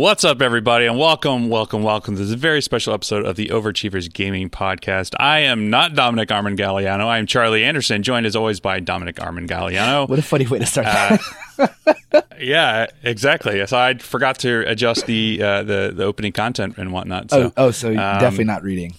What's 0.00 0.24
up, 0.24 0.40
everybody, 0.40 0.86
and 0.86 0.98
welcome, 0.98 1.50
welcome, 1.50 1.82
welcome 1.82 2.16
to 2.16 2.24
this 2.24 2.32
very 2.32 2.62
special 2.62 2.94
episode 2.94 3.26
of 3.26 3.36
the 3.36 3.48
Overachievers 3.48 4.10
Gaming 4.10 4.48
Podcast. 4.48 5.14
I 5.20 5.40
am 5.40 5.68
not 5.68 5.94
Dominic 5.94 6.32
Armand 6.32 6.58
Galliano. 6.58 7.04
I 7.04 7.18
am 7.18 7.26
Charlie 7.26 7.64
Anderson, 7.64 8.02
joined 8.02 8.24
as 8.24 8.34
always 8.34 8.60
by 8.60 8.80
Dominic 8.80 9.20
Armand 9.20 9.50
Galliano. 9.50 10.08
What 10.08 10.18
a 10.18 10.22
funny 10.22 10.46
way 10.46 10.58
to 10.58 10.64
start 10.64 10.86
that. 10.86 12.26
Yeah, 12.40 12.86
exactly. 13.02 13.66
So 13.66 13.76
I 13.76 13.98
forgot 13.98 14.38
to 14.38 14.66
adjust 14.66 15.04
the 15.04 15.42
uh, 15.42 15.62
the 15.64 15.92
the 15.94 16.04
opening 16.04 16.32
content 16.32 16.78
and 16.78 16.94
whatnot. 16.94 17.30
So 17.30 17.52
oh, 17.58 17.66
oh, 17.66 17.70
so 17.70 17.92
definitely 17.92 18.44
not 18.46 18.62
reading. 18.62 18.94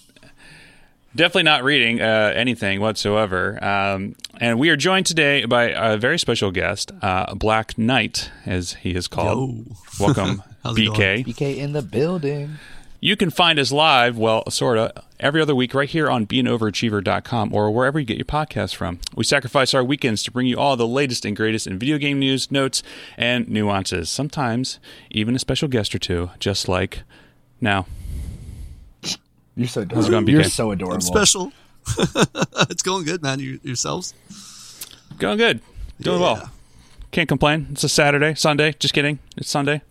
definitely 1.16 1.44
not 1.44 1.64
reading 1.64 2.00
uh, 2.00 2.32
anything 2.36 2.80
whatsoever. 2.80 3.58
Um, 3.64 4.16
and 4.40 4.60
we 4.60 4.70
are 4.70 4.78
joined 4.78 5.08
today 5.08 5.46
by 5.46 5.70
a 5.70 5.98
very 5.98 6.20
special 6.20 6.52
guest, 6.52 6.92
uh, 7.02 7.34
Black 7.34 7.80
Knight, 7.80 8.30
as 8.46 8.74
he 8.74 8.94
is 8.94 9.08
called. 9.08 9.66
Welcome, 10.00 10.44
How's 10.64 10.78
BK. 10.78 11.26
BK 11.26 11.58
in 11.58 11.74
the 11.74 11.82
building. 11.82 12.58
You 13.04 13.16
can 13.16 13.32
find 13.32 13.58
us 13.58 13.72
live, 13.72 14.16
well, 14.16 14.48
sort 14.52 14.78
of, 14.78 14.92
every 15.20 15.42
other 15.42 15.56
week 15.56 15.74
right 15.74 15.90
here 15.90 16.08
on 16.08 16.28
beingoverachiever.com 16.28 17.52
or 17.52 17.72
wherever 17.72 18.00
you 18.00 18.06
get 18.06 18.18
your 18.18 18.26
podcasts 18.26 18.76
from. 18.76 19.00
We 19.16 19.24
sacrifice 19.24 19.74
our 19.74 19.84
weekends 19.84 20.22
to 20.24 20.32
bring 20.32 20.46
you 20.46 20.60
all 20.60 20.78
the 20.78 20.88
latest 20.88 21.26
and 21.26 21.36
greatest 21.36 21.66
in 21.66 21.80
video 21.80 21.98
game 21.98 22.20
news, 22.20 22.52
notes, 22.52 22.84
and 23.18 23.50
nuances. 23.50 24.08
Sometimes 24.12 24.78
even 25.10 25.36
a 25.36 25.40
special 25.40 25.68
guest 25.68 25.96
or 25.96 26.00
two, 26.00 26.30
just 26.40 26.68
like 26.70 27.02
now. 27.60 27.88
You're 29.56 29.68
so 29.68 29.82
it 29.82 29.86
adorable. 29.92 30.10
going, 30.12 30.28
You're 30.28 30.42
BK? 30.44 30.52
so 30.52 30.72
adorable. 30.72 30.96
I'm 30.96 31.02
special. 31.02 31.52
it's 32.70 32.84
going 32.84 33.04
good, 33.04 33.24
man. 33.24 33.40
You, 33.40 33.60
yourselves? 33.64 34.14
Going 35.18 35.38
good. 35.40 35.60
Doing 36.00 36.20
Yeah. 36.22 36.34
well. 36.34 36.52
Can't 37.12 37.28
complain. 37.28 37.68
It's 37.72 37.84
a 37.84 37.90
Saturday, 37.90 38.36
Sunday. 38.36 38.76
Just 38.80 38.94
kidding. 38.94 39.18
It's 39.38 39.50
Sunday. 39.50 39.82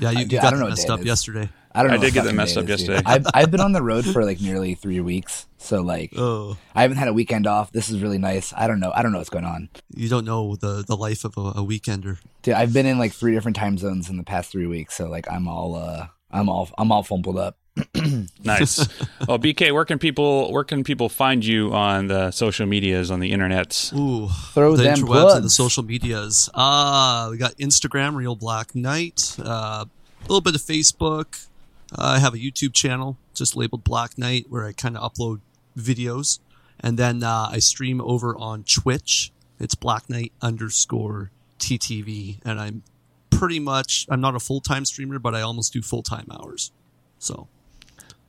Yeah, 0.00 0.10
you, 0.12 0.26
you 0.26 0.38
I 0.38 0.42
got 0.42 0.50
don't 0.50 0.60
know 0.60 0.68
messed 0.68 0.90
up 0.90 1.00
it 1.00 1.02
is. 1.02 1.06
yesterday. 1.06 1.48
I 1.74 1.82
don't 1.82 1.90
know. 1.92 1.98
I 1.98 2.00
did 2.00 2.14
get 2.14 2.24
that 2.24 2.34
messed 2.34 2.56
up 2.56 2.64
it 2.64 2.70
is, 2.70 2.80
yesterday. 2.80 3.02
I've, 3.06 3.26
I've 3.34 3.50
been 3.50 3.60
on 3.60 3.72
the 3.72 3.82
road 3.82 4.04
for 4.04 4.24
like 4.24 4.40
nearly 4.40 4.74
three 4.74 5.00
weeks, 5.00 5.46
so 5.58 5.80
like 5.82 6.12
Oh, 6.16 6.56
I 6.74 6.82
haven't 6.82 6.96
had 6.96 7.08
a 7.08 7.12
weekend 7.12 7.46
off. 7.46 7.70
This 7.72 7.88
is 7.90 8.00
really 8.02 8.18
nice. 8.18 8.52
I 8.56 8.66
don't 8.66 8.80
know. 8.80 8.90
I 8.94 9.02
don't 9.02 9.12
know 9.12 9.18
what's 9.18 9.30
going 9.30 9.44
on, 9.44 9.68
you 9.94 10.08
don't 10.08 10.24
know 10.24 10.56
the 10.56 10.82
the 10.86 10.96
life 10.96 11.24
of 11.24 11.36
a, 11.36 11.40
a 11.60 11.64
weekender. 11.64 12.18
dude. 12.42 12.54
I've 12.54 12.72
been 12.72 12.86
in 12.86 12.98
like 12.98 13.12
three 13.12 13.32
different 13.34 13.56
time 13.56 13.76
zones 13.78 14.08
in 14.08 14.16
the 14.16 14.24
past 14.24 14.50
three 14.50 14.66
weeks, 14.66 14.94
so 14.96 15.08
like 15.08 15.30
I'm 15.30 15.46
all 15.46 15.76
uh 15.76 16.08
I'm 16.30 16.48
all 16.48 16.68
I'm 16.78 16.90
all 16.90 17.02
fumbled 17.02 17.38
up. 17.38 17.56
Nice. 18.44 18.78
well, 19.26 19.38
BK, 19.38 19.72
where 19.72 19.84
can 19.84 19.98
people 19.98 20.50
where 20.52 20.64
can 20.64 20.82
people 20.84 21.08
find 21.08 21.44
you 21.44 21.72
on 21.72 22.06
the 22.08 22.30
social 22.30 22.66
medias 22.66 23.10
on 23.10 23.20
the 23.20 23.30
internets? 23.32 23.92
Ooh, 23.96 24.28
Throw 24.54 24.76
the 24.76 24.84
them 24.84 24.98
interwebs 24.98 25.06
plugs. 25.06 25.34
and 25.34 25.44
the 25.44 25.50
social 25.50 25.82
medias. 25.82 26.48
Ah, 26.54 27.28
we 27.30 27.36
got 27.36 27.56
Instagram, 27.58 28.14
Real 28.16 28.34
Black 28.36 28.74
Knight. 28.74 29.36
Uh, 29.38 29.84
a 29.84 30.22
little 30.22 30.40
bit 30.40 30.54
of 30.54 30.60
Facebook. 30.62 31.46
Uh, 31.92 32.14
I 32.16 32.18
have 32.18 32.34
a 32.34 32.38
YouTube 32.38 32.72
channel 32.72 33.16
just 33.34 33.54
labeled 33.56 33.84
Black 33.84 34.16
Knight 34.18 34.46
where 34.48 34.64
I 34.66 34.72
kind 34.72 34.96
of 34.96 35.12
upload 35.12 35.40
videos, 35.76 36.38
and 36.80 36.98
then 36.98 37.22
uh, 37.22 37.48
I 37.50 37.58
stream 37.58 38.00
over 38.00 38.36
on 38.36 38.64
Twitch. 38.64 39.30
It's 39.60 39.74
Black 39.74 40.08
Knight 40.08 40.32
underscore 40.40 41.30
TTV, 41.58 42.38
and 42.44 42.60
I'm 42.60 42.82
pretty 43.30 43.58
much 43.58 44.06
I'm 44.08 44.20
not 44.20 44.34
a 44.34 44.40
full 44.40 44.60
time 44.60 44.84
streamer, 44.84 45.18
but 45.18 45.34
I 45.34 45.42
almost 45.42 45.72
do 45.72 45.82
full 45.82 46.02
time 46.02 46.26
hours. 46.30 46.72
So 47.18 47.48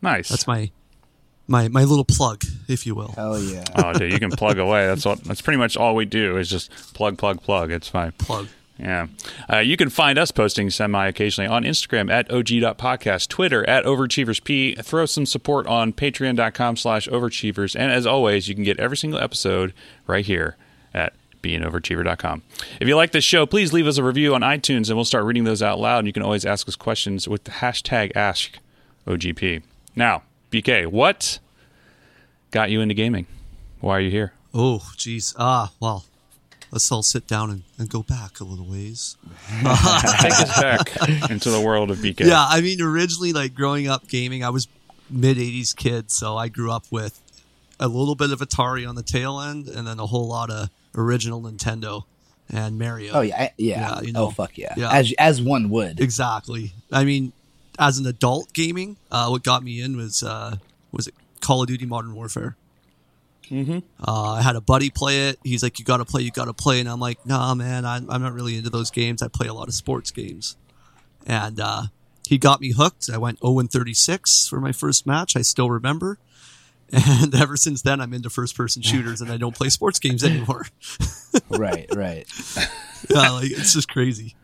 Nice. 0.01 0.29
that's 0.29 0.47
my 0.47 0.71
my 1.47 1.67
my 1.67 1.83
little 1.83 2.05
plug, 2.05 2.43
if 2.67 2.85
you 2.85 2.95
will. 2.95 3.09
Hell 3.09 3.39
yeah. 3.39 3.63
oh, 3.75 3.93
dude, 3.93 4.13
you 4.13 4.19
can 4.19 4.31
plug 4.31 4.59
away. 4.59 4.85
That's 4.87 5.05
what. 5.05 5.23
That's 5.23 5.41
pretty 5.41 5.57
much 5.57 5.75
all 5.75 5.95
we 5.95 6.05
do 6.05 6.37
is 6.37 6.49
just 6.49 6.71
plug, 6.93 7.17
plug, 7.17 7.41
plug. 7.41 7.71
It's 7.71 7.87
fine. 7.87 8.11
Plug. 8.13 8.47
Yeah. 8.79 9.07
Uh, 9.51 9.57
you 9.57 9.75
can 9.75 9.89
find 9.89 10.17
us 10.17 10.31
posting 10.31 10.69
semi 10.69 11.07
occasionally 11.07 11.49
on 11.49 11.63
Instagram 11.63 12.09
at 12.09 12.31
og.podcast, 12.31 13.27
Twitter 13.27 13.67
at 13.67 13.83
overachieversp. 13.83 14.83
Throw 14.83 15.05
some 15.05 15.25
support 15.25 15.67
on 15.67 15.91
patreon.com 15.91 16.77
slash 16.77 17.07
overachievers. 17.09 17.75
And 17.77 17.91
as 17.91 18.07
always, 18.07 18.47
you 18.47 18.55
can 18.55 18.63
get 18.63 18.79
every 18.79 18.95
single 18.95 19.19
episode 19.19 19.73
right 20.07 20.25
here 20.25 20.55
at 20.93 21.13
beingoverachiever.com. 21.43 22.41
If 22.79 22.88
you 22.88 22.95
like 22.95 23.11
this 23.11 23.25
show, 23.25 23.45
please 23.45 23.73
leave 23.73 23.88
us 23.88 23.97
a 23.97 24.03
review 24.03 24.33
on 24.33 24.41
iTunes 24.41 24.88
and 24.88 24.95
we'll 24.95 25.05
start 25.05 25.25
reading 25.25 25.43
those 25.43 25.61
out 25.61 25.79
loud. 25.79 25.99
And 25.99 26.07
you 26.07 26.13
can 26.13 26.23
always 26.23 26.45
ask 26.45 26.67
us 26.67 26.77
questions 26.77 27.27
with 27.27 27.43
the 27.43 27.51
hashtag 27.51 28.13
AskOGP. 28.13 29.63
Now, 29.95 30.23
BK, 30.51 30.88
what 30.88 31.39
got 32.51 32.69
you 32.69 32.81
into 32.81 32.94
gaming? 32.94 33.25
Why 33.81 33.97
are 33.97 34.01
you 34.01 34.11
here? 34.11 34.33
Oh, 34.53 34.91
geez. 34.97 35.35
Ah, 35.38 35.72
well, 35.79 36.05
let's 36.72 36.91
all 36.91 37.03
sit 37.03 37.27
down 37.27 37.50
and, 37.51 37.63
and 37.77 37.89
go 37.89 38.03
back 38.03 38.39
a 38.39 38.44
little 38.44 38.66
ways. 38.66 39.16
Take 39.59 39.63
us 40.39 40.59
back 40.61 41.29
into 41.29 41.50
the 41.51 41.61
world 41.63 41.91
of 41.91 41.97
BK. 42.00 42.22
Yeah, 42.22 42.45
I 42.47 42.61
mean, 42.61 42.81
originally, 42.81 43.33
like 43.33 43.53
growing 43.53 43.88
up 43.88 44.07
gaming, 44.07 44.44
I 44.44 44.50
was 44.50 44.67
mid 45.09 45.38
80s 45.38 45.75
kid, 45.75 46.11
so 46.11 46.35
I 46.38 46.47
grew 46.47 46.71
up 46.71 46.85
with 46.91 47.21
a 47.79 47.88
little 47.88 48.16
bit 48.16 48.31
of 48.31 48.39
Atari 48.39 48.88
on 48.88 48.95
the 48.95 49.03
tail 49.03 49.39
end 49.39 49.67
and 49.69 49.88
then 49.88 50.00
a 50.00 50.06
whole 50.06 50.27
lot 50.27 50.50
of 50.50 50.69
original 50.95 51.41
Nintendo 51.41 52.03
and 52.51 52.77
Mario. 52.77 53.13
Oh 53.13 53.21
yeah, 53.21 53.41
I- 53.44 53.53
yeah. 53.57 53.79
Yeah, 53.95 54.01
you 54.01 54.11
know. 54.11 54.23
oh 54.25 54.29
fuck 54.31 54.57
yeah. 54.57 54.73
Yeah. 54.75 54.91
As 54.91 55.13
as 55.17 55.41
one 55.41 55.69
would. 55.69 56.00
Exactly. 56.01 56.73
I 56.91 57.06
mean, 57.06 57.31
as 57.79 57.97
an 57.97 58.06
adult 58.06 58.53
gaming, 58.53 58.97
uh, 59.09 59.28
what 59.29 59.44
got 59.44 59.63
me 59.63 59.81
in 59.81 59.95
was 59.97 60.22
uh, 60.22 60.57
was 60.91 61.07
it 61.07 61.16
Call 61.40 61.62
of 61.62 61.67
Duty 61.67 61.85
Modern 61.85 62.13
Warfare. 62.13 62.57
Mm-hmm. 63.50 63.79
Uh, 64.06 64.34
I 64.34 64.41
had 64.44 64.56
a 64.56 64.62
buddy 64.62 64.91
play 64.91 65.29
it. 65.29 65.40
He's 65.44 65.63
like, 65.63 65.79
"You 65.79 65.85
got 65.85 65.97
to 65.97 66.06
play, 66.06 66.22
you 66.22 66.31
got 66.31 66.45
to 66.45 66.53
play," 66.53 66.79
and 66.79 66.89
I'm 66.89 67.00
like, 67.00 67.25
"Nah, 67.25 67.56
man, 67.56 67.85
I'm, 67.85 68.09
I'm 68.12 68.22
not 68.22 68.34
really 68.34 68.57
into 68.57 68.69
those 68.69 68.91
games. 68.91 69.23
I 69.23 69.28
play 69.28 69.47
a 69.47 69.53
lot 69.53 69.68
of 69.68 69.73
sports 69.73 70.12
games." 70.12 70.57
And 71.25 71.59
uh, 71.59 71.84
he 72.28 72.38
got 72.38 72.62
me 72.62 72.73
hooked. 72.73 73.09
I 73.12 73.18
went 73.18 73.39
0 73.39 73.59
and 73.59 73.72
36 73.72 74.47
for 74.47 74.59
my 74.59 74.72
first 74.72 75.07
match. 75.07 75.35
I 75.35 75.41
still 75.41 75.69
remember. 75.69 76.19
And 76.91 77.35
ever 77.35 77.56
since 77.56 77.84
then, 77.84 78.01
I'm 78.01 78.16
into 78.16 78.31
first 78.31 78.57
person 78.57 78.81
shooters, 78.81 79.22
and 79.22 79.31
I 79.31 79.38
don't 79.38 79.53
play 79.56 79.69
sports 79.69 80.00
games 80.00 80.23
anymore. 80.23 80.66
right, 81.50 81.85
right. 81.94 82.25
yeah, 83.12 83.29
like 83.29 83.51
it's 83.51 83.73
just 83.73 83.88
crazy 83.89 84.35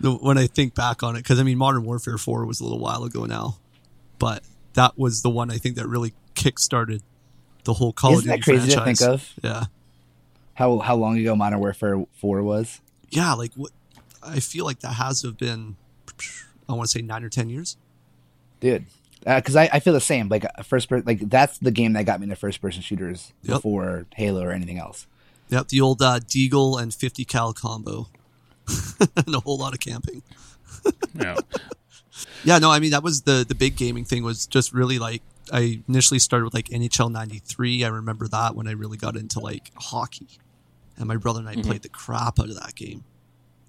the, 0.00 0.12
when 0.12 0.38
I 0.38 0.46
think 0.46 0.74
back 0.74 1.02
on 1.02 1.16
it. 1.16 1.20
Because 1.20 1.40
I 1.40 1.42
mean, 1.42 1.58
Modern 1.58 1.84
Warfare 1.84 2.18
Four 2.18 2.44
was 2.46 2.60
a 2.60 2.64
little 2.64 2.78
while 2.78 3.04
ago 3.04 3.24
now, 3.24 3.58
but 4.18 4.42
that 4.74 4.98
was 4.98 5.22
the 5.22 5.30
one 5.30 5.50
I 5.50 5.56
think 5.58 5.76
that 5.76 5.86
really 5.88 6.12
kick-started 6.34 7.02
the 7.64 7.72
whole 7.74 7.92
Call 7.92 8.12
Isn't 8.12 8.24
of 8.30 8.38
that 8.38 8.44
Duty 8.44 8.58
crazy 8.58 8.74
franchise. 8.74 8.98
to 8.98 9.04
think 9.06 9.14
of? 9.14 9.34
Yeah, 9.42 9.64
How 10.54 10.78
how 10.78 10.96
long 10.96 11.18
ago 11.18 11.34
Modern 11.34 11.58
Warfare 11.60 12.04
Four 12.20 12.42
was? 12.42 12.80
yeah. 13.10 13.32
Like 13.34 13.52
what? 13.54 13.72
I 14.22 14.40
feel 14.40 14.64
like 14.64 14.80
that 14.80 14.94
has 14.94 15.20
to 15.22 15.28
have 15.28 15.38
been. 15.38 15.76
I 16.68 16.72
want 16.72 16.88
to 16.90 16.98
say 16.98 17.02
nine 17.02 17.22
or 17.24 17.28
ten 17.28 17.48
years. 17.48 17.76
dude 18.60 18.84
because 19.24 19.56
I, 19.56 19.68
I 19.72 19.80
feel 19.80 19.92
the 19.92 20.00
same 20.00 20.28
like 20.28 20.44
uh, 20.44 20.62
first 20.62 20.88
per- 20.88 21.02
like 21.04 21.18
that's 21.28 21.58
the 21.58 21.70
game 21.72 21.94
that 21.94 22.04
got 22.06 22.20
me 22.20 22.24
into 22.24 22.36
first 22.36 22.60
person 22.60 22.80
shooters 22.82 23.32
Yep. 23.42 23.56
before 23.56 24.06
halo 24.14 24.42
or 24.42 24.52
anything 24.52 24.78
else 24.78 25.06
Yep, 25.48 25.68
the 25.68 25.80
old 25.80 26.00
uh, 26.02 26.20
Deagle 26.20 26.80
and 26.80 26.92
50 26.94 27.24
cal 27.24 27.52
combo, 27.52 28.08
and 29.16 29.34
a 29.34 29.40
whole 29.40 29.58
lot 29.58 29.74
of 29.74 29.80
camping. 29.80 30.22
Yeah. 31.18 31.36
Yeah, 32.44 32.58
no, 32.58 32.70
I 32.70 32.78
mean 32.78 32.92
that 32.92 33.02
was 33.02 33.22
the 33.22 33.44
the 33.46 33.54
big 33.54 33.76
gaming 33.76 34.04
thing 34.04 34.22
was 34.22 34.46
just 34.46 34.72
really 34.72 34.98
like 35.00 35.22
I 35.52 35.82
initially 35.88 36.18
started 36.18 36.44
with 36.44 36.54
like 36.54 36.66
NHL 36.66 37.10
'93. 37.10 37.84
I 37.84 37.88
remember 37.88 38.28
that 38.28 38.54
when 38.54 38.68
I 38.68 38.72
really 38.72 38.96
got 38.96 39.16
into 39.16 39.40
like 39.40 39.72
hockey, 39.76 40.28
and 40.96 41.06
my 41.08 41.16
brother 41.16 41.40
and 41.40 41.48
I 41.48 41.54
mm-hmm. 41.54 41.62
played 41.62 41.82
the 41.82 41.88
crap 41.88 42.38
out 42.38 42.48
of 42.48 42.54
that 42.54 42.74
game, 42.74 43.04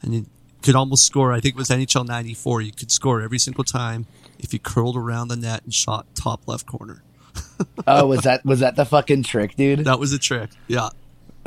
and 0.02 0.14
you 0.14 0.26
could 0.62 0.76
almost 0.76 1.06
score. 1.06 1.34
I 1.34 1.40
think 1.40 1.56
it 1.56 1.58
was 1.58 1.70
NHL 1.70 2.08
'94. 2.08 2.62
You 2.62 2.72
could 2.72 2.92
score 2.92 3.22
every 3.22 3.40
single 3.40 3.64
time 3.64 4.06
if 4.40 4.54
you 4.54 4.60
curled 4.60 4.96
around 4.96 5.30
the 5.30 5.38
net 5.38 5.64
and 5.64 5.74
shot 5.74 6.06
top 6.14 6.48
left 6.48 6.68
corner. 6.68 7.04
oh 7.88 8.08
was 8.08 8.22
that 8.22 8.46
was 8.46 8.60
that 8.60 8.76
the 8.76 8.86
fucking 8.86 9.24
trick 9.24 9.56
dude 9.56 9.86
That 9.86 10.00
was 10.00 10.14
a 10.14 10.20
trick. 10.20 10.50
Yeah. 10.68 10.90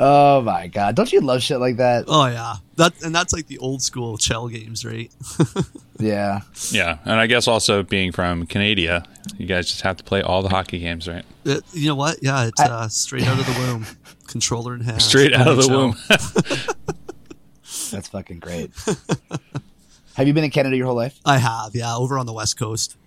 Oh 0.03 0.41
my 0.41 0.65
god 0.67 0.95
don't 0.95 1.13
you 1.13 1.21
love 1.21 1.43
shit 1.43 1.59
like 1.59 1.77
that 1.77 2.05
Oh 2.07 2.25
yeah. 2.25 2.55
That 2.77 2.93
and 3.03 3.13
that's 3.13 3.31
like 3.33 3.45
the 3.45 3.59
old 3.59 3.83
school 3.83 4.17
shell 4.17 4.47
games, 4.47 4.83
right? 4.83 5.11
yeah 5.99 6.41
Yeah, 6.71 6.97
and 7.05 7.13
I 7.13 7.27
guess 7.27 7.47
also 7.47 7.83
being 7.83 8.11
from 8.11 8.47
Canada, 8.47 9.03
you 9.37 9.45
guys 9.45 9.67
just 9.69 9.81
have 9.81 9.97
to 9.97 10.03
play 10.03 10.23
all 10.23 10.41
the 10.41 10.49
hockey 10.49 10.79
games, 10.79 11.07
right? 11.07 11.23
It- 11.45 11.63
you 11.73 11.87
know 11.87 11.95
what? 11.95 12.17
Yeah, 12.23 12.45
it's 12.47 12.59
uh, 12.59 12.87
straight 12.89 13.27
out 13.27 13.39
of 13.39 13.45
the 13.45 13.53
womb. 13.59 13.85
Controller 14.27 14.73
in 14.73 14.81
hand. 14.81 15.01
Straight 15.01 15.33
out 15.33 15.47
of 15.47 15.57
the 15.57 15.67
womb. 15.67 15.95
that's 17.91 18.07
fucking 18.07 18.39
great 18.39 18.71
have 20.15 20.27
you 20.27 20.33
been 20.33 20.43
in 20.43 20.49
canada 20.49 20.75
your 20.75 20.87
whole 20.87 20.95
life 20.95 21.19
I 21.25 21.37
have, 21.37 21.75
yeah, 21.75 21.95
over 21.95 22.17
on 22.17 22.25
the 22.25 22.33
west 22.33 22.57
coast. 22.57 22.97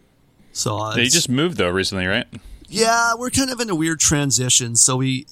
So 0.52 0.78
uh, 0.78 0.94
you 0.96 1.10
just 1.10 1.28
moved 1.28 1.56
though 1.56 1.70
recently, 1.70 2.06
right? 2.06 2.26
yeah, 2.68 3.14
we're 3.16 3.30
kind 3.30 3.50
of 3.50 3.60
in 3.60 3.68
a 3.70 3.74
weird 3.74 3.98
transition. 4.00 4.76
So 4.76 4.96
we 4.96 5.26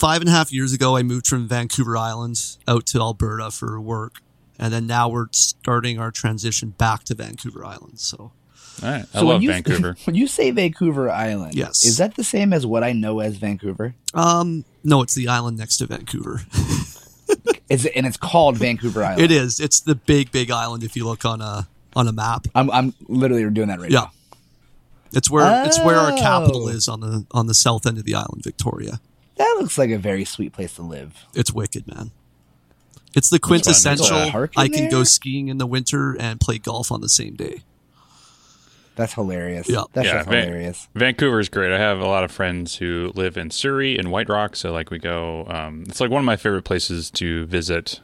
five 0.00 0.20
and 0.22 0.28
a 0.28 0.32
half 0.32 0.52
years 0.52 0.72
ago, 0.72 0.96
I 0.96 1.02
moved 1.02 1.26
from 1.28 1.46
Vancouver 1.46 1.96
Island 1.96 2.56
out 2.66 2.86
to 2.86 3.00
Alberta 3.00 3.50
for 3.52 3.80
work, 3.80 4.20
and 4.58 4.72
then 4.72 4.86
now 4.86 5.08
we're 5.08 5.26
starting 5.32 5.98
our 6.00 6.10
transition 6.10 6.70
back 6.70 7.04
to 7.04 7.14
Vancouver 7.14 7.64
Island. 7.64 8.00
So 8.00 8.16
All 8.82 8.90
right, 8.90 9.04
I 9.14 9.18
So 9.18 9.26
when 9.26 9.34
love 9.34 9.42
you, 9.42 9.50
Vancouver. 9.52 9.96
when 10.04 10.16
you 10.16 10.26
say 10.26 10.50
vancouver 10.50 11.08
island 11.10 11.54
Yes. 11.54 11.84
is 11.84 11.98
that 11.98 12.14
the 12.16 12.24
same 12.24 12.52
as 12.54 12.64
what 12.66 12.82
i 12.82 12.92
know 12.92 13.20
as 13.20 13.36
vancouver 13.36 13.94
um, 14.14 14.64
no, 14.82 15.02
it's 15.02 15.14
the 15.14 15.28
island 15.28 15.58
next 15.58 15.76
to 15.76 15.86
Vancouver. 15.86 16.40
is 17.68 17.84
it, 17.84 17.92
and 17.94 18.06
it's 18.06 18.16
called 18.16 18.56
vancouver 18.56 19.04
island 19.04 19.20
it 19.22 19.30
is. 19.30 19.60
It's 19.60 19.80
the 19.80 19.94
big, 19.94 20.32
big 20.32 20.50
island. 20.50 20.82
If 20.82 20.96
you 20.96 21.04
look 21.06 21.24
on 21.24 21.40
a 21.40 21.68
on 21.94 22.08
a 22.08 22.12
map. 22.12 22.46
I'm 22.54 22.70
I'm 22.70 22.94
literally 23.08 23.48
doing 23.50 23.68
that 23.68 23.78
right 23.80 23.90
Yeah. 23.90 24.00
now. 24.00 24.10
It's 25.12 25.28
where 25.30 25.64
it's 25.66 25.78
where 25.84 25.96
our 25.98 26.12
capital 26.12 26.64
Oh. 26.64 26.68
is 26.68 26.88
on 26.88 27.00
the 27.00 27.26
on 27.32 27.46
the 27.46 27.54
south 27.54 27.86
end 27.86 27.98
of 27.98 28.04
the 28.04 28.14
island, 28.14 28.42
Victoria. 28.44 29.00
That 29.36 29.56
looks 29.60 29.78
like 29.78 29.90
a 29.90 29.98
very 29.98 30.24
sweet 30.24 30.52
place 30.52 30.74
to 30.74 30.82
live. 30.82 31.24
It's 31.34 31.52
wicked, 31.52 31.86
man. 31.86 32.10
It's 33.14 33.30
the 33.30 33.38
fun. 33.38 33.50
There's 33.50 33.84
a 33.84 33.90
quintessential. 33.90 34.48
I 34.56 34.68
can 34.68 34.90
go 34.90 35.02
skiing 35.04 35.48
in 35.48 35.58
the 35.58 35.66
winter 35.66 36.16
and 36.18 36.40
play 36.40 36.58
golf 36.58 36.92
on 36.92 37.00
the 37.00 37.08
same 37.08 37.34
day. 37.34 37.62
That's 38.96 39.14
hilarious. 39.14 39.68
Yeah. 39.68 39.84
That's 39.92 40.06
yeah, 40.06 40.12
just 40.14 40.28
Van- 40.28 40.44
hilarious. 40.44 40.88
Vancouver's 40.94 41.48
great. 41.48 41.72
I 41.72 41.78
have 41.78 42.00
a 42.00 42.06
lot 42.06 42.22
of 42.22 42.30
friends 42.30 42.76
who 42.76 43.12
live 43.14 43.38
in 43.38 43.50
Surrey 43.50 43.96
and 43.96 44.12
White 44.12 44.28
Rock, 44.28 44.56
so 44.56 44.72
like 44.72 44.90
we 44.90 44.98
go. 44.98 45.46
Um, 45.48 45.84
it's 45.88 46.00
like 46.00 46.10
one 46.10 46.20
of 46.20 46.26
my 46.26 46.36
favorite 46.36 46.64
places 46.64 47.10
to 47.12 47.46
visit. 47.46 48.00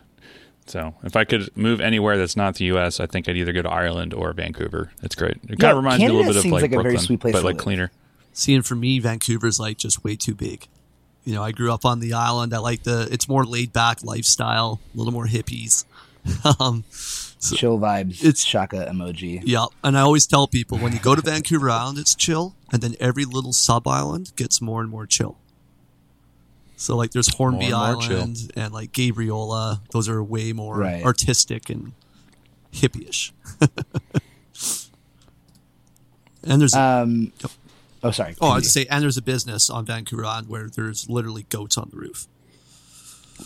So 0.66 0.94
if 1.04 1.14
I 1.14 1.24
could 1.24 1.54
move 1.56 1.80
anywhere 1.80 2.16
that's 2.16 2.36
not 2.36 2.56
the 2.56 2.64
U.S., 2.66 2.98
I 2.98 3.06
think 3.06 3.28
I'd 3.28 3.36
either 3.36 3.52
go 3.52 3.62
to 3.62 3.70
Ireland 3.70 4.14
or 4.14 4.32
Vancouver. 4.32 4.90
It's 5.02 5.14
great. 5.14 5.36
It 5.48 5.58
kind 5.58 5.72
of 5.72 5.76
reminds 5.76 6.00
me 6.00 6.06
a 6.06 6.12
little 6.12 6.24
bit 6.24 6.36
of 6.36 6.42
seems 6.42 6.52
like, 6.52 6.62
like 6.62 6.72
a 6.72 6.76
very 6.76 6.82
Brooklyn, 6.84 7.06
sweet 7.06 7.20
place 7.20 7.32
but 7.34 7.44
like 7.44 7.56
live. 7.56 7.62
cleaner. 7.62 7.90
Seeing 8.32 8.62
for 8.62 8.74
me, 8.74 8.98
Vancouver's 8.98 9.60
like 9.60 9.76
just 9.76 10.02
way 10.02 10.16
too 10.16 10.34
big. 10.34 10.66
You 11.26 11.34
know, 11.34 11.42
I 11.42 11.52
grew 11.52 11.70
up 11.72 11.84
on 11.84 12.00
the 12.00 12.14
island. 12.14 12.54
I 12.54 12.58
like 12.58 12.84
the 12.84 13.06
it's 13.10 13.28
more 13.28 13.44
laid 13.44 13.72
back 13.72 14.02
lifestyle, 14.02 14.80
a 14.94 14.96
little 14.96 15.12
more 15.12 15.26
hippies. 15.26 15.84
um, 16.60 16.84
Chill 17.54 17.78
vibes. 17.78 18.10
It's- 18.12 18.24
It's 18.24 18.44
shaka 18.44 18.86
emoji. 18.90 19.42
yeah, 19.44 19.66
and 19.84 19.98
I 19.98 20.00
always 20.00 20.26
tell 20.26 20.46
people 20.48 20.78
when 20.78 20.92
you 20.92 20.98
go 21.00 21.14
to 21.14 21.20
Vancouver 21.22 21.68
Island, 21.68 21.98
it's 21.98 22.14
chill, 22.14 22.54
and 22.72 22.80
then 22.82 22.94
every 23.00 23.24
little 23.26 23.52
sub 23.52 23.86
island 23.86 24.32
gets 24.36 24.60
more 24.62 24.80
and 24.80 24.88
more 24.90 25.04
chill. 25.06 25.36
So 26.76 26.96
like, 26.96 27.10
there's 27.12 27.34
Hornby 27.34 27.70
More 27.70 27.84
and 27.84 27.92
more 27.94 28.02
chill. 28.02 28.16
Island 28.18 28.52
and 28.56 28.72
like 28.72 28.92
Gabriola. 28.92 29.80
Those 29.92 30.08
are 30.08 30.22
way 30.22 30.52
more 30.52 30.78
Right. 30.78 31.04
artistic 31.04 31.68
and 31.70 31.92
hippie-ish. 32.72 33.32
and 36.44 36.60
there's 36.60 36.74
Um. 36.74 37.32
Oh, 37.44 37.48
sorry. 38.10 38.34
Oh, 38.40 38.48
I 38.48 38.56
was 38.56 38.64
to 38.64 38.70
say, 38.70 38.86
and 38.90 39.02
there's 39.02 39.16
a 39.16 39.22
business 39.22 39.70
on 39.70 39.84
Vancouver 39.84 40.24
Island 40.24 40.48
where 40.48 40.68
there's 40.68 41.08
literally 41.08 41.44
goats 41.48 41.76
on 41.78 41.88
the 41.90 41.96
roof. 41.96 42.26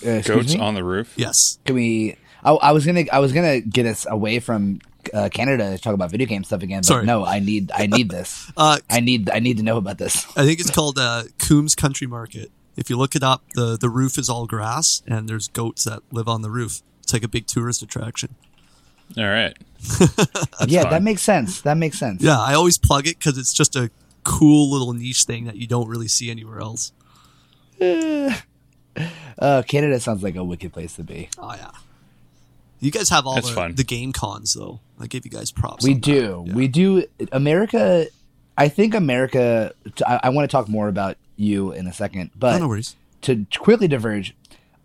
Uh, 0.07 0.21
Goats 0.21 0.55
me? 0.55 0.61
on 0.61 0.75
the 0.75 0.85
roof. 0.85 1.13
Yes. 1.17 1.59
Can 1.65 1.75
we? 1.75 2.17
I, 2.45 2.53
I 2.53 2.73
was 2.73 2.87
gonna. 2.87 3.05
I 3.13 3.19
was 3.19 3.33
gonna 3.33 3.61
get 3.61 3.87
us 3.87 4.07
away 4.09 4.39
from 4.39 4.81
uh, 5.13 5.29
Canada 5.33 5.71
to 5.71 5.79
talk 5.83 5.95
about 5.95 6.11
video 6.11 6.27
game 6.27 6.45
stuff 6.45 6.63
again. 6.63 6.81
But 6.81 6.87
Sorry. 6.87 7.07
no, 7.07 7.25
I 7.25 7.41
need. 7.41 7.73
I 7.75 7.87
need 7.87 8.09
this. 8.17 8.51
Uh, 8.57 8.79
I 8.89 9.01
need. 9.01 9.31
I 9.31 9.41
need 9.41 9.57
to 9.57 9.63
know 9.63 9.77
about 9.79 9.99
this. 9.99 10.27
I 10.37 10.45
think 10.45 10.61
it's 10.61 10.71
called 10.71 10.99
uh, 10.99 11.25
Coombs 11.39 11.75
Country 11.75 12.07
Market. 12.07 12.51
If 12.77 12.89
you 12.89 12.97
look 12.97 13.15
it 13.17 13.23
up, 13.23 13.43
the, 13.55 13.77
the 13.77 13.91
roof 13.91 14.17
is 14.17 14.31
all 14.31 14.47
grass, 14.47 15.03
and 15.07 15.29
there's 15.29 15.49
goats 15.49 15.85
that 15.85 16.03
live 16.13 16.29
on 16.29 16.43
the 16.43 16.51
roof. 16.51 16.83
It's 17.03 17.13
like 17.13 17.25
a 17.25 17.29
big 17.29 17.47
tourist 17.47 17.83
attraction. 17.83 18.37
All 19.19 19.25
right. 19.25 19.57
yeah, 20.67 20.83
fun. 20.83 20.91
that 20.93 21.03
makes 21.03 21.23
sense. 21.23 21.63
That 21.63 21.77
makes 21.77 21.99
sense. 21.99 22.23
Yeah, 22.23 22.39
I 22.41 22.55
always 22.55 22.79
plug 22.79 23.07
it 23.09 23.19
because 23.19 23.37
it's 23.39 23.53
just 23.53 23.75
a 23.75 23.91
cool 24.25 24.71
little 24.71 24.93
niche 24.93 25.25
thing 25.25 25.45
that 25.45 25.57
you 25.57 25.67
don't 25.67 25.89
really 25.89 26.09
see 26.09 26.31
anywhere 26.31 26.61
else. 26.61 26.93
Uh, 29.39 29.63
Canada 29.67 29.99
sounds 30.01 30.23
like 30.23 30.37
a 30.37 30.45
wicked 30.45 30.73
place 30.73 30.95
to 30.97 31.03
be. 31.05 31.29
Oh 31.39 31.55
yeah. 31.57 31.71
You 32.81 32.91
guys 32.91 33.09
have 33.11 33.27
all 33.27 33.35
That's 33.37 33.49
the, 33.49 33.55
fun. 33.55 33.75
the 33.75 33.85
game 33.85 34.13
cons 34.13 34.55
though. 34.55 34.81
I 34.99 35.07
give 35.07 35.25
you 35.25 35.31
guys 35.31 35.51
props. 35.51 35.85
We 35.85 35.95
do. 35.95 36.45
Yeah. 36.47 36.55
We 36.55 36.69
do. 36.69 37.05
America. 37.33 38.07
I 38.59 38.69
think 38.69 38.95
America. 38.95 39.73
I, 40.07 40.21
I 40.25 40.29
want 40.31 40.49
to 40.51 40.53
talk 40.55 40.69
more 40.69 40.89
about 40.89 41.17
you 41.37 41.73
in 41.73 41.87
a 41.87 41.93
second, 41.93 42.31
Oh, 42.35 42.37
but 42.39 42.59
no 42.59 42.69
worries. 42.69 42.97
to 43.23 43.47
quickly 43.59 43.89
diverge, 43.89 44.35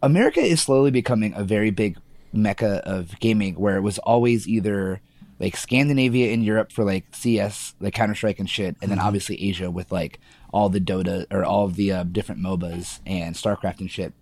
America 0.02 0.40
is 0.40 0.62
slowly 0.62 0.92
becoming 0.92 1.34
a 1.36 1.44
very 1.44 1.72
big 1.72 1.98
mecca 2.32 2.82
of 2.86 3.20
gaming, 3.20 3.56
where 3.56 3.76
it 3.76 3.82
was 3.82 3.98
always 4.00 4.48
either 4.48 5.02
like 5.40 5.58
Scandinavia 5.58 6.32
and 6.34 6.44
Europe 6.46 6.72
for 6.72 6.84
like 6.84 7.06
CS, 7.14 7.76
like 7.80 7.94
Counter 7.94 8.16
Strike 8.16 8.40
and 8.40 8.50
shit, 8.50 8.76
and 8.82 8.90
then 8.90 8.98
Mm-hmm. 8.98 9.08
obviously 9.08 9.42
Asia 9.50 9.70
with 9.70 9.92
like 9.92 10.20
all 10.54 10.70
the 10.70 10.80
Dota 10.80 11.26
or 11.32 11.44
all 11.44 11.66
of 11.66 11.76
the 11.76 11.92
uh, 11.92 12.04
different 12.04 12.42
MOBAs 12.42 13.00
and 13.06 13.36
StarCraft 13.36 13.80
and 13.82 13.92
shit. 13.92 14.14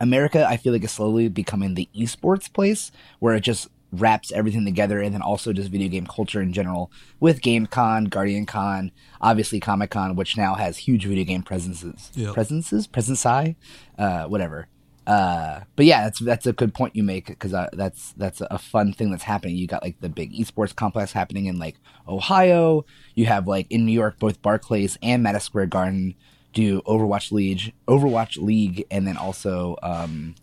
America, 0.00 0.44
I 0.48 0.56
feel 0.56 0.72
like 0.72 0.84
is 0.84 0.90
slowly 0.90 1.28
becoming 1.28 1.74
the 1.74 1.88
esports 1.96 2.52
place 2.52 2.90
where 3.20 3.34
it 3.34 3.40
just 3.40 3.68
wraps 3.92 4.32
everything 4.32 4.64
together, 4.64 5.00
and 5.00 5.14
then 5.14 5.22
also 5.22 5.52
just 5.52 5.70
video 5.70 5.88
game 5.88 6.04
culture 6.04 6.42
in 6.42 6.52
general 6.52 6.90
with 7.20 7.40
GameCon, 7.40 8.10
Guardian 8.10 8.44
Con, 8.44 8.90
obviously 9.20 9.60
Comic 9.60 9.90
Con, 9.90 10.16
which 10.16 10.36
now 10.36 10.54
has 10.56 10.78
huge 10.78 11.04
video 11.06 11.24
game 11.24 11.44
presences, 11.44 12.10
Yep. 12.16 12.34
presences, 12.34 12.88
presence 12.88 13.24
uh, 13.24 14.24
whatever. 14.26 14.66
Uh, 15.06 15.60
but 15.76 15.84
yeah, 15.84 16.04
that's 16.04 16.18
that's 16.20 16.46
a 16.46 16.52
good 16.52 16.72
point 16.72 16.96
you 16.96 17.02
make 17.02 17.26
because 17.26 17.52
uh, 17.52 17.68
that's 17.72 18.12
that's 18.12 18.40
a 18.40 18.58
fun 18.58 18.92
thing 18.92 19.10
that's 19.10 19.22
happening. 19.22 19.56
You 19.56 19.66
got 19.66 19.82
like 19.82 20.00
the 20.00 20.08
big 20.08 20.32
esports 20.32 20.74
complex 20.74 21.12
happening 21.12 21.46
in 21.46 21.58
like 21.58 21.76
Ohio. 22.08 22.84
You 23.14 23.26
have 23.26 23.46
like 23.46 23.66
in 23.70 23.84
New 23.84 23.92
York, 23.92 24.18
both 24.18 24.40
Barclays 24.40 24.98
and 25.02 25.22
Madison 25.22 25.44
Square 25.44 25.66
Garden 25.66 26.14
do 26.54 26.80
Overwatch 26.82 27.32
League, 27.32 27.74
Overwatch 27.86 28.40
League, 28.40 28.86
and 28.90 29.06
then 29.06 29.16
also 29.16 29.76
um, 29.82 30.34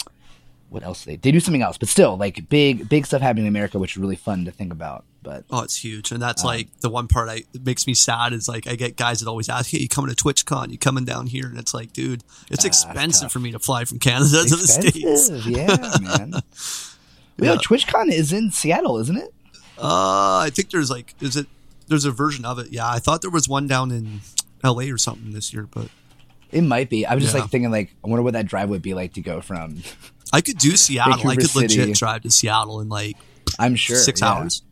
what 0.72 0.84
else 0.84 1.04
they 1.06 1.18
they 1.18 1.32
do 1.32 1.40
something 1.40 1.62
else, 1.62 1.78
but 1.78 1.88
still 1.90 2.18
like 2.18 2.50
big 2.50 2.90
big 2.90 3.06
stuff 3.06 3.22
happening 3.22 3.46
in 3.46 3.50
America, 3.50 3.78
which 3.78 3.92
is 3.92 3.98
really 3.98 4.16
fun 4.16 4.46
to 4.46 4.52
think 4.52 4.72
about. 4.72 5.04
But 5.24 5.44
Oh, 5.52 5.62
it's 5.62 5.78
huge, 5.84 6.12
and 6.12 6.24
Um, 6.24 6.28
that's 6.28 6.44
like 6.44 6.68
the 6.80 6.90
one 6.90 7.08
part 7.08 7.30
I 7.30 7.44
makes 7.64 7.86
me 7.86 7.94
sad 7.94 8.34
is 8.34 8.48
like 8.48 8.66
I 8.68 8.76
get 8.76 8.96
guys 8.96 9.20
that 9.20 9.30
always 9.30 9.50
ask, 9.50 9.70
"Hey, 9.70 9.78
you 9.80 9.88
coming 9.88 10.14
to 10.14 10.24
TwitchCon? 10.24 10.72
You 10.72 10.78
coming 10.80 11.06
down 11.06 11.28
here?" 11.28 11.46
And 11.46 11.60
it's 11.60 11.74
like, 11.74 11.94
dude, 11.94 12.24
it's 12.50 12.66
expensive 12.66 13.20
Ah, 13.20 13.26
tough. 13.26 13.32
for 13.34 13.40
me 13.40 13.52
to 13.52 13.60
fly 13.60 13.86
from 13.86 14.00
Canada 14.00 14.44
to 14.48 14.56
the 14.56 14.68
states. 14.68 15.30
yeah, 15.46 15.78
man. 16.02 16.34
Yeah. 17.38 17.54
Yeah. 17.54 17.58
TwitchCon 17.58 18.12
is 18.12 18.32
in 18.32 18.52
Seattle, 18.52 18.98
isn't 19.00 19.18
it? 19.18 19.34
Uh, 19.78 20.38
I 20.46 20.52
think 20.54 20.70
there's 20.70 20.92
like, 20.92 21.16
is 21.22 21.36
it? 21.36 21.48
There's 21.88 22.06
a 22.06 22.12
version 22.12 22.46
of 22.46 22.60
it. 22.60 22.68
Yeah, 22.72 22.88
I 22.88 23.00
thought 23.00 23.22
there 23.22 23.32
was 23.32 23.50
one 23.50 23.68
down 23.68 23.90
in 23.92 24.22
L.A. 24.64 24.92
or 24.92 24.98
something 24.98 25.32
this 25.32 25.52
year, 25.54 25.68
but 25.72 25.88
It 26.52 26.62
might 26.64 26.90
be. 26.90 27.06
I 27.06 27.16
was 27.16 27.24
just 27.24 27.34
Yeah. 27.34 27.42
like 27.42 27.50
thinking, 27.50 27.72
like, 27.72 27.96
I 28.04 28.10
wonder 28.10 28.22
what 28.24 28.34
that 28.34 28.46
drive 28.46 28.70
would 28.70 28.82
be 28.82 28.94
like 28.94 29.14
to 29.14 29.22
go 29.22 29.40
from. 29.42 29.82
I 30.34 30.42
could 30.42 30.58
do 30.58 30.76
Seattle. 30.76 31.14
I 31.14 31.18
Vancouver 31.18 31.42
could 31.42 31.56
legit 31.56 31.96
drive 31.96 32.22
to 32.24 32.32
Seattle 32.32 32.80
in 32.82 32.90
like 32.90 33.18
I'm 33.60 33.76
sure 33.76 33.98
six 33.98 34.22
yeah. 34.22 34.32
hours. 34.34 34.64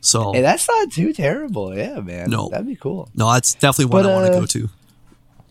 So 0.00 0.32
Hey, 0.32 0.40
that's 0.42 0.68
not 0.68 0.90
too 0.90 1.12
terrible. 1.12 1.76
Yeah, 1.76 2.00
man. 2.00 2.30
No. 2.30 2.48
that'd 2.48 2.66
be 2.66 2.76
cool. 2.76 3.08
no, 3.14 3.32
that's 3.32 3.54
definitely 3.54 3.86
one 3.86 4.02
But, 4.02 4.10
I 4.10 4.14
want 4.14 4.26
to 4.26 4.32
uh, 4.36 4.40
go 4.40 4.46
to. 4.46 4.68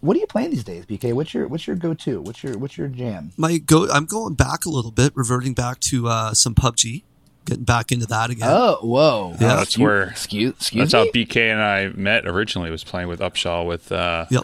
What 0.01 0.17
are 0.17 0.19
you 0.19 0.27
playing 0.27 0.49
these 0.49 0.63
days, 0.63 0.85
BK? 0.85 1.13
What's 1.13 1.33
your 1.33 1.47
what's 1.47 1.67
your 1.67 1.75
go 1.75 1.93
to? 1.93 2.21
What's 2.21 2.43
your 2.43 2.57
what's 2.57 2.77
your 2.77 2.87
jam? 2.87 3.31
My 3.37 3.59
go, 3.59 3.87
I'm 3.89 4.05
going 4.05 4.33
back 4.33 4.65
a 4.65 4.69
little 4.69 4.91
bit, 4.91 5.15
reverting 5.15 5.53
back 5.53 5.79
to 5.81 6.07
uh, 6.07 6.33
some 6.33 6.55
PUBG, 6.55 7.03
getting 7.45 7.63
back 7.65 7.91
into 7.91 8.07
that 8.07 8.31
again. 8.31 8.49
Oh, 8.51 8.79
whoa. 8.81 9.35
Yeah. 9.39 9.55
That's 9.57 9.77
where- 9.77 10.09
Excuse, 10.09 10.53
excuse 10.53 10.91
That's 10.91 11.07
how. 11.07 11.11
BK 11.13 11.51
and 11.51 11.61
I 11.61 11.89
met 11.89 12.25
originally. 12.27 12.71
Was 12.71 12.83
playing 12.83 13.09
with 13.09 13.19
Upshaw 13.19 13.65
with 13.65 13.91
uh, 13.91 14.25
Yep, 14.31 14.43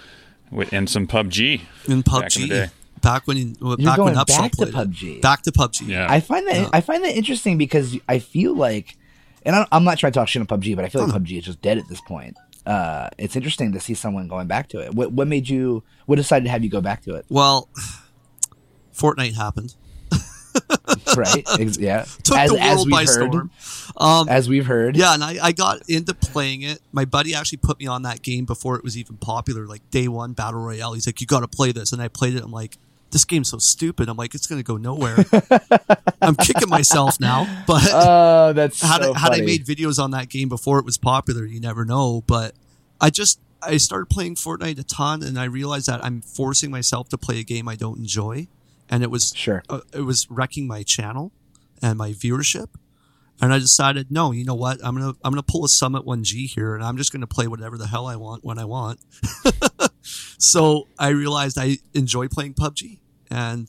with, 0.51 0.71
and 0.73 0.87
some 0.87 1.07
PUBG. 1.07 1.61
in 1.87 2.03
PUBG. 2.03 2.69
Back 3.07 3.27
in 3.27 3.35
the. 3.35 3.43
Back 3.43 3.57
when, 3.57 3.57
well, 3.61 3.75
You're 3.79 3.89
back 3.91 3.97
when 3.97 4.13
going 4.13 4.25
Upshaw 4.25 4.41
back 4.41 4.51
to 4.51 4.57
played 4.57 4.69
it. 4.69 4.75
PUBG. 4.75 5.21
Back 5.21 5.41
to 5.43 5.51
PUBG. 5.51 5.87
Yeah. 5.87 6.07
I 6.09 6.19
find 6.19 6.47
that 6.47 6.55
Yeah. 6.55 6.69
I 6.73 6.81
find 6.81 7.03
that 7.03 7.15
interesting 7.15 7.57
because 7.57 7.97
I 8.07 8.19
feel 8.19 8.55
like, 8.55 8.97
and 9.43 9.55
I, 9.55 9.65
I'm 9.71 9.83
not 9.83 9.97
trying 9.97 10.13
to 10.13 10.19
talk 10.19 10.27
shit 10.27 10.39
on 10.41 10.47
PUBG, 10.47 10.75
but 10.75 10.85
I 10.85 10.89
feel 10.89 11.05
like 11.05 11.13
PUBG 11.13 11.37
is 11.39 11.45
just 11.45 11.61
dead 11.61 11.77
at 11.77 11.87
this 11.87 12.01
point. 12.01 12.37
Uh, 12.65 13.09
it's 13.17 13.35
interesting 13.35 13.71
to 13.71 13.79
see 13.79 13.93
someone 13.93 14.27
going 14.27 14.47
back 14.47 14.67
to 14.69 14.79
it. 14.79 14.93
What 14.93 15.13
what 15.13 15.27
made 15.27 15.47
you? 15.47 15.83
What 16.05 16.17
decided 16.17 16.45
to 16.45 16.51
have 16.51 16.63
you 16.63 16.69
go 16.69 16.81
back 16.81 17.03
to 17.03 17.15
it? 17.15 17.25
Well, 17.29 17.69
Fortnite 18.93 19.35
happened. 19.35 19.75
Right? 21.15 21.45
Yeah. 21.79 22.05
Took 22.23 22.37
as, 22.37 22.51
the 22.51 22.57
world 22.57 22.85
we've 22.85 22.91
by 22.91 23.05
heard, 23.05 23.31
storm. 23.31 23.51
Um, 23.95 24.29
As 24.29 24.49
we've 24.49 24.65
heard. 24.65 24.95
Yeah, 24.95 25.13
and 25.13 25.23
I, 25.23 25.37
I 25.41 25.51
got 25.51 25.81
into 25.89 26.13
playing 26.13 26.61
it. 26.61 26.79
My 26.91 27.05
buddy 27.05 27.33
actually 27.33 27.59
put 27.59 27.79
me 27.79 27.87
on 27.87 28.03
that 28.03 28.21
game 28.21 28.45
before 28.45 28.75
it 28.77 28.83
was 28.83 28.97
even 28.97 29.17
popular, 29.17 29.65
like 29.65 29.87
day 29.89 30.07
one 30.07 30.33
battle 30.33 30.59
royale. 30.59 30.93
He's 30.93 31.07
like, 31.07 31.21
"You 31.21 31.27
got 31.27 31.39
to 31.41 31.47
play 31.47 31.71
this," 31.71 31.91
and 31.91 32.01
I 32.01 32.07
played 32.07 32.35
it. 32.35 32.43
I'm 32.43 32.51
like, 32.51 32.77
"This 33.11 33.25
game's 33.25 33.49
so 33.49 33.57
stupid." 33.57 34.09
I'm 34.09 34.17
like, 34.17 34.35
"It's 34.35 34.47
gonna 34.47 34.63
go 34.63 34.77
nowhere." 34.77 35.17
I'm 36.21 36.35
kicking 36.35 36.69
myself 36.69 37.19
now, 37.19 37.45
but 37.67 37.87
Oh, 37.93 38.53
that's 38.53 38.81
had, 38.81 39.03
so 39.03 39.13
I, 39.13 39.19
had 39.19 39.31
I 39.33 39.41
made 39.41 39.65
videos 39.65 40.01
on 40.01 40.11
that 40.11 40.29
game 40.29 40.49
before 40.49 40.79
it 40.79 40.85
was 40.85 40.97
popular, 40.97 41.45
you 41.45 41.59
never 41.59 41.85
know. 41.85 42.23
But 42.27 42.53
I 42.99 43.09
just 43.09 43.39
I 43.61 43.77
started 43.77 44.07
playing 44.09 44.35
Fortnite 44.35 44.79
a 44.79 44.83
ton, 44.83 45.23
and 45.23 45.39
I 45.39 45.45
realized 45.45 45.87
that 45.87 46.03
I'm 46.03 46.21
forcing 46.21 46.71
myself 46.71 47.09
to 47.09 47.17
play 47.17 47.39
a 47.39 47.43
game 47.43 47.67
I 47.67 47.75
don't 47.75 47.97
enjoy, 47.99 48.47
and 48.89 49.03
it 49.03 49.11
was 49.11 49.31
Sure. 49.35 49.63
uh, 49.69 49.81
it 49.93 50.01
was 50.01 50.29
wrecking 50.29 50.67
my 50.67 50.83
channel 50.83 51.31
and 51.81 51.97
my 51.97 52.11
viewership. 52.11 52.67
And 53.39 53.53
I 53.53 53.59
decided, 53.59 54.11
no, 54.11 54.31
you 54.31 54.43
know 54.43 54.55
what? 54.55 54.79
I'm 54.83 54.95
gonna 54.95 55.13
I'm 55.23 55.31
gonna 55.31 55.43
pull 55.43 55.63
a 55.63 55.69
Summit 55.69 56.03
1G 56.05 56.47
here, 56.47 56.73
and 56.73 56.83
I'm 56.83 56.97
just 56.97 57.11
gonna 57.11 57.27
play 57.27 57.47
whatever 57.47 57.77
the 57.77 57.85
hell 57.87 58.07
I 58.07 58.15
want 58.15 58.43
when 58.43 58.57
I 58.57 58.65
want. 58.65 58.99
so 60.37 60.87
I 60.99 61.09
realized 61.09 61.57
I 61.57 61.77
enjoy 61.93 62.27
playing 62.27 62.53
PUBG, 62.55 62.99
and 63.29 63.67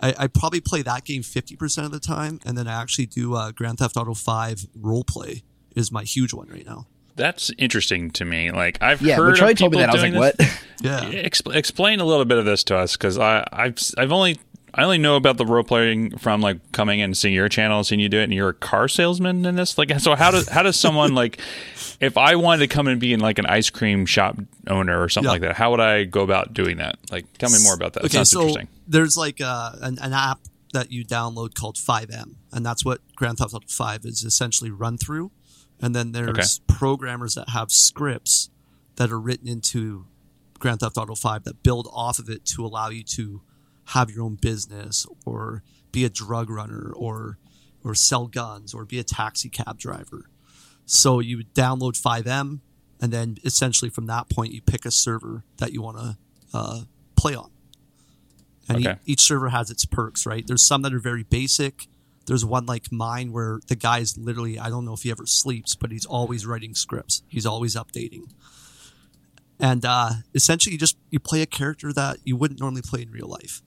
I, 0.00 0.14
I 0.18 0.26
probably 0.26 0.60
play 0.60 0.82
that 0.82 1.04
game 1.04 1.22
50% 1.22 1.84
of 1.84 1.90
the 1.90 2.00
time, 2.00 2.40
and 2.44 2.56
then 2.56 2.68
I 2.68 2.80
actually 2.80 3.06
do 3.06 3.34
uh, 3.34 3.50
Grand 3.52 3.78
Theft 3.78 3.96
Auto 3.96 4.14
5 4.14 4.66
roleplay 4.80 5.42
is 5.74 5.90
my 5.92 6.02
huge 6.04 6.32
one 6.32 6.48
right 6.48 6.66
now. 6.66 6.86
That's 7.16 7.50
interesting 7.58 8.10
to 8.12 8.24
me. 8.24 8.52
Like 8.52 8.78
I've 8.80 9.02
Yeah, 9.02 9.16
heard 9.16 9.24
when 9.24 9.32
of 9.32 9.38
Charlie 9.38 9.54
told 9.56 9.72
me 9.72 9.78
people 9.78 9.86
that, 9.86 9.90
I 9.90 9.92
was 9.92 10.02
doing 10.02 10.14
like, 10.14 10.36
this. 10.36 10.48
"What?" 10.48 10.64
Yeah. 11.12 11.22
Expl- 11.22 11.56
explain 11.56 11.98
a 11.98 12.04
little 12.04 12.24
bit 12.24 12.38
of 12.38 12.44
this 12.44 12.62
to 12.64 12.76
us 12.76 12.96
because 12.96 13.18
I 13.18 13.44
I've 13.52 13.76
I've 13.98 14.12
only 14.12 14.38
I 14.74 14.84
only 14.84 14.98
know 14.98 15.16
about 15.16 15.36
the 15.38 15.46
role 15.46 15.64
playing 15.64 16.18
from 16.18 16.40
like 16.40 16.72
coming 16.72 17.00
in 17.00 17.04
and 17.06 17.16
seeing 17.16 17.34
your 17.34 17.48
channel 17.48 17.78
and 17.78 17.86
seeing 17.86 18.00
you 18.00 18.08
do 18.08 18.18
it, 18.20 18.24
and 18.24 18.34
you're 18.34 18.50
a 18.50 18.54
car 18.54 18.88
salesman 18.88 19.44
in 19.46 19.56
this. 19.56 19.78
Like, 19.78 19.98
so 20.00 20.14
how 20.14 20.30
does 20.30 20.48
how 20.48 20.62
does 20.62 20.76
someone 20.78 21.14
like, 21.14 21.38
if 22.00 22.16
I 22.18 22.36
wanted 22.36 22.68
to 22.68 22.74
come 22.74 22.86
and 22.86 23.00
be 23.00 23.12
in 23.12 23.20
like 23.20 23.38
an 23.38 23.46
ice 23.46 23.70
cream 23.70 24.06
shop 24.06 24.38
owner 24.66 25.02
or 25.02 25.08
something 25.08 25.28
Yeah. 25.28 25.32
like 25.32 25.40
that, 25.42 25.56
how 25.56 25.70
would 25.70 25.80
I 25.80 26.04
go 26.04 26.22
about 26.22 26.52
doing 26.54 26.76
that? 26.78 26.98
Like, 27.10 27.32
tell 27.38 27.50
me 27.50 27.58
more 27.62 27.74
about 27.74 27.94
that. 27.94 28.04
Okay, 28.04 28.24
so 28.24 28.40
interesting. 28.40 28.68
there's 28.86 29.16
like 29.16 29.40
uh, 29.40 29.72
an, 29.80 29.98
an 30.00 30.12
app 30.12 30.40
that 30.74 30.92
you 30.92 31.04
download 31.04 31.54
called 31.54 31.76
FiveM, 31.76 32.34
and 32.52 32.64
that's 32.64 32.84
what 32.84 33.00
Grand 33.16 33.38
Theft 33.38 33.54
Auto 33.54 33.66
5 33.68 34.04
is 34.04 34.22
essentially 34.22 34.70
run 34.70 34.98
through. 34.98 35.30
And 35.80 35.94
then 35.94 36.12
there's 36.12 36.58
programmers 36.66 37.34
that 37.36 37.50
have 37.50 37.70
scripts 37.70 38.50
that 38.96 39.10
are 39.12 39.18
written 39.20 39.46
into 39.48 40.06
Grand 40.58 40.80
Theft 40.80 40.98
Auto 40.98 41.14
5 41.14 41.44
that 41.44 41.62
build 41.62 41.88
off 41.92 42.18
of 42.18 42.28
it 42.28 42.44
to 42.46 42.66
allow 42.66 42.88
you 42.90 43.02
to 43.04 43.40
have 43.88 44.10
your 44.10 44.22
own 44.24 44.34
business 44.36 45.06
or 45.24 45.62
be 45.92 46.04
a 46.04 46.08
drug 46.10 46.50
runner 46.50 46.92
or 46.94 47.38
or 47.84 47.94
sell 47.94 48.26
guns 48.26 48.74
or 48.74 48.84
be 48.84 48.98
a 48.98 49.04
taxi 49.04 49.48
cab 49.48 49.78
driver. 49.78 50.28
So 50.84 51.20
you 51.20 51.44
download 51.54 51.94
FiveM, 52.00 52.60
and 53.00 53.12
then 53.12 53.38
essentially 53.44 53.90
from 53.90 54.06
that 54.06 54.28
point 54.28 54.52
you 54.52 54.60
pick 54.60 54.84
a 54.84 54.90
server 54.90 55.44
that 55.58 55.72
you 55.72 55.80
want 55.82 55.96
to 55.98 56.16
uh, 56.52 56.80
play 57.16 57.34
on. 57.34 57.50
And 58.68 58.78
Okay. 58.78 58.92
e- 59.06 59.12
each 59.12 59.20
server 59.20 59.48
has 59.50 59.70
its 59.70 59.84
perks, 59.84 60.26
right? 60.26 60.46
There's 60.46 60.66
some 60.66 60.82
that 60.82 60.92
are 60.92 60.98
very 60.98 61.22
basic. 61.22 61.86
There's 62.26 62.44
one 62.44 62.66
like 62.66 62.92
mine 62.92 63.32
where 63.32 63.60
the 63.68 63.76
guy 63.76 64.00
is 64.00 64.18
literally, 64.18 64.58
I 64.58 64.68
don't 64.68 64.84
know 64.84 64.92
if 64.92 65.02
he 65.02 65.10
ever 65.10 65.24
sleeps, 65.24 65.74
but 65.74 65.90
he's 65.90 66.04
always 66.04 66.44
writing 66.44 66.74
scripts. 66.74 67.22
He's 67.28 67.46
always 67.46 67.74
updating. 67.76 68.24
And 69.58 69.84
uh, 69.84 70.10
essentially, 70.34 70.72
you 70.74 70.78
just 70.78 70.96
you 71.10 71.18
play 71.18 71.40
a 71.42 71.46
character 71.46 71.92
that 71.92 72.18
you 72.24 72.36
wouldn't 72.36 72.60
normally 72.60 72.82
play 72.82 73.02
in 73.02 73.10
real 73.10 73.28
life, 73.28 73.62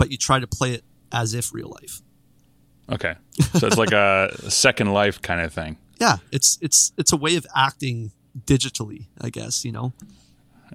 but 0.00 0.10
you 0.10 0.16
try 0.16 0.40
to 0.40 0.46
play 0.46 0.72
it 0.72 0.82
as 1.12 1.34
if 1.34 1.52
real 1.54 1.68
life. 1.80 2.00
Okay, 2.90 3.14
so 3.58 3.66
it's 3.68 3.76
like 3.78 3.92
a 3.92 4.34
second 4.50 4.92
life 4.92 5.20
kind 5.22 5.40
of 5.40 5.52
thing. 5.52 5.76
Yeah, 6.00 6.16
it's 6.32 6.58
it's 6.60 6.92
it's 6.96 7.12
a 7.12 7.16
way 7.16 7.36
of 7.36 7.46
acting 7.54 8.10
digitally, 8.46 9.06
I 9.20 9.30
guess. 9.30 9.64
You 9.64 9.72
know, 9.72 9.92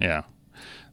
Yeah, 0.00 0.22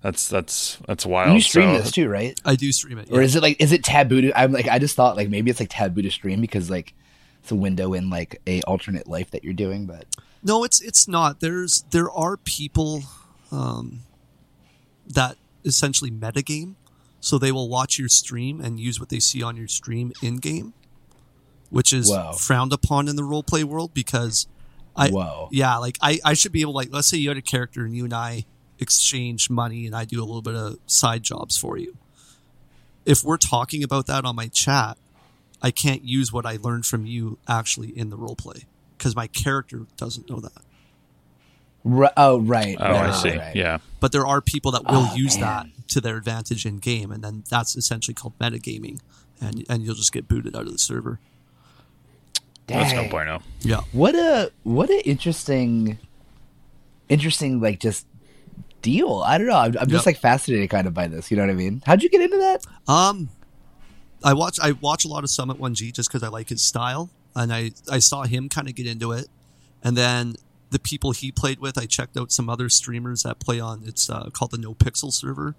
that's 0.01 0.27
that's 0.27 0.77
that's 0.87 1.05
wild. 1.05 1.33
you 1.35 1.41
stream 1.41 1.75
So- 1.75 1.81
this 1.81 1.91
too, 1.91 2.09
right? 2.09 2.37
I 2.43 2.55
do 2.55 2.71
stream 2.73 2.97
it. 2.97 3.07
Or 3.11 3.21
is 3.21 3.35
it 3.37 3.41
like 3.43 3.61
is 3.61 3.71
it 3.71 3.83
taboo? 3.85 4.21
To, 4.21 4.37
I'm 4.37 4.51
like 4.51 4.67
I 4.67 4.79
just 4.79 4.95
thought 4.97 5.15
like 5.15 5.29
maybe 5.29 5.49
it's 5.51 5.59
like 5.61 5.69
taboo 5.71 6.01
to 6.01 6.11
stream 6.11 6.41
because 6.41 6.69
like 6.69 6.93
it's 7.41 7.51
a 7.51 7.55
window 7.55 7.93
in 7.93 8.09
like 8.09 8.41
a 8.47 8.61
alternate 8.63 9.07
life 9.07 9.31
that 9.31 9.43
you're 9.45 9.53
doing, 9.65 9.85
but 9.85 10.05
No, 10.43 10.63
it's 10.65 10.81
it's 10.81 11.07
not. 11.07 11.39
There's 11.39 11.83
there 11.91 12.09
are 12.11 12.35
people 12.37 13.03
um, 13.51 13.99
that 15.07 15.37
essentially 15.63 16.11
metagame, 16.11 16.75
so 17.23 17.37
they 17.37 17.53
will 17.53 17.69
watch 17.69 17.97
your 17.97 18.09
stream 18.09 18.59
and 18.59 18.79
use 18.81 18.99
what 18.99 19.07
they 19.07 19.19
see 19.19 19.41
on 19.41 19.55
your 19.55 19.69
stream 19.69 20.11
in 20.21 20.35
game, 20.37 20.73
which 21.69 21.93
is 21.93 22.09
Wow. 22.09 22.33
frowned 22.33 22.73
upon 22.73 23.07
in 23.07 23.15
the 23.15 23.23
role 23.23 23.43
play 23.43 23.63
world 23.63 23.93
because 23.93 24.45
I 24.95 25.07
Whoa. 25.09 25.47
yeah 25.51 25.77
like 25.77 25.97
I 26.01 26.19
I 26.25 26.33
should 26.33 26.51
be 26.51 26.59
able 26.61 26.73
like 26.73 26.89
let's 26.91 27.07
say 27.07 27.15
you 27.17 27.29
had 27.29 27.37
a 27.37 27.41
character 27.41 27.85
and 27.85 27.95
you 27.95 28.03
and 28.03 28.13
I 28.13 28.43
exchange 28.77 29.49
money 29.49 29.85
and 29.85 29.95
I 29.95 30.03
do 30.03 30.19
a 30.19 30.25
little 30.25 30.41
bit 30.41 30.55
of 30.55 30.77
side 30.85 31.23
jobs 31.23 31.55
for 31.57 31.77
you. 31.77 31.95
If 33.05 33.23
we're 33.23 33.37
talking 33.37 33.83
about 33.83 34.05
that 34.07 34.25
on 34.25 34.35
my 34.35 34.47
chat, 34.49 34.97
I 35.61 35.71
can't 35.71 36.03
use 36.03 36.33
what 36.33 36.45
I 36.45 36.57
learned 36.61 36.85
from 36.85 37.05
you 37.05 37.37
actually 37.47 37.97
in 37.97 38.09
the 38.09 38.17
role 38.17 38.35
play 38.35 38.65
because 38.97 39.15
my 39.15 39.27
character 39.27 39.85
doesn't 39.97 40.29
know 40.29 40.41
that. 40.41 40.61
Ri- 41.85 42.09
oh 42.15 42.39
right. 42.39 42.77
Oh, 42.79 42.91
right, 42.91 43.09
I 43.09 43.11
see. 43.21 43.37
right. 43.37 43.55
Yeah. 43.55 43.77
but 43.99 44.11
there 44.11 44.25
are 44.25 44.41
people 44.41 44.71
that 44.71 44.83
will 44.83 45.07
Oh, 45.11 45.15
use 45.15 45.37
man. 45.37 45.41
that 45.75 45.82
to 45.93 46.01
their 46.01 46.17
advantage 46.17 46.65
in 46.65 46.77
game, 46.77 47.11
and 47.11 47.23
then 47.23 47.43
that's 47.49 47.75
essentially 47.75 48.13
called 48.13 48.37
metagaming, 48.39 48.99
and 49.41 49.65
and 49.69 49.83
you'll 49.83 49.95
just 49.95 50.11
get 50.11 50.27
booted 50.27 50.55
out 50.55 50.67
of 50.67 50.71
the 50.71 50.77
server. 50.79 51.19
That's 52.67 52.93
no 52.93 53.07
bueno. 53.09 53.41
Yeah, 53.61 53.81
What 53.91 54.15
a 54.15 54.51
what 54.63 54.89
an 54.89 55.01
interesting, 55.05 55.97
interesting 57.09 57.59
like 57.59 57.79
just 57.79 58.05
deal. 58.81 59.21
I 59.25 59.37
don't 59.37 59.47
know. 59.47 59.57
I'm, 59.57 59.75
I'm 59.79 59.89
just 59.89 60.05
Yep. 60.05 60.05
like 60.05 60.17
fascinated 60.17 60.69
kind 60.69 60.87
of 60.87 60.93
by 60.93 61.07
this. 61.07 61.29
You 61.29 61.37
know 61.37 61.43
what 61.43 61.49
I 61.51 61.55
mean? 61.55 61.81
How'd 61.85 62.03
you 62.03 62.09
get 62.09 62.21
into 62.21 62.37
that? 62.37 62.65
um, 62.87 63.29
I 64.23 64.33
watch 64.33 64.57
I 64.61 64.71
watch 64.71 65.03
a 65.03 65.09
lot 65.09 65.23
of 65.25 65.29
Summit 65.29 65.59
One 65.59 65.73
G 65.75 65.91
just 65.91 66.09
because 66.09 66.23
I 66.23 66.29
like 66.29 66.47
his 66.49 66.61
style, 66.61 67.09
and 67.35 67.53
I 67.53 67.71
I 67.91 67.99
saw 67.99 68.23
him 68.23 68.47
kind 68.47 68.69
of 68.69 68.75
get 68.75 68.87
into 68.87 69.11
it, 69.11 69.27
and 69.83 69.97
then 69.97 70.35
the 70.69 70.79
people 70.79 71.11
he 71.11 71.31
played 71.31 71.59
with, 71.59 71.77
I 71.77 71.85
checked 71.85 72.17
out 72.17 72.31
some 72.31 72.49
other 72.49 72.67
streamers 72.69 73.21
that 73.23 73.39
play 73.39 73.59
on. 73.59 73.83
It's 73.85 74.09
uh, 74.09 74.29
called 74.31 74.51
the 74.51 74.57
No 74.57 74.73
Pixel 74.73 75.11
server, 75.13 75.53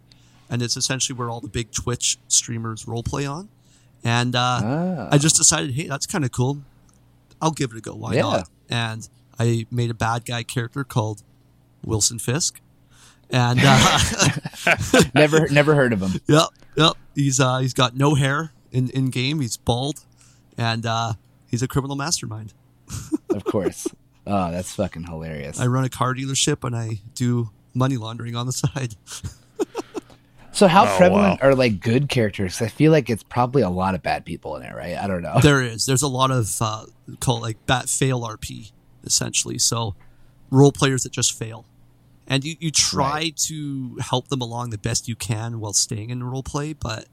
and 0.51 0.63
it's 0.63 0.77
essentially 0.77 1.17
where 1.17 1.31
all 1.31 1.41
the 1.41 1.49
big 1.49 1.71
Twitch 1.73 2.19
streamers 2.29 2.87
role 2.89 3.03
play 3.03 3.27
on, 3.27 3.49
and 4.05 4.35
uh, 4.37 4.61
Ah. 4.63 5.09
I 5.11 5.19
just 5.19 5.37
decided, 5.37 5.73
hey, 5.73 5.87
that's 5.89 6.07
kind 6.07 6.25
of 6.25 6.33
cool. 6.33 6.59
I'll 7.41 7.51
give 7.51 7.73
it 7.73 7.79
a 7.79 7.81
go. 7.81 7.95
Why 7.95 8.15
Yeah. 8.15 8.23
not? 8.23 8.49
And 8.69 9.09
I 9.39 9.67
made 9.71 9.91
a 9.91 9.95
bad 9.95 10.25
guy 10.25 10.43
character 10.43 10.85
called 10.85 11.23
Wilson 11.85 12.19
Fisk. 12.19 12.61
And 13.31 13.59
uh, 13.63 13.99
never 15.15 15.49
never 15.49 15.75
heard 15.75 15.93
of 15.93 16.03
him. 16.03 16.21
yep, 16.29 16.49
yep. 16.77 16.93
He's 17.15 17.41
uh, 17.41 17.59
he's 17.59 17.73
got 17.75 17.97
no 17.97 18.15
hair 18.15 18.53
in, 18.71 18.91
in 18.91 19.11
game. 19.11 19.41
He's 19.41 19.57
bald, 19.57 20.05
and 20.59 20.85
uh, 20.87 21.15
he's 21.51 21.63
a 21.63 21.69
criminal 21.69 21.97
mastermind. 21.97 22.53
Of 23.31 23.43
course. 23.45 23.89
oh, 24.29 24.53
that's 24.53 24.73
fucking 24.77 25.05
hilarious. 25.05 25.59
I 25.59 25.67
run 25.67 25.83
a 25.85 25.89
car 25.89 26.15
dealership 26.15 26.63
and 26.63 26.77
I 26.77 27.01
do 27.17 27.51
money 27.75 27.97
laundering 27.97 28.37
on 28.37 28.47
the 28.47 28.53
side. 28.53 28.95
So 30.55 30.69
how 30.69 30.85
Oh, 30.87 30.97
prevalent 30.97 31.41
wow. 31.43 31.49
are 31.49 31.55
like 31.55 31.81
good 31.81 32.09
characters? 32.09 32.63
I 32.63 32.69
feel 32.69 32.93
like 32.93 33.11
it's 33.11 33.23
probably 33.25 33.63
a 33.63 33.69
lot 33.71 33.95
of 33.95 34.03
bad 34.03 34.25
people 34.25 34.55
in 34.57 34.63
there, 34.63 34.75
right? 34.77 34.97
I 34.97 35.07
don't 35.07 35.23
know. 35.23 35.39
there 35.43 35.61
is 35.63 35.85
there's 35.87 36.03
a 36.03 36.09
lot 36.09 36.31
of 36.31 36.57
uh, 36.61 36.85
call 37.21 37.41
like 37.41 37.65
bat 37.67 37.89
fail 37.89 38.21
RP 38.23 38.71
essentially. 39.05 39.59
So 39.59 39.95
role 40.51 40.73
players 40.73 41.03
that 41.03 41.13
just 41.13 41.37
fail, 41.37 41.65
and 42.27 42.45
you 42.45 42.55
you 42.61 42.71
try 42.71 43.33
to 43.49 43.97
help 44.01 44.29
them 44.29 44.41
along 44.41 44.71
the 44.71 44.79
best 44.79 45.09
you 45.09 45.17
can 45.17 45.59
while 45.61 45.73
staying 45.73 46.11
in 46.11 46.23
role 46.23 46.43
play, 46.45 46.73
but 46.73 47.07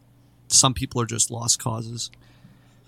some 0.47 0.73
people 0.73 1.01
are 1.01 1.05
just 1.05 1.31
lost 1.31 1.59
causes. 1.59 2.11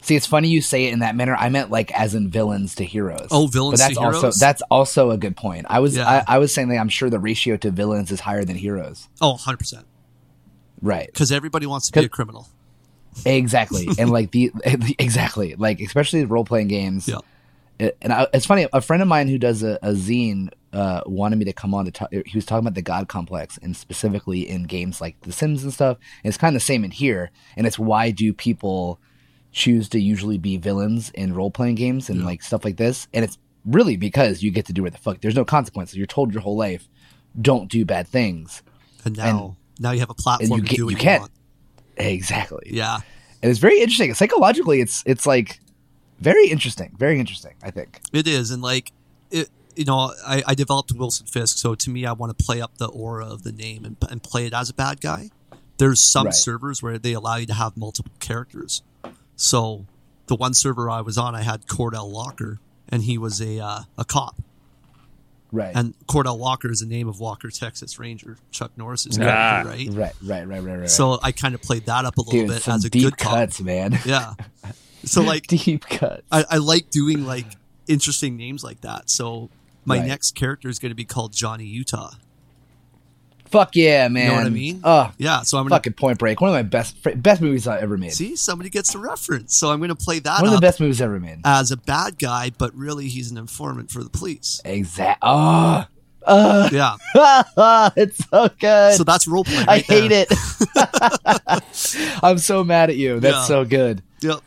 See, 0.02 0.18
it's 0.18 0.28
funny 0.28 0.50
you 0.50 0.62
say 0.62 0.86
it 0.86 0.94
in 0.94 1.00
that 1.00 1.16
manner. 1.16 1.34
I 1.36 1.48
meant 1.50 1.72
like 1.72 1.90
as 1.98 2.14
in 2.14 2.30
villains 2.30 2.76
to 2.76 2.84
heroes. 2.84 3.30
Oh, 3.32 3.48
villains 3.48 3.80
but 3.80 3.86
that's 3.88 3.98
to 3.98 4.04
also 4.04 4.20
heroes? 4.20 4.38
that's 4.38 4.62
also 4.70 5.12
a 5.12 5.18
good 5.18 5.36
point. 5.38 5.66
I 5.70 5.80
was 5.80 5.96
Yeah. 5.96 6.08
I, 6.28 6.36
I 6.36 6.38
was 6.40 6.54
saying 6.54 6.68
that 6.70 6.78
I'm 6.78 6.90
sure 6.90 7.10
the 7.10 7.20
ratio 7.20 7.56
to 7.58 7.72
villains 7.72 8.12
is 8.12 8.20
higher 8.20 8.44
than 8.44 8.58
heroes. 8.58 9.08
Oh, 9.22 9.32
100 9.32 9.58
percent. 9.58 9.86
Right. 10.84 11.08
Because 11.08 11.32
everybody 11.32 11.66
wants 11.66 11.88
to 11.90 12.00
be 12.00 12.06
a 12.06 12.10
criminal. 12.10 12.48
Exactly. 13.26 13.88
and 13.98 14.10
like 14.12 14.32
the 14.32 14.52
exactly 15.00 15.56
like 15.56 15.80
especially 15.80 16.26
role 16.26 16.46
playing 16.46 16.68
games. 16.68 17.08
Yeah. 17.08 17.20
It- 17.80 17.98
and 18.02 18.12
I, 18.14 18.28
it's 18.34 18.46
funny. 18.46 18.68
A 18.74 18.82
friend 18.82 19.02
of 19.02 19.08
mine 19.08 19.28
who 19.30 19.38
does 19.40 19.64
a, 19.64 19.80
a 19.82 19.94
zine 19.94 20.50
uh, 20.74 21.02
wanted 21.06 21.38
me 21.40 21.46
to 21.46 21.54
come 21.54 21.74
on 21.74 21.86
to 21.86 21.92
talk. 21.92 22.12
He 22.12 22.36
was 22.36 22.46
talking 22.46 22.66
about 22.68 22.76
the 22.76 22.82
God 22.82 23.08
complex 23.08 23.58
and 23.62 23.76
specifically 23.76 24.48
in 24.48 24.64
games 24.64 25.00
like 25.00 25.20
The 25.22 25.32
Sims 25.32 25.64
and 25.64 25.74
stuff. 25.74 25.98
And 26.24 26.30
it's 26.30 26.38
kind 26.38 26.56
of 26.56 26.62
the 26.62 26.66
same 26.66 26.84
in 26.84 26.92
here. 26.92 27.32
And 27.56 27.66
it's 27.66 27.80
why 27.80 28.12
do 28.12 28.34
people 28.34 29.00
choose 29.52 29.88
to 29.90 30.00
usually 30.00 30.38
be 30.38 30.58
villains 30.58 31.12
in 31.12 31.34
role 31.34 31.52
playing 31.52 31.76
games 31.76 32.10
and 32.10 32.26
like 32.26 32.42
stuff 32.42 32.66
like 32.66 32.78
this? 32.78 33.08
And 33.14 33.24
it's 33.24 33.38
really 33.66 33.96
because 33.96 34.44
you 34.44 34.52
get 34.52 34.66
to 34.66 34.74
do 34.74 34.84
what 34.84 34.92
the 34.92 34.98
fuck. 35.00 35.22
There's 35.22 35.36
no 35.36 35.46
consequences. 35.46 35.96
You're 35.96 36.08
told 36.08 36.34
your 36.34 36.42
whole 36.42 36.58
life, 36.58 36.90
don't 37.40 37.70
do 37.72 37.86
bad 37.86 38.08
things. 38.08 38.62
And 39.06 39.18
now 39.18 39.58
now 39.80 39.92
you 39.92 40.00
have 40.00 40.10
a 40.10 40.14
platform 40.16 40.62
you 40.62 40.66
to 40.68 40.76
do 40.76 40.86
what 40.86 40.92
you 40.92 40.98
can't. 40.98 41.22
want. 41.22 41.32
Exactly. 41.98 42.64
Yeah. 42.72 43.00
And 43.42 43.50
it's 43.50 43.60
very 43.60 43.80
interesting. 43.80 44.14
Psychologically, 44.14 44.82
it's 44.82 45.04
it's 45.06 45.26
like 45.26 45.60
very 46.20 46.48
interesting. 46.48 46.96
Very 46.98 47.20
interesting. 47.20 47.54
I 47.62 47.72
think. 47.72 48.00
It 48.14 48.28
is, 48.28 48.52
and 48.52 48.62
like 48.62 48.92
it, 49.32 49.50
you 49.76 49.86
know, 49.86 50.14
I, 50.26 50.44
I 50.48 50.56
developed 50.56 50.92
Wilson 50.94 51.26
Fisk, 51.28 51.58
so 51.58 51.76
to 51.76 51.90
me, 51.90 52.06
I 52.06 52.14
want 52.14 52.38
to 52.38 52.44
play 52.46 52.62
up 52.62 52.78
the 52.78 52.88
aura 52.88 53.26
of 53.26 53.44
the 53.44 53.52
name 53.52 53.84
and, 53.86 53.98
and 54.10 54.22
play 54.24 54.46
it 54.46 54.54
as 54.54 54.70
a 54.70 54.74
bad 54.74 55.02
guy. 55.02 55.30
There's 55.78 56.00
some 56.00 56.28
Right. 56.28 56.36
servers 56.36 56.82
where 56.84 56.98
they 57.00 57.14
allow 57.14 57.36
you 57.38 57.48
to 57.48 57.54
have 57.54 57.76
multiple 57.76 58.12
characters. 58.20 58.84
So 59.36 59.86
the 60.28 60.36
one 60.36 60.54
server 60.54 60.90
I 60.90 61.02
was 61.02 61.18
on, 61.18 61.36
I 61.36 61.42
had 61.42 61.66
Cordell 61.66 62.10
Locker, 62.12 62.60
and 62.88 63.04
he 63.04 63.18
was 63.18 63.42
a 63.42 63.60
uh, 63.60 63.80
a 63.98 64.06
cop, 64.06 64.36
Right. 65.54 65.72
and 65.76 65.94
Cordell 66.08 66.38
Walker 66.40 66.70
is 66.72 66.80
the 66.82 66.86
name 66.88 67.08
of 67.08 67.20
Walker, 67.22 67.50
Texas 67.52 67.98
Ranger, 68.00 68.38
Chuck 68.52 68.72
Norris's 68.76 69.18
Ah. 69.20 69.64
character, 69.64 69.70
right? 69.70 69.88
right. 69.90 70.14
Right. 70.22 70.48
Right. 70.48 70.64
Right. 70.64 70.80
Right. 70.80 70.90
So 70.90 71.20
I 71.24 71.32
kind 71.32 71.54
of 71.56 71.62
played 71.62 71.86
that 71.86 72.04
up 72.06 72.18
a 72.18 72.22
little 72.22 72.42
Dude, 72.42 72.50
bit 72.50 72.68
as 72.68 72.84
a 72.84 72.90
deep 72.90 73.04
good 73.04 73.18
cuts, 73.18 73.62
man. 73.62 73.98
Yeah. 74.06 74.34
So 75.06 75.22
like 75.34 75.48
deep 75.48 75.86
cuts. 75.86 76.24
I, 76.32 76.44
I 76.50 76.58
like 76.58 76.90
doing 76.90 77.26
like 77.26 77.46
interesting 77.88 78.36
names 78.36 78.64
like 78.64 78.82
that. 78.82 79.10
So 79.10 79.50
my 79.86 80.00
Right. 80.00 80.08
next 80.08 80.34
character 80.36 80.70
is 80.70 80.80
going 80.80 80.92
to 80.92 80.96
be 80.96 81.06
called 81.06 81.34
Johnny 81.34 81.66
Utah. 81.66 82.12
Fuck 83.54 83.76
yeah, 83.76 84.08
man. 84.10 84.24
You 84.26 84.30
know 84.32 84.36
what 84.38 84.46
I 84.46 84.50
mean? 84.50 84.82
Oh, 84.84 85.12
Yeah. 85.18 85.42
So 85.44 85.58
I'm 85.58 85.66
to 85.66 85.70
fucking 85.70 85.94
Point 85.94 86.20
Break. 86.20 86.42
One 86.42 86.50
of 86.50 86.54
my 86.56 86.64
best 86.64 86.98
best 87.22 87.40
movies 87.42 87.68
I 87.68 87.80
ever 87.80 87.98
made. 87.98 88.12
see 88.14 88.36
somebody 88.36 88.70
gets 88.70 88.92
the 88.94 89.00
reference. 89.00 89.56
So 89.56 89.72
I'm 89.72 89.78
going 89.80 89.90
to 89.90 89.96
play 89.96 90.20
that 90.20 90.42
One 90.42 90.50
of 90.50 90.56
the 90.56 90.60
best 90.62 90.80
movies 90.82 91.00
ever 91.02 91.20
made. 91.20 91.40
as 91.46 91.72
a 91.72 91.78
bad 91.78 92.18
guy, 92.20 92.52
but 92.58 92.74
really 92.76 93.08
he's 93.08 93.32
an 93.32 93.38
informant 93.38 93.92
for 93.92 94.04
the 94.04 94.10
police. 94.10 94.60
Exactly. 94.66 95.20
Oh, 95.30 95.86
Uh, 96.26 96.70
Yeah. 96.72 96.96
it's 97.96 98.26
so 98.30 98.50
good. 98.60 98.96
So 98.96 99.04
that's 99.04 99.28
role 99.28 99.44
playing. 99.44 99.68
I 99.70 99.80
hate 99.80 100.12
it. 100.12 100.28
I'm 102.24 102.38
so 102.40 102.64
mad 102.64 102.90
at 102.90 102.96
you. 102.96 103.20
That's 103.20 103.36
Yeah. 103.36 103.44
so 103.46 103.66
good. 103.66 104.02
Yep. 104.22 104.40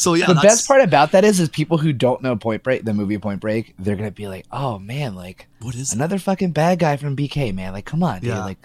So 0.00 0.14
yeah, 0.14 0.26
the 0.26 0.34
best 0.34 0.66
part 0.66 0.80
about 0.80 1.12
that 1.12 1.24
is, 1.24 1.40
is 1.40 1.50
people 1.50 1.76
who 1.76 1.92
don't 1.92 2.22
know 2.22 2.34
Point 2.34 2.62
Break, 2.62 2.84
the 2.84 2.94
movie 2.94 3.18
Point 3.18 3.40
Break, 3.40 3.74
they're 3.78 3.96
gonna 3.96 4.10
be 4.10 4.28
like, 4.28 4.46
"Oh 4.50 4.78
man, 4.78 5.14
like 5.14 5.46
What 5.60 5.74
is 5.74 5.92
another 5.92 6.18
fucking 6.18 6.52
bad 6.52 6.78
guy 6.78 6.96
from 6.96 7.14
BK, 7.16 7.54
man. 7.54 7.74
Like, 7.74 7.84
come 7.84 8.02
on, 8.02 8.20
dude. 8.20 8.28
Yeah. 8.30 8.44
Like, 8.44 8.64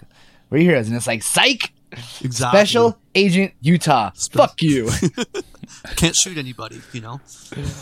we're 0.49 0.59
heroes." 0.61 0.87
And 0.87 0.95
it's 0.95 1.07
like, 1.07 1.23
"Psych, 1.23 1.73
exactly 2.23 2.57
Special 2.57 2.97
Agent 3.15 3.51
Utah. 3.59 4.11
Fuck 4.31 4.61
you." 4.61 4.89
can't 5.97 6.15
shoot 6.15 6.37
anybody. 6.37 6.79
You 6.93 7.01
know. 7.01 7.21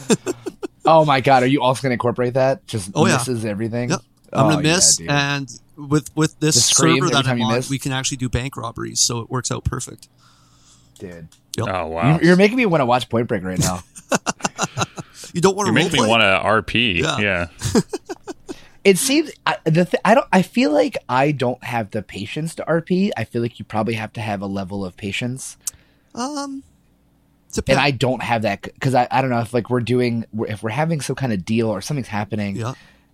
oh 0.86 1.06
my 1.06 1.22
god, 1.22 1.44
are 1.44 1.48
you 1.48 1.62
also 1.62 1.84
gonna 1.84 1.94
incorporate 1.94 2.34
that? 2.34 2.66
Just 2.66 2.92
Oh, 2.96 3.06
yeah. 3.06 3.18
misses 3.18 3.46
everything. 3.46 3.92
Yep. 3.92 4.00
I'm 4.34 4.46
Oh, 4.48 4.50
gonna 4.50 4.68
yeah, 4.68 4.74
miss, 4.76 4.96
dude. 4.98 5.10
and 5.12 5.60
with 5.78 6.10
with 6.16 6.40
this 6.40 6.66
server 6.66 7.08
that 7.12 7.28
I'm 7.28 7.40
on, 7.42 7.54
miss? 7.54 7.70
we 7.70 7.78
can 7.78 7.92
actually 7.92 8.18
do 8.18 8.30
bank 8.30 8.58
robberies, 8.58 9.00
so 9.00 9.20
it 9.20 9.30
works 9.30 9.52
out 9.52 9.64
perfect. 9.64 10.08
dude, 10.98 11.28
Yep. 11.58 11.68
Oh 11.68 11.88
wow. 11.88 12.14
you're, 12.14 12.24
you're 12.24 12.36
making 12.36 12.58
me 12.58 12.66
want 12.66 12.82
to 12.82 12.86
watch 12.86 13.10
Point 13.10 13.28
Break 13.28 13.44
right 13.44 13.60
now. 13.60 13.84
You 15.34 15.42
don't 15.42 15.56
want 15.56 15.66
to. 15.66 15.70
You're 15.74 15.84
making 15.84 16.04
me 16.04 16.08
want 16.08 16.22
to 16.22 16.74
RP. 16.74 17.00
Yeah. 17.00 17.18
Yeah. 17.20 17.48
it 18.84 18.98
seems 19.00 19.32
I, 19.48 19.58
the 19.64 19.86
th- 19.86 20.02
I 20.06 20.14
don't. 20.14 20.28
I 20.32 20.44
feel 20.44 20.72
like 20.72 20.96
I 21.10 21.32
don't 21.32 21.64
have 21.64 21.90
the 21.92 22.04
patience 22.04 22.54
to 22.56 22.64
RP. 22.66 23.10
I 23.18 23.24
feel 23.24 23.42
like 23.42 23.58
you 23.58 23.66
probably 23.66 23.96
have 23.96 24.14
to 24.14 24.22
have 24.22 24.42
a 24.42 24.46
level 24.46 24.86
of 24.86 24.96
patience. 24.96 25.58
Um, 26.14 26.64
and 27.68 27.80
I 27.80 27.92
don't 27.92 28.22
have 28.22 28.44
that 28.44 28.62
because 28.62 28.94
I, 28.94 29.08
I 29.10 29.22
don't 29.22 29.32
know 29.32 29.40
if 29.40 29.54
like 29.56 29.70
we're 29.72 29.80
doing 29.82 30.26
if 30.48 30.62
we're 30.62 30.70
having 30.70 31.02
some 31.02 31.16
kind 31.16 31.34
of 31.34 31.44
deal 31.46 31.68
or 31.70 31.82
something's 31.82 32.08
happening, 32.08 32.56
yeah. 32.58 32.74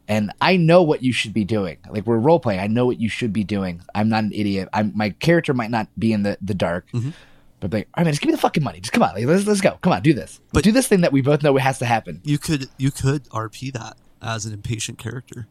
and 0.10 0.31
I 0.41 0.58
know 0.58 0.84
what 0.84 1.01
you 1.01 1.13
should 1.13 1.34
be 1.34 1.46
doing. 1.46 1.77
Like 1.89 2.05
we're 2.05 2.17
role 2.17 2.41
playing, 2.41 2.60
I 2.60 2.67
know 2.67 2.86
what 2.86 3.00
you 3.00 3.08
should 3.08 3.31
be 3.31 3.46
doing. 3.46 3.81
I'm 3.96 4.10
not 4.10 4.25
an 4.25 4.34
idiot. 4.34 4.67
I'm 4.74 4.91
my 4.96 5.12
character 5.12 5.53
might 5.53 5.72
not 5.72 5.88
be 5.98 6.12
in 6.12 6.24
the 6.24 6.38
the 6.41 6.53
dark, 6.53 6.89
Mhm. 6.91 7.13
But 7.60 7.74
like, 7.74 7.88
all 7.96 8.01
right, 8.01 8.06
man, 8.06 8.13
just 8.13 8.22
give 8.22 8.28
me 8.30 8.36
the 8.36 8.42
fucking 8.42 8.63
money. 8.63 8.80
Just 8.80 8.94
come 8.94 9.04
on, 9.04 9.13
like, 9.16 9.25
let's 9.25 9.46
let's 9.46 9.62
go. 9.62 9.78
Come 9.82 9.94
on, 9.94 10.01
do 10.01 10.13
this. 10.13 10.39
But- 10.54 10.63
do 10.63 10.72
this 10.72 10.88
thing 10.88 11.01
that 11.01 11.12
we 11.12 11.22
both 11.22 11.44
know 11.44 11.56
has 11.58 11.80
to 11.80 11.86
happen. 11.86 12.22
You 12.24 12.38
could 12.38 12.70
you 12.78 12.92
could 12.92 13.25
RP 13.30 13.72
that 13.74 13.98
as 14.22 14.46
an 14.46 14.54
impatient 14.54 14.98
character. 14.98 15.48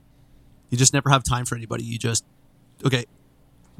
You 0.71 0.77
just 0.79 0.93
never 0.93 1.11
have 1.11 1.23
time 1.25 1.45
for 1.45 1.55
anybody. 1.57 1.85
You 1.85 1.99
just 1.99 2.25
okay, 2.85 3.05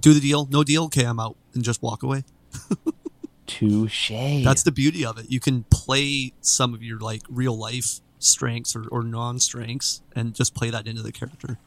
do 0.01 0.13
the 0.15 0.21
deal. 0.21 0.47
No 0.51 0.65
deal. 0.65 0.85
Okay, 0.85 1.05
I'm 1.05 1.21
out, 1.21 1.37
and 1.55 1.63
just 1.63 1.83
walk 1.83 2.03
away. 2.03 2.25
Touche. 3.47 4.11
That's 4.45 4.63
the 4.63 4.73
beauty 4.73 5.05
of 5.07 5.19
it. 5.19 5.31
You 5.31 5.41
can 5.41 5.65
play 5.71 6.33
some 6.43 6.75
of 6.75 6.83
your 6.83 6.99
like 6.99 7.23
real 7.31 7.57
life 7.57 8.01
strengths 8.19 8.77
or, 8.77 8.87
or 8.89 9.03
non 9.03 9.39
strengths 9.39 10.03
and 10.15 10.35
just 10.35 10.55
play 10.55 10.69
that 10.71 10.87
into 10.87 11.03
the 11.03 11.13
character. 11.13 11.59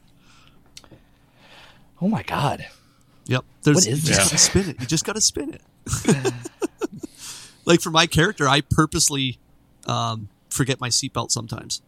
oh 2.02 2.08
my 2.08 2.24
god. 2.24 2.68
Yep. 3.26 3.46
There's 3.64 3.76
What 3.76 3.88
is 3.88 4.04
you 4.10 4.14
just 4.16 4.32
this? 4.32 4.32
gotta 4.32 4.38
spin 4.38 4.70
it. 4.76 4.82
You 4.82 4.88
just 4.88 5.06
gotta 5.06 5.22
spin 5.22 5.54
it. 5.54 5.62
like 7.66 7.82
for 7.82 7.90
my 7.92 8.06
character, 8.08 8.48
I 8.48 8.62
purposely 8.62 9.38
um, 9.88 10.30
forget 10.50 10.80
my 10.80 10.90
seatbelt 10.90 11.32
sometimes. 11.32 11.82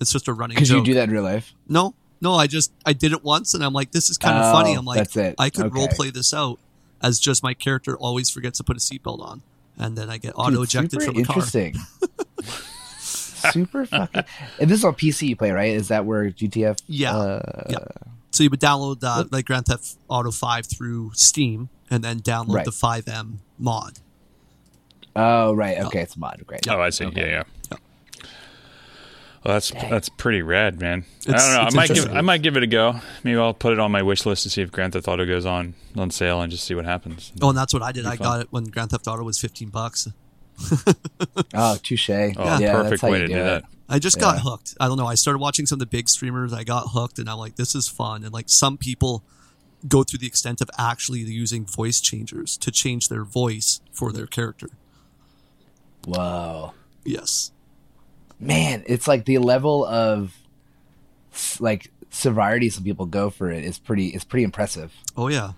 It's 0.00 0.12
just 0.12 0.28
a 0.28 0.32
running 0.32 0.56
Because 0.56 0.70
you 0.70 0.82
do 0.84 0.94
that 0.94 1.04
in 1.04 1.10
real 1.10 1.22
life. 1.22 1.52
No, 1.68 1.94
no, 2.20 2.34
I 2.34 2.46
just 2.46 2.72
I 2.84 2.92
did 2.92 3.12
it 3.12 3.22
once 3.22 3.54
and 3.54 3.64
I'm 3.64 3.72
like, 3.72 3.92
this 3.92 4.10
is 4.10 4.18
kind 4.18 4.36
of 4.38 4.44
Oh, 4.46 4.52
funny. 4.52 4.74
I'm 4.74 4.84
like. 4.84 5.16
I 5.38 5.50
could 5.50 5.66
Okay. 5.66 5.74
role 5.74 5.88
play 5.88 6.10
this 6.10 6.34
out 6.34 6.58
as 7.00 7.18
just 7.20 7.42
my 7.42 7.54
character 7.54 7.96
always 7.96 8.30
forgets 8.30 8.58
to 8.58 8.64
put 8.64 8.76
a 8.76 8.80
seatbelt 8.80 9.20
on, 9.20 9.42
and 9.76 9.96
then 9.98 10.08
I 10.10 10.18
get 10.18 10.32
auto 10.36 10.62
ejected 10.62 11.02
from 11.02 11.14
car. 11.24 11.36
interesting. 11.36 11.74
super 12.98 13.84
fucking. 13.86 14.24
And 14.60 14.70
this 14.70 14.78
is 14.78 14.84
on 14.84 14.94
PC 14.94 15.28
you 15.28 15.36
play, 15.36 15.50
right? 15.50 15.72
Is 15.74 15.88
that 15.88 16.04
where 16.04 16.30
GTF? 16.30 16.78
Yeah, 16.86 17.16
Uh, 17.16 17.62
yeah. 17.70 17.78
So 18.30 18.44
you 18.44 18.50
would 18.50 18.60
download 18.60 19.02
uh, 19.02 19.24
like 19.30 19.46
Grand 19.46 19.66
Theft 19.66 19.96
Auto 20.08 20.30
Five 20.30 20.66
through 20.66 21.10
Steam, 21.14 21.68
and 21.92 22.02
then 22.02 22.20
download 22.20 22.54
Right. 22.54 22.64
the 22.64 22.70
FiveM 22.70 23.36
mod. 23.58 23.98
Oh, 25.14 25.52
right. 25.52 25.78
Okay, 25.78 26.00
it's 26.00 26.16
a 26.16 26.18
mod. 26.18 26.42
Great. 26.46 26.66
Oh, 26.68 26.80
I 26.80 26.90
see. 26.90 27.04
Okay. 27.04 27.20
Yeah, 27.30 27.44
yeah. 27.70 27.78
Well, 29.44 29.54
that's 29.54 29.70
that's 29.72 30.08
pretty 30.08 30.40
rad, 30.40 30.80
man. 30.80 31.04
I 31.28 31.32
don't 31.32 31.52
know. 31.52 31.60
I 31.60 31.70
might 31.74 31.88
give. 31.90 32.12
I 32.12 32.20
might 32.20 32.42
give 32.42 32.56
it 32.56 32.62
a 32.62 32.66
go. 32.68 33.00
Maybe 33.24 33.36
I'll 33.36 33.52
put 33.52 33.72
it 33.72 33.80
on 33.80 33.90
my 33.90 34.00
wish 34.02 34.24
list 34.24 34.44
to 34.44 34.50
see 34.50 34.62
if 34.62 34.70
Grand 34.70 34.92
Theft 34.92 35.08
Auto 35.08 35.26
goes 35.26 35.44
on 35.44 35.74
on 35.96 36.10
sale 36.12 36.40
and 36.40 36.50
just 36.50 36.64
see 36.64 36.74
what 36.76 36.84
happens. 36.84 37.32
Oh, 37.42 37.48
and 37.48 37.58
that's 37.58 37.74
what 37.74 37.82
I 37.82 37.90
did. 37.90 38.06
I 38.06 38.16
fun. 38.16 38.24
got 38.24 38.40
it 38.42 38.46
when 38.50 38.64
Grand 38.64 38.90
Theft 38.90 39.06
Auto 39.08 39.24
was 39.24 39.38
fifteen 39.38 39.68
bucks. 39.68 40.08
Oh, 41.54 41.76
touche. 41.82 42.08
Oh, 42.10 42.14
yeah, 42.14 42.58
that's 42.58 42.72
perfect 42.82 43.02
way 43.02 43.18
to 43.18 43.26
do 43.26 43.34
it. 43.34 43.42
that. 43.42 43.64
I 43.88 43.98
just 43.98 44.18
got 44.20 44.40
hooked. 44.40 44.74
I 44.80 44.86
don't 44.86 44.96
know. 44.96 45.06
I 45.06 45.14
started 45.16 45.38
watching 45.38 45.66
some 45.66 45.76
of 45.76 45.80
the 45.80 45.86
big 45.86 46.08
streamers. 46.08 46.52
I 46.52 46.62
got 46.64 46.88
hooked, 46.90 47.18
and 47.18 47.28
I'm 47.28 47.38
like, 47.38 47.56
this 47.56 47.74
is 47.74 47.88
fun. 47.88 48.22
And 48.24 48.32
like 48.32 48.48
some 48.48 48.78
people 48.78 49.22
go 49.88 50.02
through 50.02 50.18
the 50.20 50.26
extent 50.26 50.60
of 50.60 50.70
actually 50.78 51.20
using 51.20 51.64
voice 51.66 52.00
changers 52.00 52.56
to 52.58 52.70
change 52.70 53.08
their 53.08 53.24
voice 53.24 53.80
for 53.92 54.12
their 54.12 54.26
character. 54.26 54.68
Wow. 56.06 56.74
Yes. 57.04 57.52
man, 58.38 58.82
it's 58.86 59.06
like 59.08 59.24
the 59.24 59.38
level 59.38 59.84
of 59.84 60.36
like 61.60 61.90
severity 62.10 62.68
some 62.68 62.84
people 62.84 63.06
go 63.06 63.30
for 63.30 63.50
it 63.50 63.64
is 63.64 63.78
pretty. 63.78 64.08
It's 64.08 64.24
pretty 64.24 64.44
impressive. 64.44 64.92
Oh 65.16 65.28
yeah. 65.28 65.52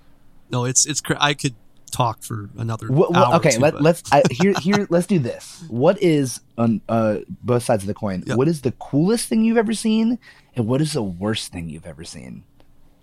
No, 0.50 0.64
it's 0.64 0.86
it's. 0.86 1.00
Cra- 1.00 1.16
I 1.20 1.34
could 1.34 1.54
talk 1.90 2.22
for 2.22 2.50
another. 2.56 2.88
What- 2.88 3.14
hour 3.16 3.36
okay, 3.36 3.52
two, 3.52 3.60
let, 3.60 3.80
let's 3.80 4.02
I, 4.12 4.22
here 4.30 4.54
here 4.60 4.86
let's 4.90 5.06
do 5.06 5.18
this. 5.18 5.64
What 5.68 6.00
is 6.02 6.40
on 6.56 6.80
uh, 6.88 7.18
both 7.42 7.62
sides 7.62 7.82
of 7.82 7.86
the 7.86 7.94
coin? 7.94 8.22
Yeah. 8.26 8.36
What 8.36 8.48
is 8.48 8.60
the 8.60 8.72
coolest 8.72 9.28
thing 9.28 9.44
you've 9.44 9.56
ever 9.56 9.74
seen, 9.74 10.18
and 10.54 10.66
what 10.66 10.80
is 10.80 10.92
the 10.92 11.02
worst 11.02 11.52
thing 11.52 11.68
you've 11.68 11.86
ever 11.86 12.04
seen? 12.04 12.44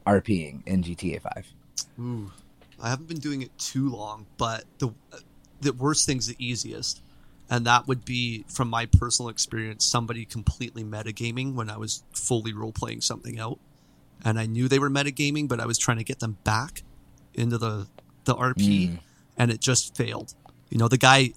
RPing 0.06 0.66
in 0.68 0.84
GTA 0.84 1.22
Five. 1.22 1.48
Ooh, 2.00 2.32
I 2.82 2.90
haven't 2.90 3.08
been 3.08 3.20
doing 3.20 3.42
it 3.42 3.58
too 3.58 3.90
long, 3.90 4.26
but 4.38 4.66
the 4.80 4.90
the 5.62 5.74
worst 5.74 6.06
thing's 6.06 6.28
the 6.28 6.36
easiest, 6.40 7.02
and 7.50 7.66
that 7.66 7.88
would 7.88 8.04
be 8.06 8.44
from 8.48 8.70
my 8.70 8.86
personal 8.86 9.30
experience. 9.30 9.86
Somebody 9.86 10.26
completely 10.26 10.84
metagaming 10.84 11.54
when 11.54 11.70
I 11.70 11.78
was 11.78 12.04
fully 12.14 12.54
role 12.54 12.72
playing 12.72 13.02
something 13.02 13.40
out, 13.40 13.60
and 14.26 14.40
I 14.40 14.46
knew 14.48 14.68
they 14.68 14.80
were 14.80 14.90
metagaming, 14.90 15.48
but 15.48 15.60
I 15.60 15.66
was 15.66 15.78
trying 15.78 15.98
to 15.98 16.04
get 16.04 16.20
them 16.20 16.38
back 16.44 16.84
into 17.34 17.58
the 17.58 17.88
the 18.26 18.36
RP, 18.36 18.90
Mm. 18.90 19.00
and 19.38 19.52
it 19.52 19.62
just 19.62 19.96
failed. 19.96 20.34
You 20.70 20.78
know, 20.78 20.88
the 20.88 20.98
guy, 20.98 21.32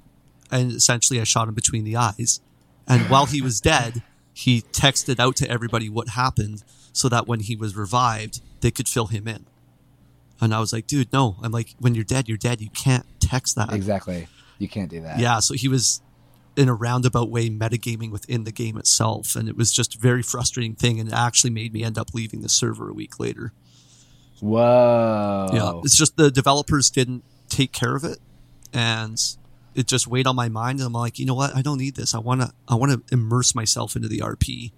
and 0.50 0.72
essentially 0.72 1.20
I 1.20 1.24
shot 1.24 1.48
him 1.48 1.54
between 1.54 1.84
the 1.84 1.96
eyes, 1.96 2.40
and 2.86 3.02
while 3.10 3.26
he 3.26 3.40
was 3.42 3.60
dead, 3.60 4.02
he 4.32 4.62
texted 4.62 5.18
out 5.20 5.36
to 5.36 5.50
everybody 5.50 5.88
what 5.88 6.10
happened, 6.10 6.64
so 6.92 7.08
that 7.08 7.26
when 7.26 7.40
he 7.40 7.56
was 7.56 7.74
revived, 7.76 8.40
they 8.64 8.70
could 8.70 8.88
fill 8.88 9.08
him 9.08 9.28
in. 9.28 9.44
And 10.40 10.54
I 10.54 10.58
was 10.58 10.72
like, 10.72 10.86
dude, 10.86 11.12
no. 11.12 11.36
I'm 11.42 11.52
like, 11.52 11.74
when 11.80 11.94
you're 11.94 12.02
dead, 12.02 12.30
you're 12.30 12.38
dead. 12.38 12.62
You 12.62 12.70
can't 12.70 13.04
text 13.20 13.56
that. 13.56 13.74
Exactly. 13.74 14.26
You 14.58 14.68
can't 14.68 14.90
do 14.90 15.02
that. 15.02 15.18
Yeah. 15.18 15.40
So 15.40 15.52
he 15.52 15.68
was 15.68 16.00
in 16.56 16.70
a 16.70 16.74
roundabout 16.74 17.28
way 17.28 17.50
metagaming 17.50 18.10
within 18.10 18.44
the 18.44 18.52
game 18.52 18.78
itself. 18.78 19.36
And 19.36 19.50
it 19.50 19.56
was 19.56 19.70
just 19.70 19.96
a 19.96 19.98
very 19.98 20.22
frustrating 20.22 20.74
thing. 20.74 20.98
And 20.98 21.10
it 21.10 21.14
actually 21.14 21.50
made 21.50 21.74
me 21.74 21.84
end 21.84 21.98
up 21.98 22.14
leaving 22.14 22.40
the 22.40 22.48
server 22.48 22.88
a 22.88 22.94
week 22.94 23.20
later. 23.20 23.52
Whoa. 24.40 25.50
Yeah. 25.52 25.80
It's 25.84 25.96
just 25.96 26.16
the 26.16 26.30
developers 26.30 26.88
didn't 26.88 27.22
take 27.50 27.70
care 27.70 27.94
of 27.94 28.02
it. 28.02 28.18
And 28.72 29.20
it 29.74 29.86
just 29.86 30.06
weighed 30.06 30.26
on 30.26 30.36
my 30.36 30.48
mind. 30.48 30.78
And 30.78 30.86
I'm 30.86 30.94
like, 30.94 31.18
you 31.18 31.26
know 31.26 31.34
what? 31.34 31.54
I 31.54 31.60
don't 31.60 31.78
need 31.78 31.96
this. 31.96 32.14
I 32.14 32.18
want 32.18 32.40
to, 32.40 32.52
I 32.66 32.76
want 32.76 32.92
to 32.92 33.14
immerse 33.14 33.54
myself 33.54 33.94
into 33.94 34.08
the 34.08 34.20
RP. 34.20 34.72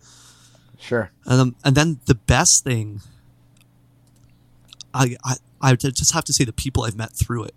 Sure. 0.80 1.12
And, 1.24 1.40
um, 1.40 1.56
and 1.64 1.76
then 1.76 2.00
the 2.06 2.16
best 2.16 2.64
thing, 2.64 3.00
I, 4.96 5.16
I, 5.24 5.36
I 5.60 5.74
just 5.74 6.12
have 6.12 6.24
to 6.24 6.32
say 6.32 6.44
the 6.44 6.52
people 6.52 6.84
I've 6.84 6.96
met 6.96 7.12
through 7.12 7.44
it. 7.44 7.54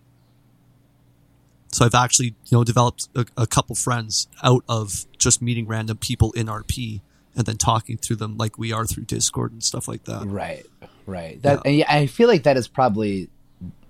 So 1.71 1.85
I've 1.85 1.95
actually, 1.95 2.35
you 2.45 2.57
know, 2.57 2.63
developed 2.63 3.09
a, 3.15 3.25
a 3.37 3.47
couple 3.47 3.75
friends 3.75 4.27
out 4.43 4.63
of 4.67 5.05
just 5.17 5.41
meeting 5.41 5.67
random 5.67 5.97
people 5.97 6.31
in 6.31 6.47
RP 6.47 7.01
and 7.35 7.45
then 7.45 7.57
talking 7.57 7.97
through 7.97 8.15
them 8.17 8.37
like 8.37 8.57
we 8.57 8.73
are 8.73 8.85
through 8.85 9.03
Discord 9.05 9.51
and 9.51 9.63
stuff 9.63 9.87
like 9.87 10.05
that. 10.05 10.25
Right. 10.25 10.65
Right. 11.05 11.41
That 11.41 11.61
and 11.65 11.75
yeah, 11.75 11.85
I 11.87 12.07
feel 12.07 12.27
like 12.27 12.43
that 12.43 12.57
is 12.57 12.67
probably 12.67 13.29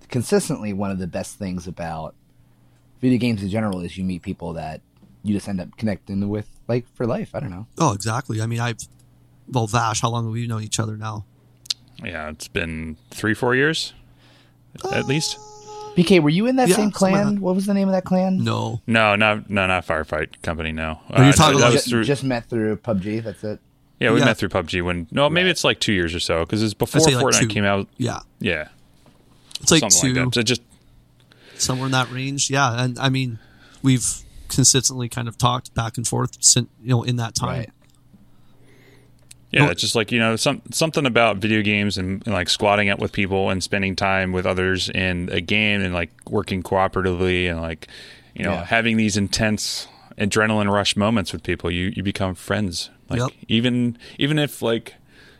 consistently 0.09 0.73
one 0.73 0.91
of 0.91 0.99
the 0.99 1.07
best 1.07 1.37
things 1.37 1.67
about 1.67 2.15
video 2.99 3.17
games 3.17 3.41
in 3.41 3.49
general 3.49 3.81
is 3.81 3.97
you 3.97 4.03
meet 4.03 4.21
people 4.21 4.53
that 4.53 4.81
you 5.23 5.33
just 5.33 5.47
end 5.47 5.61
up 5.61 5.75
connecting 5.77 6.27
with 6.29 6.47
like 6.67 6.85
for 6.95 7.05
life. 7.05 7.33
I 7.33 7.39
don't 7.39 7.51
know. 7.51 7.67
Oh, 7.77 7.93
exactly. 7.93 8.41
I 8.41 8.45
mean, 8.45 8.59
I've, 8.59 8.79
well, 9.47 9.67
Vash, 9.67 10.01
how 10.01 10.09
long 10.09 10.25
have 10.25 10.33
we 10.33 10.47
known 10.47 10.63
each 10.63 10.79
other 10.79 10.97
now? 10.97 11.25
Yeah, 12.03 12.29
it's 12.29 12.47
been 12.47 12.97
three, 13.11 13.33
four 13.33 13.55
years 13.55 13.93
at 14.91 15.05
least. 15.05 15.37
BK, 15.97 16.21
were 16.21 16.29
you 16.29 16.45
in 16.45 16.55
that 16.57 16.69
Yeah, 16.69 16.75
same 16.75 16.91
something 16.91 17.13
like 17.15 17.23
clan? 17.23 17.35
that. 17.35 17.41
What 17.41 17.55
was 17.55 17.65
the 17.65 17.73
name 17.73 17.87
of 17.89 17.93
that 17.93 18.05
clan? 18.05 18.43
No. 18.43 18.81
No, 18.87 19.15
no, 19.15 19.43
no, 19.49 19.67
not 19.67 19.85
Firefight 19.85 20.41
Company. 20.41 20.71
No, 20.71 20.99
Oh, 21.09 21.21
you're 21.21 21.29
uh, 21.29 21.31
talking 21.33 21.57
that 21.59 21.63
about 21.65 21.73
was 21.73 21.83
Ju- 21.85 21.89
through. 21.91 22.03
just 22.05 22.23
met 22.23 22.45
through 22.49 22.77
PUBG. 22.77 23.23
That's 23.23 23.43
it. 23.43 23.59
yeah, 23.99 24.11
we 24.11 24.19
Yeah. 24.19 24.25
met 24.25 24.37
through 24.37 24.49
PUBG 24.49 24.81
when. 24.81 25.07
No, 25.11 25.29
maybe 25.29 25.45
Right. 25.45 25.51
it's 25.51 25.63
like 25.65 25.79
two 25.81 25.91
years 25.91 26.15
or 26.15 26.19
so 26.21 26.45
because 26.45 26.63
it's 26.63 26.73
before 26.73 27.01
say 27.01 27.15
like 27.15 27.25
Fortnite 27.25 27.39
two. 27.41 27.47
came 27.47 27.65
out. 27.65 27.87
Yeah. 27.97 28.19
Yeah, 28.39 28.69
It's 29.59 29.71
like 29.71 29.81
something 29.81 30.13
two, 30.13 30.21
like 30.21 30.33
that. 30.33 30.35
So 30.35 30.43
just 30.43 30.61
somewhere 31.57 31.87
in 31.87 31.91
that 31.91 32.09
range. 32.11 32.49
Yeah. 32.49 32.81
And 32.81 32.97
I 32.99 33.09
mean, 33.09 33.39
we've 33.81 34.07
consistently 34.47 35.09
kind 35.09 35.27
of 35.27 35.37
talked 35.37 35.73
back 35.73 35.97
and 35.97 36.07
forth 36.07 36.37
since, 36.39 36.69
you 36.81 36.89
know, 36.91 37.03
in 37.03 37.17
that 37.17 37.35
time. 37.35 37.49
Right. 37.59 37.69
Yeah, 39.51 39.69
it's 39.71 39.81
just 39.81 39.95
like 39.95 40.11
you 40.11 40.19
know 40.19 40.35
some 40.35 40.61
something 40.71 41.05
about 41.05 41.37
video 41.37 41.61
games 41.63 41.97
and, 41.97 42.21
and 42.25 42.33
like 42.35 42.49
squatting 42.49 42.89
up 42.89 42.99
with 42.99 43.11
people 43.11 43.49
and 43.49 43.63
spending 43.63 43.95
time 43.95 44.31
with 44.31 44.45
others 44.45 44.89
in 44.89 45.29
a 45.31 45.41
game 45.41 45.81
and 45.81 45.93
like 45.93 46.11
working 46.29 46.61
cooperatively 46.63 47.49
and 47.49 47.59
like 47.61 47.87
you 48.35 48.43
know 48.43 48.53
Yeah. 48.53 48.65
having 48.65 48.97
these 48.97 49.17
intense 49.17 49.87
adrenaline 50.19 50.71
rush 50.71 50.95
moments 50.95 51.33
with 51.33 51.43
people. 51.43 51.71
You 51.71 51.91
you 51.95 52.03
become 52.03 52.35
friends. 52.35 52.89
Like 53.09 53.21
Yep. 53.21 53.29
even 53.47 53.97
even 54.19 54.37
if 54.37 54.61
like 54.61 54.93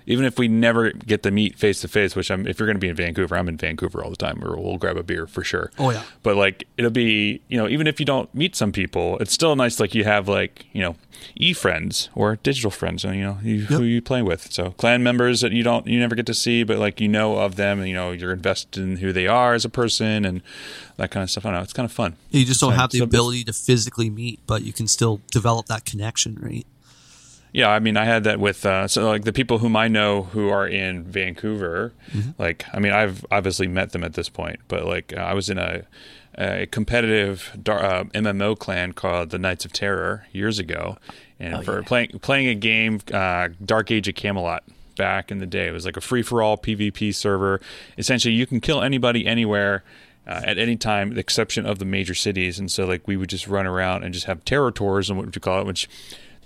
even 0.10 0.26
if 0.26 0.40
we 0.40 0.48
never 0.48 0.92
get 0.92 1.22
to 1.22 1.30
meet 1.30 1.58
face 1.58 1.82
to 1.82 1.88
face, 1.88 2.16
which 2.16 2.32
I'm 2.32 2.48
if 2.48 2.60
you're 2.60 2.66
going 2.66 2.76
to 2.76 2.82
be 2.82 2.90
in 2.90 2.96
Vancouver, 2.96 3.38
I'm 3.38 3.48
in 3.48 3.58
Vancouver 3.58 4.04
all 4.04 4.10
the 4.10 4.16
time, 4.16 4.44
or 4.44 4.60
we'll 4.60 4.78
grab 4.78 4.98
a 4.98 5.04
beer 5.04 5.28
for 5.28 5.44
sure. 5.44 5.72
Oh, 5.78 5.92
yeah. 5.92 6.02
But 6.24 6.36
like 6.36 6.68
it'll 6.78 6.90
be 6.90 7.42
you 7.48 7.58
know 7.58 7.70
even 7.70 7.86
if 7.86 8.00
you 8.00 8.08
don't 8.08 8.34
meet 8.34 8.56
some 8.56 8.72
people, 8.72 9.20
it's 9.20 9.32
still 9.32 9.56
nice 9.56 9.80
like 9.80 9.94
you 9.94 10.04
have 10.06 10.28
like 10.28 10.66
you 10.74 10.82
know 10.82 10.96
e 11.36 11.54
friends 11.54 12.10
or 12.16 12.38
digital 12.38 12.72
friends, 12.72 13.06
and 13.06 13.16
you 13.16 13.22
know 13.22 13.38
you, 13.44 13.66
who 13.66 13.84
you 13.84 14.02
play 14.02 14.24
with. 14.24 14.52
So 14.52 14.72
clan 14.72 15.04
members 15.04 15.42
that 15.42 15.52
you 15.52 15.62
don't 15.62 15.86
you 15.86 16.00
never 16.00 16.16
get 16.16 16.26
to 16.26 16.34
see, 16.34 16.64
but 16.64 16.80
like 16.80 17.00
you 17.00 17.08
know 17.08 17.38
of 17.38 17.56
them, 17.56 17.78
and 17.78 17.88
you 17.88 17.94
know 17.94 18.12
you're 18.12 18.34
invested 18.34 18.82
in 18.82 18.98
who 18.98 19.14
they 19.14 19.28
are 19.28 19.54
as 19.54 19.64
a 19.64 19.70
person 19.70 20.26
and 20.26 20.42
that 20.98 21.12
kind 21.12 21.24
of 21.24 21.30
stuff. 21.30 21.46
I 21.46 21.50
don't 21.50 21.60
know. 21.60 21.64
It's 21.64 21.74
kind 21.74 21.86
of 21.86 21.92
fun. 21.92 22.16
You 22.32 22.46
just 22.46 22.60
don't 22.60 22.74
have 22.74 22.90
the 22.90 23.00
ability 23.00 23.44
to 23.44 23.54
physically 23.54 24.10
meet, 24.10 24.40
but 24.48 24.64
you 24.64 24.74
can 24.74 24.88
still 24.88 25.22
develop 25.32 25.68
that 25.68 25.86
connection, 25.86 26.36
right? 26.42 26.66
Yeah, 27.52 27.70
I 27.70 27.80
mean, 27.80 27.98
I 27.98 28.06
had 28.06 28.24
that 28.26 28.40
with 28.40 28.66
uh, 28.66 28.88
so 28.88 29.08
like 29.08 29.24
the 29.24 29.34
people 29.34 29.58
whom 29.58 29.76
I 29.76 29.88
know 29.88 30.24
who 30.24 30.50
are 30.50 30.68
in 30.68 31.04
Vancouver. 31.04 31.94
Like, 32.38 32.66
I 32.74 32.80
mean, 32.80 32.92
I've 32.94 33.26
obviously 33.32 33.68
met 33.68 33.92
them 33.92 34.04
at 34.04 34.14
this 34.14 34.30
point, 34.30 34.60
but 34.68 34.86
like 34.86 35.14
uh, 35.18 35.22
I 35.22 35.34
was 35.34 35.50
in 35.50 35.58
a, 35.58 35.84
a 36.38 36.68
competitive 36.68 37.58
dar- 37.62 37.84
uh, 37.84 38.04
MMO 38.06 38.58
clan 38.58 38.94
called 38.94 39.32
the 39.32 39.40
Knights 39.40 39.66
of 39.66 39.74
Terror 39.74 40.28
years 40.32 40.60
ago, 40.60 40.98
and 41.40 41.56
for 41.66 41.84
playing 41.84 42.20
playing 42.20 42.48
a 42.48 42.56
game, 42.56 43.00
uh, 43.14 43.50
Dark 43.64 43.92
Age 43.92 44.08
of 44.08 44.16
Camelot. 44.16 44.64
Back 44.96 45.32
in 45.32 45.38
the 45.38 45.46
day, 45.48 45.70
it 45.70 45.72
was 45.72 45.86
like 45.86 45.96
a 45.96 46.02
free 46.02 46.22
for 46.22 46.42
all 46.42 46.58
PvP 46.58 47.16
server. 47.16 47.62
Essentially, 47.98 48.34
you 48.34 48.46
can 48.46 48.60
kill 48.60 48.82
anybody 48.82 49.26
anywhere 49.26 49.86
uh, 50.28 50.42
at 50.44 50.58
any 50.58 50.76
time, 50.76 51.08
with 51.08 51.16
the 51.16 51.22
exception 51.22 51.66
of 51.66 51.80
the 51.80 51.86
major 51.86 52.14
cities. 52.14 52.60
And 52.60 52.70
so, 52.70 52.86
like, 52.86 53.08
we 53.08 53.16
would 53.16 53.30
just 53.30 53.48
run 53.48 53.66
around 53.66 54.04
and 54.04 54.14
just 54.14 54.26
have 54.26 54.44
terror 54.44 54.74
tours, 54.74 55.10
and 55.10 55.18
what 55.18 55.26
would 55.26 55.36
you 55.36 55.40
call 55.40 55.62
it? 55.62 55.66
Which 55.66 55.88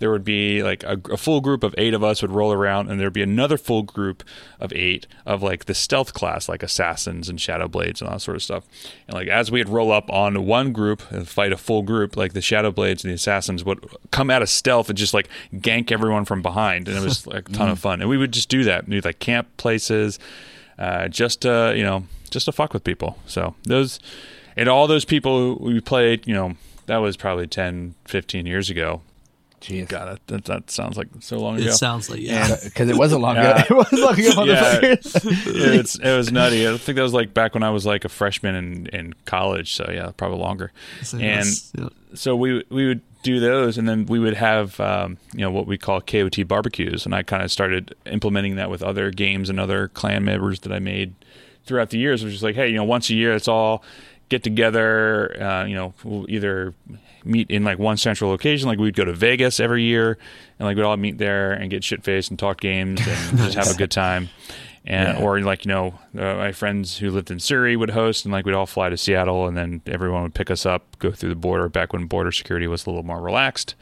there 0.03 0.11
would 0.11 0.25
be 0.25 0.61
like 0.61 0.83
a, 0.83 0.99
a 1.09 1.15
full 1.15 1.39
group 1.39 1.63
of 1.63 1.73
eight 1.77 1.93
of 1.93 2.03
us 2.03 2.21
would 2.21 2.33
roll 2.33 2.51
around, 2.51 2.91
and 2.91 2.99
there'd 2.99 3.13
be 3.13 3.21
another 3.21 3.57
full 3.57 3.83
group 3.83 4.21
of 4.59 4.73
eight 4.73 5.07
of 5.25 5.41
like 5.41 5.63
the 5.63 5.73
stealth 5.73 6.13
class, 6.13 6.49
like 6.49 6.61
assassins 6.61 7.29
and 7.29 7.39
shadow 7.39 7.69
blades 7.69 8.01
and 8.01 8.09
all 8.09 8.15
that 8.15 8.19
sort 8.19 8.35
of 8.35 8.43
stuff. 8.43 8.65
And 9.07 9.15
like 9.15 9.29
as 9.29 9.49
we'd 9.49 9.69
roll 9.69 9.93
up 9.93 10.11
on 10.11 10.45
one 10.45 10.73
group 10.73 11.09
and 11.09 11.25
fight 11.25 11.53
a 11.53 11.57
full 11.57 11.83
group, 11.83 12.17
like 12.17 12.33
the 12.33 12.41
shadow 12.41 12.69
blades 12.69 13.05
and 13.05 13.11
the 13.11 13.15
assassins 13.15 13.63
would 13.63 13.87
come 14.11 14.29
out 14.29 14.41
of 14.41 14.49
stealth 14.49 14.89
and 14.89 14.97
just 14.97 15.13
like 15.13 15.29
gank 15.55 15.89
everyone 15.89 16.25
from 16.25 16.41
behind, 16.41 16.89
and 16.89 16.97
it 16.97 17.01
was 17.01 17.25
like 17.25 17.47
a 17.47 17.51
ton 17.53 17.69
of 17.69 17.79
fun. 17.79 18.01
And 18.01 18.09
we 18.09 18.17
would 18.17 18.33
just 18.33 18.49
do 18.49 18.65
that, 18.65 18.85
we'd 18.85 19.05
like 19.05 19.19
camp 19.19 19.55
places, 19.55 20.19
uh, 20.77 21.07
just 21.07 21.43
to 21.43 21.73
you 21.77 21.83
know 21.83 22.03
just 22.29 22.47
to 22.47 22.51
fuck 22.51 22.73
with 22.73 22.83
people. 22.83 23.17
So 23.25 23.55
those 23.63 24.01
and 24.57 24.67
all 24.67 24.85
those 24.85 25.05
people 25.05 25.55
we 25.59 25.79
played, 25.79 26.27
you 26.27 26.33
know, 26.33 26.55
that 26.87 26.97
was 26.97 27.15
probably 27.15 27.47
10, 27.47 27.95
15 28.05 28.45
years 28.45 28.69
ago. 28.69 29.01
Jeez. 29.63 29.87
God, 29.87 30.09
that, 30.09 30.27
that, 30.27 30.45
that 30.45 30.69
sounds 30.69 30.97
like 30.97 31.07
so 31.21 31.39
long 31.39 31.55
ago. 31.55 31.67
It 31.67 31.73
sounds 31.73 32.09
like 32.09 32.19
yeah. 32.19 32.55
Because 32.63 32.89
it 32.93 32.97
wasn't 32.97 33.21
long 33.21 33.35
Yeah. 33.37 33.63
ago. 33.63 33.79
It 33.91 33.91
was 33.91 33.99
long 33.99 34.13
ago, 34.19 34.43
Yeah. 34.45 34.81
motherfuckers. 34.95 35.75
it's, 35.79 35.95
it 35.95 36.17
was 36.17 36.31
nutty. 36.31 36.67
I 36.67 36.77
think 36.77 36.97
that 36.97 37.01
was 37.01 37.13
like 37.13 37.33
back 37.33 37.53
when 37.53 37.63
I 37.63 37.69
was 37.69 37.85
like 37.85 38.03
a 38.03 38.09
freshman 38.09 38.55
in, 38.55 38.87
in 38.87 39.13
college. 39.25 39.73
So 39.73 39.89
yeah, 39.91 40.11
probably 40.17 40.39
longer. 40.39 40.71
So, 41.01 41.17
and 41.17 41.25
yes, 41.45 41.71
yeah. 41.77 41.87
so 42.13 42.35
we 42.35 42.63
we 42.69 42.87
would 42.87 43.01
do 43.23 43.39
those, 43.39 43.77
and 43.77 43.87
then 43.87 44.05
we 44.05 44.19
would 44.19 44.33
have 44.35 44.77
um, 44.81 45.17
you 45.33 45.39
know 45.39 45.49
what 45.51 45.65
we 45.65 45.77
call 45.77 46.01
KOT 46.01 46.45
barbecues, 46.45 47.05
and 47.05 47.15
I 47.15 47.23
kind 47.23 47.41
of 47.41 47.49
started 47.51 47.95
implementing 48.05 48.57
that 48.57 48.69
with 48.69 48.83
other 48.83 49.11
games 49.11 49.49
and 49.49 49.61
other 49.61 49.87
clan 49.87 50.25
members 50.25 50.59
that 50.61 50.73
I 50.73 50.79
made 50.79 51.13
throughout 51.65 51.89
the 51.91 51.97
years. 51.99 52.21
Which 52.25 52.33
is 52.33 52.43
like, 52.43 52.55
hey, 52.55 52.67
you 52.67 52.75
know, 52.75 52.83
once 52.83 53.09
a 53.09 53.13
year, 53.13 53.31
let's 53.31 53.47
all 53.47 53.81
get 54.27 54.43
together. 54.43 55.41
Uh, 55.41 55.63
you 55.65 55.75
know, 55.75 55.93
we'll 56.03 56.29
either 56.29 56.73
meet 57.25 57.49
in 57.49 57.63
like 57.63 57.79
one 57.79 57.97
central 57.97 58.29
location, 58.29 58.67
like 58.67 58.79
we'd 58.79 58.95
go 58.95 59.05
to 59.05 59.13
Vegas 59.13 59.59
every 59.59 59.83
year, 59.83 60.17
and 60.59 60.65
like 60.67 60.75
we'd 60.77 60.83
all 60.83 60.97
meet 60.97 61.17
there 61.17 61.51
and 61.53 61.69
get 61.69 61.83
shit 61.83 62.03
faced 62.03 62.29
and 62.29 62.37
talk 62.39 62.59
games 62.61 62.99
and 63.05 63.37
just 63.39 63.55
have 63.55 63.67
a 63.69 63.77
good 63.77 63.91
time. 63.91 64.29
And 64.85 65.17
Yeah. 65.17 65.23
or 65.23 65.39
like 65.39 65.63
you 65.65 65.69
know, 65.69 65.97
uh, 66.17 66.35
my 66.35 66.51
friends 66.51 66.97
who 66.97 67.09
lived 67.09 67.31
in 67.31 67.39
Surrey 67.39 67.77
would 67.77 67.91
host, 67.91 68.25
and 68.25 68.33
like 68.33 68.45
we'd 68.45 68.53
all 68.53 68.65
fly 68.65 68.89
to 68.89 68.97
Seattle, 68.97 69.47
and 69.47 69.55
then 69.55 69.81
everyone 69.87 70.23
would 70.23 70.33
pick 70.33 70.51
us 70.51 70.65
up, 70.65 70.99
go 70.99 71.09
through 71.11 71.29
the 71.29 71.35
border. 71.35 71.69
Back 71.69 71.93
when 71.93 72.05
border 72.05 72.33
security 72.33 72.67
was 72.67 72.85
a 72.85 72.89
little 72.89 73.03
more 73.03 73.21
relaxed, 73.21 73.75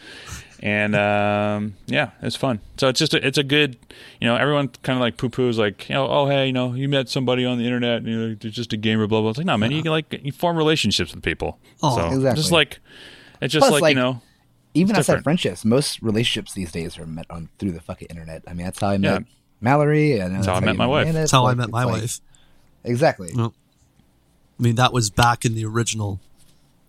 and 0.60 0.96
um, 0.96 1.74
yeah, 1.88 2.12
it's 2.22 2.36
fun. 2.36 2.60
So 2.78 2.88
it's 2.88 3.00
just 3.00 3.16
a, 3.16 3.26
it's 3.28 3.40
a 3.40 3.44
good, 3.44 3.78
you 4.20 4.28
know, 4.28 4.36
everyone 4.36 4.68
kind 4.84 4.96
of 4.96 5.02
like 5.02 5.18
poo 5.18 5.30
poos 5.30 5.58
like, 5.58 5.90
you 5.90 5.96
know, 5.96 6.08
oh 6.08 6.28
hey, 6.28 6.46
you 6.46 6.54
know, 6.54 6.74
you 6.76 6.88
met 6.88 7.10
somebody 7.10 7.46
on 7.46 7.58
the 7.58 7.66
internet, 7.66 7.98
and 8.04 8.08
you 8.08 8.16
know, 8.20 8.36
they're 8.40 8.52
just 8.52 8.72
a 8.72 8.78
gamer, 8.78 9.08
blah 9.08 9.22
blah. 9.22 9.32
It's 9.32 9.40
like 9.40 9.48
no 9.48 9.58
man, 9.58 9.72
you 9.72 9.82
can 9.82 9.90
like 9.90 10.22
you 10.24 10.32
form 10.32 10.56
relationships 10.56 11.16
with 11.16 11.24
people. 11.24 11.58
Oh, 11.82 11.96
so 11.98 12.08
exactly. 12.10 12.36
just 12.40 12.52
like 12.52 12.78
it's 13.42 13.54
just 13.54 13.62
Plus, 13.62 13.72
like, 13.74 13.82
like, 13.82 13.96
you 13.96 14.02
know, 14.02 14.22
Even 14.74 14.96
outside 14.96 15.14
different. 15.14 15.24
friendships, 15.24 15.66
most 15.66 16.02
relationships 16.02 16.54
these 16.54 16.72
days 16.72 16.98
are 16.98 17.06
met 17.06 17.26
on 17.30 17.50
through 17.60 17.72
the 17.72 17.82
fucking 17.82 18.08
internet. 18.10 18.44
I 18.48 18.54
mean, 18.54 18.66
that's 18.66 18.80
how 18.80 18.90
I 18.90 18.98
met 18.98 19.22
Yeah. 19.22 19.28
Mallory, 19.60 20.20
and 20.20 20.36
that's, 20.36 20.48
how 20.48 20.54
I 20.56 20.60
met 20.60 20.76
my 20.76 20.88
wife. 20.88 21.04
Amanda. 21.04 21.20
That's 21.20 21.32
how 21.32 21.46
I 21.48 21.54
met 21.54 21.70
my 21.70 21.84
like- 21.84 22.02
wife. 22.02 22.20
Exactly. 22.84 23.32
Well, 23.36 23.54
I 24.60 24.64
mean, 24.64 24.76
that 24.76 24.92
was 24.94 25.10
back 25.10 25.46
in 25.46 25.56
the 25.56 25.66
original 25.66 26.20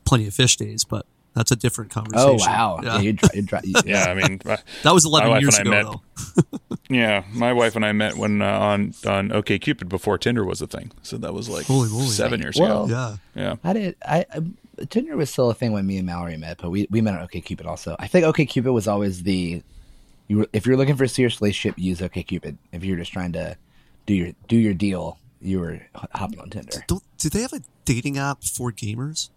Plenty 0.05 0.27
of 0.27 0.35
Fish 0.35 0.57
days, 0.57 0.85
but 0.85 1.07
that's 1.35 1.51
a 1.51 1.57
different 1.57 1.91
conversation. 1.91 2.29
Oh 2.31 2.47
wow! 2.47 2.81
Yeah. 2.83 2.95
Yeah, 2.97 3.01
you 3.01 3.13
dri- 3.15 3.29
you 3.35 3.43
dri- 3.43 3.61
yeah, 3.87 4.05
I 4.05 4.15
mean. 4.15 4.39
that 4.45 4.93
was 4.93 5.05
11 5.07 5.41
years 5.41 5.59
ago, 5.59 5.71
met- 5.71 5.85
though. 5.85 6.59
Yeah, 6.91 7.25
my 7.33 7.55
wife 7.55 7.75
and 7.75 7.87
I 7.87 7.93
met 7.93 8.17
when 8.17 8.43
uh, 8.43 8.47
on 8.59 8.93
on 9.07 9.31
OKCupid 9.31 9.89
before 9.89 10.19
Tinder 10.19 10.45
was 10.45 10.61
a 10.61 10.67
thing. 10.67 10.91
So 11.03 11.17
that 11.19 11.33
was 11.33 11.49
like 11.49 11.65
Holy 11.67 11.89
moly. 11.89 12.07
seven 12.09 12.41
years 12.43 12.57
Well- 12.59 12.85
ago. 12.85 13.17
Yeah. 13.35 13.43
Yeah, 13.43 13.57
I 13.65 13.73
did. 13.73 13.97
I, 14.07 14.27
I 14.31 14.41
Tinder 14.91 15.17
was 15.17 15.31
still 15.31 15.51
a 15.51 15.55
thing 15.55 15.73
when 15.73 15.87
me 15.87 15.97
and 15.99 16.07
Mallory 16.07 16.37
met, 16.37 16.59
but 16.61 16.71
we 16.71 16.87
we 16.91 17.01
met 17.01 17.15
on 17.15 17.27
OkCupid 17.27 17.67
also. 17.67 17.97
I 17.99 18.07
think 18.07 18.25
OkCupid 18.25 18.73
was 18.73 18.89
always 18.89 19.23
the 19.23 19.63
you 20.29 20.39
were, 20.39 20.47
if 20.53 20.67
you're 20.67 20.77
looking 20.77 20.97
for 20.97 21.05
a 21.05 21.09
serious 21.09 21.41
relationship, 21.41 21.79
use 21.79 22.01
OkCupid. 22.01 22.57
If 22.73 22.85
you're 22.85 22.97
just 22.97 23.13
trying 23.13 23.33
to 23.33 23.57
do 24.07 24.15
your 24.15 24.33
do 24.49 24.57
your 24.57 24.75
deal, 24.75 25.19
you 25.41 25.61
were 25.61 25.81
hopping 26.15 26.41
on 26.41 26.51
Tinder. 26.51 26.85
Don't, 26.87 27.03
do 27.19 27.29
they 27.29 27.43
have 27.43 27.53
a 27.53 27.61
dating 27.85 28.19
app 28.19 28.43
for 28.45 28.73
gamers? 28.73 29.31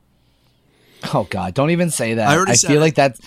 Oh 1.14 1.28
God! 1.30 1.54
Don't 1.54 1.72
even 1.72 1.92
say 1.92 2.16
that. 2.16 2.28
I 2.28 2.42
I, 2.52 2.56
feel 2.56 2.78
it. 2.78 2.80
like 2.80 2.96
that's 2.96 3.20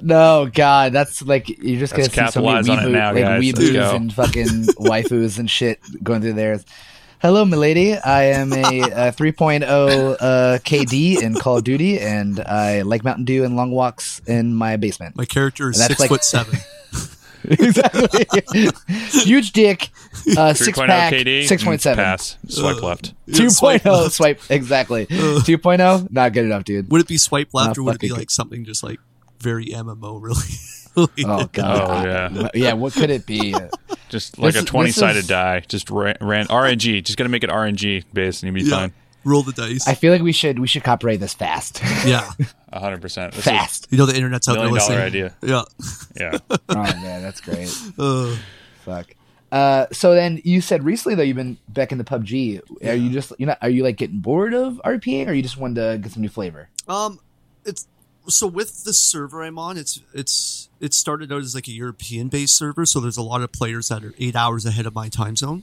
no 0.00 0.48
God. 0.52 0.92
That's 0.92 1.22
like 1.22 1.48
you're 1.48 1.78
just 1.80 1.96
Let's 1.96 2.14
gonna 2.14 2.28
see 2.28 2.32
so 2.34 2.40
many 2.42 2.62
capitalize 2.62 2.68
on 2.68 2.78
it 2.78 2.88
weeboo- 2.88 2.92
now, 2.92 3.12
like 3.12 3.24
guys. 3.24 3.42
Weeboos 3.42 3.94
and 3.94 4.14
fucking 4.14 4.46
waifus 4.78 5.38
and 5.38 5.50
shit 5.50 5.80
going 6.02 6.22
through 6.22 6.34
there. 6.34 6.60
Hello, 7.26 7.44
milady. 7.44 7.96
I 7.96 8.22
am 8.26 8.52
a, 8.52 8.56
uh 8.62 9.10
3.0 9.10 9.66
uh, 9.66 10.58
KD 10.60 11.20
in 11.20 11.34
Call 11.34 11.56
of 11.56 11.64
Duty, 11.64 11.98
and 11.98 12.38
I 12.38 12.82
like 12.82 13.02
Mountain 13.02 13.24
Dew 13.24 13.42
and 13.42 13.56
long 13.56 13.72
walks 13.72 14.20
in 14.28 14.54
my 14.54 14.76
basement. 14.76 15.16
My 15.16 15.24
character 15.24 15.68
is 15.70 15.80
And 15.80 15.88
six 15.88 15.98
like- 15.98 16.08
foot 16.08 16.22
seven. 16.22 16.56
exactly. 17.50 18.26
Huge 19.24 19.50
dick. 19.50 19.90
Uh, 20.38 20.54
six 20.54 20.78
pack. 20.78 21.12
KD, 21.12 21.48
Six 21.48 21.64
point 21.64 21.82
seven. 21.82 21.98
oh 21.98 22.04
Pass. 22.04 22.36
Swipe 22.46 22.80
left. 22.80 23.12
Two 23.34 23.50
Swipe 23.50 23.82
point 23.82 23.92
oh 23.92 24.02
left. 24.02 24.14
swipe 24.14 24.40
exactly. 24.48 25.06
Two 25.06 25.58
not 26.12 26.32
good 26.32 26.44
enough, 26.44 26.62
dude. 26.62 26.88
Would 26.92 27.00
it 27.00 27.08
be 27.08 27.16
swipe 27.18 27.48
left 27.52 27.70
Not 27.70 27.78
or 27.78 27.82
would 27.82 27.94
it 27.96 28.00
be 28.00 28.08
fucking 28.08 28.20
like 28.20 28.30
something 28.30 28.64
just 28.64 28.84
like 28.84 29.00
very 29.40 29.66
MMO 29.66 30.22
really? 30.22 30.44
Oh 30.96 31.08
god. 31.52 31.56
Oh, 31.56 32.04
yeah. 32.04 32.48
yeah. 32.54 32.72
What 32.72 32.92
could 32.92 33.10
it 33.10 33.26
be? 33.26 33.54
Just 34.08 34.38
like 34.38 34.54
This 34.54 34.62
a 34.62 34.66
twenty-sided 34.66 35.20
is- 35.20 35.26
die. 35.26 35.60
Just 35.60 35.90
ran, 35.90 36.16
ran 36.20 36.46
RNG. 36.46 37.04
Just 37.04 37.18
gonna 37.18 37.30
make 37.30 37.44
it 37.44 37.50
RNG 37.50 38.04
based, 38.12 38.42
and 38.42 38.48
you'll 38.54 38.64
be 38.64 38.70
yeah. 38.70 38.76
fine. 38.76 38.92
Roll 39.24 39.42
the 39.42 39.52
dice. 39.52 39.88
I 39.88 39.94
feel 39.94 40.12
like 40.12 40.22
we 40.22 40.30
should 40.30 40.60
we 40.60 40.68
should 40.68 40.84
copyright 40.84 41.18
this 41.18 41.34
fast. 41.34 41.82
yeah. 42.06 42.30
hundred 42.72 43.02
percent. 43.02 43.34
fast. 43.34 43.88
You 43.90 43.98
know 43.98 44.06
the 44.06 44.14
internet's 44.14 44.48
out 44.48 44.54
there 44.54 44.66
Million 44.66 44.88
dollar 44.88 45.00
idea. 45.00 45.34
Yeah. 45.42 45.62
Yeah. 46.16 46.38
Oh 46.50 46.74
man, 46.74 47.22
that's 47.22 47.40
great. 47.40 47.76
Uh, 47.98 48.36
Fuck. 48.84 49.06
Uh, 49.50 49.86
so 49.90 50.14
then 50.14 50.40
you 50.44 50.60
said 50.60 50.84
recently 50.84 51.16
though 51.16 51.22
you've 51.24 51.36
been 51.36 51.56
back 51.68 51.90
in 51.90 51.98
the 51.98 52.04
PUBG. 52.04 52.60
Are 52.86 52.94
you 52.94 53.10
just 53.10 53.32
you 53.38 53.46
know 53.46 53.56
are 53.60 53.68
you 53.68 53.82
like 53.82 53.96
getting 53.96 54.20
bored 54.20 54.54
of 54.54 54.80
RPing 54.84 55.26
or 55.26 55.32
you 55.32 55.42
just 55.42 55.56
wanted 55.56 55.80
to 55.92 55.98
get 55.98 56.12
some 56.12 56.22
new 56.22 56.28
flavor? 56.28 56.68
Um, 56.86 57.18
it's 57.64 57.88
so 58.28 58.46
with 58.46 58.84
the 58.84 58.92
server 58.92 59.42
I'm 59.42 59.58
on, 59.58 59.76
it's 59.76 60.00
it's 60.14 60.65
it 60.80 60.92
started 60.94 61.32
out 61.32 61.40
as 61.40 61.54
like 61.54 61.68
a 61.68 61.72
European 61.72 62.28
based 62.28 62.56
server, 62.56 62.84
so 62.86 63.00
there's 63.00 63.16
a 63.16 63.22
lot 63.22 63.40
of 63.42 63.52
players 63.52 63.88
that 63.88 64.04
are 64.04 64.14
eight 64.18 64.36
hours 64.36 64.66
ahead 64.66 64.86
of 64.86 64.94
my 64.94 65.08
time 65.08 65.36
zone. 65.36 65.62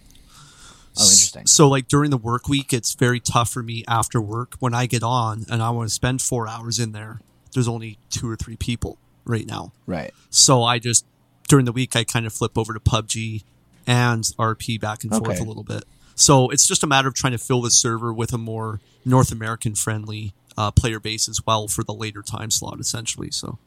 Oh, 0.95 1.01
interesting. 1.03 1.47
So 1.47 1.67
like 1.67 1.87
during 1.87 2.11
the 2.11 2.17
work 2.17 2.47
week, 2.47 2.71
it's 2.73 2.93
very 2.93 3.19
tough 3.19 3.49
for 3.51 3.63
me 3.63 3.83
after 3.87 4.21
work 4.21 4.55
when 4.59 4.73
I 4.75 4.85
get 4.85 5.01
on 5.03 5.45
and 5.49 5.61
I 5.61 5.71
want 5.71 5.89
to 5.89 5.93
spend 5.93 6.21
four 6.21 6.47
hours 6.47 6.77
in 6.79 6.91
there. 6.91 7.19
There's 7.53 7.67
only 7.67 7.97
two 8.11 8.29
or 8.29 8.35
three 8.35 8.55
people 8.57 8.97
right 9.25 9.45
now, 9.47 9.71
Right. 9.87 10.13
so 10.29 10.63
I 10.63 10.79
just 10.79 11.05
during 11.47 11.65
the 11.65 11.71
week 11.71 11.95
I 11.95 12.03
kind 12.03 12.25
of 12.25 12.33
flip 12.33 12.57
over 12.57 12.73
to 12.73 12.79
PUBG 12.79 13.43
and 13.87 14.23
RP 14.39 14.79
back 14.79 15.03
and 15.03 15.11
forth 15.11 15.29
Okay. 15.29 15.39
a 15.39 15.43
little 15.43 15.63
bit. 15.63 15.83
So 16.15 16.49
it's 16.49 16.67
just 16.67 16.83
a 16.83 16.87
matter 16.87 17.07
of 17.07 17.15
trying 17.15 17.31
to 17.33 17.37
fill 17.39 17.61
the 17.61 17.71
server 17.71 18.13
with 18.13 18.31
a 18.33 18.37
more 18.37 18.79
North 19.05 19.31
American 19.31 19.75
friendly 19.75 20.33
uh, 20.57 20.69
player 20.71 20.99
base 20.99 21.27
as 21.27 21.43
well 21.45 21.67
for 21.67 21.83
the 21.83 21.93
later 21.93 22.21
time 22.21 22.51
slot, 22.51 22.79
essentially. 22.79 23.31
So 23.31 23.57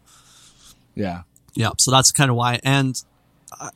Yeah. 0.95 1.23
Yeah, 1.57 1.71
so 1.79 1.91
that's 1.91 2.13
kind 2.13 2.31
of 2.31 2.37
why. 2.37 2.61
And 2.63 3.03
I, 3.59 3.71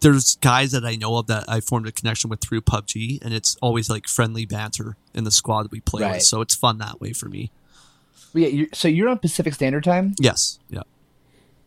there's 0.00 0.36
guys 0.36 0.72
that 0.72 0.84
I 0.84 0.94
know 0.96 1.16
of 1.16 1.26
that 1.26 1.44
I 1.48 1.60
formed 1.60 1.86
a 1.88 1.92
connection 1.92 2.30
with 2.30 2.40
through 2.40 2.60
PUBG, 2.62 3.22
and 3.24 3.34
it's 3.34 3.56
always 3.60 3.90
like 3.90 4.06
friendly 4.08 4.46
banter 4.46 4.96
in 5.14 5.24
the 5.24 5.30
squad 5.30 5.64
that 5.64 5.72
we 5.72 5.80
play 5.80 6.02
Right. 6.02 6.12
with. 6.14 6.22
So 6.22 6.40
it's 6.40 6.54
fun 6.54 6.78
that 6.78 7.00
way 7.00 7.12
for 7.12 7.28
me. 7.28 7.50
But 8.32 8.42
yeah, 8.42 8.48
you're, 8.48 8.66
so 8.72 8.88
you're 8.88 9.08
on 9.08 9.18
Pacific 9.18 9.54
Standard 9.54 9.84
Time, 9.84 10.14
Yes. 10.20 10.58
Yeah. 10.70 10.82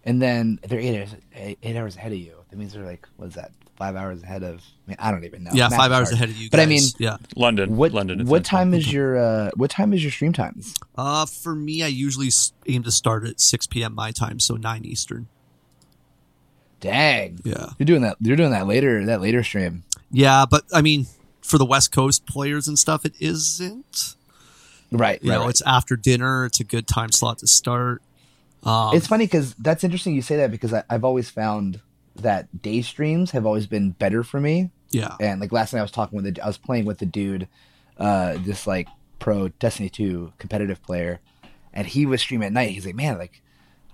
and 0.05 0.21
then 0.21 0.59
they're 0.67 0.79
eight 0.79 0.99
hours, 0.99 1.15
eight, 1.35 1.59
eight 1.63 1.75
hours 1.75 1.95
ahead 1.95 2.11
of 2.13 2.17
you. 2.19 2.33
That 2.49 2.57
means 2.57 2.73
they're 2.73 2.85
like, 2.85 3.07
what 3.17 3.27
is 3.29 3.33
that? 3.35 3.51
Five 3.77 3.95
hours 3.95 4.21
ahead 4.21 4.43
of. 4.43 4.59
I 4.59 4.89
mean, 4.91 4.97
I 4.99 5.09
don't 5.11 5.23
even 5.23 5.43
know. 5.43 5.51
yeah. 5.55 5.67
Math 5.69 5.79
Five 5.79 5.91
hours 5.91 6.09
hard. 6.09 6.13
ahead 6.13 6.29
of 6.29 6.37
you. 6.37 6.49
But 6.51 6.59
I 6.59 6.67
mean, 6.67 6.83
yeah. 6.99 7.17
London. 7.35 7.75
What 7.77 7.93
London. 7.93 8.27
what 8.27 8.37
in- 8.37 8.43
time 8.43 8.73
is 8.75 8.93
your 8.93 9.17
uh, 9.17 9.49
what 9.55 9.71
time 9.71 9.91
is 9.91 10.03
your 10.03 10.11
stream 10.11 10.33
times? 10.33 10.75
Uh, 10.95 11.25
for 11.25 11.55
me, 11.55 11.81
I 11.81 11.87
usually 11.87 12.29
aim 12.67 12.83
to 12.83 12.91
start 12.91 13.25
at 13.25 13.41
6 13.41 13.67
p.m. 13.67 13.95
my 13.95 14.11
time, 14.11 14.39
so 14.39 14.55
9 14.55 14.85
Eastern. 14.85 15.27
Dang, 16.81 17.39
Yeah. 17.45 17.67
you're 17.79 17.85
doing 17.85 18.01
that. 18.01 18.17
You're 18.19 18.35
doing 18.35 18.51
that 18.51 18.67
later. 18.67 19.05
That 19.05 19.21
later 19.21 19.43
stream. 19.43 19.83
Yeah, 20.11 20.45
but 20.49 20.65
I 20.73 20.81
mean, 20.81 21.07
for 21.41 21.57
the 21.57 21.65
West 21.65 21.91
Coast 21.93 22.25
players 22.25 22.67
and 22.67 22.77
stuff, 22.77 23.05
it 23.05 23.13
isn't. 23.19 24.15
Right. 24.91 25.23
You 25.23 25.29
right, 25.31 25.37
know, 25.37 25.41
right. 25.43 25.49
it's 25.51 25.61
after 25.61 25.95
dinner. 25.95 26.43
It's 26.45 26.59
a 26.59 26.65
good 26.65 26.87
time 26.87 27.11
slot 27.13 27.37
to 27.39 27.47
start. 27.47 28.01
Um, 28.63 28.93
It's 28.95 29.07
funny 29.07 29.25
because 29.25 29.53
that's 29.55 29.83
interesting 29.85 30.13
you 30.15 30.21
say 30.21 30.35
that 30.37 30.51
because 30.51 30.73
I, 30.73 30.83
I've 30.89 31.05
always 31.05 31.29
found 31.29 31.79
that 32.17 32.61
day 32.61 32.81
streams 32.81 33.31
have 33.31 33.45
always 33.45 33.67
been 33.67 33.91
better 33.91 34.21
for 34.23 34.39
me. 34.41 34.69
yeah. 34.89 35.15
And 35.21 35.39
like 35.39 35.51
last 35.53 35.71
night, 35.73 35.79
I 35.79 35.83
was 35.83 35.91
talking 35.91 36.21
with 36.21 36.35
the, 36.35 36.43
I 36.43 36.47
was 36.47 36.57
playing 36.57 36.83
with 36.85 36.97
the 36.99 37.05
dude, 37.05 37.47
uh, 37.97 38.37
this 38.43 38.67
like 38.67 38.87
pro 39.19 39.47
Destiny 39.47 39.89
two 39.89 40.33
competitive 40.39 40.83
player, 40.83 41.21
and 41.73 41.87
he 41.87 42.05
was 42.05 42.19
streaming 42.21 42.47
at 42.47 42.53
night. 42.53 42.71
He's 42.71 42.85
like, 42.85 42.95
man, 42.95 43.17
like 43.17 43.41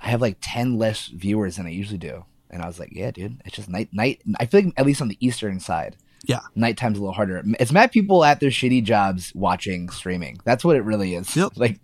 I 0.01 0.07
have 0.09 0.21
like 0.21 0.37
ten 0.41 0.77
less 0.79 1.07
viewers 1.07 1.57
than 1.57 1.67
I 1.67 1.69
usually 1.69 1.99
do, 1.99 2.25
and 2.49 2.61
I 2.61 2.67
was 2.67 2.79
like, 2.79 2.89
yeah, 2.91 3.11
dude, 3.11 3.41
it's 3.45 3.55
just 3.55 3.69
night 3.69 3.89
night. 3.91 4.21
I 4.39 4.45
feel 4.45 4.63
like 4.63 4.73
at 4.77 4.85
least 4.85 5.01
on 5.01 5.07
the 5.07 5.17
eastern 5.25 5.59
side, 5.59 5.95
Yeah. 6.25 6.39
nighttime's 6.55 6.97
a 6.97 7.01
little 7.01 7.13
harder. 7.13 7.43
It's 7.59 7.71
mad 7.71 7.91
people 7.91 8.23
at 8.23 8.39
their 8.39 8.49
shitty 8.49 8.83
jobs 8.83 9.31
watching 9.35 9.89
streaming. 9.89 10.39
That's 10.45 10.63
what 10.63 10.75
it 10.75 10.81
really 10.81 11.15
is. 11.15 11.35
Yep. 11.35 11.53
Like 11.57 11.79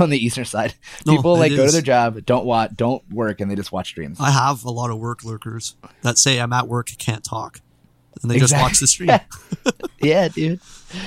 on 0.00 0.10
the 0.10 0.18
eastern 0.18 0.44
side, 0.44 0.74
No, 1.06 1.16
people 1.16 1.36
like 1.36 1.54
go 1.54 1.66
to 1.66 1.72
their 1.72 1.82
job, 1.82 2.24
don't 2.24 2.44
watch, 2.46 2.72
don't 2.76 3.02
work, 3.12 3.40
and 3.40 3.50
they 3.50 3.54
just 3.56 3.72
watch 3.72 3.88
streams. 3.88 4.18
I 4.20 4.30
have 4.30 4.64
a 4.64 4.70
lot 4.70 4.90
of 4.90 4.98
work 4.98 5.24
lurkers 5.24 5.76
that 6.02 6.18
say 6.18 6.38
I'm 6.40 6.52
at 6.52 6.66
work, 6.68 6.88
can't 6.98 7.22
talk. 7.24 7.60
And 8.22 8.30
they 8.30 8.40
just 8.40 8.54
watch 8.54 8.80
the 8.80 8.88
stream. 8.88 9.10
yeah, 10.02 10.26
dude. 10.26 10.58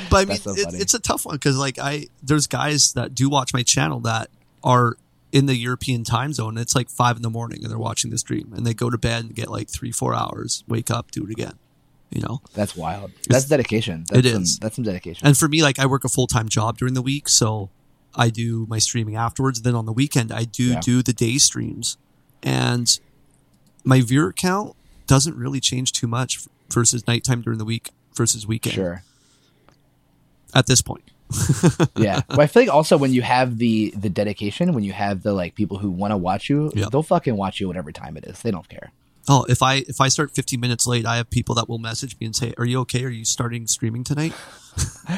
But 0.10 0.18
I 0.22 0.26
mean, 0.26 0.38
so 0.38 0.52
it, 0.52 0.74
it's 0.76 0.94
a 0.94 1.00
tough 1.00 1.26
one 1.26 1.36
because 1.36 1.58
like 1.58 1.78
I, 1.78 2.08
there's 2.24 2.48
guys 2.48 2.94
that 2.94 3.14
do 3.14 3.30
watch 3.30 3.54
my 3.54 3.64
channel 3.64 4.00
that 4.02 4.30
are 4.64 4.96
in 5.32 5.46
the 5.46 5.56
European 5.56 6.04
time 6.04 6.34
zone. 6.34 6.58
It's 6.58 6.76
like 6.76 6.90
five 6.90 7.16
in 7.16 7.22
the 7.22 7.30
morning 7.30 7.60
and 7.64 7.72
they're 7.72 7.78
watching 7.80 8.12
the 8.12 8.18
stream 8.18 8.52
and 8.56 8.66
they 8.66 8.74
go 8.74 8.90
to 8.90 8.98
bed 8.98 9.24
and 9.26 9.36
get 9.36 9.50
like 9.50 9.70
three, 9.70 9.92
four 9.92 10.14
hours, 10.14 10.64
wake 10.68 10.92
up, 10.92 11.12
do 11.12 11.24
it 11.26 11.32
again. 11.32 11.54
You 12.10 12.22
know, 12.22 12.42
That's 12.54 12.76
wild. 12.76 13.12
That's 13.30 13.46
dedication. 13.46 14.04
That's 14.10 14.26
It 14.28 14.32
some, 14.34 14.42
is. 14.42 14.60
That's 14.60 14.76
some 14.76 14.84
dedication. 14.84 15.26
and 15.26 15.38
for 15.38 15.48
me, 15.48 15.64
like 15.64 15.80
I 15.80 15.86
work 15.86 16.04
a 16.04 16.10
full 16.10 16.28
time 16.28 16.50
job 16.50 16.78
during 16.78 16.94
the 16.94 17.02
week, 17.02 17.30
so 17.30 17.70
I 18.14 18.30
do 18.30 18.66
my 18.70 18.80
streaming 18.80 19.16
afterwards. 19.16 19.62
Then 19.62 19.76
on 19.76 19.86
the 19.86 19.94
weekend, 19.94 20.30
I 20.34 20.44
do 20.44 20.72
Yeah. 20.72 20.82
do 20.82 21.02
the 21.02 21.14
day 21.14 21.38
streams, 21.38 21.98
and 22.44 23.00
my 23.86 24.02
viewer 24.02 24.34
count 24.34 24.76
doesn't 25.08 25.38
really 25.38 25.62
change 25.62 25.94
too 25.94 26.08
much 26.08 26.42
versus 26.70 27.08
nighttime 27.08 27.42
during 27.42 27.60
the 27.60 27.64
week 27.66 27.92
versus 28.14 28.46
weekend 28.46 28.76
Sure. 28.76 29.04
at 30.54 30.68
this 30.68 30.82
point. 30.82 31.04
Yeah. 31.98 32.22
but 32.28 32.40
I 32.40 32.48
feel 32.48 32.64
like 32.64 32.74
also 32.74 32.98
when 32.98 33.14
you 33.14 33.22
have 33.22 33.58
the 33.58 33.94
the 33.96 34.10
dedication, 34.10 34.74
when 34.74 34.84
you 34.84 34.94
have 34.94 35.24
the 35.24 35.34
like 35.34 35.56
people 35.56 35.78
who 35.78 35.90
want 35.90 36.12
to 36.12 36.18
watch 36.18 36.50
you, 36.50 36.72
Yep. 36.76 36.90
they'll 36.92 37.04
fucking 37.04 37.36
watch 37.38 37.60
you 37.60 37.68
whatever 37.68 37.92
time 37.92 38.18
it 38.18 38.26
is. 38.26 38.42
They 38.42 38.52
don't 38.52 38.68
care. 38.68 38.92
Oh, 39.30 39.46
if 39.48 39.62
I 39.62 39.84
if 39.88 40.02
I 40.02 40.08
start 40.08 40.32
15 40.32 40.60
minutes 40.60 40.88
late, 40.88 41.06
I 41.06 41.18
have 41.18 41.30
people 41.30 41.54
that 41.56 41.70
will 41.70 41.78
message 41.78 42.16
me 42.20 42.26
and 42.26 42.36
say, 42.36 42.54
"Are 42.58 42.66
you 42.66 42.80
okay? 42.82 43.04
Are 43.06 43.10
you 43.10 43.24
starting 43.26 43.68
streaming 43.68 44.04
tonight?" 44.04 44.34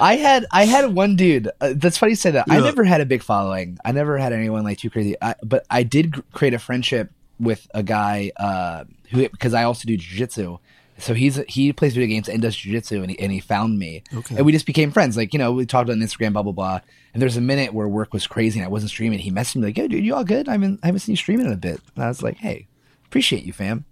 I 0.00 0.16
had 0.16 0.46
I 0.50 0.64
had 0.64 0.94
one 0.94 1.16
dude. 1.16 1.48
Uh, 1.60 1.74
that's 1.76 1.98
funny 1.98 2.12
you 2.12 2.16
say 2.16 2.30
that. 2.32 2.46
I 2.48 2.60
never 2.60 2.84
had 2.84 3.00
a 3.00 3.06
big 3.06 3.22
following. 3.22 3.78
I 3.84 3.92
never 3.92 4.16
had 4.18 4.32
anyone 4.32 4.64
like 4.64 4.78
too 4.78 4.90
crazy. 4.90 5.14
I, 5.20 5.34
but 5.42 5.66
I 5.70 5.82
did 5.82 6.22
create 6.32 6.54
a 6.54 6.58
friendship 6.58 7.10
with 7.38 7.66
a 7.74 7.82
guy 7.82 8.32
uh, 8.36 8.84
who 9.10 9.28
because 9.28 9.52
I 9.54 9.64
also 9.64 9.86
do 9.86 9.96
jujitsu. 9.98 10.58
So 10.98 11.12
he's 11.14 11.40
he 11.48 11.72
plays 11.72 11.94
video 11.94 12.08
games 12.08 12.28
and 12.28 12.40
does 12.40 12.56
jujitsu, 12.56 13.02
and 13.02 13.10
he 13.10 13.18
and 13.18 13.32
he 13.32 13.40
found 13.40 13.78
me, 13.78 14.04
Okay. 14.14 14.36
and 14.36 14.46
we 14.46 14.52
just 14.52 14.64
became 14.66 14.92
friends. 14.92 15.16
Like 15.16 15.32
you 15.32 15.38
know, 15.40 15.52
we 15.52 15.66
talked 15.66 15.90
on 15.90 15.96
Instagram, 15.98 16.34
blah 16.34 16.42
blah 16.42 16.52
blah. 16.52 16.80
And 17.12 17.20
there's 17.22 17.36
a 17.36 17.40
minute 17.40 17.74
where 17.74 17.88
work 17.88 18.12
was 18.12 18.26
crazy, 18.26 18.58
and 18.60 18.64
I 18.64 18.68
wasn't 18.68 18.90
streaming. 18.90 19.18
He 19.18 19.30
messaged 19.32 19.56
me 19.56 19.62
like, 19.62 19.76
"Yo, 19.78 19.88
dude, 19.88 20.04
you 20.04 20.14
all 20.14 20.24
good? 20.24 20.48
I 20.48 20.52
haven't 20.52 20.80
I 20.82 20.86
haven't 20.86 21.00
seen 21.00 21.12
you 21.14 21.16
streaming 21.16 21.46
in 21.46 21.52
a 21.52 21.56
bit." 21.56 21.80
And 21.96 22.04
I 22.04 22.08
was 22.08 22.22
like, 22.22 22.36
"Hey, 22.36 22.68
appreciate 23.06 23.44
you, 23.44 23.52
fam. 23.52 23.84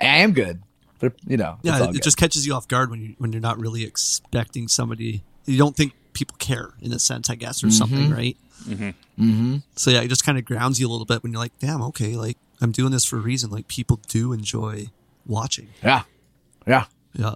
I 0.00 0.18
am 0.18 0.32
good, 0.32 0.62
but 0.98 1.12
you 1.26 1.36
know, 1.36 1.58
Yeah, 1.62 1.84
it 1.84 1.92
good. 1.92 2.02
just 2.02 2.16
catches 2.16 2.46
you 2.46 2.54
off 2.54 2.66
guard 2.68 2.90
when 2.90 3.00
you 3.02 3.14
when 3.18 3.32
you're 3.32 3.40
not 3.42 3.58
really 3.58 3.84
expecting 3.84 4.68
somebody. 4.68 5.22
You 5.44 5.58
don't 5.58 5.76
think 5.76 5.92
people 6.12 6.36
care 6.38 6.70
in 6.80 6.92
a 6.92 6.98
sense, 6.98 7.28
I 7.30 7.34
guess, 7.34 7.62
or 7.64 7.70
something, 7.70 8.10
right? 8.10 8.36
mm-hmm. 8.66 9.56
So 9.76 9.90
yeah, 9.90 10.00
it 10.02 10.08
just 10.08 10.24
kind 10.24 10.38
of 10.38 10.44
grounds 10.44 10.80
you 10.80 10.88
a 10.88 10.90
little 10.90 11.06
bit 11.06 11.22
when 11.22 11.32
you're 11.32 11.40
like, 11.40 11.58
"Damn, 11.58 11.82
okay, 11.82 12.16
like 12.16 12.38
I'm 12.60 12.72
doing 12.72 12.92
this 12.92 13.04
for 13.04 13.16
a 13.16 13.20
reason. 13.20 13.50
Like 13.50 13.68
people 13.68 14.00
do 14.08 14.32
enjoy 14.32 14.86
watching." 15.26 15.68
yeah, 15.82 16.02
yeah." 16.66 16.84
Yeah. 17.14 17.34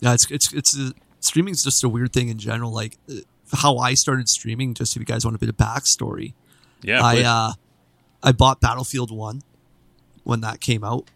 Yeah, 0.00 0.12
it's 0.14 0.30
it's 0.30 0.52
it's 0.52 0.78
uh, 0.78 0.90
streaming's 1.20 1.64
just 1.64 1.82
a 1.82 1.88
weird 1.88 2.12
thing 2.12 2.28
in 2.28 2.38
general. 2.38 2.72
Like 2.72 2.98
uh, 3.10 3.14
how 3.54 3.78
I 3.78 3.94
started 3.94 4.28
streaming. 4.28 4.74
Just 4.74 4.94
if 4.96 5.00
you 5.00 5.06
guys 5.06 5.24
want 5.24 5.34
a 5.34 5.38
bit 5.38 5.48
of 5.48 5.56
backstory, 5.56 6.34
Yeah. 6.82 7.02
I 7.02 7.14
please. 7.14 7.24
uh, 7.24 7.52
I 8.22 8.32
bought 8.32 8.60
Battlefield 8.60 9.10
One 9.10 9.42
when 10.24 10.40
that 10.42 10.60
came 10.60 10.84
out. 10.84 11.10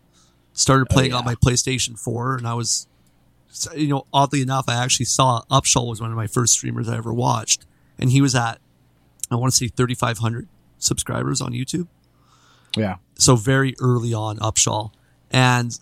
Started 0.53 0.87
playing 0.87 1.13
on 1.13 1.23
yeah. 1.23 1.27
my 1.27 1.35
PlayStation 1.35 1.99
Four, 1.99 2.37
and 2.37 2.47
I 2.47 2.55
was, 2.55 2.87
you 3.77 3.89
know, 3.89 4.07
oddly 4.13 4.41
enough, 4.43 4.65
I 4.69 4.83
actually 4.83 5.07
saw 5.07 5.43
Upshaw 5.51 5.87
was 5.89 6.01
one 6.01 6.11
of 6.11 6.17
my 6.17 6.27
first 6.27 6.55
streamers 6.55 6.89
I 6.89 6.97
ever 6.97 7.13
watched, 7.13 7.67
and 7.99 8.11
he 8.11 8.21
was 8.21 8.35
at, 8.35 8.59
I 9.31 9.37
want 9.37 9.53
to 9.53 9.57
say 9.57 9.69
thirty 9.69 9.95
five 9.95 10.19
hundred 10.19 10.49
subscribers 10.79 11.41
on 11.43 11.53
YouTube 11.53 11.87
Yeah. 12.77 12.97
So 13.21 13.37
very 13.37 13.75
early 13.81 14.13
on 14.15 14.39
Upshaw. 14.39 14.91
And 15.31 15.79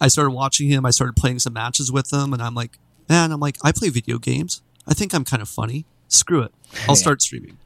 I 0.00 0.08
started 0.08 0.30
watching 0.32 0.68
him. 0.68 0.84
I 0.86 0.90
started 0.90 1.14
playing 1.16 1.38
some 1.40 1.52
matches 1.52 1.90
with 1.92 2.12
him, 2.12 2.32
and 2.32 2.42
I'm 2.42 2.54
like, 2.54 2.78
man, 3.08 3.32
I'm 3.32 3.40
like, 3.40 3.56
I 3.62 3.72
play 3.72 3.88
video 3.88 4.18
games. 4.18 4.62
I 4.86 4.94
think 4.94 5.14
I'm 5.14 5.24
kind 5.24 5.42
of 5.42 5.48
funny. 5.48 5.84
Screw 6.08 6.42
it. 6.42 6.52
I'll 6.82 6.94
Yeah. 6.94 6.94
start 6.94 7.22
streaming. 7.22 7.58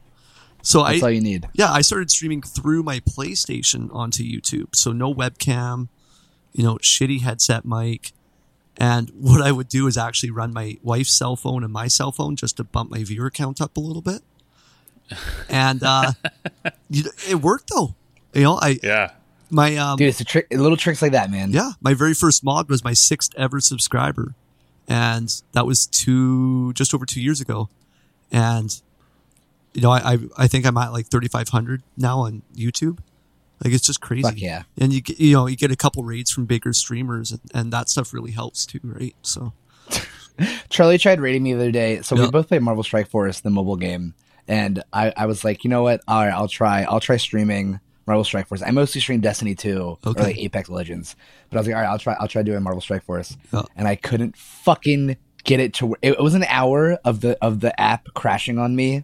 So 0.61 0.83
That's 0.83 1.01
I 1.03 1.05
all 1.05 1.11
you 1.11 1.21
need. 1.21 1.47
yeah, 1.53 1.71
I 1.71 1.81
started 1.81 2.09
streaming 2.09 2.41
through 2.41 2.81
my 2.83 2.99
PlayStation 2.99 3.93
onto 3.93 4.23
YouTube. 4.23 4.75
So 4.75 4.91
no 4.91 5.13
webcam, 5.13 5.89
you 6.53 6.63
know, 6.63 6.75
shitty 6.77 7.21
headset 7.21 7.65
mic. 7.65 8.13
And 8.77 9.09
what 9.11 9.41
I 9.41 9.51
would 9.51 9.69
do 9.69 9.85
is 9.87 9.95
actually 9.97 10.31
run 10.31 10.51
my 10.53 10.77
wife's 10.83 11.13
cell 11.17 11.35
phone 11.35 11.63
and 11.63 11.71
my 11.71 11.87
cell 11.87 12.11
phone 12.11 12.35
just 12.35 12.57
to 12.57 12.63
bump 12.63 12.89
my 12.91 13.03
viewer 13.03 13.29
count 13.29 13.61
up 13.61 13.77
a 13.77 13.79
little 13.79 14.01
bit. 14.01 14.21
And 15.49 15.83
uh, 15.83 16.13
it 16.89 17.41
worked 17.41 17.69
though. 17.73 17.95
You 18.35 18.43
know, 18.43 18.59
I 18.61 18.77
yeah. 18.83 19.11
my 19.49 19.77
um, 19.77 19.97
Dude, 19.97 20.09
it's 20.09 20.19
a 20.19 20.25
trick 20.25 20.47
little 20.51 20.75
tricks 20.75 21.01
like 21.01 21.13
that, 21.13 21.31
man. 21.31 21.51
yeah, 21.51 21.71
my 21.79 21.93
very 21.93 22.13
first 22.13 22.43
mod 22.43 22.69
was 22.69 22.83
my 22.83 22.91
sixth 22.91 23.33
ever 23.37 23.61
subscriber, 23.61 24.35
and 24.89 25.41
that 25.53 25.65
was 25.65 25.87
two 25.87 26.73
just 26.73 26.93
over 26.93 27.05
two 27.05 27.21
years 27.21 27.39
ago. 27.39 27.69
And 28.31 28.79
you 29.73 29.81
know, 29.81 29.91
I 29.91 30.13
I, 30.13 30.17
I 30.37 30.47
think 30.47 30.65
I'm 30.65 30.77
at 30.77 30.91
like 30.91 31.07
3,500 31.07 31.81
now 31.95 32.19
on 32.19 32.41
YouTube. 32.53 32.99
Like 33.63 33.73
it's 33.73 33.85
just 33.85 34.01
crazy. 34.01 34.23
Fuck 34.23 34.37
yeah. 34.37 34.63
And 34.77 34.91
you 34.91 34.99
get, 34.99 35.17
you 35.17 35.33
know 35.33 35.47
you 35.47 35.55
get 35.55 35.71
a 35.71 35.77
couple 35.77 36.03
raids 36.03 36.29
from 36.29 36.45
bigger 36.45 36.73
streamers, 36.73 37.31
and, 37.31 37.41
and 37.53 37.71
that 37.71 37.87
stuff 37.87 38.13
really 38.13 38.31
helps 38.31 38.65
too, 38.65 38.81
right? 38.83 39.15
So 39.21 39.53
Charlie 40.69 40.97
tried 40.97 41.21
raiding 41.21 41.43
me 41.43 41.53
the 41.53 41.59
other 41.59 41.71
day. 41.71 42.01
So 42.01 42.17
we 42.17 42.29
both 42.29 42.49
played 42.49 42.63
Marvel 42.63 42.83
Strike 42.83 43.07
Force, 43.07 43.39
the 43.39 43.49
mobile 43.49 43.77
game, 43.77 44.13
and 44.45 44.83
I, 44.91 45.13
I 45.15 45.25
was 45.25 45.45
like, 45.45 45.63
you 45.63 45.69
know 45.69 45.83
what? 45.83 46.01
All 46.05 46.25
right, 46.25 46.33
I'll 46.33 46.49
try. 46.49 46.83
I'll 46.83 46.99
try 46.99 47.15
streaming 47.15 47.79
Marvel 48.07 48.23
Strike 48.23 48.47
Force. 48.47 48.61
I 48.61 48.71
mostly 48.71 49.01
stream 49.01 49.19
Destiny 49.21 49.55
2 49.55 49.97
Okay. 50.05 50.19
or 50.21 50.23
like 50.23 50.37
Apex 50.37 50.69
Legends, 50.69 51.15
but 51.49 51.57
I 51.57 51.59
was 51.61 51.67
like, 51.67 51.75
all 51.75 51.81
right, 51.81 51.89
I'll 51.89 51.99
try. 51.99 52.15
I'll 52.19 52.27
try 52.27 52.43
doing 52.43 52.61
Marvel 52.63 52.81
Strike 52.81 53.03
Force, 53.03 53.35
Yeah. 53.53 53.63
and 53.75 53.87
I 53.87 53.95
couldn't 53.95 54.37
fucking 54.37 55.17
get 55.43 55.59
it 55.59 55.73
to. 55.75 55.93
It, 56.01 56.11
it 56.13 56.19
was 56.21 56.33
an 56.33 56.45
hour 56.47 56.93
of 57.05 57.21
the 57.21 57.37
of 57.41 57.59
the 57.61 57.79
app 57.79 58.05
crashing 58.13 58.57
on 58.59 58.75
me. 58.75 59.03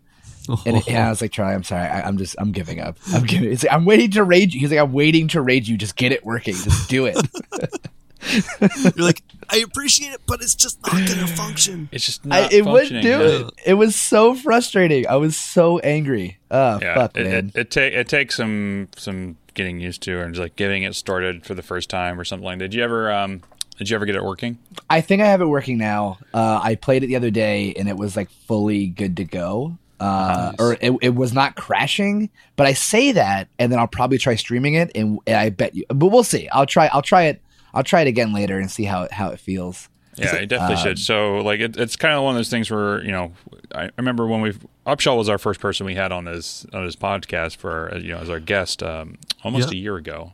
And, 0.65 0.77
it, 0.77 0.87
and 0.87 0.97
I 0.97 1.09
was 1.09 1.21
like, 1.21 1.31
Charlie, 1.31 1.53
I'm 1.53 1.63
sorry. 1.63 1.87
I, 1.87 2.01
I'm 2.01 2.17
just, 2.17 2.35
I'm 2.39 2.51
giving 2.51 2.81
up. 2.81 2.97
I'm 3.13 3.23
giving. 3.25 3.51
It's 3.51 3.63
like, 3.63 3.71
I'm 3.71 3.85
waiting 3.85 4.09
to 4.11 4.23
rage 4.23 4.53
you. 4.55 4.59
He's 4.59 4.71
like, 4.71 4.79
I'm 4.79 4.91
waiting 4.91 5.27
to 5.29 5.41
rage 5.41 5.69
you. 5.69 5.77
Just 5.77 5.95
get 5.95 6.11
it 6.11 6.25
working. 6.25 6.55
Just 6.55 6.89
do 6.89 7.05
it. 7.05 7.15
you're 8.95 9.05
like, 9.05 9.21
I 9.51 9.57
appreciate 9.57 10.13
it, 10.13 10.21
but 10.27 10.41
it's 10.41 10.55
just 10.55 10.81
not 10.83 10.93
going 10.93 11.05
to 11.27 11.27
function. 11.27 11.89
It's 11.91 12.05
just 12.05 12.21
I, 12.29 12.41
not 12.41 12.53
it 12.53 12.65
wouldn't 12.65 13.01
do 13.03 13.09
yeah. 13.09 13.17
it. 13.47 13.53
It 13.65 13.73
was 13.75 13.95
so 13.95 14.33
frustrating. 14.35 15.07
I 15.07 15.15
was 15.17 15.35
so 15.37 15.79
angry. 15.79 16.37
Oh 16.49 16.79
Yeah, 16.81 16.95
fuck, 16.95 17.17
it, 17.17 17.23
man. 17.27 17.51
it, 17.53 17.59
it, 17.59 17.71
ta- 17.71 17.81
it 17.99 18.07
takes 18.07 18.35
some 18.35 18.87
some 18.95 19.37
getting 19.53 19.79
used 19.79 20.01
to, 20.03 20.21
and 20.21 20.33
just 20.33 20.41
like 20.41 20.55
getting 20.55 20.83
it 20.83 20.95
started 20.95 21.45
for 21.45 21.53
the 21.53 21.61
first 21.63 21.89
time 21.89 22.19
or 22.19 22.23
something 22.23 22.45
like. 22.45 22.59
that. 22.59 22.69
Did 22.69 22.75
you 22.75 22.83
ever 22.83 23.11
um 23.11 23.41
did 23.77 23.89
you 23.89 23.95
ever 23.95 24.05
get 24.05 24.15
it 24.15 24.23
working? 24.23 24.57
I 24.89 25.01
think 25.01 25.21
I 25.21 25.25
have 25.27 25.41
it 25.41 25.47
working 25.47 25.77
now. 25.79 26.19
Uh, 26.33 26.59
I 26.61 26.75
played 26.75 27.03
it 27.03 27.07
the 27.07 27.15
other 27.15 27.31
day 27.31 27.73
and 27.73 27.89
it 27.89 27.97
was 27.97 28.15
like 28.15 28.29
fully 28.47 28.87
good 28.87 29.17
to 29.17 29.23
go. 29.23 29.77
uh, 29.99 30.51
Nice. 30.51 30.55
or 30.59 30.77
it, 30.81 30.93
it 31.01 31.15
was 31.15 31.33
not 31.33 31.55
crashing. 31.55 32.29
But 32.57 32.67
I 32.67 32.73
say 32.73 33.11
that, 33.13 33.47
and 33.57 33.71
then 33.71 33.79
I'll 33.79 33.87
probably 33.87 34.17
try 34.19 34.35
streaming 34.35 34.75
it, 34.75 34.91
and, 34.93 35.19
and 35.25 35.35
I 35.35 35.49
bet 35.49 35.73
you. 35.73 35.83
But 35.89 36.07
we'll 36.07 36.23
see. 36.23 36.47
I'll 36.49 36.65
try. 36.67 36.87
I'll 36.93 37.01
try 37.01 37.23
it. 37.23 37.41
I'll 37.73 37.83
try 37.83 38.01
it 38.01 38.07
again 38.07 38.33
later 38.33 38.57
and 38.59 38.69
see 38.69 38.83
how 38.85 39.03
it, 39.03 39.11
how 39.11 39.29
it 39.29 39.39
feels. 39.39 39.87
Yeah, 40.17 40.41
you 40.41 40.45
definitely 40.45 40.75
um, 40.75 40.81
should. 40.83 40.99
So, 40.99 41.37
like, 41.37 41.61
it, 41.61 41.77
it's 41.77 41.95
kind 41.95 42.13
of 42.15 42.23
one 42.23 42.35
of 42.35 42.39
those 42.39 42.49
things 42.49 42.69
where 42.69 43.01
you 43.03 43.11
know, 43.11 43.31
I, 43.73 43.85
I 43.85 43.89
remember 43.97 44.27
when 44.27 44.41
we 44.41 44.53
Upshaw 44.85 45.17
was 45.17 45.29
our 45.29 45.37
first 45.37 45.59
person 45.61 45.85
we 45.85 45.95
had 45.95 46.11
on 46.11 46.25
this 46.25 46.65
on 46.73 46.85
this 46.85 46.95
podcast 46.97 47.55
for 47.57 47.93
uh, 47.93 47.97
you 47.97 48.09
know 48.09 48.17
as 48.17 48.29
our 48.29 48.39
guest 48.41 48.83
um, 48.83 49.17
almost 49.43 49.71
Yeah. 49.71 49.77
a 49.77 49.81
year 49.81 49.95
ago, 49.95 50.33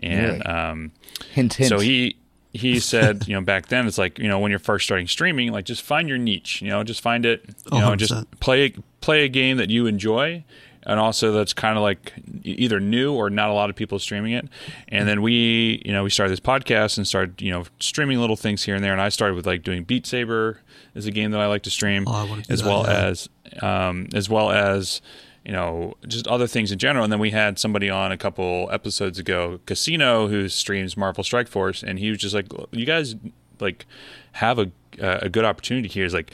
and 0.00 0.26
Really? 0.26 0.42
um, 0.42 0.92
Hint 1.32 1.54
hint. 1.54 1.68
so 1.70 1.78
he 1.78 2.16
he 2.52 2.80
said 2.80 3.24
you 3.28 3.34
know 3.34 3.40
back 3.40 3.66
then 3.68 3.86
it's 3.86 3.98
like 3.98 4.18
you 4.18 4.28
know 4.28 4.38
when 4.38 4.50
you're 4.50 4.58
first 4.58 4.84
starting 4.84 5.06
streaming 5.06 5.52
like 5.52 5.64
just 5.64 5.82
find 5.82 6.08
your 6.08 6.18
niche 6.18 6.60
you 6.62 6.68
know 6.68 6.82
just 6.84 7.00
find 7.00 7.24
it 7.26 7.42
you 7.46 7.54
Oh, 7.72 7.78
know 7.80 7.90
100%. 7.92 7.96
just 7.98 8.40
play 8.40 8.74
play 9.00 9.24
a 9.24 9.28
game 9.28 9.56
that 9.56 9.70
you 9.70 9.86
enjoy 9.86 10.44
and 10.84 10.98
also 10.98 11.32
that's 11.32 11.52
kind 11.52 11.76
of 11.76 11.82
like 11.82 12.12
either 12.42 12.80
new 12.80 13.14
or 13.14 13.30
not 13.30 13.50
a 13.50 13.52
lot 13.52 13.70
of 13.70 13.76
people 13.76 13.98
streaming 13.98 14.32
it. 14.32 14.48
And 14.88 15.08
then 15.08 15.22
we 15.22 15.82
you 15.84 15.92
know 15.92 16.02
we 16.02 16.10
started 16.10 16.32
this 16.32 16.40
podcast 16.40 16.96
and 16.96 17.06
started 17.06 17.40
you 17.42 17.50
know 17.50 17.64
streaming 17.80 18.18
little 18.18 18.36
things 18.36 18.64
here 18.64 18.74
and 18.74 18.82
there. 18.82 18.92
And 18.92 19.00
i 19.00 19.08
started 19.08 19.34
with 19.34 19.46
like 19.46 19.62
doing 19.62 19.84
beat 19.84 20.06
saber 20.06 20.60
is 20.94 21.06
a 21.06 21.10
game 21.10 21.30
that 21.32 21.40
i 21.40 21.46
like 21.46 21.62
to 21.62 21.70
stream. 21.70 22.04
Oh, 22.06 22.26
do 22.26 22.42
as 22.48 22.62
that, 22.62 22.68
well 22.68 22.84
yeah. 22.84 23.06
as 23.06 23.28
um, 23.62 24.08
as 24.14 24.28
well 24.28 24.50
as 24.50 25.00
you 25.44 25.52
know 25.52 25.94
just 26.06 26.26
other 26.26 26.46
things 26.46 26.72
in 26.72 26.78
general. 26.78 27.04
And 27.04 27.12
then 27.12 27.20
we 27.20 27.30
had 27.30 27.58
somebody 27.58 27.90
on 27.90 28.12
a 28.12 28.16
couple 28.16 28.68
episodes 28.72 29.18
ago 29.18 29.60
casino 29.66 30.28
who 30.28 30.48
streams 30.48 30.96
marvel 30.96 31.22
strike 31.22 31.48
force. 31.48 31.82
And 31.82 31.98
he 31.98 32.10
was 32.10 32.18
just 32.18 32.34
like 32.34 32.46
you 32.70 32.86
guys 32.86 33.14
like 33.60 33.86
have 34.32 34.58
a 34.58 34.70
a 35.00 35.28
good 35.28 35.44
opportunity 35.44 35.88
here." 35.88 35.98
here 35.98 36.06
is 36.06 36.14
like 36.14 36.32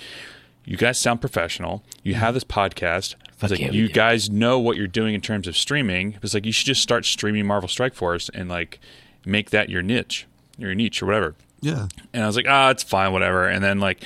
you 0.64 0.77
guys 0.77 0.98
sound 0.98 1.20
professional 1.20 1.83
you 2.03 2.14
have 2.14 2.35
this 2.35 2.44
podcast 2.44 3.14
it's 3.42 3.50
like 3.50 3.72
you 3.72 3.88
guys 3.88 4.31
know 4.31 4.59
what 4.59 4.77
you're 4.77 4.87
doing 4.87 5.14
in 5.14 5.20
terms 5.20 5.46
of 5.46 5.57
streaming 5.57 6.16
it's 6.22 6.33
like 6.35 6.46
you 6.46 6.53
should 6.53 6.66
just 6.66 6.81
start 6.83 7.05
streaming 7.05 7.46
marvel 7.46 7.68
strike 7.68 7.94
force 7.94 8.31
and 8.33 8.48
like 8.48 8.79
make 9.27 9.50
that 9.50 9.68
your 9.68 9.83
niche 9.83 10.27
your 10.57 10.74
niche 10.74 11.03
or 11.03 11.07
whatever 11.07 11.35
Yeah. 11.61 11.88
and 12.12 12.22
I 12.22 12.27
was 12.27 12.37
like, 12.37 12.46
ah, 12.48 12.70
it's 12.70 12.83
fine, 12.85 13.12
whatever. 13.12 13.48
And 13.48 13.62
then 13.64 13.81
like 13.81 14.05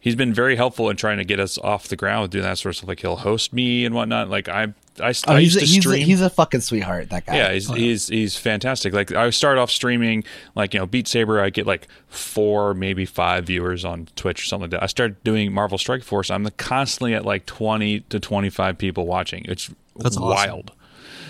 he's 0.00 0.16
been 0.16 0.32
very 0.32 0.56
helpful 0.56 0.88
in 0.88 0.96
trying 0.96 1.18
to 1.18 1.24
get 1.24 1.38
us 1.38 1.58
off 1.58 1.86
the 1.88 1.96
ground 1.96 2.22
with 2.22 2.30
doing 2.30 2.44
that 2.44 2.58
sort 2.58 2.70
of 2.72 2.76
stuff. 2.78 2.88
Like 2.88 3.00
he'll 3.00 3.16
host 3.16 3.52
me 3.52 3.84
and 3.84 3.94
whatnot. 3.94 4.30
Like 4.30 4.48
I, 4.48 4.72
I, 5.00 5.14
oh, 5.26 5.34
I 5.34 5.40
he's 5.40 5.54
used 5.54 5.56
a, 5.56 5.60
to 5.60 5.66
he's, 5.66 5.86
a, 5.86 5.96
he's 5.96 6.20
a 6.20 6.30
fucking 6.30 6.60
sweetheart. 6.60 7.10
That 7.10 7.24
guy. 7.24 7.36
yeah, 7.36 7.52
he's, 7.52 7.68
he's 7.68 8.08
he's 8.08 8.36
fantastic. 8.36 8.92
Like 8.92 9.12
I 9.12 9.30
started 9.30 9.60
off 9.60 9.70
streaming, 9.70 10.24
like 10.54 10.74
you 10.74 10.80
know, 10.80 10.86
Beat 10.86 11.08
Saber. 11.08 11.40
I 11.40 11.50
get 11.50 11.66
like 11.66 11.88
four, 12.08 12.74
maybe 12.74 13.06
five 13.06 13.46
viewers 13.46 13.84
on 13.84 14.08
Twitch 14.16 14.42
or 14.42 14.44
something 14.44 14.70
like 14.70 14.72
that. 14.72 14.82
I 14.82 14.86
started 14.86 15.22
doing 15.24 15.52
Marvel 15.52 15.78
Strike 15.78 16.02
Force. 16.02 16.30
I'm 16.30 16.46
constantly 16.58 17.14
at 17.14 17.24
like 17.24 17.46
twenty 17.46 18.00
to 18.00 18.20
twenty 18.20 18.50
five 18.50 18.76
people 18.76 19.06
watching. 19.06 19.44
It's 19.46 19.70
That's 19.96 20.16
awesome. 20.16 20.28
wild. 20.28 20.72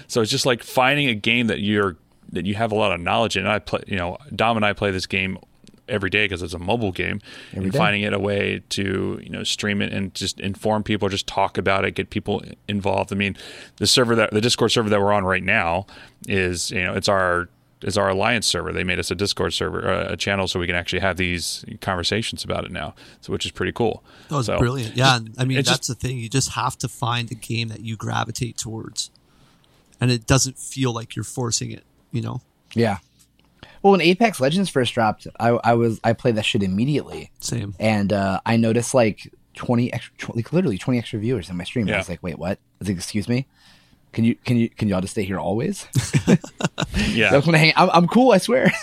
So 0.08 0.20
it's 0.20 0.30
just 0.30 0.44
like 0.44 0.62
finding 0.62 1.08
a 1.08 1.14
game 1.14 1.46
that 1.46 1.60
you're 1.60 1.96
that 2.32 2.46
you 2.46 2.54
have 2.54 2.72
a 2.72 2.74
lot 2.74 2.92
of 2.92 3.00
knowledge 3.00 3.36
in. 3.36 3.46
I 3.46 3.60
play, 3.60 3.82
you 3.86 3.96
know, 3.96 4.18
Dom 4.34 4.56
and 4.56 4.66
I 4.66 4.72
play 4.72 4.90
this 4.90 5.06
game 5.06 5.38
every 5.92 6.10
day 6.10 6.24
because 6.24 6.42
it's 6.42 6.54
a 6.54 6.58
mobile 6.58 6.90
game, 6.90 7.20
Every 7.52 7.64
and 7.64 7.72
day. 7.72 7.78
finding 7.78 8.02
it 8.02 8.12
a 8.12 8.18
way 8.18 8.62
to 8.70 9.20
you 9.22 9.30
know 9.30 9.44
stream 9.44 9.80
it 9.82 9.92
and 9.92 10.12
just 10.14 10.40
inform 10.40 10.82
people, 10.82 11.08
just 11.08 11.26
talk 11.26 11.58
about 11.58 11.84
it, 11.84 11.92
get 11.94 12.10
people 12.10 12.42
involved. 12.66 13.12
I 13.12 13.16
mean, 13.16 13.36
the 13.76 13.86
server 13.86 14.16
that 14.16 14.32
the 14.32 14.40
Discord 14.40 14.72
server 14.72 14.88
that 14.90 15.00
we're 15.00 15.12
on 15.12 15.24
right 15.24 15.42
now 15.44 15.86
is 16.26 16.70
you 16.70 16.82
know 16.82 16.94
it's 16.94 17.08
our 17.08 17.48
is 17.82 17.98
our 17.98 18.10
alliance 18.10 18.46
server. 18.46 18.72
They 18.72 18.84
made 18.84 19.00
us 19.00 19.10
a 19.10 19.14
Discord 19.16 19.52
server, 19.52 19.90
uh, 19.90 20.12
a 20.12 20.16
channel, 20.16 20.46
so 20.46 20.60
we 20.60 20.66
can 20.68 20.76
actually 20.76 21.00
have 21.00 21.16
these 21.16 21.64
conversations 21.80 22.44
about 22.44 22.64
it 22.64 22.70
now. 22.70 22.94
So 23.20 23.32
which 23.32 23.44
is 23.44 23.50
pretty 23.50 23.72
cool. 23.72 24.04
That 24.28 24.36
was 24.36 24.46
So, 24.46 24.58
brilliant. 24.58 24.96
Yeah, 24.96 25.16
and 25.16 25.34
I 25.38 25.44
mean 25.44 25.58
it's 25.58 25.68
that's 25.68 25.88
the 25.88 25.94
thing. 25.96 26.18
You 26.18 26.28
just 26.28 26.50
have 26.50 26.78
to 26.78 26.88
find 26.88 27.30
a 27.32 27.34
game 27.34 27.68
that 27.68 27.80
you 27.80 27.96
gravitate 27.96 28.56
towards, 28.56 29.10
and 30.00 30.10
it 30.10 30.26
doesn't 30.26 30.58
feel 30.58 30.92
like 30.92 31.16
you're 31.16 31.24
forcing 31.24 31.70
it. 31.72 31.82
You 32.12 32.22
know. 32.22 32.40
Yeah. 32.74 32.98
Well, 33.82 33.92
when 33.92 34.00
Apex 34.00 34.40
Legends 34.40 34.70
first 34.70 34.94
dropped, 34.94 35.26
I, 35.40 35.48
I 35.48 35.74
was 35.74 36.00
I 36.04 36.12
played 36.12 36.36
that 36.36 36.44
shit 36.44 36.62
immediately, 36.62 37.30
Same. 37.40 37.74
and 37.80 38.12
uh, 38.12 38.40
I 38.46 38.56
noticed 38.56 38.94
like 38.94 39.32
twenty 39.54 39.92
extra, 39.92 40.14
tw- 40.18 40.36
like 40.36 40.52
literally 40.52 40.78
twenty 40.78 40.98
extra 40.98 41.18
viewers 41.18 41.50
in 41.50 41.56
my 41.56 41.64
stream. 41.64 41.88
I 41.88 41.96
was 41.98 42.08
like, 42.08 42.22
wait, 42.22 42.38
what? 42.38 42.58
I 42.58 42.60
was 42.78 42.88
like, 42.88 42.96
excuse 42.96 43.28
me. 43.28 43.46
Can 44.12 44.24
you 44.24 44.34
can 44.44 44.56
you 44.56 44.68
can 44.68 44.88
y'all 44.88 45.00
just 45.00 45.12
stay 45.12 45.24
here 45.24 45.38
always? 45.38 45.86
Yeah, 47.08 47.28
I 47.28 47.32
just 47.32 47.46
want 47.46 47.54
to 47.54 47.58
hang. 47.58 47.72
I'm, 47.76 47.90
I'm 47.92 48.06
cool. 48.08 48.32
I 48.32 48.38
swear. 48.38 48.72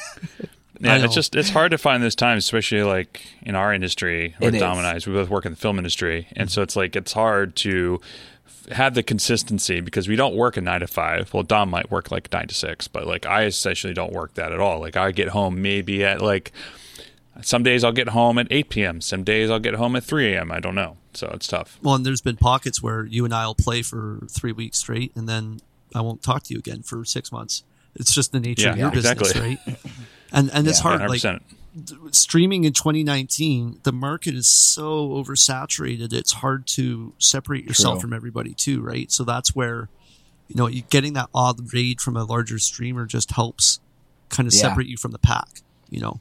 Yeah, 0.81 0.93
I 0.93 1.03
it's 1.03 1.13
just 1.13 1.35
it's 1.35 1.49
hard 1.49 1.71
to 1.71 1.77
find 1.77 2.01
this 2.01 2.15
time, 2.15 2.37
especially 2.37 2.83
like 2.83 3.21
in 3.41 3.53
our 3.53 3.73
industry 3.73 4.33
It 4.39 4.45
with 4.45 4.59
Dom 4.59 4.77
is. 4.79 4.85
and 4.85 4.87
I. 4.87 4.93
We 5.05 5.11
both 5.11 5.27
work 5.29 5.45
in 5.45 5.51
the 5.51 5.57
film 5.57 5.77
industry, 5.77 6.27
and 6.37 6.49
so 6.49 6.61
it's 6.61 6.77
like 6.77 6.95
it's 6.95 7.11
hard 7.11 7.57
to 7.57 7.99
f- 8.01 8.07
have 8.71 8.93
the 8.95 9.03
consistency 9.03 9.81
because 9.81 10.07
we 10.07 10.15
don't 10.15 10.35
work 10.35 10.57
a 10.57 10.61
nine 10.61 10.79
to 10.81 10.87
five. 10.87 11.33
Well, 11.33 11.43
Dom 11.43 11.69
might 11.69 11.89
work 11.91 12.11
like 12.11 12.31
nine 12.31 12.47
to 12.47 12.55
six, 12.55 12.87
but 12.87 13.07
like 13.07 13.25
I 13.25 13.45
essentially 13.45 13.93
don't 13.93 14.13
work 14.13 14.33
that 14.35 14.51
at 14.51 14.59
all. 14.59 14.79
Like 14.79 14.95
I 14.97 15.11
get 15.11 15.29
home 15.29 15.61
maybe 15.61 16.03
at 16.03 16.21
like 16.21 16.51
some 17.41 17.63
days 17.63 17.83
I'll 17.83 17.91
get 17.93 18.09
home 18.09 18.37
at 18.37 18.47
eight 18.51 18.69
p.m. 18.69 19.01
Some 19.01 19.23
days 19.23 19.49
I'll 19.49 19.59
get 19.59 19.75
home 19.75 19.95
at 19.95 20.03
three 20.03 20.33
a.m. 20.33 20.51
I 20.51 20.59
don't 20.59 20.75
know, 20.75 20.97
so 21.13 21.29
it's 21.33 21.47
tough. 21.47 21.79
Well, 21.81 21.95
and 21.95 22.05
there's 22.05 22.21
been 22.21 22.37
pockets 22.37 22.81
where 22.83 23.05
you 23.05 23.25
and 23.25 23.33
I'll 23.33 23.55
play 23.55 23.81
for 23.81 24.19
three 24.29 24.51
weeks 24.51 24.77
straight, 24.79 25.11
and 25.15 25.27
then 25.29 25.61
I 25.95 26.01
won't 26.01 26.21
talk 26.21 26.43
to 26.43 26.53
you 26.53 26.59
again 26.59 26.81
for 26.83 27.05
six 27.05 27.31
months. 27.31 27.63
It's 27.95 28.13
just 28.13 28.31
the 28.31 28.39
nature 28.39 28.63
Yeah, 28.63 28.71
of 28.71 28.77
your 28.77 28.87
yeah, 28.89 28.93
business, 28.93 29.31
exactly. 29.31 29.59
right? 29.67 29.77
And 30.31 30.51
and 30.53 30.67
it's 30.67 30.77
Yeah, 30.79 30.83
hard. 30.83 30.99
Hundred 30.99 31.09
Like 31.09 31.15
percent. 31.17 31.43
Streaming 32.11 32.63
in 32.63 32.73
2019, 32.73 33.79
the 33.83 33.91
market 33.91 34.35
is 34.35 34.47
so 34.47 35.09
oversaturated. 35.09 36.13
It's 36.13 36.33
hard 36.33 36.67
to 36.67 37.13
separate 37.19 37.65
yourself 37.65 37.95
True. 37.95 38.01
from 38.01 38.13
everybody 38.13 38.53
too, 38.53 38.81
right? 38.81 39.11
So 39.11 39.23
that's 39.23 39.55
where 39.55 39.89
you 40.47 40.55
know 40.55 40.67
getting 40.89 41.13
that 41.13 41.29
odd 41.33 41.73
raid 41.73 42.01
from 42.01 42.15
a 42.17 42.23
larger 42.23 42.59
streamer 42.59 43.05
just 43.05 43.31
helps 43.31 43.79
kind 44.29 44.47
of 44.47 44.53
Yeah. 44.53 44.61
separate 44.61 44.87
you 44.87 44.97
from 44.97 45.11
the 45.11 45.19
pack. 45.19 45.61
You 45.89 46.01
know, 46.01 46.19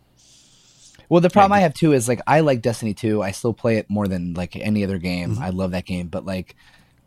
Well, 1.08 1.20
the 1.20 1.30
problem 1.30 1.52
I 1.52 1.60
have 1.60 1.74
too 1.74 1.92
is 1.92 2.08
like 2.08 2.20
I 2.26 2.40
like 2.40 2.60
Destiny 2.62 2.94
2. 2.94 3.22
I 3.22 3.30
still 3.30 3.54
play 3.54 3.76
it 3.78 3.88
more 3.88 4.08
than 4.08 4.34
like 4.34 4.56
any 4.56 4.84
other 4.84 4.98
game. 4.98 5.32
Mm-hmm. 5.34 5.42
I 5.42 5.50
love 5.50 5.70
that 5.72 5.84
game, 5.86 6.08
but 6.08 6.24
like 6.26 6.54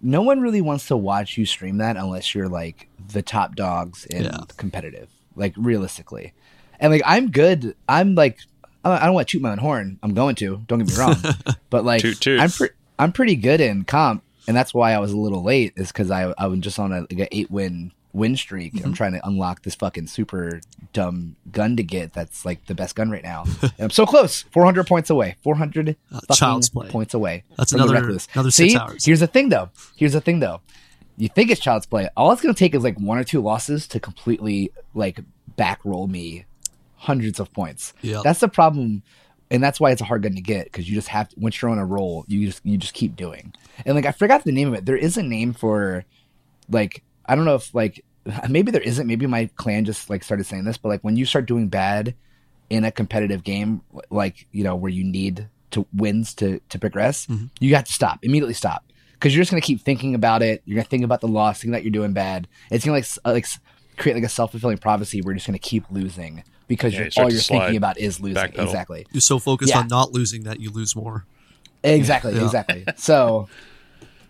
no 0.01 0.21
one 0.23 0.41
really 0.41 0.61
wants 0.61 0.87
to 0.87 0.97
watch 0.97 1.37
you 1.37 1.45
stream 1.45 1.77
that 1.77 1.95
unless 1.97 2.33
you're 2.33 2.49
like 2.49 2.87
the 3.13 3.21
top 3.21 3.55
dogs 3.55 4.05
in 4.07 4.23
Yeah. 4.23 4.39
competitive. 4.57 5.07
Like 5.35 5.53
realistically. 5.57 6.33
And 6.81 6.91
like 6.91 7.03
I'm 7.05 7.31
good. 7.31 7.75
I'm 7.87 8.15
like 8.15 8.39
I 8.83 9.05
don't 9.05 9.13
want 9.13 9.27
to 9.27 9.31
toot 9.33 9.41
my 9.43 9.51
own 9.51 9.59
horn. 9.59 9.99
I'm 10.01 10.13
going 10.13 10.35
to. 10.35 10.57
Don't 10.67 10.79
get 10.79 10.87
me 10.89 10.95
wrong. 10.95 11.15
but 11.69 11.85
like 11.85 12.01
Toot. 12.01 12.27
I'm 12.27 12.49
pre- 12.49 12.69
I'm 12.97 13.11
pretty 13.11 13.35
good 13.35 13.61
in 13.61 13.83
comp, 13.83 14.23
and 14.47 14.57
that's 14.57 14.73
why 14.73 14.93
I 14.93 14.99
was 14.99 15.11
a 15.11 15.17
little 15.17 15.43
late. 15.43 15.73
Is 15.75 15.89
because 15.91 16.09
I 16.11 16.33
I 16.37 16.47
was 16.47 16.59
just 16.59 16.79
on 16.79 16.91
a 16.91 17.01
like 17.01 17.19
a 17.19 17.35
eight 17.35 17.51
win 17.51 17.91
win 18.13 18.35
streak. 18.35 18.73
Mm-hmm. 18.73 18.85
I'm 18.87 18.93
trying 18.93 19.13
to 19.13 19.25
unlock 19.25 19.61
this 19.63 19.75
fucking 19.75 20.07
super 20.07 20.61
dumb 20.93 21.35
gun 21.51 21.77
to 21.77 21.83
get. 21.83 22.11
That's 22.13 22.43
like 22.43 22.65
the 22.65 22.75
best 22.75 22.95
gun 22.95 23.09
right 23.11 23.23
now. 23.23 23.45
and 23.61 23.71
I'm 23.79 23.89
so 23.91 24.05
close. 24.05 24.41
400 24.51 24.85
points 24.85 25.09
away. 25.09 25.37
400 25.43 25.89
Uh, 26.11 26.15
fucking 26.15 26.35
child's 26.35 26.69
play. 26.69 26.89
points 26.89 27.13
away. 27.13 27.43
That's 27.57 27.71
another- 27.71 27.95
another 27.95 28.51
six 28.51 28.73
See? 28.73 28.77
hours. 28.77 29.05
Here's 29.05 29.21
the 29.21 29.27
thing 29.27 29.47
though. 29.49 29.69
Here's 29.95 30.11
the 30.13 30.19
thing 30.21 30.39
though. 30.41 30.59
You 31.17 31.29
think 31.29 31.51
it's 31.51 31.61
child's 31.61 31.85
play. 31.85 32.09
All 32.17 32.31
it's 32.31 32.41
gonna 32.41 32.53
take 32.53 32.73
is 32.75 32.83
like 32.83 32.99
one 32.99 33.17
or 33.17 33.23
two 33.23 33.41
losses 33.41 33.87
to 33.89 33.99
completely 33.99 34.71
like 34.93 35.19
backroll 35.57 36.09
me 36.09 36.45
hundreds 37.01 37.39
of 37.39 37.51
points. 37.51 37.93
Yeah, 38.01 38.21
That's 38.23 38.39
the 38.39 38.47
problem. 38.47 39.01
And 39.49 39.61
that's 39.61 39.81
why 39.81 39.91
it's 39.91 40.01
a 40.01 40.05
hard 40.05 40.23
gun 40.23 40.35
to 40.35 40.41
get 40.41 40.65
because 40.65 40.87
you 40.87 40.95
just 40.95 41.09
have 41.09 41.27
to, 41.29 41.35
once 41.37 41.61
you're 41.61 41.71
on 41.71 41.77
a 41.77 41.85
roll, 41.85 42.23
you 42.27 42.45
just 42.45 42.65
you 42.65 42.77
just 42.77 42.93
keep 42.93 43.17
doing. 43.17 43.53
And 43.85 43.95
like 43.95 44.05
I 44.05 44.13
forgot 44.13 44.45
the 44.45 44.51
name 44.53 44.69
of 44.69 44.75
it. 44.75 44.85
There 44.85 44.95
is 44.95 45.17
a 45.17 45.23
name 45.23 45.53
for 45.53 46.05
like 46.69 47.03
I 47.25 47.35
don't 47.35 47.43
know 47.43 47.55
if 47.55 47.73
like 47.75 48.05
maybe 48.49 48.71
there 48.71 48.81
isn't. 48.81 49.07
Maybe 49.07 49.25
my 49.27 49.49
clan 49.55 49.83
just 49.83 50.09
like 50.09 50.23
started 50.23 50.45
saying 50.45 50.63
this, 50.63 50.77
but 50.77 50.87
like 50.89 51.01
when 51.01 51.17
you 51.17 51.25
start 51.25 51.47
doing 51.47 51.67
bad 51.67 52.15
in 52.69 52.85
a 52.85 52.91
competitive 52.91 53.43
game, 53.43 53.81
like 54.09 54.47
you 54.51 54.63
know 54.63 54.75
where 54.75 54.91
you 54.91 55.03
need 55.03 55.49
to 55.71 55.85
wins 55.93 56.33
to 56.35 56.61
to 56.69 56.79
progress, 56.79 57.27
you 57.59 57.75
have 57.75 57.85
to 57.85 57.93
stop 57.93 58.19
immediately. 58.23 58.53
Stop 58.53 58.85
because 59.13 59.35
you're 59.35 59.41
just 59.41 59.51
gonna 59.51 59.59
keep 59.59 59.81
thinking 59.81 60.15
about 60.15 60.41
it. 60.41 60.61
You're 60.63 60.75
gonna 60.75 60.85
think 60.85 61.03
about 61.03 61.19
the 61.19 61.27
loss, 61.27 61.57
thinking 61.57 61.71
that 61.71 61.83
you're 61.83 61.91
doing 61.91 62.13
bad. 62.13 62.47
It's 62.69 62.85
gonna 62.85 62.95
like 62.95 63.07
uh, 63.25 63.33
like 63.33 63.47
create 63.97 64.15
like 64.15 64.23
a 64.23 64.29
self 64.29 64.51
fulfilling 64.51 64.77
prophecy 64.77 65.21
you're 65.23 65.33
just 65.33 65.45
gonna 65.45 65.59
keep 65.59 65.83
losing 65.91 66.43
because 66.71 66.93
Yeah, 66.93 66.99
you're, 66.99 67.07
you 67.07 67.23
all 67.23 67.31
you're 67.31 67.41
thinking 67.41 67.75
about 67.75 67.97
is 67.99 68.19
losing. 68.21 68.41
backpedal. 68.41 68.63
Exactly. 68.63 69.05
you're 69.11 69.19
so 69.21 69.39
focused 69.39 69.71
Yeah. 69.73 69.79
on 69.81 69.87
not 69.87 70.13
losing 70.13 70.43
that 70.43 70.59
you 70.61 70.69
lose 70.71 70.95
more. 70.95 71.25
Exactly, 71.83 72.33
Yeah. 72.33 72.45
exactly. 72.45 72.85
So 72.95 73.49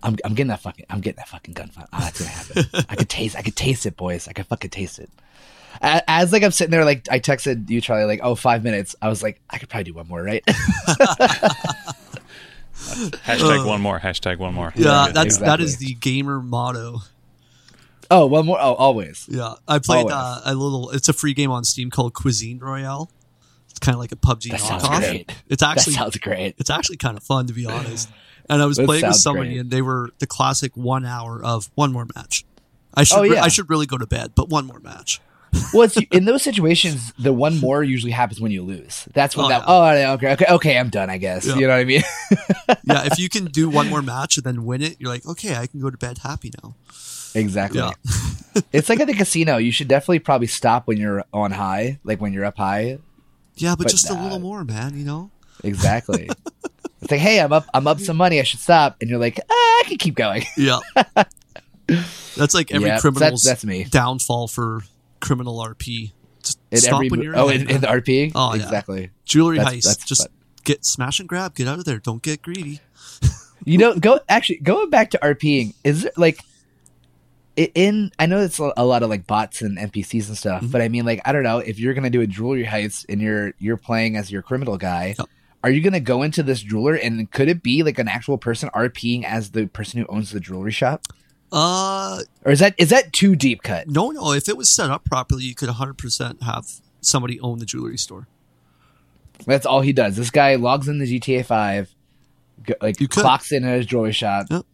I'm 0.04 0.18
I'm 0.26 0.34
getting 0.34 0.48
that 0.48 0.62
fucking 0.62 0.86
I'm 0.90 1.02
getting 1.02 1.18
that 1.18 1.28
fucking 1.30 1.54
gunfight. 1.54 1.84
Oh, 1.84 1.88
ah, 1.94 2.00
that's 2.06 2.20
gonna 2.20 2.32
happen. 2.32 2.86
I 2.90 2.96
could 2.96 3.10
taste 3.10 3.36
I 3.38 3.42
could 3.44 3.56
taste 3.56 3.86
it, 3.86 3.96
boys. 3.96 4.28
I 4.28 4.34
could 4.34 4.48
fucking 4.48 4.72
taste 4.72 4.98
it. 5.00 5.10
A- 5.82 6.04
As 6.10 6.32
like 6.34 6.44
I'm 6.44 6.52
sitting 6.52 6.72
there, 6.72 6.84
like 6.86 7.08
I 7.12 7.20
texted 7.20 7.70
you, 7.70 7.80
Charlie, 7.82 8.06
like 8.06 8.22
oh 8.24 8.34
five 8.36 8.64
minutes. 8.64 8.96
I 9.02 9.08
was 9.10 9.22
like, 9.22 9.40
I 9.50 9.58
could 9.60 9.70
probably 9.70 9.84
do 9.86 9.94
one 9.94 10.08
more, 10.08 10.24
right? 10.24 10.44
Hashtag 12.76 13.66
one 13.66 13.82
more. 13.82 14.00
Hashtag 14.00 14.38
one 14.38 14.54
more. 14.54 14.74
Yeah, 14.76 15.08
Yeah, 15.08 15.12
that's 15.14 15.38
exactly. 15.38 15.66
is 15.66 15.78
the 15.78 15.94
gamer 15.96 16.42
motto. 16.42 17.02
Oh, 18.12 18.28
one 18.28 18.46
more. 18.46 18.58
Oh, 18.60 18.74
always. 18.76 19.26
Yeah, 19.30 19.54
I 19.68 19.80
played 19.80 20.06
uh, 20.12 20.42
a 20.46 20.54
little. 20.54 20.92
It's 20.92 21.10
a 21.10 21.14
free 21.14 21.34
game 21.34 21.50
on 21.50 21.64
Steam 21.64 21.90
called 21.90 22.14
Cuisine 22.14 22.60
Royale. 22.60 23.10
It's 23.70 23.80
kind 23.80 23.96
of 23.96 24.00
like 24.00 24.12
a 24.12 24.16
PUBG 24.18 24.52
That 24.52 24.60
knockoff. 24.60 25.00
great. 25.00 25.32
It's 25.50 25.62
That 25.62 25.72
actually 25.78 25.94
sounds 25.94 26.18
great. 26.18 26.56
it's 26.60 26.70
actually 26.70 26.98
kind 26.98 27.18
of 27.18 27.24
fun 27.24 27.48
to 27.48 27.54
be 27.54 27.66
honest. 27.66 28.10
and 28.50 28.62
I 28.62 28.66
was 28.66 28.78
That 28.78 28.86
playing 28.86 29.08
with 29.08 29.16
somebody, 29.16 29.50
great. 29.52 29.60
and 29.62 29.72
they 29.72 29.82
were 29.82 30.10
the 30.20 30.28
classic 30.28 30.76
one 30.76 31.06
hour 31.06 31.44
of 31.44 31.72
one 31.76 31.92
more 31.92 32.06
match. 32.16 32.46
I 32.94 33.04
should 33.06 33.18
Oh, 33.20 33.24
yeah. 33.24 33.42
I 33.44 33.48
should 33.48 33.70
really 33.70 33.86
go 33.86 33.98
to 33.98 34.06
bed, 34.06 34.34
but 34.36 34.50
one 34.50 34.66
more 34.68 34.80
match. 34.82 35.22
well, 35.74 35.84
it's, 35.84 35.98
in 36.12 36.26
those 36.26 36.44
situations, 36.50 37.14
the 37.18 37.32
one 37.34 37.58
more 37.60 37.82
usually 37.84 38.12
happens 38.12 38.40
when 38.42 38.52
you 38.52 38.62
lose. 38.64 39.08
That's 39.14 39.36
when 39.38 39.46
Oh, 39.46 39.50
that. 39.50 39.60
yeah. 39.96 40.10
Oh, 40.12 40.14
okay, 40.16 40.32
okay, 40.34 40.46
okay, 40.50 40.78
I'm 40.78 40.90
done. 40.90 41.10
I 41.10 41.18
guess 41.18 41.46
Yeah. 41.48 41.56
you 41.56 41.62
know 41.68 41.74
what 41.74 41.80
I 41.80 41.84
mean. 41.86 42.02
Yeah, 42.84 43.06
if 43.06 43.20
you 43.20 43.30
can 43.36 43.46
do 43.46 43.70
one 43.70 43.90
more 43.90 44.02
match 44.02 44.36
and 44.38 44.44
then 44.46 44.66
win 44.66 44.82
it, 44.82 44.98
you're 45.00 45.10
like, 45.10 45.26
okay, 45.26 45.56
I 45.56 45.68
can 45.68 45.80
go 45.80 45.90
to 45.90 45.98
bed 45.98 46.18
happy 46.20 46.52
now. 46.62 46.76
Exactly. 47.36 47.80
Yeah. 47.80 47.92
it's 48.74 48.90
like 48.90 49.00
at 49.00 49.08
the 49.08 49.14
casino. 49.14 49.58
You 49.58 49.72
should 49.72 49.88
definitely 49.88 50.20
probably 50.20 50.48
stop 50.48 50.88
when 50.88 50.98
you're 50.98 51.24
on 51.34 51.52
high, 51.52 52.00
like 52.04 52.22
when 52.22 52.34
you're 52.34 52.46
up 52.46 52.58
high. 52.58 53.00
Yeah, 53.56 53.76
but, 53.76 53.84
But, 53.84 53.92
just 53.92 54.10
a 54.10 54.14
little 54.14 54.40
more, 54.40 54.64
man. 54.64 54.98
You 54.98 55.06
know. 55.06 55.32
Exactly. 55.64 56.30
it's 57.02 57.12
like, 57.12 57.20
hey, 57.20 57.40
I'm 57.40 57.54
up. 57.54 57.66
I'm 57.74 57.88
up 57.88 58.00
some 58.00 58.18
money. 58.18 58.40
I 58.40 58.44
should 58.44 58.60
stop. 58.60 58.98
And 59.02 59.10
you're 59.10 59.20
like, 59.20 59.40
ah, 59.40 59.54
I 59.54 59.84
can 59.88 59.98
keep 59.98 60.16
going. 60.16 60.44
Yeah. 60.58 60.80
That's 62.38 62.54
like 62.54 62.72
every 62.72 62.88
Yeah, 62.88 63.00
criminal's 63.00 63.44
that's- 63.44 63.62
that's 63.62 63.66
me. 63.66 63.84
downfall 63.84 64.48
for 64.48 64.82
criminal 65.20 65.58
RP. 65.58 66.14
Just 66.42 66.60
In 66.72 66.78
stop 66.78 66.94
every 66.96 67.10
when 67.10 67.22
you're 67.22 67.38
oh, 67.38 67.50
in, 67.50 67.70
in 67.70 67.82
the. 67.82 67.88
RP. 67.88 68.32
Oh, 68.34 68.54
yeah. 68.56 68.64
exactly. 68.64 69.10
jewelry 69.26 69.58
that's- 69.58 69.76
heist. 69.76 69.84
that's 69.84 70.06
just 70.06 70.22
fun. 70.24 70.32
get 70.64 70.86
smash 70.86 71.20
and 71.20 71.28
grab. 71.28 71.54
Get 71.54 71.68
out 71.68 71.80
of 71.80 71.86
there. 71.86 72.00
Don't 72.00 72.22
get 72.22 72.42
greedy. 72.42 72.80
You 73.64 73.78
know, 73.78 73.94
go 73.96 74.20
actually 74.28 74.58
going 74.58 74.90
back 74.90 75.12
to 75.12 75.20
RPing. 75.20 75.76
Is 75.84 76.06
it 76.06 76.18
like 76.18 76.40
in? 77.56 78.12
I 78.20 78.26
know 78.26 78.40
it's 78.40 78.60
a 78.60 78.84
lot 78.86 79.04
of 79.04 79.10
like 79.10 79.28
bots 79.28 79.62
and 79.62 79.78
NPCs 79.78 80.28
and 80.30 80.38
stuff, 80.38 80.64
Mhm. 80.64 80.72
but 80.72 80.82
I 80.82 80.88
mean, 80.90 81.06
like, 81.06 81.22
I 81.26 81.32
don't 81.32 81.44
know 81.44 81.60
if 81.60 81.80
you're 81.80 81.94
gonna 81.94 82.10
do 82.10 82.22
a 82.22 82.28
jewelry 82.28 82.66
heist 82.66 83.06
and 83.10 83.22
you're 83.22 83.54
you're 83.60 83.78
playing 83.78 84.16
as 84.18 84.32
your 84.32 84.42
criminal 84.42 84.78
guy. 84.78 85.16
Yep. 85.18 85.28
Are 85.64 85.70
you 85.70 85.82
gonna 85.82 86.00
go 86.00 86.24
into 86.24 86.42
this 86.44 86.62
jeweler 86.62 86.96
and 86.96 87.30
could 87.32 87.48
it 87.50 87.62
be 87.62 87.84
like 87.84 88.00
an 88.00 88.08
actual 88.08 88.38
person 88.38 88.70
RPing 88.74 89.24
as 89.24 89.52
the 89.52 89.68
person 89.68 90.00
who 90.02 90.08
owns 90.10 90.32
the 90.32 90.40
jewelry 90.40 90.72
shop, 90.72 91.06
Uh, 91.52 92.22
or 92.46 92.52
is 92.54 92.60
that 92.60 92.74
is 92.78 92.90
that 92.90 93.14
too 93.14 93.36
deep 93.36 93.62
cut? 93.64 93.88
no, 93.88 94.10
no. 94.12 94.32
If 94.32 94.48
it 94.50 94.58
was 94.58 94.70
set 94.70 94.90
up 94.90 95.06
properly, 95.06 95.44
you 95.44 95.54
could 95.54 95.70
100% 95.70 96.42
have 96.44 96.66
somebody 97.02 97.40
own 97.42 97.60
the 97.60 97.66
jewelry 97.66 97.98
store. 97.98 98.28
That's 99.46 99.66
all 99.66 99.82
he 99.82 99.92
does. 99.94 100.16
This 100.16 100.30
guy 100.30 100.56
logs 100.56 100.88
in 100.88 101.00
the 101.00 101.06
GTA 101.20 101.44
Five, 101.46 101.94
like 102.82 102.98
clocks 103.10 103.52
in 103.52 103.64
at 103.64 103.76
his 103.78 103.86
jewelry 103.88 104.12
shop. 104.14 104.48
Yep. 104.50 104.66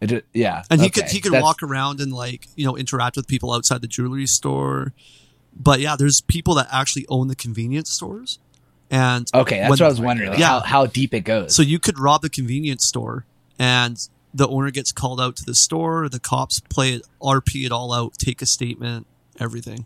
It 0.00 0.06
ju- 0.06 0.22
yeah, 0.32 0.62
and 0.70 0.80
he 0.80 0.88
could 0.90 1.04
he 1.08 1.20
could 1.20 1.32
That's- 1.32 1.42
walk 1.44 1.62
around 1.62 2.00
and 2.00 2.12
like 2.12 2.46
you 2.56 2.64
know 2.64 2.76
interact 2.76 3.16
with 3.16 3.26
people 3.28 3.52
outside 3.52 3.82
the 3.82 3.86
jewelry 3.88 4.26
store 4.26 4.92
but 5.54 5.80
yeah 5.80 5.94
there's 5.96 6.20
people 6.22 6.54
that 6.54 6.68
actually 6.72 7.04
own 7.08 7.28
the 7.28 7.36
convenience 7.36 7.90
stores 7.90 8.38
and 8.90 9.28
Okay, 9.34 9.58
that's 9.58 9.68
when- 9.68 9.78
what 9.78 9.80
I 9.82 9.88
was 9.88 10.00
wondering. 10.00 10.30
Like 10.30 10.38
Yeah. 10.38 10.48
how, 10.48 10.60
how 10.60 10.86
deep 10.86 11.12
it 11.12 11.20
goes. 11.20 11.54
so 11.54 11.60
you 11.62 11.78
could 11.78 11.98
rob 11.98 12.22
the 12.22 12.30
convenience 12.30 12.84
store 12.86 13.26
and 13.58 13.98
the 14.32 14.48
owner 14.48 14.70
gets 14.70 14.90
called 14.92 15.20
out 15.20 15.36
to 15.36 15.44
the 15.44 15.54
store 15.54 16.08
the 16.08 16.20
cops 16.20 16.60
play 16.60 16.94
it 16.94 17.02
rp 17.20 17.66
it 17.66 17.72
all 17.72 17.92
out 17.92 18.14
take 18.14 18.40
a 18.40 18.46
statement 18.46 19.06
everything 19.38 19.84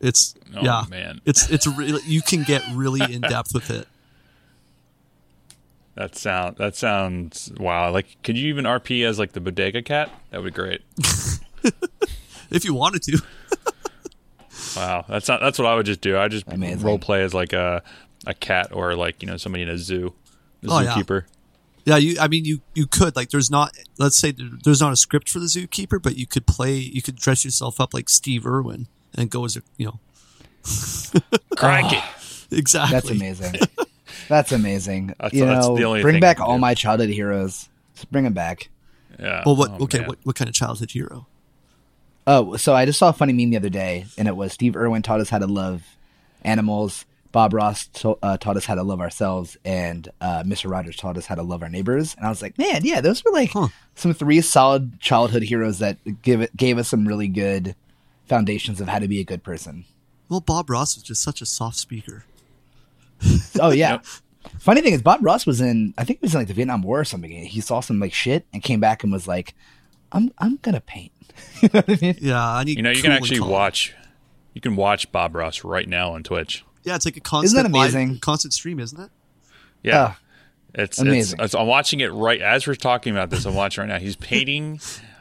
it's 0.00 0.34
Oh, 0.56 0.60
yeah 0.62 0.82
man. 0.88 1.20
it's 1.24 1.48
it's 1.50 1.66
really 1.66 2.00
you 2.06 2.22
can 2.22 2.42
get 2.42 2.62
really 2.72 3.00
in 3.12 3.20
depth 3.20 3.52
with 3.54 3.70
it 3.70 3.86
That 5.98 6.14
sound 6.14 6.56
that 6.58 6.76
sounds 6.76 7.50
wow. 7.58 7.90
Like, 7.90 8.22
could 8.22 8.38
you 8.38 8.46
even 8.50 8.64
RP 8.66 9.04
as 9.04 9.18
like 9.18 9.32
the 9.32 9.40
bodega 9.40 9.82
cat? 9.82 10.08
That 10.30 10.40
would 10.40 10.54
be 10.54 10.62
great. 10.62 10.82
if 12.50 12.64
you 12.64 12.72
wanted 12.72 13.02
to 13.02 13.20
Wow, 14.76 15.04
that's 15.08 15.26
not 15.26 15.40
that's 15.40 15.58
what 15.58 15.66
I 15.66 15.74
would 15.74 15.86
just 15.86 16.00
do. 16.00 16.16
I 16.16 16.28
just 16.28 16.44
Amazing. 16.46 16.86
role 16.86 17.00
play 17.00 17.22
as 17.24 17.34
like 17.34 17.52
a 17.52 17.82
a 18.26 18.34
cat 18.34 18.68
or 18.72 18.94
like 18.94 19.22
you 19.22 19.26
know 19.28 19.36
somebody 19.36 19.64
in 19.64 19.68
a 19.68 19.76
zoo, 19.76 20.14
a 20.62 20.68
Oh, 20.70 20.78
yeah. 20.80 20.92
zookeeper. 20.94 21.24
Yeah, 21.84 21.96
you. 21.96 22.16
I 22.20 22.28
mean, 22.28 22.44
you 22.44 22.60
you 22.74 22.86
could 22.86 23.16
like. 23.16 23.30
There's 23.30 23.50
not. 23.50 23.76
Let's 23.98 24.16
say 24.16 24.32
there's 24.62 24.80
not 24.80 24.92
a 24.92 24.96
script 24.96 25.28
for 25.28 25.40
the 25.40 25.46
zookeeper, 25.46 26.00
but 26.00 26.16
you 26.16 26.26
could 26.28 26.46
play. 26.46 26.74
You 26.76 27.02
could 27.02 27.16
dress 27.16 27.44
yourself 27.44 27.80
up 27.80 27.92
like 27.92 28.08
Steve 28.08 28.46
Irwin 28.46 28.86
and 29.16 29.30
go 29.30 29.44
as 29.44 29.56
a. 29.56 29.62
You 29.78 29.86
know, 29.86 30.00
Crikey! 31.56 31.98
exactly. 32.52 32.92
That's 32.94 33.10
amazing. 33.10 33.54
That's 34.28 34.52
amazing. 34.52 35.08
That's- 35.08 35.32
you 35.32 35.44
that's 35.46 35.66
know, 35.66 35.76
the 35.76 35.84
only 35.84 36.02
bring 36.02 36.14
thing 36.14 36.20
back 36.20 36.40
all 36.40 36.56
do. 36.56 36.60
my 36.60 36.74
childhood 36.74 37.08
heroes. 37.10 37.68
Just 37.94 38.10
bring 38.12 38.24
them 38.24 38.34
back. 38.34 38.68
Yeah. 39.18 39.42
Well, 39.44 39.56
what? 39.56 39.70
Oh, 39.72 39.84
okay, 39.84 39.98
man. 40.00 40.08
what 40.08 40.18
what 40.24 40.36
kind 40.36 40.48
of 40.48 40.54
childhood 40.54 40.90
hero? 40.90 41.26
Oh, 42.26 42.56
so 42.56 42.74
I 42.74 42.84
just 42.84 42.98
saw 42.98 43.08
a 43.08 43.12
funny 43.12 43.32
meme 43.32 43.50
the 43.50 43.56
other 43.56 43.70
day, 43.70 44.04
and 44.18 44.28
it 44.28 44.36
was 44.36 44.52
Steve 44.52 44.76
Irwin 44.76 45.02
taught 45.02 45.20
us 45.20 45.30
how 45.30 45.38
to 45.38 45.46
love 45.46 45.82
animals. 46.42 47.04
Bob 47.30 47.52
Ross 47.52 47.86
to, 47.88 48.16
uh, 48.22 48.36
taught 48.38 48.56
us 48.56 48.64
how 48.64 48.74
to 48.74 48.82
love 48.82 49.00
ourselves, 49.00 49.56
and 49.64 50.08
uh, 50.20 50.42
Mr. 50.44 50.70
Rogers 50.70 50.96
taught 50.96 51.16
us 51.18 51.26
how 51.26 51.34
to 51.34 51.42
love 51.42 51.62
our 51.62 51.68
neighbors. 51.68 52.14
And 52.16 52.24
I 52.24 52.30
was 52.30 52.40
like, 52.40 52.56
man, 52.56 52.82
yeah, 52.84 53.02
those 53.02 53.22
were 53.24 53.32
like 53.32 53.50
Huh. 53.52 53.68
some 53.94 54.14
three 54.14 54.40
solid 54.40 54.98
childhood 55.00 55.42
heroes 55.42 55.78
that 55.80 55.98
give 56.22 56.40
it 56.40 56.56
gave 56.56 56.78
us 56.78 56.88
some 56.88 57.06
really 57.06 57.28
good 57.28 57.74
foundations 58.26 58.80
of 58.80 58.88
how 58.88 58.98
to 58.98 59.08
be 59.08 59.20
a 59.20 59.24
good 59.24 59.42
person. 59.42 59.84
Well, 60.30 60.40
Bob 60.40 60.70
Ross 60.70 60.96
was 60.96 61.02
just 61.02 61.22
such 61.22 61.40
a 61.42 61.46
soft 61.46 61.76
speaker. 61.76 62.24
Oh 63.60 63.70
yeah. 63.70 63.92
Yep. 63.92 64.04
Funny 64.60 64.80
thing 64.82 64.92
is, 64.94 65.02
Bob 65.02 65.20
Ross 65.22 65.46
was 65.46 65.60
in. 65.60 65.94
I 65.98 66.04
think 66.04 66.20
he 66.20 66.24
was 66.24 66.34
in 66.34 66.40
like 66.40 66.48
the 66.48 66.54
Vietnam 66.54 66.82
War 66.82 67.00
or 67.00 67.04
something. 67.04 67.30
He 67.30 67.60
saw 67.60 67.80
some 67.80 67.98
like 68.00 68.12
shit 68.12 68.46
and 68.52 68.62
came 68.62 68.80
back 68.80 69.02
and 69.02 69.12
was 69.12 69.26
like, 69.28 69.54
"I'm 70.12 70.32
I'm 70.38 70.56
gonna 70.62 70.80
paint." 70.80 71.12
you 71.62 71.68
know 71.72 71.82
I 71.86 71.98
mean? 72.00 72.16
Yeah, 72.20 72.42
I 72.48 72.64
need. 72.64 72.76
You 72.76 72.82
know, 72.82 72.90
you 72.90 72.96
cool 72.96 73.02
can 73.02 73.12
actually 73.12 73.38
calm. 73.40 73.50
watch. 73.50 73.94
You 74.54 74.60
can 74.60 74.76
watch 74.76 75.10
Bob 75.12 75.34
Ross 75.34 75.64
right 75.64 75.88
now 75.88 76.12
on 76.12 76.22
Twitch. 76.22 76.64
Yeah, 76.84 76.94
it's 76.96 77.04
like 77.04 77.16
a 77.16 77.20
constant, 77.20 77.58
Isn't 77.58 77.72
that 77.72 77.78
live- 77.78 77.94
amazing? 77.94 78.18
constant 78.20 78.54
stream, 78.54 78.80
isn't 78.80 78.98
it? 79.00 79.10
Yeah, 79.82 80.14
Oh, 80.14 80.16
it's, 80.74 80.98
amazing. 80.98 81.38
it's 81.40 81.46
it's. 81.46 81.54
I'm 81.54 81.66
watching 81.66 82.00
it 82.00 82.08
right 82.12 82.40
as 82.40 82.66
we're 82.66 82.74
talking 82.74 83.12
about 83.12 83.30
this. 83.30 83.44
I'm 83.44 83.54
watching 83.54 83.82
right 83.82 83.88
now. 83.88 83.98
He's 83.98 84.16
painting. 84.16 84.80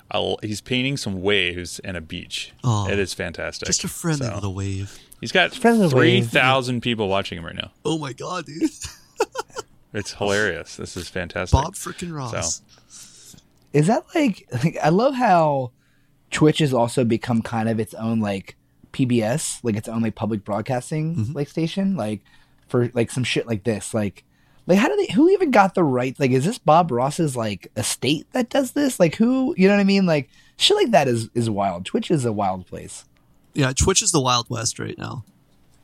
A, 0.09 0.35
he's 0.41 0.61
painting 0.61 0.95
some 0.95 1.21
waves 1.21 1.79
and 1.79 1.97
a 1.97 2.01
beach. 2.01 2.53
Oh. 2.63 2.87
it 2.89 2.97
is 2.97 3.13
fantastic. 3.13 3.65
Just 3.67 3.83
a 3.83 3.87
friendly 3.89 4.25
So, 4.27 4.33
little 4.35 4.53
wave. 4.53 4.97
He's 5.19 5.31
got 5.31 5.53
Friendly 5.55 5.89
three 5.89 5.99
wave. 6.19 6.29
thousand 6.29 6.81
people 6.81 7.07
watching 7.07 7.37
him 7.37 7.45
right 7.45 7.55
now. 7.55 7.71
Oh 7.83 7.97
my 7.97 8.13
god, 8.13 8.45
dude! 8.45 8.69
It's 9.93 10.13
hilarious. 10.13 10.75
This 10.75 10.95
is 10.97 11.09
fantastic. 11.09 11.57
Bob 11.59 11.73
freaking 11.73 12.13
Ross. 12.15 12.61
So. 12.89 13.37
is 13.73 13.87
that 13.87 14.03
like, 14.13 14.45
like? 14.63 14.77
I 14.83 14.89
love 14.89 15.15
how 15.15 15.71
Twitch 16.29 16.59
has 16.59 16.73
also 16.73 17.03
become 17.03 17.41
kind 17.41 17.67
of 17.69 17.79
its 17.79 17.93
own 17.95 18.19
like 18.19 18.57
PBS, 18.93 19.59
like 19.63 19.75
its 19.75 19.87
own 19.87 20.01
like 20.03 20.13
public 20.13 20.43
broadcasting 20.43 21.15
Mm-hmm. 21.15 21.33
like 21.33 21.47
station, 21.47 21.95
like 21.95 22.21
for 22.67 22.91
like 22.93 23.09
some 23.11 23.23
shit 23.23 23.47
like 23.47 23.63
this, 23.63 23.93
like. 23.93 24.23
Like 24.67 24.79
how 24.79 24.89
do 24.89 24.97
they? 24.97 25.13
Who 25.13 25.29
even 25.29 25.49
got 25.51 25.73
the 25.75 25.83
right? 25.85 26.13
Like, 26.19 26.31
is 26.31 26.43
this 26.43 26.57
Bob 26.57 26.91
Ross's 26.91 27.37
like 27.37 27.71
estate 27.77 28.27
that 28.33 28.49
does 28.49 28.73
this? 28.73 28.99
Like, 28.99 29.15
who? 29.15 29.55
You 29.57 29.69
know 29.69 29.73
what 29.75 29.79
I 29.79 29.85
mean? 29.85 30.05
Like, 30.05 30.29
shit 30.57 30.75
like 30.75 30.91
that 30.91 31.07
is 31.07 31.29
is 31.33 31.49
wild. 31.49 31.85
Twitch 31.85 32.11
is 32.11 32.25
a 32.25 32.33
wild 32.33 32.67
place. 32.67 33.05
Yeah, 33.57 33.73
Twitch 33.73 34.03
is 34.03 34.11
the 34.11 34.21
Wild 34.21 34.51
West 34.51 34.77
right 34.77 34.97
now. 34.99 35.25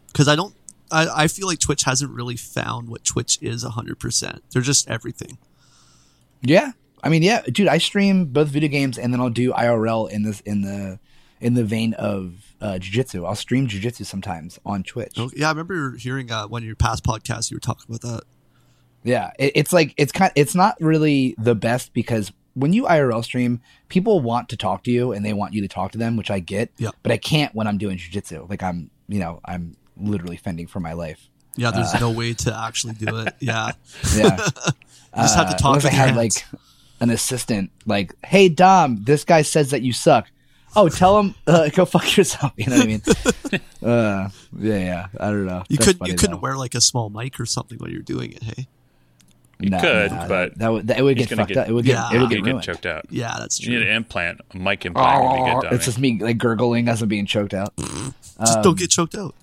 Because 0.07 0.27
I 0.27 0.35
don't, 0.35 0.53
I, 0.91 1.23
I 1.23 1.27
feel 1.27 1.47
like 1.47 1.57
Twitch 1.57 1.83
hasn't 1.83 2.11
really 2.11 2.37
found 2.37 2.87
what 2.87 3.03
Twitch 3.03 3.39
is 3.41 3.65
100%. 3.65 4.41
They're 4.51 4.61
just 4.61 4.87
everything. 4.87 5.39
Yeah, 6.41 6.73
I 7.03 7.09
mean, 7.09 7.23
yeah, 7.23 7.41
dude. 7.41 7.67
I 7.67 7.79
stream 7.79 8.25
both 8.25 8.49
video 8.49 8.69
games 8.69 8.99
and 8.99 9.11
then 9.11 9.19
I'll 9.19 9.31
do 9.31 9.51
IRL 9.53 10.07
in 10.11 10.21
this 10.21 10.41
in 10.41 10.61
the 10.61 10.99
in 11.41 11.55
the 11.55 11.63
vein 11.63 11.93
of 11.95 12.53
uh, 12.61 12.77
jujitsu. 12.79 13.25
I'll 13.25 13.33
stream 13.33 13.67
jujitsu 13.67 14.05
sometimes 14.05 14.59
on 14.65 14.83
Twitch. 14.83 15.13
Oh, 15.17 15.31
yeah, 15.35 15.47
I 15.47 15.49
remember 15.49 15.95
hearing 15.97 16.31
uh, 16.31 16.47
one 16.47 16.61
of 16.61 16.67
your 16.67 16.75
past 16.75 17.03
podcasts, 17.03 17.49
you 17.49 17.55
were 17.55 17.61
talking 17.61 17.85
about 17.87 18.01
that. 18.01 18.23
Yeah, 19.03 19.31
it, 19.39 19.53
it's 19.55 19.73
like 19.73 19.93
it's 19.97 20.11
kind. 20.11 20.31
It's 20.35 20.53
not 20.53 20.75
really 20.79 21.33
the 21.39 21.55
best 21.55 21.93
because 21.93 22.31
when 22.55 22.73
you 22.73 22.83
IRL 22.83 23.23
stream, 23.23 23.61
people 23.89 24.19
want 24.19 24.49
to 24.49 24.57
talk 24.57 24.83
to 24.83 24.91
you 24.91 25.11
and 25.11 25.25
they 25.25 25.33
want 25.33 25.53
you 25.53 25.61
to 25.61 25.67
talk 25.67 25.91
to 25.93 25.97
them, 25.97 26.17
which 26.17 26.29
I 26.31 26.39
get. 26.39 26.71
Yeah. 26.77 26.89
But 27.01 27.11
I 27.11 27.17
can't 27.17 27.53
when 27.55 27.67
I'm 27.67 27.77
doing 27.77 27.97
jujitsu. 27.97 28.49
Like 28.49 28.61
I'm, 28.63 28.89
you 29.07 29.19
know, 29.19 29.39
I'm 29.45 29.75
literally 29.97 30.37
fending 30.37 30.67
for 30.67 30.79
my 30.79 30.93
life. 30.93 31.29
Yeah, 31.55 31.71
there's 31.71 31.93
Uh. 31.93 31.99
no 31.99 32.11
way 32.11 32.33
to 32.33 32.55
actually 32.55 32.93
do 32.95 33.17
it. 33.17 33.35
Yeah. 33.39 33.71
Yeah. 34.15 34.47
You 35.15 35.21
just 35.21 35.35
have 35.35 35.49
to 35.49 35.53
Uh, 35.53 35.57
to 35.57 35.67
unless 35.67 35.83
I 35.85 35.87
with 35.89 35.93
your 35.93 36.01
had 36.01 36.05
hands. 36.15 36.17
like 36.17 36.61
an 36.99 37.09
assistant, 37.11 37.69
like, 37.85 38.15
"Hey 38.25 38.49
Dom, 38.49 39.03
this 39.03 39.23
guy 39.23 39.43
says 39.43 39.69
that 39.69 39.83
you 39.83 39.93
suck." 39.93 40.31
Oh, 40.75 40.89
tell 40.89 41.19
him 41.19 41.35
uh, 41.45 41.69
go 41.75 41.85
fuck 41.85 42.17
yourself. 42.17 42.51
You 42.57 42.65
know 42.71 42.77
what 42.77 42.83
I 42.83 42.87
mean? 42.87 43.01
uh, 43.83 44.29
yeah, 44.59 44.77
yeah. 44.77 45.07
I 45.19 45.29
don't 45.29 45.45
know. 45.45 45.63
you 45.69 45.77
That's 45.77 45.85
couldn't 45.85 45.99
funny, 45.99 46.11
you 46.13 46.17
couldn't 46.17 46.35
though. 46.37 46.41
wear 46.41 46.57
like 46.57 46.73
a 46.73 46.81
small 46.81 47.11
mic 47.11 47.39
or 47.39 47.45
something 47.45 47.77
while 47.77 47.91
you're 47.91 48.01
doing 48.01 48.31
it, 48.31 48.41
hey? 48.41 48.67
You 49.63 49.69
Nah, 49.69 49.79
could, 49.81 50.11
nah, 50.11 50.27
but 50.27 50.57
that 50.59 50.71
would 50.71 50.87
that 50.87 51.03
would 51.03 51.17
get 51.17 51.29
gonna 51.29 51.41
fucked 51.43 51.49
get- 51.53 51.57
up. 51.57 51.69
It 51.69 51.73
would 51.73 51.85
get 51.85 51.93
Yeah. 51.93 52.13
it 52.17 52.21
would 52.21 52.29
get 52.29 52.43
get 52.43 52.61
choked 52.63 52.85
out. 52.85 53.05
Yeah, 53.09 53.35
that's 53.39 53.57
true. 53.59 53.73
You 53.73 53.79
need 53.79 53.87
an 53.87 53.95
implant, 53.95 54.41
a 54.53 54.57
mic 54.57 54.85
implant 54.85 55.23
would 55.23 55.29
be 55.37 55.51
good, 55.51 55.61
dummy. 55.63 55.75
It's 55.75 55.85
just 55.85 55.99
me 55.99 56.19
like 56.19 56.37
gurgling 56.37 56.87
as 56.89 57.01
I'm 57.01 57.07
being 57.09 57.25
choked 57.25 57.53
out. 57.53 57.73
Just 57.79 58.57
Um, 58.57 58.63
don't 58.63 58.77
get 58.77 58.89
choked 58.89 59.15
out. 59.15 59.35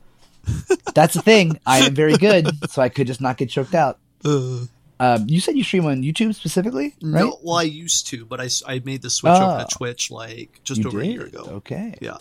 That's 0.95 1.14
the 1.14 1.23
thing. 1.23 1.59
I 1.64 1.79
am 1.87 1.95
very 1.95 2.16
good, 2.16 2.49
so 2.71 2.83
I 2.83 2.89
could 2.89 3.07
just 3.07 3.21
not 3.21 3.37
get 3.39 3.49
choked 3.51 3.75
out. 3.75 3.99
Uh, 4.25 4.64
Um, 4.99 5.25
you 5.29 5.41
said 5.41 5.57
you 5.57 5.62
stream 5.64 5.87
on 5.87 6.03
YouTube 6.03 6.35
specifically, 6.35 6.95
right? 7.01 7.25
No, 7.25 7.39
well, 7.43 7.57
I 7.57 7.62
used 7.62 8.09
to, 8.09 8.27
but 8.27 8.41
I, 8.41 8.49
I 8.66 8.83
made 8.85 9.01
the 9.03 9.09
switch 9.11 9.33
over 9.33 9.59
Oh. 9.61 9.64
to 9.64 9.75
Twitch 9.77 10.11
like 10.11 10.61
just 10.64 10.81
You 10.83 10.89
over 10.89 11.01
a 11.01 11.07
year 11.07 11.25
ago. 11.25 11.45
Okay. 11.62 11.95
Yeah. 12.03 12.18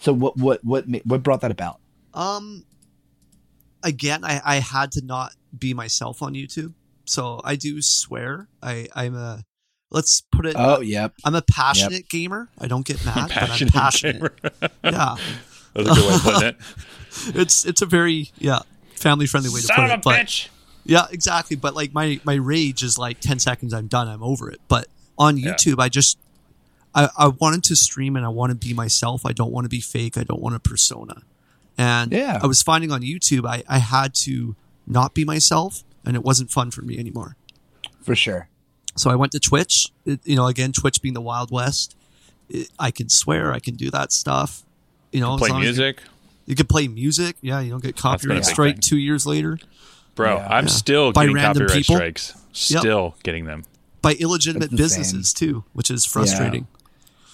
So 0.00 0.12
what 0.12 0.36
what 0.36 0.62
what 0.64 0.84
what 1.06 1.22
brought 1.22 1.40
that 1.42 1.50
about? 1.52 1.78
Um, 2.14 2.64
again, 3.82 4.24
I, 4.24 4.40
I 4.44 4.56
had 4.56 4.92
to 4.92 5.04
not 5.04 5.32
be 5.56 5.72
myself 5.72 6.20
on 6.22 6.34
YouTube. 6.34 6.72
So 7.08 7.40
I 7.44 7.56
do 7.56 7.80
swear. 7.82 8.48
I 8.62 8.88
I'm 8.94 9.14
a 9.14 9.44
let's 9.90 10.22
put 10.32 10.46
it. 10.46 10.54
Oh, 10.58 10.80
yep. 10.80 11.14
I'm 11.24 11.34
a 11.34 11.42
passionate 11.42 12.08
gamer. 12.08 12.48
I 12.58 12.66
don't 12.68 12.86
get 12.86 13.04
mad, 13.04 13.30
Passionate 13.30 13.72
but 13.72 13.78
I'm 13.78 13.82
passionate. 13.82 14.14
gamer. 14.20 14.34
Yeah, 14.84 15.16
That's 15.74 15.90
a 15.90 15.94
good 15.94 16.08
way 16.08 16.14
of 16.14 16.22
putting 16.22 16.48
it. 16.48 16.56
it's 17.40 17.64
it's 17.64 17.82
a 17.82 17.86
very 17.86 18.30
yeah 18.38 18.60
family 18.96 19.26
friendly 19.26 19.50
way 19.50 19.60
to 19.60 19.68
put 19.68 19.84
of 19.84 19.90
a 19.90 19.94
it. 19.94 20.02
But 20.02 20.16
bitch. 20.26 20.48
yeah, 20.84 21.06
exactly. 21.10 21.56
But 21.56 21.74
like 21.74 21.92
my 21.94 22.20
my 22.24 22.34
rage 22.34 22.82
is 22.82 22.98
like 22.98 23.20
ten 23.20 23.38
seconds. 23.38 23.72
I'm 23.74 23.86
done. 23.86 24.08
I'm 24.08 24.22
over 24.22 24.50
it. 24.50 24.60
But 24.68 24.86
on 25.18 25.36
Yeah. 25.36 25.54
YouTube, 25.54 25.80
I 25.80 25.88
just 25.88 26.18
I, 26.94 27.08
I 27.18 27.28
wanted 27.28 27.64
to 27.64 27.76
stream 27.76 28.16
and 28.16 28.24
I 28.24 28.28
want 28.28 28.50
to 28.50 28.54
be 28.56 28.72
myself. 28.74 29.26
I 29.26 29.32
don't 29.32 29.52
want 29.52 29.64
to 29.66 29.68
be 29.68 29.80
fake. 29.80 30.16
I 30.16 30.24
don't 30.24 30.40
want 30.40 30.54
a 30.54 30.60
persona. 30.60 31.22
And 31.76 32.12
Yeah. 32.12 32.40
I 32.42 32.46
was 32.46 32.62
finding 32.62 32.90
on 32.90 33.02
YouTube, 33.02 33.46
I, 33.46 33.62
I 33.68 33.78
had 33.78 34.14
to 34.26 34.56
not 34.86 35.14
be 35.14 35.24
myself, 35.24 35.84
and 36.08 36.16
it 36.16 36.24
wasn't 36.24 36.50
fun 36.50 36.72
for 36.72 36.82
me 36.82 36.98
anymore. 36.98 37.36
For 38.02 38.16
sure. 38.16 38.48
So 38.96 39.10
I 39.10 39.14
went 39.14 39.30
to 39.32 39.38
Twitch. 39.38 39.92
It, 40.04 40.18
you 40.24 40.34
know, 40.34 40.46
again, 40.48 40.72
Twitch 40.72 41.00
being 41.00 41.14
the 41.14 41.20
Wild 41.20 41.52
West, 41.52 41.94
it, 42.48 42.68
I 42.80 42.90
can 42.90 43.08
swear, 43.08 43.52
I 43.52 43.60
can 43.60 43.76
do 43.76 43.90
that 43.92 44.10
stuff. 44.10 44.64
You 45.12 45.20
know, 45.20 45.34
as 45.34 45.38
Play 45.38 45.50
long 45.50 45.60
you- 45.60 45.66
music. 45.66 46.02
You, 46.46 46.56
can 46.56 46.66
play 46.66 46.88
music. 46.88 47.36
Yeah, 47.42 47.60
you 47.60 47.70
don't 47.70 47.82
get 47.82 47.94
copyright 47.96 48.44
strike 48.46 48.76
thing. 48.76 48.80
two 48.80 48.96
years 48.98 49.26
later 49.26 49.58
Bro, 50.14 50.36
Yeah. 50.38 50.48
I'm 50.50 50.64
Yeah. 50.64 50.70
still 50.72 51.12
By 51.12 51.24
getting 51.24 51.36
random 51.36 51.66
copyright 51.66 51.76
people? 51.84 51.94
strikes. 51.96 52.34
Still 52.52 53.14
getting 53.22 53.44
them. 53.44 53.64
by 54.02 54.14
illegitimate 54.14 54.70
businesses 54.74 55.32
too, 55.34 55.64
which 55.74 55.90
is 55.90 56.04
frustrating. 56.06 56.66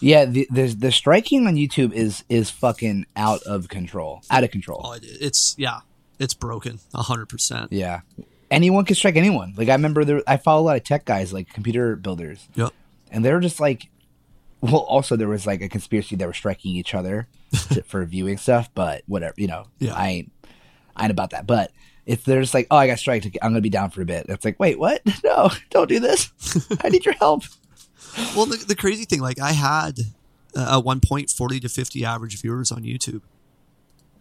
Yeah, 0.01 0.25
the, 0.27 0.47
the 0.51 0.67
the 0.67 0.93
striking 0.93 1.47
on 1.47 1.55
YouTube 1.55 1.93
is 1.93 2.25
is 2.29 2.51
fucking 2.51 3.07
out 3.17 3.43
of 3.45 3.69
control. 3.69 4.23
Out 4.31 4.45
of 4.45 4.51
control. 4.51 4.81
Oh, 4.85 4.93
it, 4.93 5.05
it's 5.05 5.55
yeah, 5.57 5.81
it's 6.19 6.35
broken 6.35 6.81
a 6.93 7.03
hundred 7.03 7.29
percent. 7.31 7.73
Yeah. 7.73 8.01
Anyone 8.51 8.85
can 8.85 8.95
strike 8.97 9.17
anyone. 9.17 9.55
Like 9.57 9.69
I 9.69 9.73
remember 9.73 10.05
there 10.05 10.23
I 10.27 10.37
follow 10.37 10.63
a 10.63 10.65
lot 10.65 10.77
of 10.77 10.85
tech 10.85 11.05
guys 11.05 11.33
like 11.33 11.49
computer 11.53 11.97
builders 11.97 12.49
Yep. 12.55 12.73
and 13.11 13.25
they 13.25 13.33
were 13.33 13.41
just 13.41 13.61
like 13.61 13.89
well 14.61 14.77
also 14.83 15.17
there 15.17 15.29
was 15.29 15.47
like 15.47 15.61
a 15.61 15.69
conspiracy 15.69 16.17
that 16.17 16.27
were 16.27 16.33
striking 16.33 16.75
each 16.75 16.95
other 16.95 17.27
to, 17.73 17.83
for 17.83 18.05
viewing 18.05 18.37
stuff, 18.39 18.71
but 18.75 19.03
whatever, 19.07 19.35
you 19.37 19.47
know. 19.47 19.67
Yeah. 19.79 19.95
I 19.95 20.09
ain't 20.09 20.33
I 20.97 21.05
ain't 21.05 21.11
about 21.11 21.31
that. 21.31 21.47
But 21.47 21.71
if 22.07 22.25
they're 22.25 22.41
just 22.43 22.53
like, 22.55 22.67
"Oh, 22.71 22.77
I 22.77 22.87
got 22.87 22.99
striked. 22.99 23.25
I'm 23.27 23.33
going 23.53 23.55
to 23.55 23.61
be 23.63 23.71
down 23.71 23.91
for 23.91 24.03
a 24.03 24.05
bit." 24.05 24.27
It's 24.29 24.45
like, 24.45 24.61
"Wait, 24.61 24.79
what? 24.79 25.01
No, 25.25 25.51
don't 25.71 25.89
do 25.89 25.99
this. 26.01 26.31
I 26.85 26.89
need 26.91 27.05
your 27.05 27.15
help." 27.15 27.45
Well, 28.37 28.47
the, 28.47 28.57
the 28.59 28.77
crazy 28.77 29.05
thing, 29.07 29.21
like 29.21 29.41
I 29.41 29.53
had 29.53 29.99
uh, 30.55 30.77
at 30.79 30.85
one 30.85 31.01
point 31.01 31.31
forty 31.31 31.59
to 31.61 31.69
fifty 31.69 32.05
average 32.05 32.41
viewers 32.41 32.71
on 32.71 32.83
YouTube. 32.83 33.23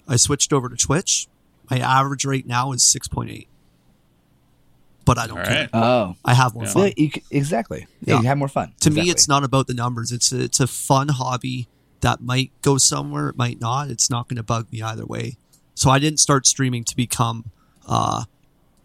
I 0.07 0.15
switched 0.15 0.51
over 0.53 0.69
to 0.69 0.75
Twitch. 0.77 1.27
My 1.69 1.77
average 1.79 2.25
rate 2.25 2.47
now 2.47 2.71
is 2.71 2.83
six 2.83 3.07
point 3.07 3.29
eight. 3.31 3.47
But 5.05 5.17
I 5.17 5.27
don't 5.27 5.39
All 5.39 5.45
care. 5.45 5.61
right. 5.61 5.69
Oh. 5.73 6.15
I 6.23 6.33
have 6.33 6.53
more 6.53 6.63
Yeah. 6.63 6.71
fun. 6.71 6.83
Yeah, 6.87 6.93
you 6.97 7.09
c- 7.13 7.23
exactly. 7.29 7.87
Yeah, 8.01 8.15
Yeah. 8.15 8.21
you 8.21 8.27
have 8.27 8.37
more 8.37 8.47
fun. 8.47 8.73
to 8.81 8.89
me 8.89 9.09
it's 9.09 9.27
not 9.27 9.43
about 9.43 9.67
the 9.67 9.73
numbers 9.73 10.11
it's 10.11 10.31
a, 10.31 10.41
it's 10.41 10.59
a 10.59 10.67
fun 10.67 11.09
hobby 11.09 11.67
that 12.01 12.21
might 12.21 12.51
go 12.61 12.77
somewhere 12.77 13.29
it 13.29 13.37
might 13.37 13.59
not 13.61 13.89
it's 13.89 14.09
not 14.09 14.27
going 14.29 14.37
to 14.37 14.43
bug 14.43 14.67
me 14.71 14.81
either 14.81 15.05
way 15.05 15.37
so 15.75 15.89
i 15.89 15.99
didn't 15.99 16.19
start 16.19 16.45
streaming 16.45 16.83
to 16.83 16.95
become 16.95 17.45
uh 17.87 18.23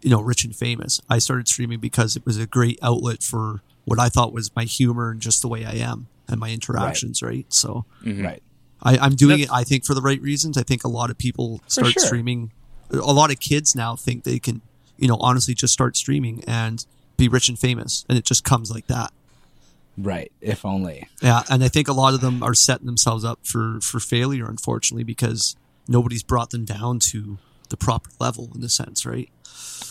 you 0.01 0.09
know 0.09 0.21
rich 0.21 0.43
and 0.45 0.55
famous 0.55 1.01
i 1.09 1.17
started 1.19 1.47
streaming 1.47 1.79
because 1.79 2.15
it 2.15 2.25
was 2.25 2.37
a 2.37 2.45
great 2.47 2.79
outlet 2.81 3.21
for 3.21 3.61
what 3.85 3.99
i 3.99 4.07
thought 4.09 4.31
was 4.33 4.49
my 4.55 4.63
humor 4.63 5.11
and 5.11 5.19
just 5.21 5.41
the 5.41 5.47
way 5.49 5.65
i 5.65 5.73
am 5.73 6.07
and 6.29 6.39
my 6.39 6.49
interactions 6.49 7.21
right, 7.21 7.45
so 7.51 7.85
right. 8.05 8.41
I, 8.81 8.97
i'm 8.99 9.15
doing 9.15 9.39
That's- 9.39 9.49
it 9.57 9.61
i 9.61 9.63
think 9.65 9.83
for 9.85 9.93
the 9.93 10.01
right 10.01 10.21
reasons 10.21 10.57
i 10.57 10.63
think 10.63 10.83
a 10.85 10.89
lot 10.89 11.09
of 11.09 11.17
people 11.17 11.61
start 11.67 11.91
sure. 11.93 12.03
streaming 12.05 12.51
a 12.91 13.13
lot 13.13 13.31
of 13.31 13.39
kids 13.39 13.75
now 13.75 13.95
think 13.97 14.23
they 14.23 14.39
can 14.39 14.61
you 14.99 15.07
know 15.07 15.17
honestly 15.19 15.53
just 15.53 15.73
start 15.73 15.95
streaming 15.97 16.43
and 16.45 16.85
be 17.17 17.27
rich 17.27 17.49
and 17.49 17.57
famous 17.59 18.05
and 18.07 18.17
it 18.17 18.23
just 18.25 18.43
comes 18.43 18.71
like 18.71 18.87
that 18.87 19.11
Right. 20.01 20.31
If 20.39 20.65
only. 20.65 21.09
yeah, 21.21 21.43
and 21.49 21.61
I 21.61 21.67
think 21.67 21.89
a 21.89 21.93
lot 21.93 22.13
of 22.13 22.21
them 22.21 22.41
are 22.41 22.53
setting 22.53 22.85
themselves 22.85 23.25
up 23.25 23.39
for 23.43 23.79
for 23.81 23.99
failure, 23.99 24.47
unfortunately, 24.47 25.03
because 25.03 25.57
nobody's 25.89 26.23
brought 26.23 26.51
them 26.51 26.63
down 26.63 26.99
to 26.99 27.37
the 27.67 27.75
proper 27.75 28.09
level 28.19 28.49
in 28.55 28.63
a 28.63 28.69
sense, 28.69 29.05
right? 29.05 29.29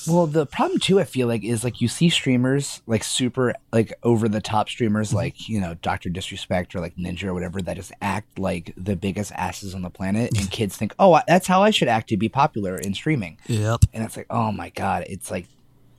Well, 0.07 0.27
the 0.27 0.47
problem 0.47 0.79
too, 0.81 1.01
I 1.01 1.05
feel 1.05 1.27
like, 1.27 1.45
is 1.45 1.65
like 1.65 1.81
you 1.81 1.89
see 1.89 2.09
streamers 2.09 2.83
like 2.87 3.05
super 3.05 3.55
like 3.73 3.93
over 4.03 4.29
the 4.29 4.41
top 4.41 4.69
streamers 4.69 5.09
mm-hmm. 5.09 5.17
like 5.17 5.49
you 5.49 5.61
know 5.61 5.75
Doctor 5.83 6.09
Disrespect 6.09 6.75
or 6.75 6.81
like 6.81 6.97
Ninja 6.97 7.25
or 7.25 7.35
whatever 7.35 7.61
that 7.63 7.77
just 7.77 7.93
act 8.01 8.39
like 8.39 8.73
the 8.77 8.97
biggest 8.97 9.33
asses 9.33 9.75
on 9.75 9.83
the 9.83 9.91
planet, 9.91 10.37
and 10.39 10.51
kids 10.51 10.77
think, 10.77 10.95
oh, 10.99 11.21
that's 11.27 11.47
how 11.47 11.63
I 11.63 11.71
should 11.71 11.89
act 11.89 12.09
to 12.11 12.17
be 12.17 12.29
popular 12.29 12.77
in 12.77 12.95
streaming, 12.95 13.39
Yep, 13.47 13.85
and 13.93 14.05
it's 14.05 14.17
like, 14.17 14.27
oh 14.31 14.53
my 14.53 14.71
god, 14.71 15.05
it's 15.09 15.31
like 15.31 15.47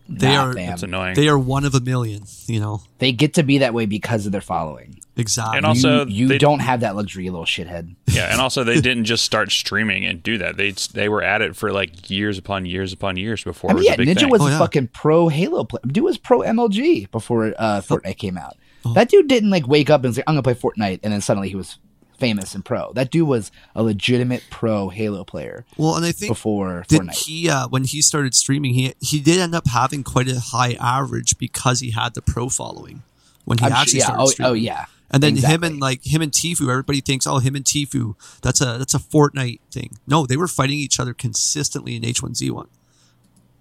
They 0.07 0.33
nah, 0.33 0.47
are- 0.49 0.53
fam. 0.53 0.73
It's 0.73 0.83
annoying. 0.83 1.15
they 1.15 1.27
are 1.27 1.39
one 1.39 1.65
of 1.65 1.75
a 1.75 1.79
million. 1.79 2.23
You 2.47 2.59
know 2.59 2.81
They 2.99 3.11
get 3.11 3.35
to 3.35 3.43
be 3.43 3.59
that 3.59 3.73
way 3.73 3.85
because 3.85 4.25
of 4.25 4.31
their 4.31 4.41
following. 4.41 4.99
Exactly. 5.19 5.57
And 5.57 5.65
also- 5.65 6.05
you, 6.05 6.13
you 6.23 6.27
they- 6.27 6.37
don't 6.37 6.59
have 6.59 6.79
that 6.81 6.95
luxury, 6.95 7.25
you 7.25 7.31
little 7.31 7.45
shithead. 7.45 7.95
yeah, 8.07 8.31
and 8.31 8.41
also 8.41 8.63
they 8.63 8.81
didn't 8.81 9.05
just 9.05 9.23
start 9.23 9.51
streaming 9.51 10.05
and 10.05 10.23
do 10.23 10.37
that. 10.39 10.57
They 10.57 10.71
they 10.71 11.09
were 11.09 11.21
at 11.21 11.41
it 11.41 11.55
for 11.55 11.71
like 11.71 12.09
years 12.09 12.37
upon 12.37 12.65
years 12.65 12.93
upon 12.93 13.17
years 13.17 13.43
before 13.43 13.69
I 13.69 13.73
it 13.73 13.75
mean, 13.75 13.79
was 13.81 13.85
yeah, 13.87 13.93
a 13.93 13.97
big 13.97 14.07
Ninja 14.07 14.19
thing. 14.21 14.29
was 14.29 14.41
Oh, 14.41 14.47
a 14.47 14.51
yeah. 14.51 14.59
fucking 14.59 14.87
pro 14.87 15.27
Halo 15.27 15.63
player. 15.65 15.81
Dude 15.87 16.03
was 16.03 16.17
pro 16.17 16.39
MLG 16.39 17.11
before 17.11 17.53
uh, 17.57 17.81
Fortnite 17.81 18.17
came 18.17 18.37
out. 18.37 18.57
Oh. 18.85 18.93
That 18.93 19.09
dude 19.09 19.27
didn't 19.27 19.49
like 19.49 19.67
wake 19.67 19.89
up 19.89 20.03
and 20.05 20.15
say, 20.15 20.23
"I'm 20.25 20.33
gonna 20.35 20.43
play 20.43 20.53
Fortnite," 20.55 21.01
and 21.03 21.11
then 21.13 21.21
suddenly 21.21 21.49
he 21.49 21.55
was 21.55 21.77
famous 22.17 22.53
and 22.55 22.65
pro. 22.65 22.91
That 22.93 23.11
dude 23.11 23.27
was 23.27 23.49
a 23.75 23.83
legitimate 23.83 24.43
pro 24.49 24.89
Halo 24.89 25.23
player 25.23 25.65
well, 25.77 25.95
and 25.95 26.05
I 26.05 26.11
think 26.11 26.31
before 26.31 26.83
didn't 26.87 27.09
Fortnite. 27.09 27.25
he 27.25 27.49
uh, 27.49 27.67
when 27.69 27.83
he 27.83 28.01
started 28.01 28.33
streaming, 28.35 28.73
he 28.73 28.93
he 29.01 29.19
did 29.19 29.39
end 29.39 29.53
up 29.55 29.67
having 29.67 30.03
quite 30.03 30.29
a 30.29 30.39
high 30.39 30.75
average 30.79 31.37
because 31.37 31.79
he 31.81 31.91
had 31.91 32.13
the 32.15 32.21
pro 32.21 32.49
following 32.49 33.03
when 33.45 33.57
he 33.57 33.65
I'm 33.65 33.71
sure- 33.71 33.77
actually 33.77 33.99
yeah. 33.99 34.05
started 34.05 34.21
Oh, 34.23 34.25
streaming. 34.27 34.49
oh, 34.51 34.53
yeah. 34.53 34.85
And 35.11 35.23
then 35.23 35.37
him 35.37 35.63
and 35.63 35.79
like 35.79 36.05
him 36.05 36.21
and 36.21 36.31
Tfue, 36.31 36.69
everybody 36.69 37.01
thinks, 37.01 37.25
oh, 37.25 37.39
him 37.39 37.55
and 37.55 37.65
Tfue, 37.65 38.15
that's 38.41 38.61
a 38.61 38.77
that's 38.77 38.93
a 38.93 38.99
Fortnite 38.99 39.59
thing. 39.71 39.97
No, 40.05 40.25
they 40.25 40.37
were 40.37 40.47
fighting 40.47 40.77
each 40.77 40.99
other 40.99 41.13
consistently 41.13 41.95
in 41.95 42.03
H1Z1 42.03 42.67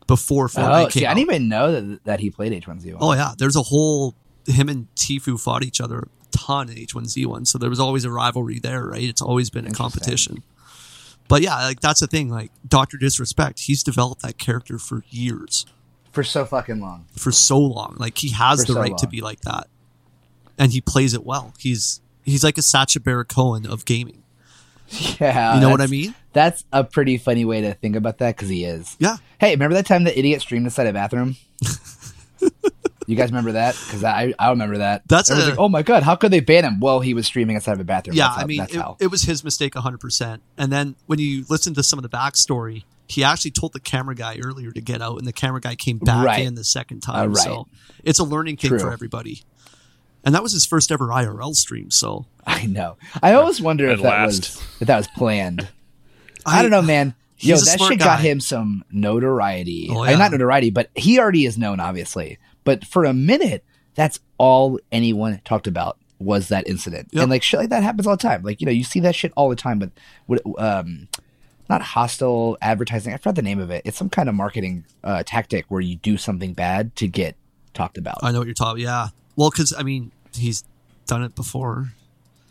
before 0.06 0.44
oh, 0.44 0.48
Fortnite 0.48 0.84
Oh, 0.84 0.88
came 0.88 1.00
see, 1.00 1.06
I 1.06 1.14
didn't 1.14 1.30
even 1.30 1.48
know 1.48 1.72
that, 1.72 2.04
that 2.04 2.20
he 2.20 2.30
played 2.30 2.52
H1Z1. 2.52 2.98
oh 3.00 3.12
yeah, 3.14 3.32
there's 3.38 3.56
a 3.56 3.62
whole 3.62 4.14
him 4.46 4.68
and 4.68 4.88
Tfue 4.94 5.40
fought 5.40 5.62
each 5.64 5.80
other 5.80 5.98
a 6.00 6.08
ton 6.36 6.68
in 6.68 6.76
H1Z1, 6.76 7.46
so 7.46 7.58
there 7.58 7.70
was 7.70 7.80
always 7.80 8.04
a 8.04 8.10
rivalry 8.10 8.58
there, 8.58 8.86
right? 8.86 9.02
It's 9.02 9.22
always 9.22 9.50
been 9.50 9.66
a 9.66 9.70
competition. 9.70 10.42
But 11.28 11.42
yeah, 11.42 11.56
like 11.56 11.80
that's 11.80 12.00
the 12.00 12.06
thing. 12.06 12.30
Like 12.30 12.50
Doctor 12.66 12.96
Disrespect, 12.96 13.60
he's 13.60 13.82
developed 13.82 14.22
that 14.22 14.38
character 14.38 14.78
for 14.78 15.04
years, 15.10 15.66
for 16.10 16.24
so 16.24 16.44
fucking 16.46 16.80
long. 16.80 17.06
for 17.12 17.32
so 17.32 17.58
long. 17.58 17.96
Like 17.98 18.18
he 18.18 18.30
has 18.30 18.60
For 18.60 18.66
the 18.68 18.72
so 18.74 18.80
right 18.80 18.98
to 18.98 19.06
be 19.06 19.20
like 19.20 19.40
that, 19.42 19.68
and 20.58 20.72
he 20.72 20.80
plays 20.80 21.14
it 21.14 21.24
well. 21.24 21.54
He's 21.58 22.00
he's 22.24 22.42
like 22.44 22.58
a 22.58 22.62
Sacha 22.62 23.00
Baron 23.00 23.26
Cohen 23.26 23.66
of 23.66 23.84
gaming. 23.84 24.22
Yeah, 25.20 25.54
You 25.56 25.60
know 25.60 25.68
what 25.68 25.82
I 25.82 25.86
mean? 25.86 26.14
That's 26.32 26.64
a 26.72 26.82
pretty 26.82 27.18
funny 27.18 27.44
way 27.44 27.60
to 27.62 27.74
think 27.74 27.94
about 27.96 28.18
that 28.18 28.36
because 28.36 28.48
he 28.48 28.64
is. 28.64 28.96
Yeah. 28.98 29.16
Hey, 29.38 29.50
remember 29.50 29.74
that 29.74 29.84
time 29.86 30.04
the 30.04 30.18
idiot 30.18 30.40
streamed 30.40 30.64
inside 30.64 30.86
a 30.86 30.92
bathroom? 30.94 31.36
you 33.06 33.16
guys 33.16 33.30
remember 33.30 33.52
that? 33.52 33.74
Because 33.86 34.04
I 34.04 34.34
I 34.38 34.50
remember 34.50 34.78
that. 34.78 35.02
That's 35.08 35.30
a- 35.30 35.34
like, 35.34 35.58
oh 35.58 35.68
my 35.68 35.82
god, 35.82 36.02
how 36.02 36.14
could 36.16 36.30
they 36.30 36.40
ban 36.40 36.64
him? 36.64 36.80
Well, 36.80 37.00
he 37.00 37.14
was 37.14 37.26
streaming 37.26 37.56
inside 37.56 37.72
of 37.72 37.80
a 37.80 37.84
bathroom. 37.84 38.16
Yeah, 38.16 38.28
how- 38.28 38.42
I 38.42 38.44
mean, 38.46 38.62
it, 38.62 38.76
it 39.00 39.06
was 39.10 39.22
his 39.22 39.42
mistake 39.44 39.74
100%. 39.74 40.40
And 40.56 40.72
then 40.72 40.94
when 41.06 41.18
you 41.18 41.44
listen 41.48 41.74
to 41.74 41.82
some 41.82 41.98
of 41.98 42.02
the 42.02 42.08
backstory, 42.08 42.84
he 43.08 43.24
actually 43.24 43.50
told 43.52 43.72
the 43.72 43.80
camera 43.80 44.14
guy 44.14 44.38
earlier 44.42 44.70
to 44.70 44.80
get 44.80 45.00
out, 45.00 45.16
and 45.18 45.26
the 45.26 45.32
camera 45.32 45.60
guy 45.60 45.74
came 45.74 45.98
back 45.98 46.24
Right. 46.24 46.46
in 46.46 46.54
the 46.54 46.64
second 46.64 47.00
time. 47.00 47.30
Uh, 47.30 47.32
right. 47.34 47.36
So 47.44 47.66
it's 48.04 48.18
a 48.18 48.24
learning 48.24 48.58
thing 48.58 48.68
True. 48.70 48.78
for 48.78 48.92
everybody. 48.92 49.42
And 50.24 50.34
that 50.34 50.42
was 50.42 50.52
his 50.52 50.66
first 50.66 50.90
ever 50.90 51.08
IRL 51.08 51.54
stream. 51.54 51.90
So 51.90 52.26
I 52.46 52.66
know. 52.66 52.96
I 53.22 53.34
always 53.34 53.60
wonder 53.60 53.88
if 53.88 54.02
that 54.02 54.08
last. 54.08 54.56
was 54.56 54.62
if 54.80 54.86
that 54.88 54.96
was 54.96 55.08
planned. 55.08 55.68
I, 56.46 56.62
don't 56.62 56.70
know, 56.70 56.82
man. 56.82 57.14
Yo, 57.38 57.56
that 57.56 57.78
shit 57.80 57.98
guy. 57.98 58.04
got 58.04 58.20
him 58.20 58.40
some 58.40 58.84
notoriety. 58.90 59.88
Oh, 59.90 60.02
I 60.02 60.10
mean, 60.10 60.18
not 60.18 60.32
notoriety, 60.32 60.70
but 60.70 60.90
he 60.94 61.20
already 61.20 61.44
is 61.44 61.58
known, 61.58 61.78
obviously. 61.78 62.38
But 62.64 62.84
for 62.84 63.04
a 63.04 63.12
minute, 63.12 63.64
that's 63.94 64.18
all 64.38 64.78
anyone 64.90 65.40
talked 65.44 65.66
about 65.66 65.98
was 66.18 66.48
that 66.48 66.66
incident. 66.66 67.08
Yep. 67.12 67.22
And 67.22 67.30
like 67.30 67.42
shit 67.42 67.60
like 67.60 67.68
that 67.70 67.82
happens 67.82 68.06
all 68.06 68.16
the 68.16 68.22
time. 68.22 68.42
Like 68.42 68.60
you 68.60 68.66
know, 68.66 68.72
you 68.72 68.84
see 68.84 69.00
that 69.00 69.14
shit 69.14 69.32
all 69.36 69.48
the 69.48 69.56
time. 69.56 69.78
But 69.78 69.90
what, 70.26 70.40
um, 70.58 71.08
not 71.68 71.82
hostile 71.82 72.56
advertising. 72.60 73.12
I 73.12 73.18
forgot 73.18 73.34
the 73.36 73.42
name 73.42 73.60
of 73.60 73.70
it. 73.70 73.82
It's 73.84 73.98
some 73.98 74.08
kind 74.08 74.28
of 74.28 74.34
marketing 74.34 74.84
uh, 75.04 75.22
tactic 75.24 75.66
where 75.68 75.80
you 75.80 75.96
do 75.96 76.16
something 76.16 76.54
bad 76.54 76.96
to 76.96 77.08
get 77.08 77.36
talked 77.74 77.98
about. 77.98 78.18
I 78.22 78.32
know 78.32 78.38
what 78.38 78.46
you're 78.46 78.54
talking 78.54 78.82
Yeah. 78.82 79.08
Well, 79.38 79.50
because, 79.50 79.72
I 79.72 79.84
mean, 79.84 80.10
he's 80.34 80.64
done 81.06 81.22
it 81.22 81.36
before. 81.36 81.92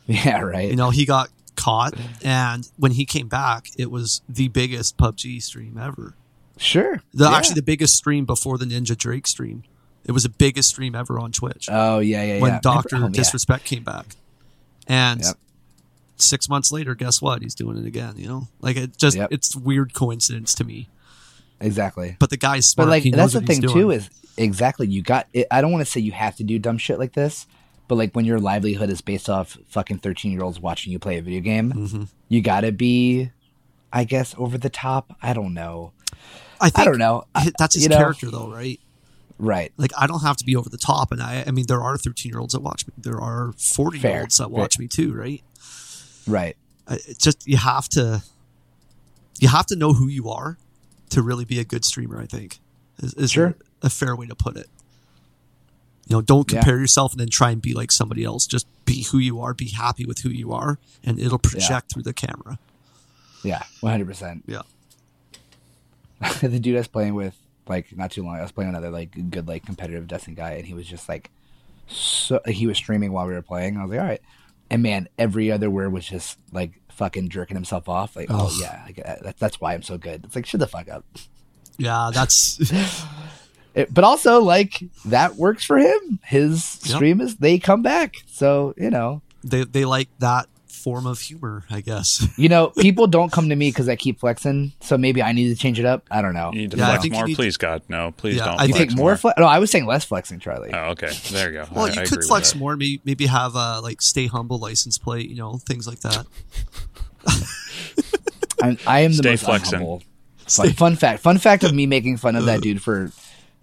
yeah, 0.07 0.39
right. 0.39 0.69
You 0.69 0.77
know, 0.77 0.89
he 0.89 1.05
got 1.05 1.29
caught, 1.57 1.93
and 2.23 2.65
when 2.77 2.93
he 2.93 3.03
came 3.03 3.27
back, 3.27 3.67
it 3.77 3.91
was 3.91 4.21
the 4.29 4.47
biggest 4.47 4.95
PUBG 4.97 5.43
stream 5.43 5.77
ever. 5.77 6.13
sure. 6.55 7.01
The, 7.13 7.25
Yeah. 7.25 7.35
Actually, 7.35 7.55
the 7.55 7.63
biggest 7.63 7.97
stream 7.97 8.23
before 8.23 8.57
the 8.57 8.63
Ninja 8.63 8.95
Drake 8.97 9.27
stream. 9.27 9.63
It 10.05 10.13
was 10.13 10.23
the 10.23 10.29
biggest 10.29 10.69
stream 10.69 10.95
ever 10.95 11.19
on 11.19 11.33
Twitch. 11.33 11.67
Oh 11.69 11.99
yeah, 11.99 12.23
yeah, 12.23 12.35
yeah. 12.35 12.41
when 12.41 12.53
yeah. 12.53 12.59
Doctor 12.63 12.95
oh, 12.95 12.99
yeah. 13.01 13.09
Disrespect 13.09 13.65
came 13.65 13.83
back, 13.83 14.05
and 14.87 15.21
Yep. 15.21 15.35
six 16.15 16.47
months 16.47 16.71
later, 16.71 16.95
guess 16.95 17.21
what? 17.21 17.41
He's 17.41 17.53
doing 17.53 17.77
it 17.77 17.85
again. 17.85 18.13
You 18.15 18.27
know, 18.29 18.47
like 18.61 18.77
it 18.77 18.97
just 18.97 19.17
Yep. 19.17 19.33
it's 19.33 19.53
weird 19.57 19.93
coincidence 19.93 20.55
to 20.55 20.63
me. 20.63 20.87
Exactly. 21.59 22.15
But 22.17 22.29
the 22.29 22.37
guy's 22.37 22.65
smart. 22.65 22.85
But 22.87 22.91
like 22.91 23.03
he 23.03 23.11
that's 23.11 23.33
the 23.33 23.41
thing 23.41 23.59
doing. 23.59 23.73
too 23.73 23.91
is 23.91 24.09
exactly. 24.37 24.87
You 24.87 25.01
got. 25.01 25.27
It, 25.33 25.47
I 25.51 25.61
don't 25.61 25.71
want 25.71 25.85
to 25.85 25.91
say 25.91 25.99
you 25.99 26.11
have 26.13 26.35
to 26.37 26.43
do 26.43 26.59
dumb 26.59 26.77
shit 26.77 26.99
like 26.99 27.13
this, 27.13 27.47
but 27.87 27.95
like 27.95 28.13
when 28.15 28.25
your 28.25 28.39
livelihood 28.39 28.89
is 28.89 29.01
based 29.01 29.29
off 29.29 29.57
fucking 29.67 29.99
thirteen 29.99 30.31
year 30.31 30.43
olds 30.43 30.59
watching 30.59 30.91
you 30.93 30.99
play 30.99 31.17
a 31.17 31.21
video 31.21 31.41
game, 31.41 31.71
Mm-hmm. 31.73 32.03
you 32.29 32.41
got 32.41 32.61
to 32.61 32.71
be, 32.71 33.31
I 33.91 34.03
guess, 34.03 34.33
over 34.37 34.57
the 34.57 34.69
top. 34.69 35.15
I 35.21 35.33
don't 35.33 35.53
know. 35.53 35.91
I 36.59 36.69
think 36.69 36.79
I 36.79 36.85
don't 36.85 36.97
know. 36.97 37.25
That's 37.59 37.75
his 37.75 37.83
you 37.83 37.89
know- 37.89 37.97
character, 37.97 38.29
though, 38.31 38.49
right? 38.51 38.79
Right. 39.39 39.71
Like 39.77 39.91
I 39.95 40.07
don't 40.07 40.21
have 40.23 40.37
to 40.37 40.45
be 40.45 40.55
over 40.55 40.67
the 40.69 40.77
top, 40.79 41.11
and 41.11 41.21
I, 41.21 41.43
I 41.45 41.51
mean, 41.51 41.65
there 41.67 41.81
are 41.81 41.95
thirteen-year-olds 41.97 42.53
that 42.53 42.61
watch 42.61 42.87
me. 42.87 42.93
There 42.97 43.19
are 43.21 43.53
forty-year-olds 43.57 44.37
that 44.37 44.45
Fair. 44.45 44.49
watch 44.49 44.79
me 44.79 44.87
too, 44.87 45.13
right? 45.13 45.43
Right. 46.25 46.57
I- 46.87 46.95
It's 47.07 47.19
just 47.23 47.47
you 47.47 47.57
have 47.57 47.87
to, 47.89 48.23
you 49.39 49.47
have 49.49 49.67
to 49.67 49.75
know 49.75 49.93
who 49.93 50.07
you 50.07 50.29
are 50.29 50.57
to 51.11 51.21
really 51.21 51.45
be 51.45 51.59
a 51.59 51.63
good 51.63 51.85
streamer. 51.85 52.19
I 52.19 52.25
think 52.25 52.57
is, 53.03 53.13
is 53.13 53.31
Sure. 53.31 53.55
A, 53.81 53.89
fair 53.89 54.15
way 54.15 54.27
to 54.27 54.35
put 54.35 54.57
it. 54.57 54.67
You 56.07 56.15
know, 56.17 56.21
don't 56.21 56.49
Yeah. 56.51 56.59
compare 56.59 56.79
yourself 56.79 57.11
and 57.11 57.19
then 57.19 57.29
try 57.29 57.51
and 57.51 57.61
be 57.61 57.73
like 57.73 57.91
somebody 57.91 58.23
else. 58.23 58.47
Just 58.47 58.65
be 58.85 59.03
who 59.03 59.17
you 59.17 59.41
are. 59.41 59.53
Be 59.53 59.69
happy 59.69 60.05
with 60.05 60.19
who 60.19 60.29
you 60.29 60.53
are, 60.53 60.79
and 61.03 61.19
it'll 61.19 61.37
project 61.39 61.93
through 61.93 62.03
the 62.03 62.13
camera. 62.13 62.59
Yeah. 63.43 63.63
One 63.81 63.91
hundred 63.91 64.07
percent. 64.07 64.43
Yeah. 64.47 64.61
the 66.41 66.59
dude 66.59 66.75
I 66.75 66.79
was 66.79 66.87
playing 66.87 67.13
with, 67.13 67.35
like 67.67 67.95
not 67.95 68.11
too 68.11 68.23
long, 68.23 68.37
I 68.37 68.41
was 68.41 68.51
playing 68.51 68.69
another 68.69 68.89
like 68.89 69.11
good 69.29 69.47
like 69.47 69.65
competitive 69.65 70.07
Destiny 70.07 70.35
guy, 70.35 70.51
and 70.51 70.65
he 70.65 70.73
was 70.73 70.87
just 70.87 71.07
like, 71.07 71.29
so 71.87 72.39
he 72.47 72.65
was 72.67 72.77
streaming 72.77 73.11
while 73.11 73.27
we 73.27 73.33
were 73.33 73.41
playing. 73.41 73.77
I 73.77 73.83
was 73.83 73.91
like, 73.91 73.99
all 73.99 74.07
right, 74.07 74.21
and 74.69 74.81
man, 74.81 75.07
every 75.19 75.51
other 75.51 75.69
word 75.69 75.91
was 75.91 76.05
just 76.07 76.37
like 76.51 76.79
fucking 76.89 77.29
jerking 77.29 77.55
himself 77.55 77.87
off. 77.87 78.15
Like, 78.15 78.27
oh 78.31 78.55
yeah, 78.59 78.81
like, 78.85 78.95
that, 78.95 79.37
that's 79.37 79.61
why 79.61 79.73
I'm 79.73 79.83
so 79.83 79.97
good. 79.97 80.25
It's 80.25 80.35
like 80.35 80.45
shut 80.45 80.59
the 80.59 80.67
fuck 80.67 80.89
up. 80.89 81.05
Yeah, 81.77 82.09
that's 82.11 82.57
It, 83.77 83.93
but 83.93 84.03
also 84.03 84.41
like 84.41 84.83
that 85.05 85.35
works 85.35 85.63
for 85.63 85.77
him. 85.77 86.19
His 86.23 86.79
Yep. 86.83 86.95
stream 86.95 87.21
is 87.21 87.35
they 87.37 87.59
come 87.59 87.81
back, 87.83 88.15
so 88.27 88.73
you 88.77 88.89
know. 88.89 89.21
they 89.43 89.63
they 89.63 89.85
like 89.85 90.09
that 90.19 90.47
form 90.67 91.05
of 91.05 91.19
humor, 91.19 91.63
I 91.69 91.81
guess. 91.81 92.25
You 92.37 92.49
know, 92.49 92.67
people 92.67 93.07
don't 93.07 93.31
come 93.31 93.49
to 93.49 93.55
me 93.55 93.69
because 93.69 93.89
I 93.89 93.95
keep 93.95 94.19
flexing, 94.19 94.71
so 94.79 94.97
maybe 94.97 95.21
I 95.21 95.31
need 95.31 95.49
to 95.49 95.55
change 95.55 95.79
it 95.79 95.85
up. 95.85 96.05
I 96.09 96.21
don't 96.21 96.33
know. 96.33 96.51
You 96.53 96.61
need 96.61 96.71
to 96.71 96.77
Yeah, 96.77 96.87
flex 96.87 97.01
think 97.01 97.13
more, 97.13 97.25
need- 97.27 97.35
please, 97.35 97.57
God. 97.57 97.81
No, 97.89 98.11
please 98.17 98.37
Yeah, 98.37 98.45
don't. 98.45 98.59
I 98.61 98.63
you 98.65 98.73
flex 98.73 98.93
think 98.93 98.97
more? 98.97 99.15
Fle- 99.17 99.31
no, 99.37 99.45
I 99.45 99.59
was 99.59 99.69
saying 99.69 99.85
less 99.85 100.05
flexing, 100.05 100.39
Charlie. 100.39 100.71
oh, 100.73 100.91
okay. 100.91 101.11
There 101.31 101.51
you 101.51 101.57
go. 101.59 101.65
Well, 101.71 101.85
I- 101.85 101.93
you 101.93 102.01
I 102.01 102.05
could 102.05 102.23
flex 102.23 102.55
more. 102.55 102.75
Maybe 102.77 103.01
maybe 103.05 103.25
have 103.27 103.55
a 103.55 103.79
like 103.81 104.01
stay 104.01 104.27
humble 104.27 104.59
license 104.59 104.97
plate. 104.97 105.29
You 105.29 105.35
know, 105.35 105.57
things 105.67 105.87
like 105.87 105.99
that. 106.01 106.25
I'm, 108.61 108.77
I 108.87 109.01
am 109.01 109.11
the 109.11 109.17
Stay 109.17 109.31
most 109.31 109.43
flexing. 109.45 109.79
unhumble. 109.79 110.03
Fun, 110.47 110.69
fun 110.73 110.95
fact. 110.95 111.21
Fun 111.21 111.37
fact 111.39 111.63
of 111.65 111.73
me 111.75 111.85
making 111.85 112.15
fun 112.17 112.37
of 112.37 112.45
that 112.45 112.61
dude 112.61 112.81
for 112.81 113.11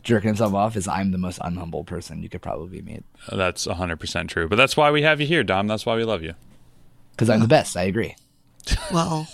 jerking 0.04 0.28
himself 0.28 0.54
off 0.54 0.76
is 0.76 0.86
I'm 0.86 1.10
the 1.10 1.18
most 1.18 1.40
unhumble 1.40 1.84
person 1.86 2.22
you 2.22 2.28
could 2.28 2.42
probably 2.42 2.80
meet 2.82 3.02
uh, 3.28 3.36
That's 3.36 3.66
100% 3.66 4.28
true. 4.28 4.48
But 4.48 4.56
that's 4.56 4.76
why 4.76 4.90
we 4.90 5.02
have 5.02 5.20
you 5.20 5.26
here, 5.26 5.42
Dom. 5.42 5.66
That's 5.66 5.84
why 5.86 5.96
we 5.96 6.04
love 6.04 6.22
you. 6.22 6.34
because 7.12 7.28
I'm 7.30 7.40
the 7.40 7.48
best. 7.48 7.76
I 7.76 7.84
agree. 7.84 8.14
Well, 8.92 9.26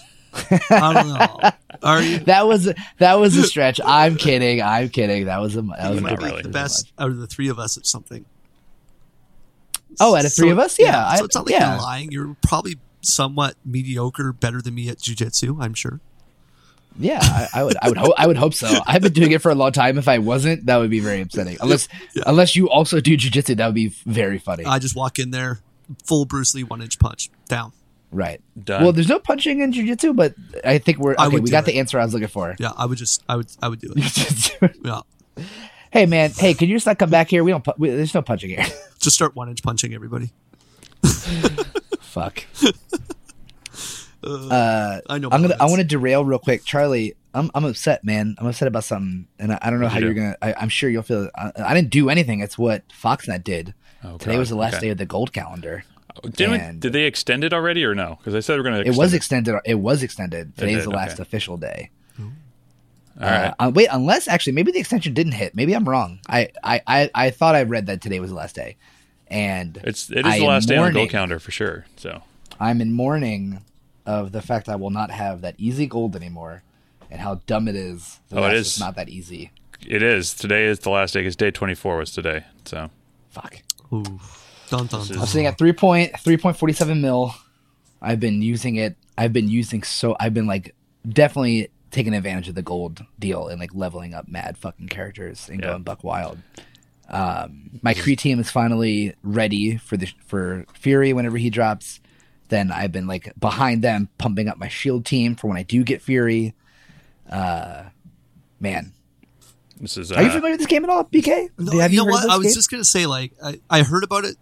I 0.70 0.92
don't 0.94 1.08
know. 1.08 1.50
Are 1.82 2.00
you? 2.00 2.18
That 2.20 2.46
was 2.46 2.72
that 2.98 3.14
was 3.14 3.36
a 3.36 3.42
stretch. 3.42 3.80
I'm 3.84 4.16
kidding. 4.16 4.62
I'm 4.62 4.88
kidding. 4.88 5.24
That 5.26 5.38
was 5.40 5.56
a 5.56 5.62
that 5.62 5.90
was 5.90 5.92
You 5.92 5.98
a 5.98 6.00
might 6.02 6.10
not 6.10 6.18
be 6.20 6.24
really. 6.26 6.42
the 6.42 6.48
best 6.50 6.92
out 6.98 7.10
of 7.10 7.18
the 7.18 7.26
three 7.26 7.48
of 7.48 7.58
us 7.58 7.76
at 7.76 7.84
something. 7.86 8.24
Oh, 9.98 10.14
out 10.14 10.24
of 10.24 10.32
three 10.32 10.50
of 10.50 10.58
us? 10.58 10.78
Yeah, 10.78 11.04
I- 11.06 11.16
so 11.16 11.24
it's 11.24 11.34
not 11.34 11.46
like 11.46 11.54
yeah. 11.54 11.72
you're 11.74 11.82
lying. 11.82 12.12
You're 12.12 12.36
probably 12.46 12.76
somewhat 13.02 13.56
mediocre, 13.64 14.32
better 14.32 14.62
than 14.62 14.74
me 14.74 14.88
at 14.88 14.98
jujitsu. 14.98 15.60
I'm 15.60 15.74
sure. 15.74 16.00
Yeah, 17.00 17.18
I, 17.22 17.48
I 17.54 17.64
would 17.64 17.76
I 17.80 17.88
would 17.88 17.96
hope 17.98 18.14
I 18.18 18.26
would 18.26 18.36
hope 18.36 18.54
so. 18.54 18.68
I've 18.86 19.02
been 19.02 19.12
doing 19.12 19.32
it 19.32 19.40
for 19.42 19.50
a 19.50 19.54
long 19.54 19.72
time. 19.72 19.98
If 19.98 20.06
I 20.06 20.18
wasn't, 20.18 20.66
that 20.66 20.76
would 20.76 20.90
be 20.90 21.00
very 21.00 21.20
upsetting. 21.20 21.56
Unless 21.60 21.88
unless 22.26 22.54
you 22.56 22.68
also 22.68 23.00
do 23.00 23.16
jujitsu, 23.16 23.56
that 23.56 23.66
would 23.66 23.74
be 23.74 23.88
very 24.06 24.38
funny. 24.38 24.64
I 24.64 24.78
just 24.78 24.94
walk 24.94 25.18
in 25.18 25.30
there, 25.30 25.60
full 26.04 26.24
Bruce 26.26 26.54
Lee 26.54 26.62
one 26.64 26.82
inch 26.82 26.98
punch 26.98 27.30
down. 27.48 27.72
right. 28.12 28.40
Done. 28.62 28.82
Well, 28.82 28.92
there's 28.92 29.08
no 29.08 29.18
punching 29.18 29.60
in 29.60 29.72
jujitsu, 29.72 30.14
but 30.14 30.34
I 30.64 30.78
think 30.78 30.98
we're 30.98 31.14
I 31.18 31.26
okay. 31.26 31.34
would 31.34 31.42
We 31.44 31.50
got 31.50 31.64
it. 31.64 31.72
the 31.72 31.78
answer 31.78 31.98
I 31.98 32.04
was 32.04 32.12
looking 32.12 32.28
for. 32.28 32.54
Yeah, 32.58 32.72
I 32.76 32.84
would 32.86 32.98
just, 32.98 33.22
I 33.28 33.36
would, 33.36 33.50
I 33.62 33.68
would 33.68 33.80
do 33.80 33.92
it. 33.96 34.76
Yeah, 34.84 35.00
hey 35.92 36.06
man, 36.06 36.30
hey, 36.30 36.52
can 36.54 36.68
you 36.68 36.76
just 36.76 36.86
not 36.86 36.98
come 36.98 37.08
back 37.10 37.30
here? 37.30 37.42
We 37.42 37.50
don't. 37.52 37.66
We, 37.78 37.88
there's 37.90 38.14
no 38.14 38.20
punching 38.22 38.50
here. 38.50 38.64
just 39.00 39.16
start 39.16 39.34
one 39.34 39.48
inch 39.48 39.62
punching 39.62 39.94
everybody. 39.94 40.32
Fuck. 42.00 42.44
Uh, 44.22 45.00
I 45.08 45.18
know. 45.18 45.28
I'm 45.32 45.42
gonna. 45.42 45.56
I 45.60 45.66
want 45.66 45.78
to 45.78 45.84
derail 45.84 46.24
real 46.24 46.38
quick, 46.38 46.64
Charlie. 46.64 47.14
I'm 47.32 47.50
I'm 47.54 47.64
upset, 47.64 48.04
man. 48.04 48.36
I'm 48.38 48.46
upset 48.46 48.68
about 48.68 48.84
something, 48.84 49.26
and 49.38 49.52
I, 49.52 49.58
I 49.62 49.70
don't 49.70 49.80
know 49.80 49.88
how 49.88 49.98
you 49.98 50.06
you're 50.06 50.14
gonna. 50.14 50.36
I, 50.42 50.52
I'm 50.54 50.68
sure 50.68 50.90
you'll 50.90 51.02
feel. 51.02 51.30
I, 51.34 51.52
I 51.58 51.74
didn't 51.74 51.90
do 51.90 52.10
anything. 52.10 52.40
It's 52.40 52.58
what 52.58 52.82
FoxNext 52.88 53.44
did. 53.44 53.74
Oh, 54.04 54.18
Today 54.18 54.38
was 54.38 54.48
the 54.48 54.56
last 54.56 54.74
Okay. 54.74 54.86
day 54.86 54.90
of 54.90 54.98
the 54.98 55.06
gold 55.06 55.32
calendar. 55.32 55.84
Didn't 56.32 56.72
we- 56.74 56.78
did 56.80 56.92
they 56.92 57.04
extend 57.04 57.44
it 57.44 57.52
already 57.52 57.84
or 57.84 57.94
no? 57.94 58.16
Because 58.18 58.34
I 58.34 58.40
said 58.40 58.54
we 58.54 58.60
are 58.60 58.62
going 58.64 58.82
to 58.84 58.90
It 58.90 58.96
was 58.96 59.14
extended. 59.14 59.54
It 59.64 59.76
was 59.76 60.02
extended. 60.02 60.56
Today's 60.56 60.78
did, 60.78 60.86
the 60.86 60.90
last 60.90 61.14
okay. 61.14 61.22
official 61.22 61.56
day. 61.56 61.90
All 62.18 62.26
right. 63.26 63.46
Uh, 63.48 63.54
uh, 63.58 63.72
wait, 63.74 63.88
unless 63.92 64.28
actually 64.28 64.54
maybe 64.54 64.72
the 64.72 64.78
extension 64.78 65.12
didn't 65.14 65.32
hit. 65.32 65.54
Maybe 65.54 65.74
I'm 65.74 65.88
wrong. 65.88 66.20
I 66.28 66.48
I 66.64 66.80
I, 66.86 67.10
I 67.14 67.30
thought 67.30 67.54
I 67.54 67.62
read 67.62 67.86
that 67.86 68.00
today 68.00 68.18
was 68.20 68.30
the 68.30 68.36
last 68.36 68.54
day, 68.54 68.76
and 69.28 69.78
It's 69.84 70.10
it 70.10 70.20
is 70.20 70.26
I 70.26 70.38
the 70.38 70.44
am 70.44 70.48
last 70.48 70.66
day 70.68 70.76
on 70.76 70.78
the 70.78 70.82
mourning- 70.84 70.94
gold 70.94 71.10
calendar 71.10 71.38
for 71.38 71.50
sure. 71.50 71.86
So 71.96 72.22
I'm 72.58 72.80
in 72.80 72.92
mourning 72.92 73.60
of 74.06 74.32
the 74.32 74.42
fact 74.42 74.68
I 74.68 74.76
will 74.76 74.90
not 74.90 75.10
have 75.10 75.40
that 75.42 75.54
easy 75.58 75.86
gold 75.86 76.16
anymore, 76.16 76.62
and 77.10 77.20
how 77.20 77.36
dumb 77.46 77.68
it 77.68 77.76
is. 77.76 78.20
that 78.28 78.38
Oh, 78.38 78.44
it 78.44 78.48
that's 78.48 78.58
is. 78.60 78.66
just 78.68 78.80
not 78.80 78.96
that 78.96 79.08
easy. 79.08 79.50
it 79.86 80.02
is 80.02 80.34
today 80.34 80.66
is 80.66 80.80
the 80.80 80.90
last 80.90 81.14
day 81.14 81.20
because 81.20 81.36
day 81.36 81.50
twenty 81.50 81.74
four 81.74 81.96
was 81.98 82.10
today. 82.12 82.44
So 82.64 82.90
Fuck. 83.30 83.58
Ooh. 83.92 84.02
Dun, 84.68 84.86
dun, 84.86 85.06
dun. 85.06 85.18
I'm 85.18 85.26
sitting 85.26 85.46
at 85.46 85.58
three 85.58 85.72
point 85.72 86.18
three 86.20 86.36
point 86.36 86.56
forty 86.56 86.72
seven 86.74 87.00
mil. 87.00 87.34
I've 88.02 88.20
been 88.20 88.40
using 88.42 88.76
it. 88.76 88.96
I've 89.18 89.32
been 89.32 89.48
using 89.48 89.82
so. 89.82 90.16
I've 90.20 90.32
been 90.34 90.46
like 90.46 90.74
definitely 91.08 91.68
taking 91.90 92.14
advantage 92.14 92.48
of 92.48 92.54
the 92.54 92.62
gold 92.62 93.04
deal 93.18 93.48
and 93.48 93.58
like 93.60 93.74
leveling 93.74 94.14
up 94.14 94.28
mad 94.28 94.56
fucking 94.56 94.88
characters 94.88 95.48
and 95.48 95.60
Yeah. 95.60 95.68
going 95.70 95.82
buck 95.82 96.02
wild. 96.04 96.38
Um, 97.08 97.80
my 97.82 97.92
Kree 97.94 98.16
team 98.16 98.38
is 98.38 98.50
finally 98.50 99.14
ready 99.22 99.76
for 99.76 99.96
the 99.96 100.08
for 100.26 100.64
Fury 100.74 101.12
whenever 101.12 101.36
he 101.38 101.50
drops. 101.50 101.99
Then 102.50 102.70
I've 102.70 102.92
been 102.92 103.06
like 103.06 103.32
behind 103.40 103.82
them, 103.82 104.08
pumping 104.18 104.48
up 104.48 104.58
my 104.58 104.68
shield 104.68 105.04
team 105.06 105.34
for 105.36 105.46
when 105.48 105.56
I 105.56 105.62
do 105.62 105.82
get 105.82 106.02
Fury. 106.02 106.54
Uh, 107.30 107.84
man, 108.60 108.92
this 109.80 109.96
is 109.96 110.12
are 110.12 110.20
you 110.22 110.28
uh, 110.28 110.32
familiar 110.32 110.52
with 110.52 110.60
this 110.60 110.66
game 110.66 110.84
at 110.84 110.90
all, 110.90 111.04
BK? 111.04 111.48
No, 111.58 111.78
Have 111.78 111.92
you 111.92 111.98
know 111.98 112.04
what? 112.06 112.28
I 112.28 112.36
was 112.36 112.48
game? 112.48 112.54
just 112.54 112.70
gonna 112.70 112.84
say, 112.84 113.06
like, 113.06 113.32
I, 113.42 113.60
I 113.70 113.82
heard 113.82 114.04
about 114.04 114.24
it. 114.24 114.36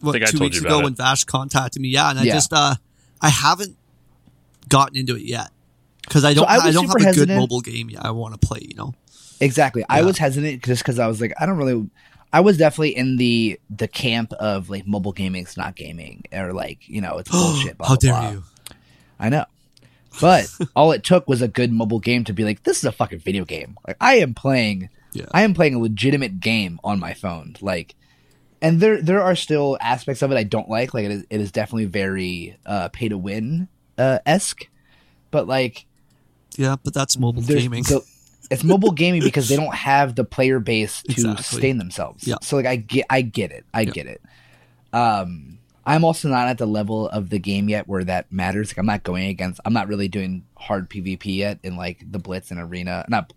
What 0.00 0.16
I 0.16 0.20
two 0.20 0.38
told 0.38 0.40
weeks 0.42 0.58
ago 0.58 0.68
about 0.68 0.84
when 0.84 0.92
it. 0.94 0.96
Vash 0.98 1.24
contacted 1.24 1.80
me? 1.80 1.88
Yeah, 1.88 2.10
and 2.10 2.18
I 2.18 2.24
Yeah. 2.24 2.32
just 2.32 2.52
uh, 2.52 2.74
I 3.20 3.28
haven't 3.28 3.76
gotten 4.68 4.96
into 4.96 5.16
it 5.16 5.22
yet 5.22 5.50
because 6.02 6.24
I 6.24 6.34
don't 6.34 6.48
I 6.48 6.56
I, 6.56 6.72
don't 6.72 6.88
super 6.88 7.04
have 7.04 7.14
a 7.16 7.26
good 7.26 7.28
mobile 7.28 7.60
game 7.60 7.90
yet. 7.90 8.04
I 8.04 8.10
want 8.10 8.38
to 8.40 8.44
play. 8.46 8.60
You 8.66 8.74
know. 8.74 8.94
Exactly. 9.40 9.84
I 9.88 10.02
was 10.02 10.16
hesitant 10.18 10.62
just 10.64 10.82
because 10.82 10.98
I 10.98 11.06
was 11.06 11.20
like, 11.20 11.34
I 11.38 11.46
don't 11.46 11.58
really. 11.58 11.88
I 12.34 12.40
was 12.40 12.58
definitely 12.58 12.96
in 12.96 13.16
the 13.16 13.60
the 13.70 13.86
camp 13.88 14.32
of 14.34 14.68
like 14.68 14.86
mobile 14.86 15.12
gaming's 15.12 15.56
not 15.56 15.76
gaming 15.76 16.24
or 16.32 16.52
like 16.52 16.88
you 16.88 17.00
know 17.00 17.18
it's 17.18 17.30
bullshit. 17.36 17.78
Blah, 17.78 17.86
How 17.88 17.96
dare 17.96 18.12
blah. 18.12 18.30
you? 18.32 18.42
I 19.20 19.28
know, 19.28 19.44
but 20.20 20.50
all 20.76 20.90
it 20.92 21.04
took 21.04 21.28
was 21.28 21.40
a 21.42 21.48
good 21.48 21.70
mobile 21.72 22.00
game 22.00 22.24
to 22.24 22.32
be 22.32 22.44
like, 22.44 22.64
this 22.64 22.78
is 22.78 22.84
a 22.84 22.92
fucking 22.92 23.20
video 23.20 23.44
game. 23.44 23.78
Like 23.86 23.96
I 24.00 24.16
am 24.16 24.34
playing, 24.34 24.88
Yeah. 25.12 25.26
I 25.32 25.42
am 25.42 25.54
playing 25.54 25.74
a 25.76 25.78
legitimate 25.78 26.40
game 26.40 26.80
on 26.82 26.98
my 26.98 27.14
phone. 27.14 27.54
Like, 27.60 27.94
and 28.60 28.80
there 28.80 29.00
there 29.00 29.22
are 29.22 29.36
still 29.36 29.78
aspects 29.80 30.20
of 30.22 30.32
it 30.32 30.36
I 30.36 30.42
don't 30.42 30.68
like. 30.68 30.92
Like 30.92 31.04
it 31.04 31.12
is 31.12 31.24
it 31.30 31.40
is 31.40 31.52
definitely 31.52 31.84
very 31.86 32.56
uh, 32.66 32.88
pay 32.88 33.08
to 33.08 33.16
win 33.16 33.68
uh, 33.96 34.18
esque, 34.26 34.66
but 35.30 35.46
like 35.46 35.86
Yeah, 36.56 36.74
but 36.82 36.92
that's 36.94 37.16
mobile 37.16 37.42
gaming. 37.42 37.84
the- 37.84 38.02
it's 38.50 38.64
mobile 38.64 38.92
gaming 38.92 39.20
because 39.24 39.48
they 39.48 39.56
don't 39.56 39.74
have 39.74 40.14
the 40.14 40.24
player 40.24 40.58
base 40.60 41.02
to 41.02 41.12
Exactly. 41.12 41.42
sustain 41.42 41.78
themselves. 41.78 42.26
Yeah. 42.26 42.36
So 42.42 42.56
like 42.56 42.66
I 42.66 42.76
get 42.76 43.06
I 43.10 43.22
get 43.22 43.50
it. 43.52 43.64
I 43.72 43.84
get 43.84 44.06
it. 44.06 44.20
Um 44.92 45.58
I'm 45.86 46.02
also 46.04 46.28
not 46.28 46.48
at 46.48 46.56
the 46.58 46.66
level 46.66 47.08
of 47.10 47.28
the 47.28 47.38
game 47.38 47.68
yet 47.68 47.86
where 47.86 48.04
that 48.04 48.32
matters. 48.32 48.70
Like 48.70 48.78
I'm 48.78 48.86
not 48.86 49.02
going 49.02 49.26
against 49.26 49.60
I'm 49.64 49.72
not 49.72 49.88
really 49.88 50.08
doing 50.08 50.44
hard 50.56 50.88
PvP 50.88 51.36
yet 51.36 51.58
in 51.62 51.76
like 51.76 52.04
the 52.10 52.18
Blitz 52.18 52.50
and 52.50 52.60
Arena. 52.60 53.04
Not 53.08 53.32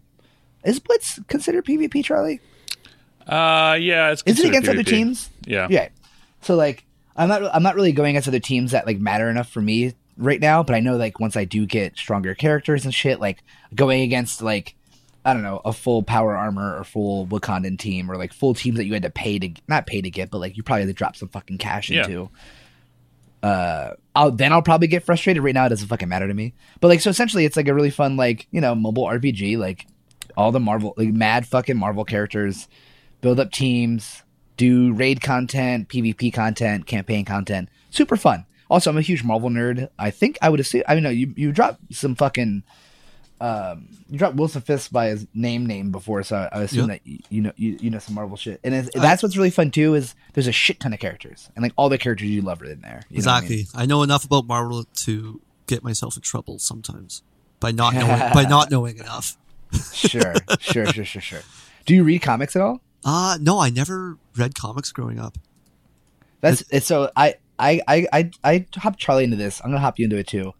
is 0.64 0.80
Blitz 0.80 1.20
considered 1.28 1.66
PvP, 1.66 2.04
Charlie? 2.04 2.40
uh 3.28 3.78
yeah 3.80 4.12
it's 4.12 4.24
Is 4.26 4.40
it 4.40 4.44
considered 4.44 4.50
against 4.50 4.70
other 4.70 4.84
teams? 4.84 5.30
Yeah. 5.46 5.68
Yeah. 5.70 5.90
So 6.42 6.56
like 6.56 6.86
I'm 7.16 7.28
not 7.30 7.44
I'm 7.54 7.64
not 7.64 7.76
really 7.76 7.92
going 7.92 8.12
against 8.12 8.28
other 8.28 8.40
teams 8.40 8.72
that 8.72 8.86
like 8.86 9.00
matter 9.00 9.30
enough 9.30 9.50
for 9.50 9.62
me 9.62 9.94
right 10.18 10.40
now, 10.40 10.64
but 10.64 10.76
I 10.76 10.80
know 10.80 10.96
like 10.96 11.20
once 11.20 11.36
I 11.36 11.46
do 11.46 11.66
get 11.66 11.98
stronger 11.98 12.34
characters 12.36 12.86
and 12.86 12.94
shit, 12.94 13.20
like 13.20 13.44
going 13.76 14.02
against 14.04 14.42
like 14.42 14.76
I 15.28 15.34
don't 15.34 15.44
know, 15.44 15.60
a 15.66 15.74
full 15.74 16.04
power 16.04 16.36
armor 16.38 16.78
or 16.78 16.84
full 16.86 17.28
Wakandan 17.28 17.78
team 17.78 18.10
or 18.10 18.16
like 18.16 18.32
full 18.32 18.54
teams 18.54 18.78
that 18.78 18.86
you 18.86 18.94
had 18.94 19.04
to 19.04 19.10
pay 19.10 19.38
to 19.40 19.50
not 19.68 19.86
pay 19.86 20.02
to 20.02 20.10
get, 20.10 20.32
but 20.32 20.38
like 20.40 20.56
you 20.56 20.64
probably 20.64 20.84
had 20.84 20.88
to 20.88 20.94
drop 20.94 21.18
some 21.18 21.28
fucking 21.28 21.58
cash 21.58 21.90
Yeah. 21.90 22.04
into. 22.04 22.30
Uh 23.44 23.92
I'll 24.16 24.32
then 24.32 24.52
I'll 24.52 24.62
probably 24.64 24.88
get 24.88 25.04
frustrated. 25.04 25.44
Right 25.44 25.54
now 25.54 25.66
it 25.66 25.70
doesn't 25.70 25.88
fucking 25.90 26.10
matter 26.10 26.28
to 26.28 26.34
me. 26.34 26.54
But 26.80 26.88
like 26.88 27.02
so 27.02 27.10
essentially 27.10 27.46
it's 27.46 27.58
like 27.58 27.68
a 27.68 27.74
really 27.74 27.90
fun 27.90 28.18
like, 28.18 28.48
you 28.52 28.62
know, 28.62 28.74
mobile 28.74 29.04
RPG, 29.04 29.58
like 29.58 29.86
all 30.36 30.52
the 30.52 30.60
Marvel 30.60 30.94
like 30.98 31.10
mad 31.10 31.46
fucking 31.46 31.78
Marvel 31.78 32.06
characters 32.06 32.68
build 33.22 33.40
up 33.40 33.52
teams, 33.52 34.24
do 34.56 34.94
raid 34.94 35.22
content, 35.22 35.90
PvP 35.90 36.34
content, 36.34 36.88
campaign 36.88 37.26
content. 37.26 37.70
Super 37.90 38.16
fun. 38.18 38.46
Also, 38.70 38.90
I'm 38.90 38.98
a 38.98 39.02
huge 39.02 39.24
Marvel 39.24 39.50
nerd. 39.50 39.90
I 40.00 40.10
think 40.10 40.38
I 40.42 40.50
would 40.50 40.60
assume. 40.60 40.84
I 40.88 40.96
mean, 40.96 41.04
no, 41.04 41.10
you 41.10 41.34
you 41.38 41.52
dropped 41.52 41.94
some 41.94 42.16
fucking. 42.16 42.64
Um, 43.40 43.90
you 44.10 44.18
dropped 44.18 44.36
Wilson 44.36 44.62
Fisk 44.62 44.92
by 44.92 45.08
his 45.10 45.28
name 45.34 45.66
name 45.68 45.92
before, 45.92 46.24
so 46.24 46.50
I 46.52 46.64
assume 46.64 46.90
Yeah. 46.90 46.96
that 46.96 47.02
you, 47.06 47.20
you 47.30 47.42
know 47.42 47.52
you, 47.56 47.78
you 47.80 47.90
know 47.92 48.00
some 48.00 48.16
Marvel 48.16 48.36
shit. 48.36 48.60
And 48.64 48.74
it's, 48.74 48.90
that's 48.96 49.22
what's 49.22 49.38
really 49.38 49.52
fun 49.52 49.70
too 49.70 49.94
is 49.94 50.16
there's 50.34 50.48
a 50.48 50.52
shit 50.52 50.80
ton 50.80 50.92
of 50.94 51.00
characters, 51.00 51.50
and 51.56 51.62
like 51.62 51.74
all 51.76 51.88
the 51.90 51.98
characters 52.00 52.28
you 52.30 52.42
love 52.42 52.62
are 52.62 52.66
in 52.66 52.82
there. 52.82 52.92
Know 52.92 52.98
I 52.98 53.12
mean? 53.12 53.18
Exactly. 53.18 53.68
I, 53.76 53.86
know 53.86 54.02
enough 54.02 54.26
about 54.26 54.48
Marvel 54.48 54.86
to 54.86 55.40
get 55.68 55.84
myself 55.84 56.16
in 56.16 56.24
trouble 56.24 56.58
sometimes 56.58 57.22
by 57.60 57.72
not 57.72 57.94
knowing 57.94 58.20
by 58.34 58.44
not 58.50 58.72
knowing 58.72 58.98
enough. 58.98 59.38
Sure, 59.94 60.34
sure, 60.60 60.88
sure, 60.88 61.06
sure, 61.06 61.22
sure. 61.22 61.42
Do 61.86 61.94
you 61.94 62.04
read 62.04 62.22
comics 62.24 62.56
at 62.56 62.62
all? 62.64 62.82
Uh 63.06 63.38
no, 63.40 63.60
I 63.60 63.70
never 63.70 64.18
read 64.36 64.56
comics 64.56 64.92
growing 64.92 65.20
up. 65.20 65.38
That's 66.42 66.64
it's 66.72 66.86
so 66.88 67.12
I 67.16 67.36
I 67.60 67.82
I 67.88 68.08
I 68.14 68.32
I 68.44 68.66
hop 68.76 68.98
Charlie 68.98 69.24
into 69.26 69.36
this. 69.38 69.60
I'm 69.64 69.70
gonna 69.70 69.80
hop 69.80 70.00
you 70.00 70.06
into 70.06 70.18
it 70.18 70.28
too. 70.28 70.54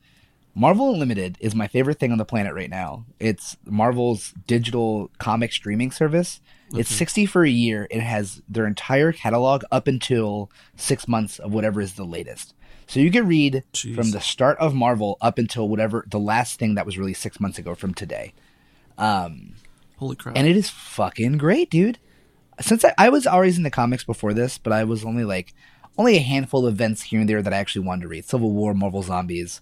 Marvel 0.58 0.92
Unlimited 0.92 1.38
is 1.40 1.54
my 1.54 1.68
favorite 1.68 2.00
thing 2.00 2.12
on 2.12 2.18
the 2.18 2.26
planet 2.26 2.56
right 2.56 2.70
now. 2.70 3.06
It's 3.20 3.58
Marvel's 3.64 4.34
digital 4.48 5.12
comic 5.20 5.54
streaming 5.54 5.92
service. 5.92 6.42
It's 6.74 6.90
sixty 6.90 7.28
for 7.28 7.46
a 7.46 7.50
year. 7.50 7.88
It 7.92 8.02
has 8.02 8.42
their 8.50 8.66
entire 8.66 9.12
catalog 9.12 9.64
up 9.72 9.88
until 9.88 10.50
six 10.76 11.08
months 11.08 11.38
of 11.38 11.54
whatever 11.54 11.80
is 11.80 11.94
the 11.94 12.06
latest. 12.06 12.56
So 12.88 13.00
you 13.00 13.12
can 13.12 13.28
read 13.28 13.64
Jeez. 13.72 13.94
from 13.94 14.10
the 14.10 14.20
start 14.20 14.58
of 14.58 14.74
Marvel 14.74 15.18
up 15.22 15.38
until 15.38 15.70
whatever 15.70 16.06
the 16.10 16.20
last 16.20 16.58
thing 16.58 16.74
that 16.74 16.88
was 16.88 16.98
released 16.98 17.22
six 17.22 17.40
months 17.40 17.60
ago 17.60 17.76
from 17.76 17.94
today. 17.94 18.34
Um, 18.98 19.54
Holy 19.98 20.16
crap. 20.16 20.36
and 20.36 20.48
it 20.48 20.58
is 20.58 20.72
fucking 20.72 21.38
great, 21.38 21.70
dude. 21.70 22.00
Since 22.60 22.84
I, 22.84 22.96
I 22.98 23.10
was 23.10 23.28
always 23.28 23.60
into 23.60 23.70
comics 23.70 24.04
before 24.04 24.34
this, 24.34 24.58
but 24.58 24.74
I 24.74 24.86
was 24.86 25.06
only 25.06 25.24
like 25.24 25.54
only 25.98 26.18
a 26.18 26.22
handful 26.22 26.66
of 26.68 26.74
events 26.74 27.02
here 27.04 27.20
and 27.20 27.28
there 27.30 27.42
that 27.42 27.54
I 27.54 27.58
actually 27.58 27.86
wanted 27.86 28.04
to 28.04 28.08
read: 28.08 28.26
Civil 28.26 28.52
War, 28.52 28.74
Marvel 28.74 29.04
Zombies, 29.04 29.62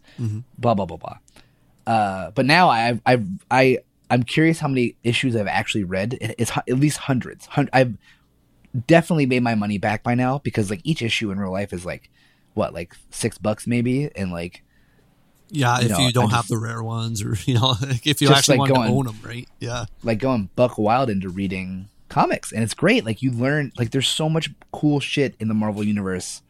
blah 0.57 0.73
blah 0.73 0.85
blah 0.85 0.97
blah. 0.97 1.17
Uh, 1.87 2.31
but 2.31 2.45
now 2.45 2.69
I 2.69 2.99
I 3.05 3.23
I 3.51 3.77
I'm 4.09 4.23
curious 4.23 4.59
how 4.59 4.67
many 4.67 4.95
issues 5.03 5.35
I've 5.35 5.47
actually 5.47 5.83
read. 5.83 6.17
It's 6.37 6.51
at 6.55 6.67
least 6.69 6.97
hundreds. 6.97 7.45
Hun- 7.47 7.69
I've 7.73 7.95
definitely 8.87 9.25
made 9.25 9.41
my 9.43 9.55
money 9.55 9.77
back 9.77 10.03
by 10.03 10.15
now 10.15 10.39
because 10.39 10.69
like 10.69 10.81
each 10.83 11.01
issue 11.01 11.31
in 11.31 11.39
real 11.39 11.51
life 11.51 11.71
is 11.73 11.85
like 11.85 12.09
what 12.53 12.73
like 12.73 12.95
six 13.09 13.37
bucks 13.37 13.65
maybe, 13.67 14.09
and 14.15 14.31
like 14.31 14.63
yeah, 15.49 15.79
you 15.79 15.85
if 15.85 15.91
know, 15.91 15.99
you 15.99 16.11
don't 16.11 16.25
just- 16.25 16.35
have 16.35 16.47
the 16.47 16.57
rare 16.57 16.83
ones 16.83 17.23
or 17.23 17.35
you 17.45 17.53
know, 17.55 17.75
like 17.81 18.05
if 18.07 18.21
you 18.21 18.29
actually 18.29 18.57
like, 18.57 18.69
want 18.71 18.83
to 18.85 18.89
going- 18.89 18.91
own 18.99 19.05
them, 19.05 19.19
right? 19.23 19.47
Yeah. 19.59 19.85
like 20.03 20.19
going 20.19 20.49
buck 20.55 20.77
wild 20.77 21.09
into 21.09 21.29
reading 21.29 21.87
comics 22.15 22.53
and 22.53 22.63
it's 22.63 22.73
great. 22.73 23.03
Like 23.05 23.21
you 23.21 23.29
learn 23.31 23.73
like 23.77 23.91
there's 23.91 24.07
so 24.07 24.29
much 24.29 24.49
cool 24.71 25.01
shit 25.01 25.35
in 25.41 25.49
the 25.49 25.53
marvel 25.53 25.83
universe 25.83 26.41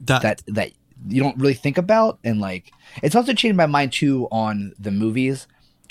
That, 0.00 0.22
that 0.22 0.42
that 0.48 0.72
you 1.08 1.22
don't 1.22 1.38
really 1.38 1.54
think 1.54 1.78
about 1.78 2.18
and 2.24 2.40
like 2.40 2.72
it's 3.00 3.14
also 3.14 3.32
changed 3.32 3.56
my 3.56 3.66
mind 3.66 3.92
too 3.92 4.26
on 4.32 4.74
the 4.80 4.90
movies. 4.90 5.46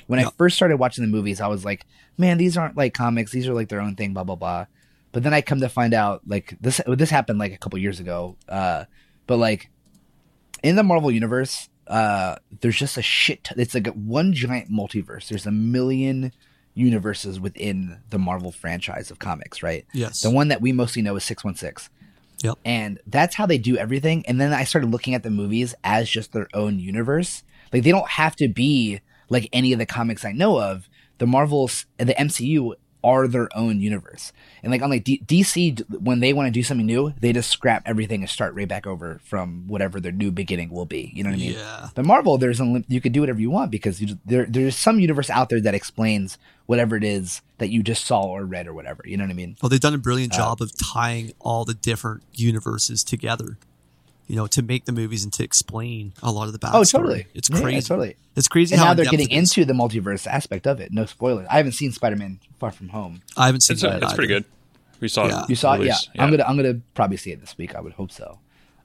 When 0.08 0.20
i 0.20 0.26
first 0.38 0.58
started 0.58 0.76
watching 0.76 1.06
the 1.06 1.10
movies 1.18 1.40
i 1.40 1.48
was 1.48 1.64
like 1.64 1.86
man 2.18 2.38
these 2.38 2.58
aren't 2.58 2.76
like 2.76 2.94
comics. 2.94 3.32
These 3.32 3.48
are 3.48 3.54
like 3.54 3.70
their 3.70 3.80
own 3.80 3.96
thing 3.96 4.12
blah 4.14 4.26
blah 4.26 4.36
blah. 4.36 4.66
But 5.14 5.24
then 5.24 5.34
i 5.34 5.40
come 5.40 5.62
to 5.62 5.70
find 5.70 5.94
out 5.94 6.22
like 6.28 6.58
this 6.60 6.82
this 6.86 7.10
happened 7.10 7.40
like 7.40 7.54
a 7.54 7.58
couple 7.58 7.80
years 7.80 8.02
ago. 8.02 8.36
Uh 8.50 8.84
but 9.26 9.38
like 9.38 9.70
in 10.64 10.76
the 10.76 10.84
marvel 10.84 11.12
universe 11.12 11.70
uh 11.88 12.36
there's 12.60 12.76
just 12.76 12.98
a 12.98 13.02
shit 13.02 13.46
ton- 13.46 13.58
it's 13.58 13.74
like 13.74 13.88
one 13.88 14.34
giant 14.34 14.70
multiverse. 14.70 15.30
There's 15.30 15.48
a 15.48 15.52
million 15.52 16.34
universes 16.74 17.40
within 17.40 18.00
the 18.10 18.18
marvel 18.20 18.52
franchise 18.52 19.12
of 19.12 19.20
comics 19.20 19.62
right? 19.62 19.86
Yes. 19.94 20.22
the 20.22 20.30
one 20.32 20.48
that 20.50 20.62
we 20.62 20.72
mostly 20.72 21.02
know 21.02 21.16
is 21.16 21.24
616 21.24 21.90
Yep. 22.44 22.58
and 22.66 23.00
that's 23.06 23.36
how 23.36 23.46
they 23.46 23.60
do 23.60 23.78
everything. 23.78 24.26
And 24.26 24.42
then 24.42 24.52
i 24.52 24.64
started 24.64 24.90
looking 24.90 25.14
at 25.14 25.22
the 25.24 25.30
movies 25.30 25.76
as 25.84 26.10
just 26.10 26.32
their 26.34 26.48
own 26.56 26.80
universe. 26.80 27.44
Like 27.72 27.84
they 27.84 27.92
don't 27.92 28.10
have 28.10 28.36
to 28.38 28.48
be 28.48 29.02
like 29.30 29.48
any 29.54 29.74
of 29.74 29.80
the 29.80 29.86
comics 29.86 30.26
i 30.26 30.32
know 30.32 30.60
of. 30.60 30.90
The 31.20 31.28
marvels 31.28 31.86
the 32.00 32.16
mcu 32.16 32.74
are 33.04 33.28
their 33.28 33.50
own 33.58 33.80
universe. 33.82 34.32
And 34.64 34.72
like 34.72 34.82
on 34.82 34.90
like 34.90 35.04
D- 35.04 35.22
dc 35.26 35.82
when 36.02 36.20
they 36.20 36.34
want 36.34 36.48
to 36.48 36.52
do 36.52 36.62
something 36.64 36.86
new 36.86 37.14
they 37.20 37.34
just 37.34 37.50
scrap 37.50 37.82
everything 37.86 38.22
and 38.22 38.30
start 38.30 38.54
right 38.54 38.68
back 38.68 38.86
over 38.86 39.20
from 39.24 39.68
whatever 39.68 40.00
their 40.00 40.12
new 40.12 40.32
beginning 40.32 40.70
will 40.70 40.86
be. 40.86 41.12
You 41.16 41.24
know 41.24 41.30
what 41.32 41.36
i 41.36 41.40
mean? 41.40 41.54
Yeah. 41.54 41.90
the 41.96 42.04
marvel 42.04 42.38
there's 42.38 42.60
unlim- 42.60 42.86
you 42.88 43.02
could 43.02 43.12
do 43.12 43.22
whatever 43.22 43.40
you 43.42 43.50
want 43.50 43.72
because 43.72 44.02
you, 44.02 44.18
there 44.26 44.46
there's 44.46 44.76
some 44.76 45.00
universe 45.00 45.30
out 45.30 45.50
there 45.50 45.62
that 45.62 45.74
explains 45.74 46.38
whatever 46.68 46.96
it 46.96 47.04
is 47.04 47.42
that 47.58 47.70
you 47.70 47.84
just 47.84 48.06
saw 48.06 48.22
or 48.24 48.46
read 48.46 48.68
or 48.68 48.74
whatever. 48.74 49.04
You 49.06 49.18
know 49.18 49.24
what 49.24 49.32
i 49.32 49.34
mean? 49.34 49.58
Well, 49.62 49.70
they've 49.70 49.80
done 49.80 49.94
a 49.94 49.98
Uh, 49.98 50.00
brilliant 50.00 50.34
job 50.34 50.62
of 50.62 50.72
tying 50.78 51.34
all 51.40 51.66
the 51.66 51.74
different 51.74 52.24
universes 52.34 53.04
together. 53.04 53.58
You 54.32 54.38
know, 54.38 54.48
to 54.48 54.62
make 54.62 54.86
the 54.86 54.94
movies 54.94 55.26
and 55.26 55.34
to 55.34 55.44
explain 55.44 56.14
a 56.24 56.32
lot 56.32 56.48
of 56.48 56.54
the 56.54 56.60
backstory. 56.60 56.72
Oh, 56.76 56.84
totally. 56.86 57.28
It's 57.34 57.50
Yeah, 57.50 57.58
yeah, 57.58 57.62
crazy. 57.64 57.88
totally. 57.90 58.16
It's 58.38 58.48
crazy 58.48 58.74
and 58.76 58.80
how 58.82 58.88
now 58.90 58.94
they're 58.94 59.06
getting 59.06 59.30
into 59.30 59.66
the 59.66 59.74
multiverse 59.74 60.26
aspect 60.26 60.66
of 60.68 60.80
it. 60.80 60.94
No 60.94 61.06
spoilers. 61.06 61.48
I 61.52 61.58
haven't 61.58 61.74
seen 61.74 61.92
Spider-Man 61.92 62.40
Far 62.58 62.72
From 62.72 62.88
Home. 62.90 63.22
I 63.36 63.48
haven't 63.48 63.60
seen 63.60 63.74
It's, 63.74 63.82
that. 63.82 64.02
it's 64.02 64.14
pretty 64.14 64.30
good. 64.30 64.46
We 65.02 65.10
saw 65.10 65.28
Yeah. 65.28 65.44
it. 65.44 65.50
You 65.50 65.56
saw 65.58 65.74
it, 65.74 65.80
yeah. 65.80 65.84
release. 65.84 66.10
I'm 66.18 66.32
gonna 66.32 66.44
I'm 66.46 66.56
gonna 66.56 66.80
probably 66.94 67.18
see 67.18 67.32
it 67.34 67.42
this 67.42 67.58
week. 67.58 67.76
I 67.76 67.82
would 67.82 67.92
hope 67.92 68.10
so. 68.12 68.40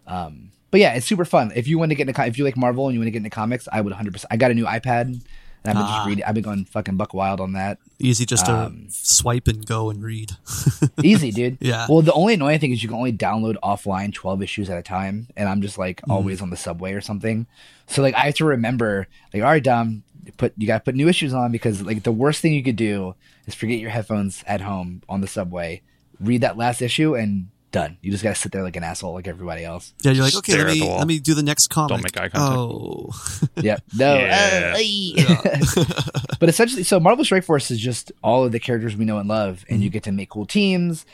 Um, 0.08 0.50
but 0.72 0.80
yeah, 0.80 0.94
it's 0.94 1.06
super 1.06 1.24
fun. 1.24 1.52
If 1.54 1.68
you 1.68 1.78
want 1.78 1.90
to 1.90 1.94
get 1.94 2.08
into 2.08 2.26
if 2.26 2.38
you 2.38 2.44
like 2.44 2.56
Marvel 2.56 2.86
and 2.88 2.94
you 2.94 2.98
want 3.00 3.06
to 3.06 3.10
get 3.12 3.18
into 3.18 3.30
comics, 3.30 3.68
I 3.70 3.80
would 3.82 3.90
100. 3.92 4.12
percent 4.14 4.32
I 4.32 4.36
got 4.36 4.50
a 4.50 4.54
new 4.54 4.64
iPad 4.66 5.20
and 5.64 5.70
I've 5.70 5.74
been 5.84 5.92
Ah. 5.92 5.96
just 5.98 6.08
reading. 6.08 6.24
I've 6.24 6.34
been 6.34 6.44
going 6.44 6.64
fucking 6.64 6.96
buck 6.96 7.12
wild 7.14 7.40
on 7.40 7.52
that. 7.52 7.78
Easy 7.98 8.24
just 8.26 8.46
to 8.46 8.52
Um, 8.66 8.86
swipe 8.90 9.48
and 9.48 9.64
go 9.66 9.90
and 9.90 10.02
read. 10.02 10.32
Easy, 11.02 11.30
dude. 11.30 11.58
Yeah. 11.60 11.86
Well, 11.88 12.02
the 12.02 12.12
only 12.12 12.34
annoying 12.34 12.58
thing 12.60 12.72
is 12.72 12.82
you 12.82 12.88
can 12.88 12.98
only 12.98 13.12
download 13.12 13.56
offline 13.62 14.12
12 14.12 14.42
issues 14.42 14.68
at 14.70 14.78
a 14.78 14.82
time, 14.82 15.28
and 15.36 15.48
I'm 15.48 15.62
just 15.62 15.78
like 15.78 16.00
Mm-hmm. 16.02 16.10
always 16.12 16.40
on 16.42 16.50
the 16.50 16.56
subway 16.56 16.92
or 16.92 17.00
something. 17.00 17.46
So 17.86 18.02
like 18.02 18.14
I 18.14 18.20
have 18.26 18.34
to 18.36 18.44
remember, 18.44 19.06
like, 19.32 19.42
all 19.42 19.48
right, 19.48 19.62
Dom, 19.62 20.02
put 20.36 20.52
you 20.56 20.66
got 20.66 20.78
to 20.78 20.84
put 20.84 20.94
new 20.96 21.08
issues 21.08 21.32
on 21.32 21.52
because 21.52 21.82
like 21.82 22.02
the 22.02 22.12
worst 22.12 22.40
thing 22.42 22.52
you 22.52 22.62
could 22.62 22.76
do 22.76 23.14
is 23.46 23.54
forget 23.54 23.78
your 23.78 23.90
headphones 23.90 24.42
at 24.46 24.60
home 24.60 25.02
on 25.08 25.20
the 25.20 25.28
subway, 25.28 25.82
read 26.20 26.40
that 26.42 26.56
last 26.56 26.82
issue, 26.82 27.14
and 27.14 27.48
done. 27.76 27.98
You 28.00 28.10
just 28.10 28.22
got 28.22 28.34
to 28.34 28.40
sit 28.40 28.52
there 28.52 28.62
like 28.62 28.76
an 28.76 28.82
asshole, 28.84 29.12
like 29.14 29.28
everybody 29.28 29.64
else. 29.64 29.92
Yeah, 30.02 30.12
you're 30.12 30.24
like, 30.24 30.32
Just 30.32 30.48
okay, 30.48 30.56
let 30.62 30.72
me 30.72 30.82
let 30.88 31.06
me 31.06 31.18
do 31.18 31.34
the 31.34 31.42
next 31.42 31.68
comic. 31.68 31.90
Don't 31.90 32.02
make 32.02 32.16
eye 32.18 32.28
contact. 32.28 32.42
Oh, 32.58 33.10
Yep. 33.56 33.82
No. 33.98 34.14
Yeah. 34.26 34.72
uh, 34.74 34.76
ay. 34.78 36.36
but 36.40 36.48
essentially, 36.48 36.82
so 36.82 36.98
Marvel 36.98 37.24
Strike 37.24 37.44
Force 37.44 37.70
is 37.70 37.78
just 37.78 38.12
all 38.22 38.44
of 38.44 38.52
the 38.52 38.58
characters 38.60 38.96
we 38.96 39.04
know 39.04 39.18
and 39.18 39.28
love, 39.28 39.64
and 39.68 39.82
you 39.82 39.90
get 39.90 40.02
to 40.04 40.12
make 40.12 40.30
cool 40.30 40.46
teams, 40.46 41.04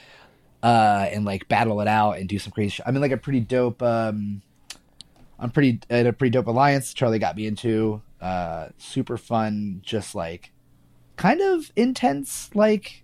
uh, 0.63 1.09
and 1.11 1.25
like 1.25 1.49
battle 1.49 1.81
it 1.81 1.89
out 1.89 2.19
and 2.19 2.29
do 2.29 2.39
some 2.39 2.53
crazy. 2.53 2.71
Sh- 2.71 2.81
I 2.87 2.91
mean, 2.93 3.01
like 3.01 3.13
a 3.13 3.17
pretty 3.17 3.41
dope. 3.41 3.83
Um, 3.83 4.43
I'm 5.39 5.51
pretty 5.51 5.81
at 5.91 6.07
a 6.07 6.13
pretty 6.13 6.31
dope 6.31 6.47
alliance. 6.47 6.95
Charlie 6.95 7.19
got 7.19 7.37
me 7.37 7.47
into 7.47 8.01
uh, 8.21 8.69
super 8.79 9.17
fun, 9.17 9.81
just 9.85 10.15
like 10.15 10.53
kind 11.17 11.41
of 11.41 11.73
intense, 11.77 12.51
like 12.55 13.03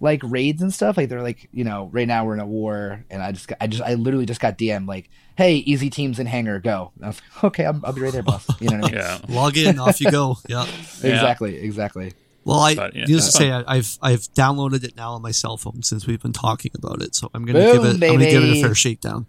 like 0.00 0.20
raids 0.24 0.62
and 0.62 0.72
stuff. 0.72 0.96
Like 0.96 1.08
they're 1.08 1.22
like 1.22 1.48
you 1.52 1.64
know 1.64 1.88
right 1.92 2.06
now 2.08 2.24
we're 2.24 2.34
in 2.34 2.40
a 2.40 2.46
war, 2.46 3.04
and 3.10 3.22
I 3.22 3.32
just 3.32 3.48
got, 3.48 3.58
I 3.60 3.66
just 3.66 3.82
I 3.82 3.94
literally 3.94 4.26
just 4.26 4.40
got 4.40 4.58
DM 4.58 4.86
like, 4.86 5.10
hey, 5.36 5.56
easy 5.56 5.90
teams 5.90 6.18
in 6.18 6.26
hangar, 6.26 6.58
go. 6.60 6.92
And 6.96 7.04
I 7.04 7.08
was 7.08 7.20
like, 7.34 7.44
okay, 7.44 7.64
I'm, 7.64 7.82
I'll 7.84 7.92
be 7.92 8.00
right 8.00 8.12
there, 8.12 8.22
boss. 8.22 8.46
You 8.60 8.68
know 8.70 8.78
what 8.78 8.92
I 8.92 8.94
mean? 8.94 9.00
Yeah. 9.00 9.18
log 9.28 9.56
in, 9.56 9.78
off 9.78 10.00
you 10.00 10.10
go. 10.10 10.36
Yeah. 10.48 10.64
Yeah. 11.02 11.14
Exactly, 11.14 11.56
exactly. 11.56 12.12
Well, 12.44 12.60
I 12.60 12.74
But, 12.74 12.94
yeah, 12.94 13.04
needless 13.04 13.26
to 13.26 13.32
say, 13.32 13.50
I, 13.50 13.62
I've 13.66 13.98
I've 14.00 14.22
downloaded 14.34 14.82
it 14.84 14.96
now 14.96 15.12
on 15.12 15.22
my 15.22 15.32
cell 15.32 15.56
phone 15.58 15.82
since 15.82 16.06
we've 16.06 16.22
been 16.22 16.32
talking 16.32 16.72
about 16.74 17.02
it. 17.02 17.14
So 17.14 17.30
I'm 17.34 17.44
gonna 17.44 17.58
Boom, 17.58 17.76
give 17.76 17.84
it. 17.84 18.08
I'm 18.08 18.16
gonna 18.18 18.30
give 18.30 18.42
it 18.44 18.56
a 18.58 18.62
fair 18.62 18.74
shakedown. 18.74 19.26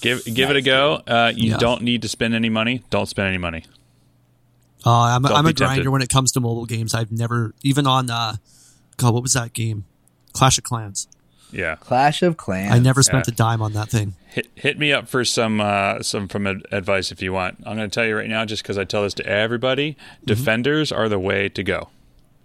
Give 0.00 0.24
give 0.24 0.48
it 0.48 0.56
a 0.56 0.62
go. 0.62 1.02
Uh, 1.06 1.32
you 1.36 1.50
Yeah. 1.50 1.58
don't 1.58 1.82
need 1.82 2.02
to 2.02 2.08
spend 2.08 2.34
any 2.34 2.48
money. 2.48 2.82
Don't 2.88 3.06
spend 3.06 3.28
any 3.28 3.38
money. 3.38 3.64
Uh, 4.84 4.90
I'm, 4.90 5.24
a, 5.24 5.28
I'm 5.28 5.46
a 5.46 5.50
be 5.50 5.54
tempted. 5.54 5.64
grinder 5.64 5.90
when 5.90 6.02
it 6.02 6.08
comes 6.08 6.32
to 6.32 6.40
mobile 6.40 6.66
games. 6.66 6.94
I've 6.94 7.12
never 7.12 7.54
even 7.62 7.86
on 7.86 8.10
uh, 8.10 8.36
God, 8.96 9.14
what 9.14 9.22
was 9.22 9.34
that 9.34 9.52
game? 9.52 9.84
Clash 10.32 10.58
of 10.58 10.64
Clans. 10.64 11.08
Yeah. 11.50 11.76
Clash 11.76 12.22
of 12.22 12.36
Clans. 12.36 12.72
I 12.72 12.78
never 12.78 13.02
spent 13.02 13.26
Yeah. 13.28 13.32
a 13.34 13.36
dime 13.36 13.60
on 13.62 13.72
that 13.74 13.90
thing. 13.90 14.14
Hit, 14.30 14.48
hit 14.54 14.78
me 14.78 14.92
up 14.92 15.08
for 15.08 15.24
some 15.24 15.60
uh, 15.60 16.02
some 16.02 16.26
from 16.28 16.46
ad- 16.46 16.62
advice 16.72 17.12
if 17.12 17.20
you 17.20 17.32
want. 17.34 17.58
I'm 17.66 17.76
going 17.76 17.88
to 17.90 17.94
tell 17.94 18.06
you 18.06 18.16
right 18.16 18.28
now, 18.28 18.44
just 18.46 18.62
because 18.62 18.78
I 18.78 18.84
tell 18.84 19.02
this 19.02 19.14
to 19.14 19.26
everybody, 19.26 19.92
Mm-hmm. 19.92 20.26
defenders 20.26 20.90
are 20.92 21.08
the 21.10 21.18
way 21.18 21.48
to 21.50 21.62
go. 21.62 21.90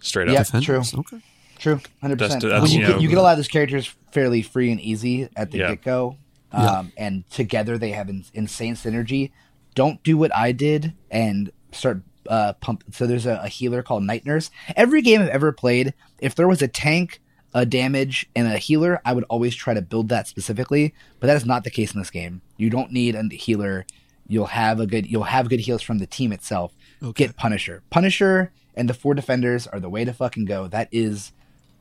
Straight 0.02 0.28
up. 0.28 0.34
Yeah. 0.34 0.44
Defenders? 0.44 0.92
true. 0.92 1.00
Okay. 1.00 1.24
True, 1.58 1.80
hundred 2.02 2.20
percent. 2.20 2.44
that's, 2.44 2.72
You, 2.74 2.82
you 2.82 2.86
get- 2.86 2.94
know- 2.96 3.00
you 3.02 3.08
get 3.10 3.18
a 3.18 3.22
lot 3.22 3.32
of 3.32 3.38
those 3.38 3.48
characters 3.48 3.96
fairly 4.12 4.42
free 4.44 4.72
and 4.72 4.80
easy 4.82 5.28
at 5.36 5.50
the 5.52 5.58
Yeah. 5.60 5.70
get 5.70 5.84
go, 5.84 6.18
um, 6.52 6.64
Yeah. 6.64 6.84
and 7.06 7.30
together 7.32 7.78
they 7.80 7.92
have 7.92 8.10
in, 8.10 8.26
insane 8.34 8.76
synergy. 8.76 9.32
Don't 9.74 10.04
do 10.04 10.18
what 10.18 10.36
I 10.36 10.52
did 10.52 10.94
and 11.10 11.52
start 11.72 12.02
uh, 12.30 12.54
pump. 12.54 12.84
So 12.92 13.08
there's 13.08 13.26
a, 13.26 13.40
a 13.44 13.48
healer 13.48 13.82
called 13.82 14.04
Night 14.04 14.26
Nurse. 14.26 14.52
Every 14.76 15.02
game 15.02 15.22
I've 15.22 15.30
ever 15.30 15.52
played, 15.54 15.94
if 16.20 16.36
there 16.36 16.48
was 16.48 16.62
a 16.62 16.68
tank, 16.68 17.22
a 17.54 17.66
damage, 17.66 18.30
and 18.36 18.48
a 18.48 18.58
healer, 18.58 19.02
I 19.06 19.14
would 19.14 19.24
always 19.26 19.56
try 19.56 19.74
to 19.74 19.82
build 19.82 20.10
that 20.10 20.28
specifically. 20.28 20.94
But 21.20 21.28
that 21.28 21.38
is 21.38 21.46
not 21.46 21.64
the 21.64 21.72
case 21.72 21.94
in 21.94 22.00
this 22.00 22.10
game. 22.10 22.42
You 22.58 22.70
don't 22.70 22.92
need 22.92 23.16
a 23.16 23.24
healer. 23.34 23.86
You'll 24.28 24.48
have 24.48 24.80
a 24.80 24.86
good. 24.86 25.08
You'll 25.08 25.24
have 25.24 25.50
good 25.50 25.62
heals 25.62 25.82
from 25.82 26.00
the 26.00 26.08
team 26.08 26.32
itself. 26.32 26.74
Okay. 27.02 27.26
Get 27.26 27.38
Punisher. 27.38 27.84
Punisher 27.90 28.52
and 28.76 28.90
the 28.90 28.94
four 28.94 29.14
defenders 29.14 29.68
are 29.68 29.80
the 29.80 29.90
way 29.90 30.06
to 30.06 30.14
fucking 30.14 30.46
go. 30.46 30.68
That 30.68 30.90
is 30.92 31.32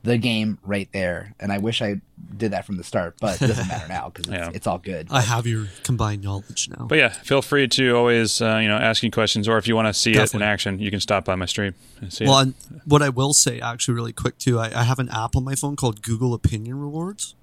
the 0.03 0.17
game 0.17 0.57
right 0.63 0.87
there. 0.93 1.33
And 1.39 1.51
I 1.51 1.57
wish 1.57 1.81
I 1.81 1.99
did 2.37 2.51
that 2.51 2.65
from 2.65 2.77
the 2.77 2.83
start, 2.83 3.15
but 3.19 3.41
it 3.41 3.47
doesn't 3.47 3.67
matter 3.67 3.87
now 3.89 4.09
because 4.09 4.27
it's, 4.27 4.37
Yeah. 4.37 4.51
it's 4.53 4.67
all 4.67 4.77
good. 4.77 5.07
I 5.11 5.21
have 5.21 5.45
your 5.47 5.67
combined 5.83 6.23
knowledge 6.23 6.69
now. 6.69 6.85
But 6.87 6.97
yeah, 6.97 7.09
feel 7.09 7.41
free 7.41 7.67
to 7.67 7.95
always 7.95 8.41
uh, 8.41 8.57
you 8.61 8.67
know 8.69 8.77
ask 8.77 9.03
me 9.03 9.09
questions, 9.11 9.47
or 9.47 9.57
if 9.57 9.67
you 9.67 9.75
want 9.75 9.87
to 9.87 9.93
see 9.93 10.11
it 10.13 10.33
in 10.33 10.41
action, 10.41 10.79
you 10.79 10.91
can 10.91 10.99
stop 11.01 11.25
by 11.25 11.35
my 11.35 11.45
stream 11.45 11.73
and 11.99 12.13
see 12.13 12.25
Well, 12.25 12.39
it. 12.39 12.41
and 12.43 12.53
what 12.85 13.01
I 13.01 13.09
will 13.09 13.33
say, 13.33 13.59
actually, 13.59 13.95
really 13.95 14.13
quick 14.13 14.37
too, 14.37 14.59
I, 14.59 14.71
I 14.79 14.83
have 14.83 14.99
an 14.99 15.09
app 15.09 15.35
on 15.35 15.43
my 15.43 15.55
phone 15.55 15.75
called 15.75 16.01
Google 16.01 16.33
Opinion 16.33 16.79
Rewards. 16.79 17.35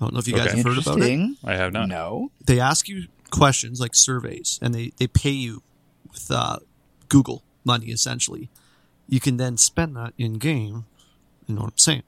I 0.00 0.04
don't 0.04 0.12
know 0.14 0.20
if 0.20 0.28
you 0.28 0.34
guys 0.34 0.48
Okay. 0.48 0.58
have 0.58 0.66
heard 0.66 0.78
about 0.78 1.00
it. 1.02 1.36
I 1.44 1.56
have 1.56 1.72
not. 1.72 1.88
No. 1.88 2.30
They 2.46 2.60
ask 2.60 2.88
you 2.88 3.08
questions 3.30 3.80
like 3.80 3.90
surveys, 3.94 4.58
and 4.62 4.74
they 4.74 4.92
they 4.98 5.08
pay 5.08 5.30
you 5.32 5.62
with 6.10 6.30
uh, 6.30 6.58
Google 7.08 7.42
money 7.64 7.86
essentially. 7.86 8.48
You 9.08 9.20
can 9.20 9.36
then 9.38 9.56
spend 9.56 9.96
that 9.96 10.12
in 10.16 10.34
game. 10.34 10.84
You 11.48 11.54
know 11.54 11.62
what 11.62 11.70
I'm 11.72 11.78
saying? 11.78 12.02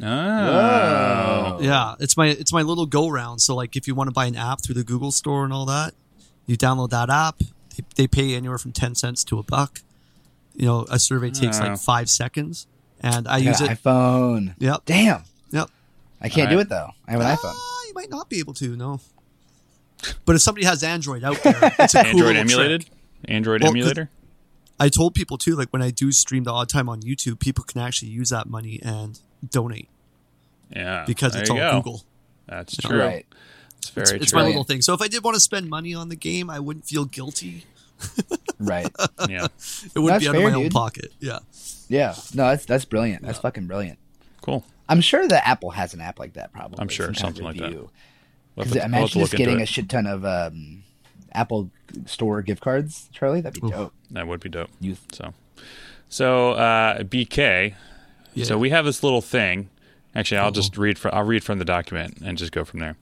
Oh, 0.00 1.58
Yeah, 1.60 1.94
it's 2.00 2.16
my 2.16 2.28
it's 2.28 2.52
my 2.52 2.62
little 2.62 2.86
go 2.86 3.08
round. 3.08 3.40
So 3.40 3.54
like, 3.54 3.76
if 3.76 3.86
you 3.88 3.94
want 3.94 4.08
to 4.08 4.12
buy 4.12 4.26
an 4.26 4.36
app 4.36 4.62
through 4.62 4.76
the 4.76 4.84
Google 4.84 5.10
Store 5.12 5.44
and 5.44 5.52
all 5.52 5.66
that, 5.66 5.94
you 6.46 6.56
download 6.56 6.90
that 6.90 7.10
app. 7.10 7.38
They, 7.76 7.84
they 7.96 8.06
pay 8.06 8.34
anywhere 8.34 8.58
from 8.58 8.72
ten 8.72 8.94
cents 8.94 9.24
to 9.24 9.38
a 9.38 9.42
buck. 9.42 9.80
You 10.54 10.66
know, 10.66 10.86
a 10.90 10.98
survey 10.98 11.30
takes 11.30 11.60
Oh. 11.60 11.64
like 11.64 11.78
five 11.78 12.08
seconds, 12.08 12.66
and 13.00 13.26
I 13.28 13.34
I 13.34 13.38
use 13.38 13.58
got 13.60 13.66
an 13.68 13.72
it. 13.72 13.82
iPhone. 13.82 14.54
Yep, 14.58 14.82
Damn. 14.86 15.22
yep. 15.50 15.70
I 16.20 16.28
can't 16.28 16.48
All 16.50 16.56
do 16.56 16.60
it 16.60 16.68
though. 16.68 16.90
I 17.06 17.12
have 17.12 17.20
an 17.20 17.26
iPhone. 17.26 17.52
Ah, 17.54 17.82
you 17.86 17.94
might 17.94 18.10
not 18.10 18.28
be 18.28 18.38
able 18.40 18.54
to. 18.54 18.76
No. 18.76 19.00
But 20.24 20.36
if 20.36 20.42
somebody 20.42 20.64
has 20.66 20.82
Android 20.84 21.24
out 21.24 21.42
there, 21.42 21.58
it's 21.78 21.94
a 21.94 22.02
cool 22.04 22.10
Android 22.10 22.26
little 22.36 22.40
emulated. 22.40 22.80
trick. 22.82 22.92
Android 23.24 23.62
Well, 23.62 23.70
emulator. 23.72 24.10
I 24.80 24.88
told 24.88 25.14
people 25.14 25.38
too, 25.38 25.56
like 25.56 25.70
when 25.70 25.82
I 25.82 25.90
do 25.90 26.12
stream 26.12 26.44
the 26.44 26.52
odd 26.52 26.68
time 26.68 26.88
on 26.88 27.00
YouTube, 27.02 27.40
people 27.40 27.64
can 27.64 27.80
actually 27.80 28.10
use 28.10 28.30
that 28.30 28.48
money 28.48 28.80
and 28.82 29.18
donate 29.50 29.88
Yeah, 30.74 31.04
because 31.06 31.34
it's 31.34 31.48
you 31.48 31.56
all 31.56 31.72
go. 31.72 31.76
Google. 31.78 32.02
That's 32.46 32.78
You 32.82 32.88
know, 32.88 32.94
true. 32.96 33.04
Right. 33.04 33.26
It's 33.78 33.90
very 33.90 34.02
It's, 34.02 34.10
true. 34.10 34.18
it's 34.22 34.32
my 34.34 34.42
little 34.46 34.64
thing. 34.64 34.82
So 34.82 34.94
if 34.94 35.02
I 35.02 35.08
did 35.08 35.22
want 35.24 35.34
to 35.34 35.40
spend 35.40 35.68
money 35.68 35.94
on 35.94 36.08
the 36.08 36.16
game, 36.16 36.48
I 36.50 36.60
wouldn't 36.60 36.84
feel 36.86 37.04
guilty. 37.04 37.64
Right. 38.60 38.88
yeah, 39.28 39.46
It 39.94 39.98
wouldn't 39.98 40.20
That's 40.20 40.24
be 40.24 40.28
out 40.28 40.34
of 40.36 40.42
fair, 40.42 40.50
my 40.50 40.56
own 40.56 40.70
pocket. 40.70 41.12
Yeah. 41.20 41.38
Yeah. 41.88 42.14
No, 42.34 42.48
that's 42.48 42.64
that's 42.64 42.84
brilliant. 42.84 43.22
That's 43.22 43.38
fucking 43.38 43.66
brilliant. 43.66 43.98
cool. 44.40 44.64
I'm 44.88 45.00
sure 45.00 45.26
that 45.28 45.46
Apple 45.46 45.70
has 45.70 45.92
an 45.94 46.00
app 46.00 46.18
like 46.18 46.32
that. 46.34 46.52
Probably. 46.52 46.78
I'm 46.80 46.88
sure, 46.88 47.06
some 47.06 47.14
something 47.14 47.44
like 47.44 47.56
that. 47.58 47.64
review. 47.64 47.90
Because 48.56 48.74
we'll 48.74 48.84
imagine 48.84 49.20
just 49.20 49.34
getting 49.34 49.60
it. 49.60 49.64
a 49.64 49.66
shit 49.66 49.88
ton 49.88 50.06
of 50.06 50.24
um, 50.24 50.82
Apple 51.32 51.70
Store 52.06 52.42
gift 52.42 52.60
cards, 52.60 53.08
Charlie. 53.12 53.40
That'd 53.40 53.60
be 53.60 53.68
dope. 53.68 53.94
That 54.10 54.26
would 54.26 54.40
be 54.40 54.48
dope. 54.48 54.70
Youth. 54.80 55.04
So, 55.12 55.34
so 56.08 56.52
uh, 56.52 57.02
BK. 57.02 57.74
Yeah. 58.34 58.44
So 58.44 58.58
we 58.58 58.70
have 58.70 58.84
this 58.84 59.02
little 59.02 59.20
thing. 59.20 59.70
Actually, 60.14 60.38
I'll 60.38 60.50
just 60.50 60.76
read 60.76 60.98
from 60.98 61.14
I'll 61.14 61.24
read 61.24 61.44
from 61.44 61.58
the 61.58 61.64
document 61.64 62.18
and 62.24 62.38
just 62.38 62.52
go 62.52 62.64
from 62.64 62.80
there. 62.80 62.96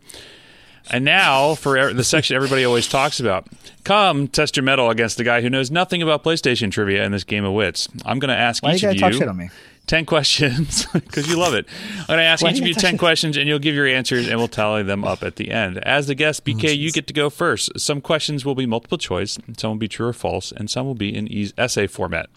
And 0.91 1.05
now 1.05 1.55
for 1.55 1.77
er- 1.77 1.93
the 1.93 2.05
section 2.05 2.37
everybody 2.37 2.65
always 2.65 2.89
talks 2.89 3.19
about. 3.19 3.49
Come 3.85 4.29
test 4.29 4.57
your 4.57 4.63
mettle 4.63 4.91
against 4.91 5.17
the 5.17 5.25
guy 5.25 5.41
who 5.41 5.51
knows 5.51 5.71
nothing 5.71 6.03
about 6.03 6.23
PlayStation 6.23 6.71
trivia 6.71 7.05
in 7.05 7.13
this 7.13 7.25
game 7.25 7.45
of 7.45 7.53
wits. 7.53 7.89
I'm 8.05 8.19
going 8.19 8.29
to 8.29 8.37
ask 8.37 8.63
Why 8.63 8.71
you 8.71 8.77
each 8.77 8.83
gotta 8.83 8.95
of 8.95 9.01
talk 9.01 9.13
you 9.13 9.19
shit 9.19 9.29
on 9.29 9.37
me? 9.37 9.51
10 9.87 10.05
questions 10.07 10.87
because 10.93 11.29
you 11.29 11.37
love 11.39 11.55
it. 11.55 11.67
I'm 12.01 12.07
going 12.07 12.19
to 12.19 12.25
ask 12.25 12.43
Why 12.43 12.51
each 12.51 12.61
of 12.61 12.67
you 12.67 12.75
10 12.75 12.93
touch 12.93 12.99
questions 12.99 13.37
and 13.37 13.49
you'll 13.49 13.59
give 13.61 13.75
your 13.75 13.87
answers 13.87 14.27
and 14.29 14.37
we'll 14.39 14.49
tally 14.49 14.83
them 14.83 15.05
up 15.05 15.23
at 15.23 15.37
the 15.37 15.51
end. 15.51 15.79
As 15.79 16.07
the 16.09 16.15
guest, 16.15 16.45
BK, 16.45 16.77
you 16.77 16.91
get 16.91 17.07
to 17.07 17.13
go 17.13 17.31
first. 17.31 17.79
Some 17.79 18.01
questions 18.01 18.45
will 18.45 18.55
be 18.57 18.67
multiple 18.67 18.99
choice, 18.99 19.39
some 19.57 19.71
will 19.71 19.77
be 19.79 19.89
true 19.89 20.09
or 20.09 20.13
false, 20.13 20.51
and 20.53 20.69
some 20.69 20.87
will 20.87 20.95
be 20.97 21.15
in 21.15 21.29
e- 21.33 21.53
essay 21.57 21.87
format. 21.87 22.29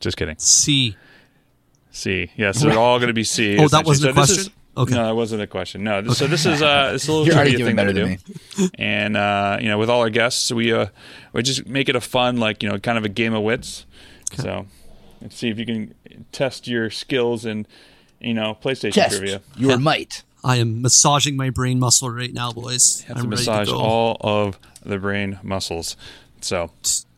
Just 0.00 0.16
kidding. 0.16 0.36
C. 0.38 0.96
C. 1.90 2.30
Yes, 2.36 2.60
they're 2.62 2.78
all 2.78 2.98
going 2.98 3.08
to 3.08 3.14
be 3.14 3.24
C. 3.24 3.56
Oh, 3.58 3.68
that 3.68 3.84
wasn't 3.84 4.10
a 4.10 4.14
So 4.14 4.20
this 4.20 4.28
question? 4.30 4.40
is- 4.46 4.50
Okay. 4.74 4.94
No, 4.94 5.04
that 5.04 5.14
wasn't 5.14 5.42
a 5.42 5.46
question. 5.46 5.84
No. 5.84 6.00
this- 6.00 6.16
So 6.16 6.26
this 6.26 6.46
is 6.46 6.62
uh, 6.62 6.92
it's 6.94 7.06
a 7.06 7.12
little 7.12 7.26
You're 7.26 7.34
trivia 7.34 7.66
thing 7.66 7.76
that 7.76 7.86
we 7.88 7.92
do. 7.92 8.06
me. 8.06 8.18
And 8.78 9.18
uh, 9.18 9.58
you 9.60 9.68
know, 9.68 9.76
with 9.76 9.90
all 9.90 10.00
our 10.00 10.08
guests, 10.08 10.50
we 10.50 10.72
uh, 10.72 10.86
we 11.34 11.42
just 11.42 11.66
make 11.66 11.90
it 11.90 11.96
a 11.96 12.00
fun, 12.00 12.38
like 12.38 12.62
you 12.62 12.70
know, 12.70 12.78
kind 12.78 12.96
of 12.96 13.04
a 13.04 13.10
game 13.10 13.34
of 13.34 13.42
wits. 13.42 13.84
So 14.38 14.64
let's 15.22 15.36
see 15.36 15.48
if 15.48 15.58
you 15.58 15.64
can 15.66 15.94
test 16.32 16.66
your 16.68 16.90
skills 16.90 17.44
in 17.46 17.66
you 18.20 18.34
know 18.34 18.56
PlayStation 18.62 18.92
Test 18.92 19.18
trivia. 19.18 19.40
your 19.56 19.78
might. 19.78 20.22
I 20.44 20.56
am 20.56 20.82
massaging 20.82 21.36
my 21.36 21.50
brain 21.50 21.78
muscle 21.78 22.10
right 22.10 22.32
now, 22.32 22.50
boys. 22.52 23.02
You 23.02 23.08
have 23.14 23.16
I'm 23.18 23.22
to 23.24 23.28
ready 23.30 23.40
massage 23.42 23.68
to 23.68 23.74
go. 23.74 23.80
all 23.80 24.16
of 24.20 24.58
the 24.84 24.98
brain 24.98 25.38
muscles. 25.42 25.96
So 26.40 26.70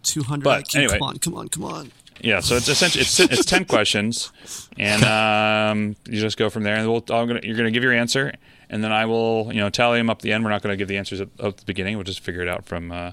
200 0.03 0.45
But 0.45 0.65
IQ. 0.65 0.77
anyway. 0.77 0.93
Come 0.99 1.03
on, 1.09 1.19
come 1.19 1.35
on, 1.35 1.49
come 1.49 1.65
on. 1.65 1.93
yeah, 2.21 2.41
so 2.41 2.57
it's 2.57 2.69
essentially 2.69 3.01
it's, 3.03 3.19
it's 3.19 3.47
ten 3.47 3.65
questions, 3.75 4.31
and 4.79 5.03
um, 5.05 5.97
you 6.07 6.21
just 6.21 6.37
go 6.37 6.51
from 6.51 6.63
there. 6.65 6.77
And 6.77 6.87
we'll 6.87 7.03
I'm 7.09 7.27
gonna, 7.27 7.41
you're 7.43 7.57
going 7.57 7.65
to 7.67 7.71
give 7.71 7.83
your 7.83 7.95
answer, 7.95 8.33
and 8.69 8.85
then 8.85 8.93
I 8.93 9.07
will 9.07 9.51
you 9.53 9.61
know 9.61 9.71
tally 9.71 9.99
them 9.99 10.11
up 10.11 10.19
at 10.19 10.23
the 10.23 10.33
end. 10.33 10.45
We're 10.45 10.51
not 10.51 10.61
going 10.63 10.75
to 10.75 10.77
give 10.77 10.89
the 10.89 10.99
answers 10.99 11.23
at, 11.23 11.29
at 11.43 11.57
the 11.57 11.65
beginning. 11.65 11.97
We'll 11.97 12.05
just 12.05 12.21
figure 12.21 12.43
it 12.43 12.49
out 12.49 12.67
from 12.67 12.93
uh, 12.93 13.13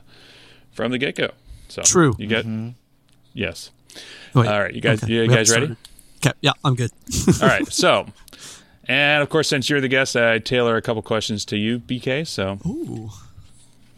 from 0.74 0.92
the 0.92 0.98
get 0.98 1.16
go. 1.16 1.32
So 1.70 1.82
True. 1.84 2.14
You 2.18 2.28
get 2.28 2.46
yes. 3.34 3.72
Wait, 4.34 4.48
All 4.48 4.60
right, 4.62 4.74
you 4.74 4.82
guys- 4.82 5.08
you 5.08 5.28
guys 5.28 5.50
ready? 5.52 5.66
started. 5.76 5.78
Okay, 6.26 6.32
yeah, 6.42 6.52
I'm 6.64 6.76
good. 6.76 6.92
All 7.42 7.48
right, 7.48 7.66
so. 7.74 8.06
And 8.88 9.22
of 9.24 9.30
course, 9.30 9.48
since 9.48 9.70
you're 9.70 9.80
the 9.82 9.88
guest, 9.88 10.16
I 10.16 10.39
tailor 10.39 10.76
a 10.76 10.82
couple 10.82 11.02
questions 11.02 11.46
to 11.46 11.58
you, 11.58 11.80
BK. 11.80 12.28
So, 12.28 12.60
Ooh, 12.66 13.10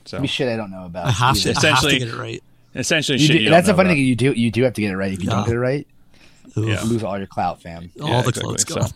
so 0.06 0.20
Be 0.20 0.28
shit 0.28 0.48
I 0.50 0.56
don't 0.58 0.72
know 0.72 0.86
about. 0.86 1.06
I 1.08 1.12
have 1.12 1.36
to, 1.40 1.50
either. 1.50 1.60
I 1.60 1.70
have 1.70 1.82
to 1.82 1.88
Essentially- 1.88 2.00
get 2.00 2.08
it 2.10 2.16
right. 2.16 2.44
essentially, 2.76 3.18
You 3.20 3.28
shit 3.28 3.38
do- 3.38 3.44
you 3.44 3.50
that's 3.50 3.68
don't 3.68 3.76
the 3.76 3.80
funny 3.84 3.90
know 3.90 3.96
thing. 3.96 4.06
You 4.06 4.16
do 4.16 4.32
you 4.34 4.52
do 4.52 4.64
have 4.64 4.74
to 4.74 4.82
get 4.82 4.92
it 4.92 4.98
right. 4.98 5.14
If 5.14 5.24
you 5.24 5.30
Yeah. 5.30 5.36
don't 5.38 5.46
get 5.46 5.56
it 5.56 5.60
right, 5.60 5.88
Ooh. 6.58 6.68
Yeah. 6.68 6.84
you 6.84 6.90
lose 6.90 7.04
all 7.04 7.18
your 7.18 7.28
clout, 7.28 7.62
fam. 7.62 7.90
All 8.02 8.10
Yeah, 8.10 8.22
the 8.22 8.30
exactly. 8.30 8.44
clothes 8.44 8.64
go. 8.66 8.82
So- 8.82 8.88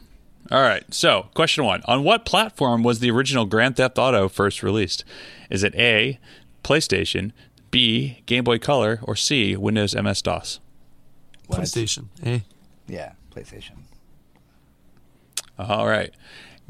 All 0.52 0.62
right. 0.62 0.84
So, 0.94 1.28
question 1.34 1.64
one: 1.64 1.82
On 1.86 2.04
what 2.04 2.26
platform 2.26 2.84
was 2.84 3.00
the 3.00 3.10
original 3.12 3.46
Grand 3.46 3.76
Theft 3.78 3.98
Auto 3.98 4.28
first 4.30 4.62
released? 4.64 5.04
Is 5.50 5.64
it 5.64 5.74
A, 5.76 6.20
PlayStation, 6.64 7.32
B, 7.72 8.20
Game 8.26 8.44
Boy 8.44 8.58
Color, 8.60 9.00
or 9.04 9.16
C, 9.16 9.56
Windows 9.56 9.96
MS 9.96 10.22
DOS? 10.22 10.60
What? 11.48 11.62
PlayStation. 11.62 12.06
Hey, 12.22 12.44
Yeah, 12.88 13.14
PlayStation. 13.34 13.78
All 15.58 15.88
right. 15.88 16.14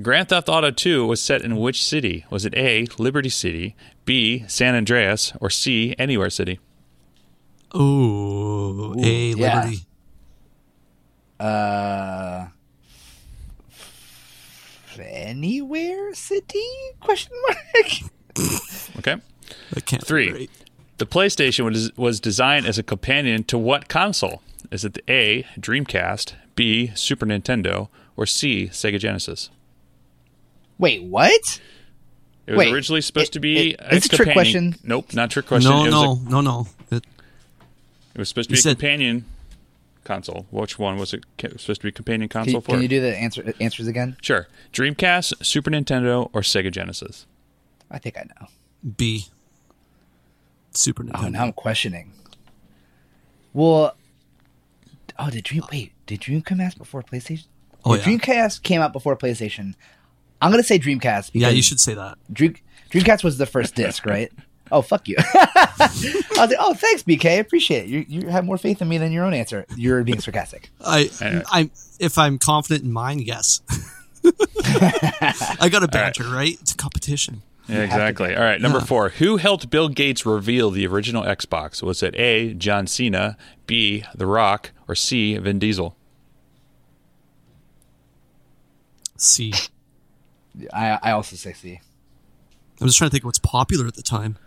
Grand 0.01 0.29
Theft 0.29 0.47
Auto 0.47 0.69
2 0.71 1.05
was 1.07 1.21
set 1.21 1.41
in 1.41 1.57
which 1.57 1.83
city? 1.83 2.25
Was 2.29 2.45
it 2.45 2.53
A, 2.55 2.85
Liberty 2.99 3.29
City, 3.29 3.75
B, 4.05 4.45
San 4.47 4.75
Andreas, 4.75 5.33
or 5.41 5.49
C, 5.49 5.95
Anywhere 5.97 6.29
City? 6.29 6.59
Ooh, 7.75 8.93
a 8.99 9.33
yeah. 9.33 9.63
Liberty. 9.63 9.85
Uh, 11.39 12.47
anywhere 14.99 16.13
city? 16.13 16.63
Question 16.99 17.33
mark. 17.47 17.91
Okay. 18.99 19.15
That 19.71 19.85
can't 19.87 20.05
Three. 20.05 20.47
The 20.99 21.07
PlayStation 21.07 21.65
was, 21.65 21.91
was 21.97 22.19
designed 22.19 22.67
as 22.67 22.77
a 22.77 22.83
companion 22.83 23.43
to 23.45 23.57
what 23.57 23.87
console? 23.87 24.41
Is 24.71 24.83
it 24.83 24.93
the 24.93 25.03
A, 25.11 25.43
Dreamcast, 25.59 26.33
B, 26.55 26.91
Super 26.95 27.25
Nintendo, 27.25 27.87
or 28.15 28.25
C, 28.25 28.67
Sega 28.67 28.99
Genesis? 28.99 29.49
Wait, 30.77 31.03
what? 31.03 31.61
It 32.45 32.51
was 32.51 32.57
Wait, 32.59 32.73
originally 32.73 33.01
supposed 33.01 33.29
it- 33.29 33.33
to 33.33 33.39
be 33.39 33.71
it- 33.71 33.79
it's 33.91 34.05
a 34.05 34.09
trick 34.09 34.33
question? 34.33 34.75
Nope, 34.83 35.13
not 35.13 35.31
trick 35.31 35.47
question. 35.47 35.71
No, 35.71 35.85
it, 35.85 35.89
no, 35.91 36.11
a- 36.25 36.29
no, 36.29 36.41
no. 36.41 36.67
It, 36.91 37.05
it 38.13 38.17
was 38.19 38.29
supposed 38.29 38.49
to 38.49 38.53
be 38.53 38.59
a 38.59 38.61
said- 38.61 38.77
companion 38.77 39.25
console. 40.03 40.45
Which 40.51 40.79
one 40.79 40.97
was 40.97 41.13
it 41.13 41.23
supposed 41.57 41.81
to 41.81 41.83
be 41.83 41.89
a 41.89 41.91
companion 41.91 42.29
Can, 42.29 42.43
console 42.43 42.61
for? 42.61 42.71
can 42.71 42.81
you 42.81 42.87
do 42.87 43.01
the 43.01 43.15
answer 43.17 43.53
answers 43.59 43.87
again? 43.87 44.17
sure. 44.21 44.47
Dreamcast, 44.73 45.45
Super 45.45 45.71
Nintendo, 45.71 46.29
or 46.33 46.41
Sega 46.41 46.71
Genesis? 46.71 47.25
I 47.91 47.99
think 47.99 48.17
I 48.17 48.23
know. 48.39 48.47
B. 48.97 49.25
Super 50.71 51.03
Nintendo. 51.03 51.25
Oh, 51.25 51.29
now 51.29 51.43
I'm 51.45 51.53
questioning. 51.53 52.11
Well, 53.53 53.95
oh, 55.19 55.29
did 55.29 55.43
Dream 55.43 55.63
wait? 55.71 55.93
Did 56.05 56.21
Dreamcast 56.21 56.77
before 56.77 57.01
PlayStation? 57.03 57.45
Oh, 57.85 57.95
yeah. 57.95 58.03
Dreamcast 58.03 58.63
came 58.63 58.81
out 58.81 58.93
before 58.93 59.15
PlayStation. 59.15 59.73
I'm 60.41 60.51
gonna 60.51 60.63
say 60.63 60.77
Dreamcast. 60.79 61.31
yeah, 61.33 61.49
you 61.49 61.61
should 61.63 61.79
say 61.79 61.93
that. 61.95 62.17
Dream, 62.31 62.55
Dreamcast 62.91 63.23
was 63.23 63.37
the 63.37 63.45
first 63.45 63.75
disc, 63.75 64.05
right? 64.05 64.31
Oh 64.69 64.81
fuck 64.81 65.07
you! 65.07 65.15
I 65.33 65.89
was 66.35 66.37
like, 66.49 66.51
oh 66.59 66.73
thanks, 66.73 67.01
BK, 67.01 67.25
I 67.29 67.33
appreciate 67.35 67.85
it. 67.85 67.87
You 67.87 68.05
you 68.09 68.27
have 68.27 68.43
more 68.43 68.57
faith 68.57 68.81
in 68.81 68.89
me 68.89 68.97
than 68.97 69.13
your 69.13 69.23
own 69.23 69.33
answer. 69.33 69.65
You're 69.77 70.03
being 70.03 70.19
sarcastic. 70.19 70.69
I, 70.85 71.09
Anyway. 71.21 71.43
I'm 71.49 71.71
if 72.01 72.17
I'm 72.17 72.37
confident 72.37 72.83
in 72.83 72.91
mine, 72.91 73.19
yes. 73.19 73.61
I 74.25 75.69
got 75.71 75.83
a 75.83 75.87
banter, 75.87 76.25
right. 76.25 76.57
It's 76.61 76.73
a 76.73 76.75
competition. 76.75 77.43
Yeah, 77.69 77.79
exactly. 77.83 78.35
All 78.35 78.43
right, 78.43 78.59
number 78.61 78.79
Yeah. 78.79 78.85
four. 78.85 79.09
Who 79.09 79.37
helped 79.37 79.69
Bill 79.69 79.89
Gates 79.89 80.25
reveal 80.25 80.69
the 80.71 80.85
original 80.87 81.23
Xbox? 81.23 81.81
Was 81.81 82.01
it 82.03 82.15
A. 82.15 82.53
John 82.53 82.87
Cena, 82.87 83.37
B. 83.67 84.03
The 84.15 84.25
Rock, 84.25 84.71
or 84.87 84.95
C. 84.95 85.37
Vin 85.37 85.59
Diesel? 85.59 85.95
C. 89.17 89.53
I 90.73 90.99
I 91.01 91.11
also 91.11 91.35
say 91.35 91.53
C. 91.53 91.79
I'm 92.79 92.87
just 92.87 92.97
trying 92.97 93.09
to 93.09 93.11
think 93.11 93.23
of 93.23 93.27
what's 93.27 93.39
popular 93.39 93.87
at 93.87 93.95
the 93.95 94.03
time. 94.03 94.37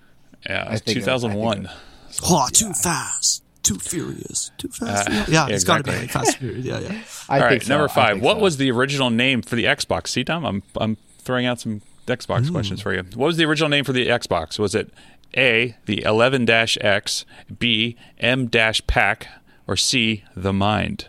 Yeah, 0.48 0.64
I 0.68 0.74
it's 0.74 0.82
think 0.82 0.98
it 0.98 1.00
was- 1.06 1.08
I 1.24 1.28
think 1.28 1.32
2001. 1.32 1.66
it 1.66 1.70
Oh, 2.24 2.48
too 2.52 2.72
fast. 2.72 3.42
Too 3.62 3.78
furious, 3.78 4.50
too 4.58 4.68
fast. 4.68 5.08
Uh, 5.08 5.24
yeah, 5.28 5.46
it's 5.48 5.64
got 5.64 5.78
to 5.78 5.82
be 5.84 5.92
like 5.96 6.10
Fast 6.10 6.38
Furious. 6.38 6.64
Yeah, 6.64 6.78
yeah. 6.80 6.88
I 7.28 7.34
All 7.34 7.40
think 7.40 7.42
right, 7.50 7.62
so. 7.62 7.68
number 7.68 7.88
five. 7.88 8.20
What 8.20 8.38
so. 8.38 8.42
was 8.42 8.56
the 8.56 8.70
original 8.70 9.10
name 9.10 9.42
for 9.42 9.54
the 9.54 9.64
Xbox? 9.64 10.08
See, 10.08 10.24
Tom, 10.24 10.44
I'm 10.46 10.62
I'm 10.76 10.96
throwing 11.18 11.44
out 11.46 11.60
some 11.60 11.82
Xbox 12.06 12.50
questions 12.50 12.80
for 12.80 12.92
you. 12.94 13.02
What 13.14 13.26
was 13.26 13.36
the 13.36 13.44
original 13.44 13.68
name 13.68 13.84
for 13.84 13.92
the 13.92 14.08
Xbox? 14.08 14.58
Was 14.58 14.74
it 14.74 14.90
A, 15.36 15.76
the 15.84 15.98
11-X, 15.98 17.24
B, 17.58 17.96
M-Pack, 18.18 19.28
or 19.70 19.76
C, 19.76 20.24
the 20.34 20.52
Mind? 20.52 21.06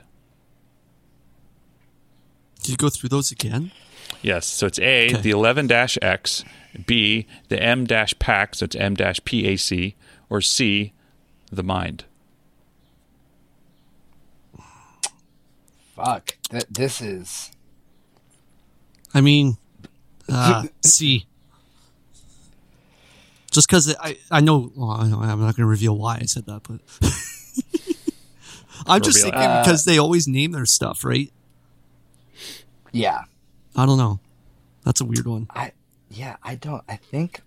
Did 2.61 2.69
you 2.69 2.77
go 2.77 2.89
through 2.89 3.09
those 3.09 3.31
again? 3.31 3.71
Yes, 4.21 4.45
so 4.45 4.67
it's 4.67 4.77
A, 4.77 5.07
Okay. 5.07 5.19
the 5.21 5.31
11-X, 5.31 6.43
B, 6.85 7.25
the 7.49 7.59
M 7.61 7.87
PAC, 7.87 8.53
so 8.53 8.65
it's 8.65 8.75
M-PAC, 8.75 9.95
or 10.29 10.41
C, 10.41 10.93
the 11.51 11.63
Mind. 11.63 12.05
Fuck. 15.95 16.37
Th- 16.51 16.63
this 16.69 17.01
is. 17.01 17.49
I 19.11 19.21
mean, 19.21 19.57
uh, 20.29 20.65
C. 20.85 21.25
Just 23.51 23.67
because 23.67 23.93
I 23.99 24.17
I 24.29 24.39
know, 24.39 24.71
well, 24.75 24.91
I 24.91 25.07
know 25.09 25.19
I'm 25.19 25.39
not 25.39 25.55
going 25.55 25.63
to 25.63 25.65
reveal 25.65 25.97
why 25.97 26.19
I 26.21 26.25
said 26.25 26.45
that, 26.45 26.61
but 26.63 26.79
I'm 28.87 29.01
just 29.01 29.17
Reveal 29.17 29.29
it. 29.29 29.31
thinking 29.33 29.51
ah. 29.51 29.63
because 29.63 29.85
they 29.85 29.97
always 29.97 30.27
name 30.27 30.51
their 30.51 30.65
stuff, 30.65 31.03
right? 31.03 31.31
Yeah. 32.91 33.23
I 33.75 33.85
don't 33.85 33.97
know. 33.97 34.19
That's 34.83 35.01
a 35.01 35.05
weird 35.05 35.27
one. 35.27 35.47
I. 35.49 35.71
Yeah. 36.09 36.37
I 36.43 36.55
don't. 36.55 36.83
I 36.89 36.97
think 36.97 37.41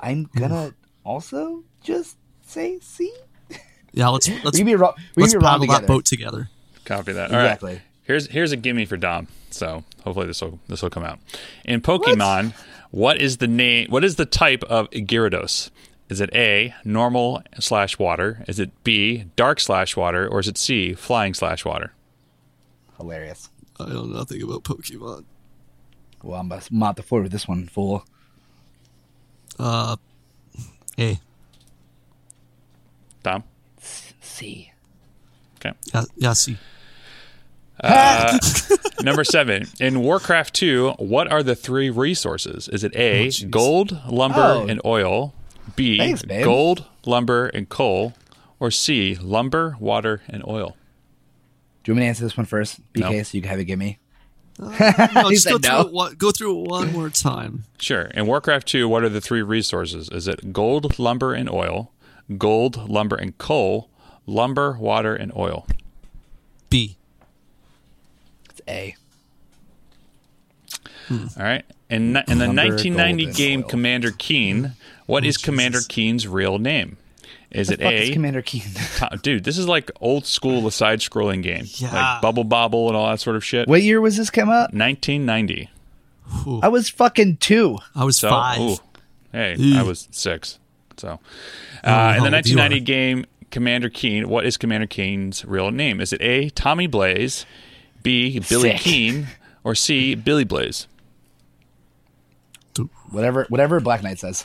I'm 0.00 0.28
gonna 0.36 0.74
also 1.04 1.62
just 1.82 2.16
say 2.46 2.78
C. 2.80 3.12
Yeah, 3.92 4.08
let's 4.08 4.28
let's 4.44 4.56
can 4.56 4.66
be 4.66 4.74
wrong. 4.74 4.94
We 5.16 5.22
let's 5.22 5.34
be 5.34 5.40
paddle 5.40 5.60
together. 5.60 5.80
that 5.80 5.86
boat 5.86 6.04
together. 6.04 6.50
Copy 6.84 7.12
that. 7.12 7.30
All 7.30 7.36
right. 7.36 7.44
Exactly. 7.44 7.80
Here's 8.02 8.26
here's 8.28 8.52
a 8.52 8.56
gimme 8.56 8.86
for 8.86 8.96
Dom. 8.96 9.28
So 9.50 9.84
hopefully 10.04 10.26
this 10.26 10.40
will 10.40 10.58
this 10.68 10.82
will 10.82 10.90
come 10.90 11.04
out. 11.04 11.18
In 11.64 11.80
Pokemon, 11.80 12.54
what 12.90 13.20
is 13.20 13.38
the 13.38 13.46
name? 13.46 13.90
What 13.90 14.04
is 14.04 14.16
the 14.16 14.26
type 14.26 14.64
of 14.64 14.90
Gyarados? 14.90 15.70
Is 16.08 16.20
it 16.20 16.30
A 16.34 16.74
normal 16.84 17.42
slash 17.60 17.98
water? 17.98 18.44
Is 18.48 18.58
it 18.58 18.70
B 18.84 19.26
dark 19.36 19.60
slash 19.60 19.96
water? 19.96 20.26
Or 20.26 20.40
is 20.40 20.48
it 20.48 20.56
C 20.56 20.94
flying 20.94 21.34
slash 21.34 21.64
water? 21.64 21.92
Hilarious. 22.96 23.50
I 23.78 23.86
know 23.90 24.04
nothing 24.04 24.42
about 24.42 24.64
Pokemon. 24.64 25.24
Well, 26.22 26.40
I'm 26.40 26.46
about 26.46 26.62
to 26.62 26.74
mop 26.74 26.96
the 26.96 27.02
floor 27.02 27.22
with 27.22 27.32
this 27.32 27.46
one, 27.46 27.66
fool. 27.68 28.04
Uh, 29.58 29.96
A. 30.98 31.20
Dom. 33.22 33.44
C. 33.80 34.72
Okay. 35.56 35.76
Yeah, 35.94 36.04
yeah, 36.16 36.32
C. 36.32 36.56
Number 39.02 39.22
seven. 39.24 39.66
In 39.78 40.00
Warcraft 40.00 40.54
2, 40.54 40.90
what 40.98 41.30
are 41.30 41.42
the 41.44 41.54
three 41.54 41.90
resources? 41.90 42.68
Is 42.68 42.82
it 42.82 42.94
A, 42.96 43.28
Oh, 43.28 43.48
gold, 43.50 44.00
lumber, 44.08 44.40
Oh. 44.40 44.66
and 44.66 44.80
oil? 44.84 45.34
B, 45.76 45.98
Thanks, 45.98 46.22
babe. 46.22 46.44
gold, 46.44 46.84
lumber, 47.04 47.46
and 47.48 47.68
coal? 47.68 48.14
Or 48.60 48.70
C, 48.70 49.14
lumber, 49.14 49.76
water, 49.78 50.22
and 50.28 50.44
oil? 50.46 50.76
Do 51.84 51.92
you 51.92 51.94
want 51.94 51.98
me 52.00 52.04
to 52.04 52.08
answer 52.08 52.24
this 52.24 52.36
one 52.36 52.46
first, 52.46 52.80
BK, 52.92 53.00
No. 53.00 53.22
so 53.22 53.36
you 53.36 53.42
can 53.42 53.50
have 53.50 53.60
a 53.60 53.64
gimme? 53.64 53.98
Uh, 54.60 55.08
no, 55.14 55.28
He 55.28 55.34
just 55.36 55.46
go 55.46 55.52
said 55.52 55.64
through, 55.64 55.80
it 55.88 55.92
one, 55.92 56.14
go 56.16 56.30
through 56.32 56.60
it 56.64 56.68
one 56.68 56.92
more 56.92 57.08
time. 57.10 57.64
Sure. 57.78 58.02
In 58.06 58.26
Warcraft 58.26 58.66
2, 58.66 58.88
what 58.88 59.04
are 59.04 59.08
the 59.08 59.20
three 59.20 59.42
resources? 59.42 60.08
Is 60.10 60.26
it 60.26 60.52
gold, 60.52 60.98
lumber, 60.98 61.32
and 61.32 61.48
oil? 61.48 61.92
Gold, 62.36 62.88
lumber, 62.90 63.14
and 63.16 63.38
coal? 63.38 63.88
Lumber, 64.26 64.76
water, 64.78 65.14
and 65.14 65.32
oil? 65.36 65.66
B. 66.68 66.96
It's 68.50 68.60
A. 68.68 68.96
All 71.10 71.18
right. 71.38 71.64
In, 71.88 72.16
in 72.28 72.38
the 72.38 72.46
Lumber, 72.46 72.62
1990 72.64 73.24
gold, 73.26 73.36
game 73.36 73.62
oil. 73.62 73.68
Commander 73.68 74.10
Keen, 74.10 74.72
what 75.08 75.24
is 75.24 75.36
Commander 75.36 75.80
Keen's 75.88 76.28
real 76.28 76.58
name? 76.58 76.96
Is 77.50 77.70
it 77.70 77.80
Fuck 77.80 77.92
is 77.92 78.10
A? 78.10 78.12
Commander 78.12 78.42
Keen. 78.42 78.62
Dude, 79.22 79.42
this 79.42 79.56
is 79.58 79.66
like 79.66 79.90
old 80.00 80.26
school 80.26 80.60
the 80.60 80.70
side 80.70 81.00
scrolling 81.00 81.42
game. 81.42 81.64
Yeah. 81.74 81.92
Like 81.92 82.22
Bubble 82.22 82.44
Bobble 82.44 82.88
and 82.88 82.96
all 82.96 83.08
that 83.10 83.18
sort 83.20 83.34
of 83.36 83.44
shit. 83.44 83.66
what 83.66 83.82
year 83.82 84.00
was 84.00 84.16
this 84.18 84.28
come 84.30 84.48
out? 84.50 84.72
1990. 84.74 85.70
Ooh, 86.46 86.60
I 86.62 86.68
was 86.68 86.90
fucking 86.90 87.38
two. 87.38 87.78
I 87.94 88.04
was 88.04 88.18
So, 88.18 88.28
five. 88.28 88.60
ooh, 88.60 88.76
hey, 89.32 89.56
Ew. 89.58 89.78
I 89.78 89.82
was 89.82 90.08
six. 90.10 90.58
So, 90.98 91.08
uh, 91.08 91.14
Oh, 91.84 92.16
in 92.18 92.22
the 92.24 92.30
1990 92.30 92.76
are. 92.76 92.80
game 92.80 93.24
Commander 93.50 93.88
Keen, 93.88 94.28
what 94.28 94.44
is 94.44 94.58
Commander 94.58 94.86
Keen's 94.86 95.42
real 95.46 95.70
name? 95.70 96.02
Is 96.02 96.12
it 96.12 96.20
A. 96.20 96.50
Tommy 96.50 96.86
Blaze, 96.86 97.46
B. 98.02 98.40
Billy 98.40 98.72
Sick. 98.72 98.80
Keen, 98.82 99.28
or 99.64 99.74
C. 99.74 100.14
Billy 100.14 100.44
Blaze? 100.44 100.86
Whatever, 103.10 103.46
whatever 103.48 103.80
Black 103.80 104.02
Knight 104.02 104.18
says. 104.18 104.44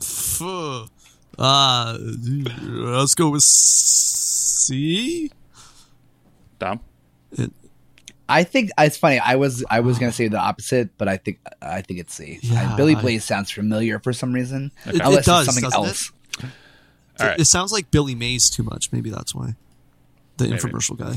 Fuh. 0.00 0.86
Uh, 1.38 1.98
let's 2.00 3.14
go 3.14 3.30
with 3.30 3.42
C. 3.42 5.30
Dom. 6.58 6.80
I 8.28 8.42
think 8.44 8.70
it's 8.78 8.96
funny. 8.96 9.18
I 9.18 9.34
was 9.36 9.64
I 9.70 9.80
was 9.80 9.98
gonna 9.98 10.12
say 10.12 10.28
the 10.28 10.38
opposite, 10.38 10.96
but 10.96 11.08
I 11.08 11.16
think 11.18 11.40
I 11.60 11.82
think 11.82 12.00
it's 12.00 12.14
C. 12.14 12.38
Yeah, 12.42 12.72
Uh, 12.72 12.76
Billy 12.76 12.94
Blaze 12.94 13.24
sounds 13.24 13.50
familiar 13.50 13.98
for 13.98 14.12
some 14.12 14.32
reason, 14.32 14.70
It- 14.86 14.94
it 14.96 15.00
unless 15.04 15.26
does, 15.26 15.46
it's 15.46 15.54
something 15.54 15.70
doesn't 15.70 15.82
it? 15.84 15.88
else. 15.88 16.12
All 17.20 17.26
right. 17.28 17.38
It 17.38 17.44
sounds 17.44 17.70
like 17.70 17.90
Billy 17.90 18.14
Mays 18.14 18.48
too 18.48 18.62
much. 18.62 18.90
Maybe 18.92 19.10
that's 19.10 19.34
why. 19.34 19.56
The 20.38 20.46
infomercial 20.46 20.96
guy. 20.98 21.16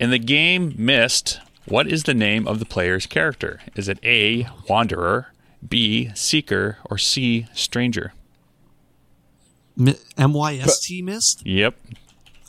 In 0.00 0.10
the 0.10 0.18
game 0.18 0.74
Myst, 0.78 1.40
what 1.66 1.86
is 1.86 2.04
the 2.04 2.14
name 2.14 2.48
of 2.48 2.58
the 2.58 2.64
player's 2.64 3.06
character? 3.06 3.60
Is 3.76 3.86
it 3.88 3.98
A. 4.02 4.48
Wanderer, 4.68 5.28
B. 5.68 6.10
Seeker, 6.14 6.78
or 6.90 6.98
C. 6.98 7.46
Stranger? 7.54 8.12
MYST 9.78 11.02
missed? 11.02 11.46
Yep. 11.46 11.74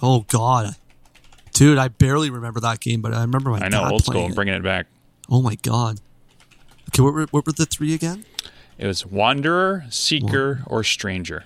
Oh, 0.01 0.21
God. 0.27 0.75
Dude, 1.53 1.77
I 1.77 1.87
barely 1.87 2.29
remember 2.29 2.59
that 2.59 2.79
game, 2.81 3.01
but 3.01 3.13
I 3.13 3.21
remember 3.21 3.49
my 3.51 3.59
I 3.59 3.69
know, 3.69 3.83
dad 3.83 3.91
old 3.91 4.03
school. 4.03 4.13
playing 4.13 4.25
I'm 4.27 4.31
it. 4.31 4.35
bringing 4.35 4.53
it 4.55 4.63
back. 4.63 4.87
Oh, 5.29 5.41
my 5.41 5.55
God. 5.55 5.99
Okay, 6.89 7.01
what 7.01 7.13
were, 7.13 7.25
what 7.31 7.45
were 7.45 7.51
the 7.53 7.65
three 7.65 7.93
again? 7.93 8.25
It 8.77 8.87
was 8.87 9.05
Wanderer, 9.05 9.85
Seeker, 9.89 10.63
or 10.67 10.83
Stranger. 10.83 11.45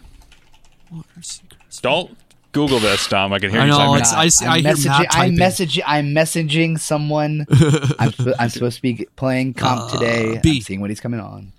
Water 0.92 1.06
Seekers. 1.22 1.80
Don't 1.82 2.18
Google 2.52 2.80
this, 2.80 3.08
Tom. 3.08 3.32
I 3.32 3.40
can 3.40 3.52
hear 3.52 3.62
I 3.62 3.66
you 3.66 3.70
know, 3.72 3.78
typing. 3.78 3.96
it's- 3.98 4.14
I 4.14 4.28
see- 4.30 4.46
I'm 4.46 4.52
I 4.52 4.60
hear 4.60 4.74
messaging. 4.74 4.86
Matt 5.00 5.08
I'm 5.12 5.36
messaging. 5.36 5.82
I'm 5.86 6.08
messaging 6.16 6.80
someone. 6.80 7.46
I'm, 8.00 8.12
I'm 8.40 8.50
supposed 8.50 8.78
to 8.78 8.82
be 8.82 9.08
playing 9.16 9.54
comp 9.54 9.92
today. 9.92 10.38
Uh, 10.38 10.42
B. 10.42 10.56
I'm 10.58 10.62
seeing 10.64 10.82
what 10.82 10.90
he's 10.90 11.00
coming 11.00 11.20
on. 11.20 11.54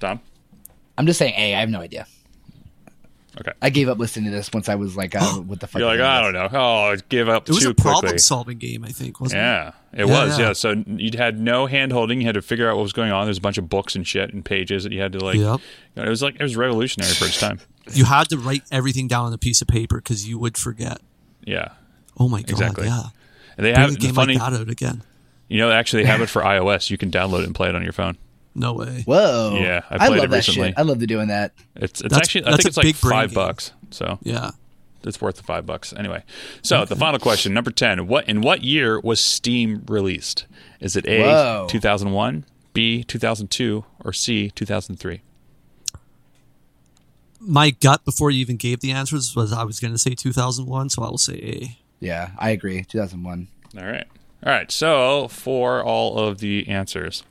Tom. 0.00 0.20
I'm 0.96 1.06
just 1.06 1.18
saying 1.18 1.34
A. 1.36 1.54
I 1.54 1.60
have 1.60 1.68
no 1.68 1.80
idea. 1.80 2.06
Okay. 3.40 3.52
I 3.62 3.70
gave 3.70 3.88
up 3.88 3.98
listening 3.98 4.30
to 4.32 4.36
this 4.36 4.50
once 4.52 4.68
I 4.68 4.74
was 4.74 4.96
like, 4.96 5.14
uh, 5.14 5.20
"What 5.36 5.60
the 5.60 5.68
fuck?" 5.68 5.78
You're 5.78 5.88
like, 5.88 6.00
is 6.00 6.04
I 6.04 6.20
don't 6.22 6.32
know. 6.32 6.48
Oh, 6.52 6.96
give 7.08 7.28
up 7.28 7.48
It 7.48 7.52
was 7.54 7.62
too 7.62 7.70
a 7.70 7.74
problem 7.74 8.18
solving 8.18 8.58
game, 8.58 8.84
I 8.84 8.88
think, 8.88 9.20
wasn't 9.20 9.38
it? 9.40 9.44
Yeah, 9.44 9.72
it 9.92 9.98
Yeah, 10.08 10.24
was. 10.26 10.38
yeah. 10.38 10.46
Yeah. 10.48 10.52
So 10.54 10.82
you 10.86 11.10
had 11.16 11.38
no 11.38 11.66
hand 11.66 11.92
holding. 11.92 12.20
You 12.20 12.26
had 12.26 12.34
to 12.34 12.42
figure 12.42 12.68
out 12.68 12.76
what 12.76 12.82
was 12.82 12.92
going 12.92 13.12
on. 13.12 13.26
There's 13.26 13.38
a 13.38 13.42
bunch 13.42 13.58
of 13.58 13.68
books 13.68 13.94
and 13.94 14.04
shit 14.04 14.32
and 14.34 14.44
pages 14.44 14.82
that 14.82 14.92
you 14.92 15.00
had 15.00 15.12
to 15.12 15.20
like. 15.24 15.36
Yep. 15.36 15.60
It 15.96 16.08
was 16.08 16.20
like 16.20 16.34
it 16.34 16.42
was 16.42 16.56
revolutionary 16.56 17.12
for 17.14 17.26
its 17.26 17.38
time. 17.38 17.60
You 17.94 18.04
had 18.04 18.28
to 18.28 18.36
write 18.36 18.64
everything 18.70 19.08
down 19.08 19.24
on 19.24 19.32
a 19.32 19.38
piece 19.38 19.62
of 19.62 19.68
paper 19.68 19.96
because 19.96 20.28
you 20.28 20.38
would 20.38 20.58
forget. 20.58 20.98
Yeah. 21.46 21.68
Oh, 22.20 22.28
my 22.28 22.42
God. 22.42 22.50
Exactly. 22.50 22.86
Yeah. 22.86 23.04
And 23.56 23.64
they 23.64 23.72
Bring 23.72 23.80
have 23.80 23.88
a 23.88 23.92
the 23.94 23.98
game 23.98 24.14
funny. 24.14 24.34
like 24.36 24.50
that 24.52 24.60
out 24.60 24.68
again. 24.68 25.02
You 25.48 25.60
know, 25.60 25.70
actually, 25.70 26.02
they 26.02 26.08
have 26.10 26.20
it 26.20 26.26
for 26.28 26.42
iOS. 26.42 26.90
You 26.90 26.98
can 26.98 27.10
download 27.10 27.38
it 27.40 27.44
and 27.46 27.54
play 27.54 27.70
it 27.70 27.74
on 27.74 27.82
your 27.82 27.94
phone. 27.94 28.18
No 28.58 28.72
way. 28.74 29.02
Whoa. 29.06 29.56
Yeah, 29.60 29.82
I 29.88 29.94
I, 29.94 29.98
played 30.08 30.10
love 30.10 30.24
it 30.24 30.30
that 30.30 30.36
recently. 30.36 30.68
shit. 30.70 30.78
I 30.78 30.82
love 30.82 30.98
the 30.98 31.06
doing 31.06 31.28
that. 31.28 31.52
It's 31.76 32.00
it's 32.00 32.02
That's- 32.02 32.20
actually 32.20 32.46
I 32.46 32.50
think 32.56 32.66
it's 32.66 32.76
like 32.76 32.84
big 32.86 33.00
brain 33.00 33.10
five 33.12 33.30
game. 33.30 33.34
bucks. 33.34 33.72
So 33.90 34.18
Yeah. 34.22 34.50
it's 35.04 35.20
worth 35.20 35.36
the 35.36 35.42
five 35.44 35.64
bucks 35.64 35.92
anyway. 35.96 36.24
So 36.62 36.84
the 36.84 36.96
final 36.96 37.18
question, 37.18 37.54
number 37.54 37.70
ten. 37.70 38.06
What 38.08 38.28
in 38.28 38.40
what 38.40 38.62
year 38.64 39.00
was 39.00 39.20
Steam 39.20 39.84
released? 39.88 40.46
Is 40.80 40.96
it 40.96 41.06
A 41.06 41.66
two 41.68 41.80
thousand 41.80 42.12
one, 42.12 42.44
B 42.72 43.02
two 43.04 43.18
thousand 43.18 43.48
two, 43.50 43.84
or 44.04 44.12
C 44.12 44.50
two 44.50 44.64
thousand 44.66 44.96
three? 44.96 45.22
My 47.40 47.70
gut 47.70 48.04
before 48.04 48.30
you 48.32 48.40
even 48.40 48.56
gave 48.56 48.80
the 48.80 48.90
answers 48.90 49.36
was 49.36 49.52
I 49.52 49.62
was 49.62 49.78
going 49.78 49.92
to 49.92 49.98
say 49.98 50.14
2001, 50.14 50.88
so 50.90 51.02
I 51.04 51.08
will 51.08 51.18
say 51.18 51.34
A. 51.34 51.78
Yeah, 52.00 52.30
I 52.36 52.50
agree. 52.50 52.82
2001. 52.82 53.46
All 53.78 53.84
right. 53.86 54.06
All 54.44 54.52
right. 54.52 54.70
So 54.72 55.28
for 55.28 55.82
all 55.82 56.18
of 56.18 56.38
the 56.38 56.66
answers. 56.68 57.22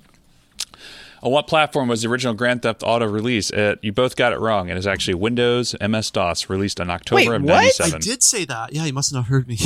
On 1.23 1.31
what 1.31 1.47
platform 1.47 1.87
was 1.87 2.03
the 2.03 2.09
original 2.09 2.33
Grand 2.33 2.61
Theft 2.61 2.83
Auto 2.83 3.05
released? 3.05 3.51
It, 3.53 3.77
uh, 3.77 3.79
you 3.81 3.91
both 3.91 4.15
got 4.15 4.33
it 4.33 4.39
wrong. 4.39 4.69
It 4.69 4.77
is 4.77 4.85
actually 4.85 5.15
Windows 5.15 5.75
MS 5.81 6.11
DOS, 6.11 6.49
released 6.49 6.79
in 6.79 6.89
October 6.89 7.15
Wait, 7.17 7.35
of 7.35 7.43
what? 7.43 7.53
I 7.53 7.61
'97. 7.61 7.95
I 7.95 7.99
did 7.99 8.23
say 8.23 8.45
that. 8.45 8.73
Yeah, 8.73 8.85
you 8.85 8.93
must 8.93 9.13
not 9.13 9.25
have 9.25 9.27
heard 9.27 9.47
me. 9.47 9.57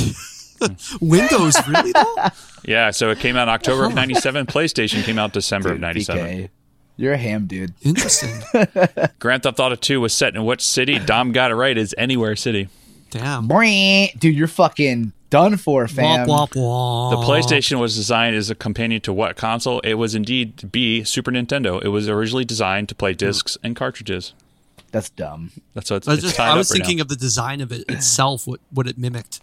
Windows, 1.00 1.56
really 1.68 1.92
though? 1.92 2.16
Yeah, 2.64 2.90
so 2.90 3.10
it 3.10 3.18
came 3.18 3.36
out 3.36 3.44
in 3.44 3.48
October 3.48 3.84
of 3.84 3.94
'97. 3.94 4.46
PlayStation 4.46 5.02
came 5.02 5.18
out 5.18 5.32
December 5.32 5.72
of 5.72 5.80
'97. 5.80 6.24
BK, 6.24 6.48
You're 6.96 7.14
a 7.14 7.18
ham, 7.18 7.46
dude. 7.46 7.74
Interesting. 7.82 8.42
Grand 9.18 9.42
Theft 9.42 9.58
Auto 9.58 9.74
2 9.74 10.00
was 10.00 10.12
set 10.12 10.34
in 10.34 10.44
which 10.44 10.64
city? 10.64 10.98
Dom 10.98 11.32
got 11.32 11.50
it 11.50 11.54
right. 11.56 11.76
Is 11.76 11.94
Anywhere 11.98 12.36
City. 12.36 12.68
Damn. 13.10 13.48
Dude, 13.48 14.34
you're 14.34 14.46
fucking 14.46 15.12
done 15.32 15.56
for, 15.56 15.88
fam. 15.88 16.26
Womp, 16.28 16.50
womp, 16.50 16.52
womp. 16.54 17.10
The 17.10 17.26
PlayStation 17.26 17.80
was 17.80 17.96
designed 17.96 18.36
as 18.36 18.50
a 18.50 18.54
companion 18.54 19.00
to 19.00 19.12
what 19.12 19.36
console? 19.36 19.80
It 19.80 19.94
was 19.94 20.14
indeed 20.14 20.70
B, 20.70 21.02
Super 21.04 21.32
Nintendo. 21.32 21.82
It 21.82 21.88
was 21.88 22.08
originally 22.08 22.44
designed 22.44 22.88
to 22.90 22.94
play 22.94 23.14
discs 23.14 23.56
and 23.64 23.74
cartridges. 23.74 24.34
That's 24.92 25.08
dumb. 25.08 25.50
That's 25.74 25.90
what 25.90 25.96
it's, 25.96 26.08
I 26.08 26.10
was, 26.10 26.18
it's 26.18 26.24
just, 26.26 26.36
tied 26.36 26.48
I 26.48 26.50
up 26.52 26.58
was 26.58 26.70
right 26.70 26.76
thinking 26.76 26.98
now. 26.98 27.02
of 27.02 27.08
the 27.08 27.16
design 27.16 27.60
of 27.62 27.72
it 27.72 27.88
itself, 27.88 28.46
what, 28.46 28.60
what 28.70 28.86
it 28.86 28.98
mimicked. 28.98 29.40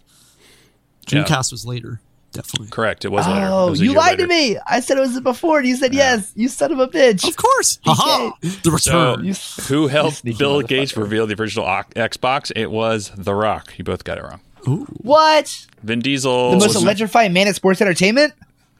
Yeah. 1.08 1.24
Dreamcast 1.24 1.50
was 1.50 1.66
later, 1.66 2.00
definitely. 2.30 2.68
Correct. 2.68 3.04
It 3.04 3.08
was 3.10 3.26
later. 3.26 3.46
It 3.46 3.48
Oh, 3.50 3.70
was 3.70 3.80
you 3.80 3.92
lied 3.94 4.12
later. 4.20 4.22
to 4.22 4.28
me. 4.28 4.58
I 4.64 4.78
said 4.78 4.96
it 4.96 5.00
was 5.00 5.18
before, 5.20 5.58
and 5.58 5.66
you 5.66 5.74
said 5.74 5.92
yes. 5.92 6.30
You 6.36 6.46
son 6.46 6.70
of 6.70 6.78
a 6.78 6.86
bitch. 6.86 7.26
Of 7.28 7.36
course. 7.36 7.80
Haha. 7.84 8.30
The 8.62 8.70
return. 8.70 9.24
You- 9.24 9.34
who 9.64 9.88
helped 9.88 10.22
Bill 10.38 10.62
Gates 10.62 10.96
reveal 10.96 11.26
the 11.26 11.34
original 11.34 11.66
Xbox? 11.66 12.52
It 12.54 12.70
was 12.70 13.10
The 13.16 13.34
Rock. 13.34 13.72
You 13.76 13.82
both 13.82 14.04
got 14.04 14.18
it 14.18 14.22
wrong. 14.22 14.40
What? 14.66 15.66
Vin 15.82 16.00
Diesel. 16.00 16.52
The 16.52 16.56
most 16.58 16.76
electrifying 16.76 17.32
man 17.32 17.48
at 17.48 17.56
sports 17.56 17.80
entertainment? 17.80 18.34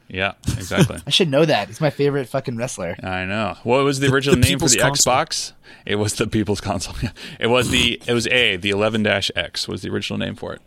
Yeah, 0.08 0.32
exactly. 0.56 0.98
I 1.06 1.10
should 1.10 1.28
know 1.28 1.44
that. 1.44 1.68
He's 1.68 1.80
my 1.80 1.90
favorite 1.90 2.28
fucking 2.28 2.56
wrestler. 2.56 2.96
I 3.02 3.24
know. 3.24 3.56
What 3.62 3.84
was 3.84 4.00
the 4.00 4.12
original 4.12 4.34
the 4.36 4.46
name 4.46 4.58
for 4.58 4.68
the 4.68 4.78
Console. 4.78 5.12
Xbox? 5.12 5.52
It 5.86 5.96
was 5.96 6.14
the 6.14 6.26
People's 6.26 6.60
Console. 6.60 6.94
It 7.38 7.46
was 7.46 7.70
the 7.70 8.02
it 8.06 8.12
was 8.12 8.26
A, 8.26 8.56
the 8.56 8.70
11-X 8.70 9.68
was 9.68 9.82
the 9.82 9.90
original 9.90 10.18
name 10.18 10.34
for 10.34 10.52
it. 10.54 10.62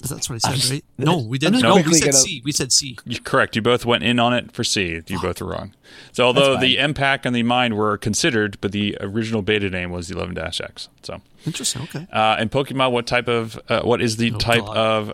That's 0.00 0.30
what 0.30 0.36
I 0.44 0.56
said, 0.56 0.70
right? 0.74 0.84
No, 0.96 1.18
we 1.18 1.38
didn't. 1.38 1.54
just 1.60 1.64
No, 1.64 1.74
we 1.76 1.94
said 1.94 2.14
C. 2.14 2.40
We 2.44 2.52
said 2.52 2.70
C. 2.72 2.96
You're 3.04 3.20
correct. 3.22 3.56
You 3.56 3.62
both 3.62 3.84
went 3.84 4.04
in 4.04 4.18
on 4.20 4.32
it 4.32 4.52
for 4.52 4.62
C. 4.62 5.02
You 5.06 5.20
both 5.20 5.40
were 5.42 5.48
wrong. 5.48 5.74
So 6.12 6.24
although 6.24 6.56
the 6.56 6.76
fine. 6.76 6.94
MPAC 6.94 7.20
and 7.24 7.34
the 7.34 7.42
Mind 7.42 7.76
were 7.76 7.98
considered, 7.98 8.58
but 8.60 8.70
the 8.72 8.96
original 9.00 9.42
beta 9.42 9.68
name 9.70 9.90
was 9.90 10.06
the 10.08 10.14
11-X. 10.14 10.88
So 11.02 11.20
Interesting. 11.46 11.82
Okay. 11.82 12.06
uh, 12.12 12.36
in 12.38 12.48
Pokemon, 12.48 12.92
what 12.92 13.06
type 13.06 13.26
of 13.28 13.58
uh, 13.68 13.80
what 13.82 14.00
is 14.00 14.16
the 14.18 14.30
type 14.32 14.64
God. 14.64 14.76
of 14.76 15.12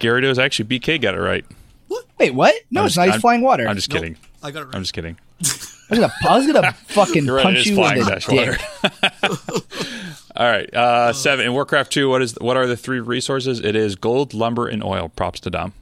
Gyarados? 0.00 0.42
Actually, 0.42 0.78
BK 0.80 1.00
got 1.00 1.14
it 1.14 1.20
right. 1.20 1.44
Wait, 2.18 2.34
what? 2.34 2.54
No, 2.70 2.80
I'm 2.80 2.86
it's 2.86 2.94
just- 2.96 3.06
not. 3.06 3.12
He's 3.14 3.20
flying 3.20 3.42
water. 3.42 3.68
I'm 3.68 3.76
just 3.76 3.90
Nope. 3.92 4.00
kidding. 4.02 4.16
I 4.42 4.50
got 4.50 4.62
it 4.62 4.64
right. 4.66 4.74
I'm 4.74 4.82
just 4.82 4.92
kidding. 4.94 5.18
I 5.88 5.94
was 5.94 5.98
gonna, 6.00 6.12
I 6.28 6.36
was 6.38 6.46
gonna 6.52 6.72
fucking 6.88 7.26
right. 7.26 7.42
Punch 7.44 7.66
you 7.66 7.72
in 7.72 7.76
flying 7.76 8.00
the 8.04 8.16
dick. 8.28 9.86
water. 10.38 10.44
All 10.44 10.50
right. 10.58 10.74
Uh, 10.74 11.12
seven 11.12 11.46
in 11.46 11.52
Warcraft 11.52 11.92
two. 11.92 12.08
What 12.08 12.22
is 12.22 12.36
what 12.40 12.56
are 12.56 12.66
the 12.66 12.76
three 12.76 13.00
resources? 13.00 13.60
It 13.60 13.76
is 13.76 13.96
gold, 13.96 14.34
lumber, 14.34 14.68
and 14.68 14.82
oil. 14.82 15.08
Props 15.08 15.40
to 15.40 15.50
Dom. 15.50 15.72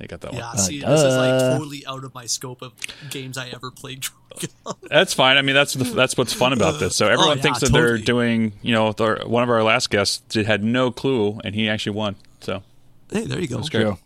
You 0.00 0.06
got 0.06 0.22
that 0.22 0.32
Yeah, 0.32 0.46
one. 0.48 0.58
see, 0.58 0.80
this 0.80 1.00
is 1.02 1.14
like 1.14 1.38
totally 1.58 1.84
out 1.86 2.04
of 2.04 2.14
my 2.14 2.24
scope 2.24 2.62
of 2.62 2.72
games 3.10 3.36
I 3.36 3.48
ever 3.50 3.70
played. 3.70 4.06
That's 4.90 5.12
fine. 5.12 5.36
I 5.36 5.42
mean, 5.42 5.54
that's 5.54 5.74
the, 5.74 5.84
that's 5.84 6.16
what's 6.16 6.32
fun 6.32 6.52
about 6.54 6.78
this. 6.80 6.96
So 6.96 7.06
everyone 7.10 7.28
Oh, 7.32 7.34
yeah, 7.34 7.42
thinks 7.42 7.60
that 7.60 7.70
they're 7.72 7.98
doing. 7.98 8.52
You 8.62 8.72
know, 8.72 8.92
their- 8.92 9.22
one 9.26 9.42
of 9.42 9.50
our 9.50 9.62
last 9.62 9.90
guests 9.90 10.18
did, 10.30 10.46
had 10.46 10.64
no 10.64 10.90
clue, 10.90 11.38
and 11.44 11.54
he 11.54 11.68
actually 11.68 11.96
won. 11.96 12.16
So 12.40 12.62
hey, 13.12 13.26
there 13.26 13.40
you 13.40 13.48
go. 13.48 13.58
great. 13.58 13.70
True. 13.70 13.98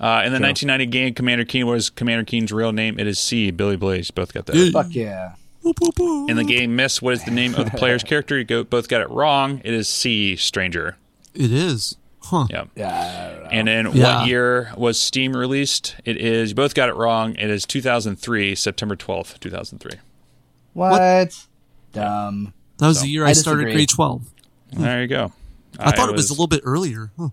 Uh, 0.00 0.22
in 0.24 0.32
the 0.32 0.40
1990 0.40 0.86
game, 0.86 1.14
Commander 1.14 1.44
Keen 1.44 1.66
was 1.66 1.90
Commander 1.90 2.24
Keen's 2.24 2.52
real 2.52 2.72
name. 2.72 2.98
It 2.98 3.06
is 3.06 3.18
C. 3.18 3.50
Billy 3.50 3.76
Blaze. 3.76 4.10
Both 4.10 4.32
got 4.32 4.46
that. 4.46 4.70
Fuck 4.72 4.94
yeah. 4.94 5.34
In 6.28 6.36
the 6.36 6.44
game, 6.44 6.76
Myst. 6.76 7.02
What 7.02 7.14
is 7.14 7.24
the 7.24 7.30
name 7.30 7.54
of 7.54 7.70
the 7.70 7.76
player's 7.76 8.02
character? 8.04 8.38
You 8.38 8.44
go, 8.44 8.64
both 8.64 8.88
got 8.88 9.00
it 9.00 9.10
wrong. 9.10 9.60
It 9.64 9.74
is 9.74 9.88
C. 9.88 10.36
Stranger. 10.36 10.96
It 11.34 11.52
is. 11.52 11.96
Huh. 12.22 12.46
Yeah. 12.50 12.64
Yeah. 12.74 12.88
I 12.88 13.30
don't 13.34 13.42
know. 13.44 13.48
And 13.50 13.68
in 13.68 13.96
Yeah. 13.96 14.18
what 14.20 14.26
year 14.28 14.72
was 14.76 14.98
Steam 14.98 15.36
released? 15.36 15.96
It 16.04 16.16
is. 16.16 16.50
You 16.50 16.54
both 16.56 16.74
got 16.74 16.88
it 16.88 16.94
wrong. 16.96 17.34
It 17.36 17.50
is 17.50 17.64
2003, 17.66 18.54
September 18.54 18.96
12th, 18.96 19.38
2003. 19.40 19.92
What? 20.72 21.46
Dumb. 21.92 22.52
That 22.78 22.88
was 22.88 22.98
So, 22.98 23.04
the 23.04 23.10
year 23.10 23.24
I 23.24 23.30
I, 23.30 23.32
started 23.32 23.60
disagree. 23.64 23.74
grade 23.74 23.88
12. 23.88 24.22
There 24.72 25.02
you 25.02 25.08
go. 25.08 25.32
I, 25.78 25.92
thought 25.92 26.08
it 26.08 26.12
was, 26.14 26.30
a 26.30 26.32
little 26.32 26.46
bit 26.46 26.60
earlier. 26.64 27.10
Huh. 27.18 27.28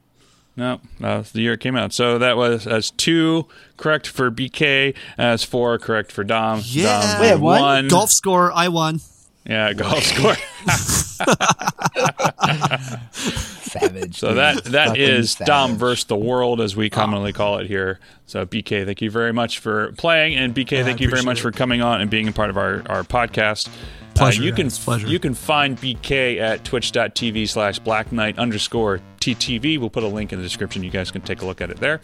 No, 0.55 0.81
that 0.99 1.17
was 1.17 1.31
the 1.31 1.41
year 1.41 1.53
it 1.53 1.59
came 1.59 1.75
out. 1.75 1.93
So 1.93 2.19
that 2.19 2.37
was 2.37 2.67
as 2.67 2.91
two 2.91 3.47
correct 3.77 4.07
for 4.07 4.29
BK, 4.29 4.95
as 5.17 5.43
four 5.43 5.77
correct 5.79 6.11
for 6.11 6.23
Dom. 6.23 6.61
Yeah. 6.63 7.13
Dom 7.13 7.21
Wait, 7.21 7.35
what? 7.37 7.61
won. 7.61 7.87
Golf 7.87 8.11
score, 8.11 8.51
I 8.51 8.67
won. 8.67 8.99
Yeah, 9.45 9.73
golf 9.73 10.03
score. 10.03 10.35
Savage. 13.11 14.19
So 14.19 14.29
dude. 14.29 14.37
that 14.37 14.63
that 14.65 14.87
Fucking 14.89 15.01
is 15.01 15.35
Dom 15.35 15.77
versus 15.77 16.05
the 16.05 16.15
world, 16.15 16.61
as 16.61 16.75
we 16.75 16.89
commonly 16.89 17.33
call 17.33 17.57
it 17.57 17.67
here. 17.67 17.99
So 18.25 18.45
BK, 18.45 18.85
thank 18.85 19.01
you 19.01 19.11
very 19.11 19.33
much 19.33 19.59
for 19.59 19.91
playing, 19.93 20.35
and 20.37 20.55
BK, 20.55 20.71
Yeah, 20.71 20.83
thank 20.83 21.01
I 21.01 21.03
you 21.03 21.09
very 21.09 21.23
much 21.23 21.39
appreciate 21.39 21.53
for 21.53 21.57
coming 21.57 21.81
on 21.81 22.01
and 22.01 22.09
being 22.09 22.27
a 22.27 22.31
part 22.31 22.49
of 22.49 22.57
our 22.57 22.83
our 22.87 23.03
podcast. 23.03 23.69
Pleasure, 24.15 24.43
Uh, 24.43 24.45
you 24.45 24.53
can 24.53 24.69
pleasure. 24.69 25.07
you 25.07 25.19
can 25.19 25.33
find 25.33 25.77
BK 25.77 26.39
at 26.39 26.63
twitch.tv 26.63 27.49
slash 27.49 27.79
black 27.79 28.11
knight 28.11 28.37
underscore 28.37 28.99
TTV. 29.19 29.79
We'll 29.79 29.89
put 29.89 30.03
a 30.03 30.07
link 30.07 30.31
in 30.31 30.39
the 30.39 30.43
description. 30.43 30.83
You 30.83 30.91
guys 30.91 31.09
can 31.09 31.21
take 31.21 31.41
a 31.41 31.45
look 31.45 31.61
at 31.61 31.71
it 31.71 31.77
there. 31.77 31.99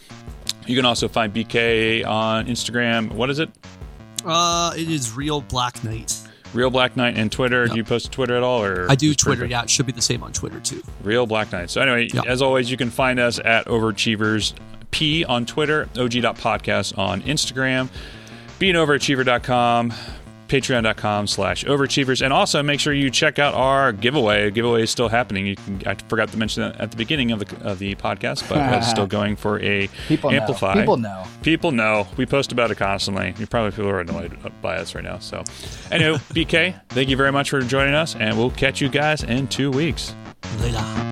You 0.66 0.74
can 0.76 0.84
also 0.84 1.08
find 1.08 1.32
BK 1.32 2.04
on 2.04 2.46
Instagram. 2.46 3.12
What 3.12 3.30
is 3.30 3.38
it? 3.38 3.48
Uh, 4.24 4.72
it 4.76 4.90
is 4.90 5.12
real 5.14 5.40
Black 5.40 5.82
Knight. 5.84 6.14
Real 6.52 6.70
Black 6.70 6.96
Knight 6.96 7.16
and 7.16 7.30
Twitter. 7.30 7.66
Do 7.68 7.76
you 7.76 7.84
post 7.84 8.06
to 8.06 8.10
Twitter 8.10 8.36
at 8.36 8.42
all? 8.42 8.62
Or 8.62 8.86
I 8.90 8.94
do 8.94 9.14
Twitter. 9.14 9.44
Yeah, 9.46 9.62
it 9.62 9.70
should 9.70 9.86
be 9.86 9.92
the 9.92 10.02
same 10.02 10.22
on 10.22 10.32
Twitter 10.32 10.58
too. 10.60 10.82
Real 11.02 11.26
Black 11.26 11.52
Knight. 11.52 11.70
So 11.70 11.80
anyway, 11.80 12.08
Yeah. 12.12 12.22
as 12.26 12.42
always, 12.42 12.70
you 12.70 12.76
can 12.76 12.90
find 12.90 13.20
us 13.20 13.38
at 13.44 13.66
Overachievers 13.66 14.54
P 14.90 15.24
on 15.24 15.46
Twitter, 15.46 15.88
OG.podcast 15.96 16.98
on 16.98 17.22
Instagram, 17.22 17.88
beingoverachiever.com, 18.58 19.92
patreon.com 20.50 21.28
slash 21.28 21.64
overachievers. 21.64 22.22
And 22.22 22.32
also 22.32 22.62
make 22.62 22.80
sure 22.80 22.92
you 22.92 23.08
check 23.08 23.38
out 23.38 23.54
our 23.54 23.92
giveaway. 23.92 24.50
giveaway 24.50 24.82
is 24.82 24.90
still 24.90 25.08
happening. 25.08 25.46
You 25.46 25.56
can, 25.56 25.82
I 25.86 25.94
forgot 25.94 26.28
to 26.30 26.36
mention 26.36 26.64
that 26.64 26.80
at 26.80 26.90
the 26.90 26.96
beginning 26.96 27.30
of 27.30 27.38
the, 27.38 27.70
of 27.70 27.78
the 27.78 27.94
podcast, 27.94 28.48
but 28.48 28.58
it's 28.76 28.90
still 28.90 29.06
going 29.20 29.36
for 29.36 29.60
a 29.60 29.88
People 30.08 30.30
know. 30.32 30.46
People 30.74 30.96
know. 30.96 31.24
People 31.42 31.72
know. 31.72 32.08
We 32.16 32.26
post 32.26 32.50
about 32.52 32.70
it 32.70 32.76
constantly. 32.76 33.34
You 33.38 33.46
probably 33.46 33.70
people 33.70 33.88
are 33.88 34.00
annoyed 34.00 34.36
by 34.60 34.76
us 34.76 34.94
right 34.94 35.04
now. 35.04 35.18
So, 35.20 35.44
anyway, 35.90 36.18
BK, 36.30 36.80
thank 36.90 37.08
you 37.08 37.16
very 37.16 37.32
much 37.32 37.50
for 37.50 37.60
joining 37.60 37.94
us, 37.94 38.16
and 38.16 38.36
we'll 38.36 38.50
catch 38.50 38.80
you 38.80 38.88
guys 38.88 39.22
in 39.22 39.46
two 39.46 39.70
weeks. 39.70 40.14
Later. 40.60 41.09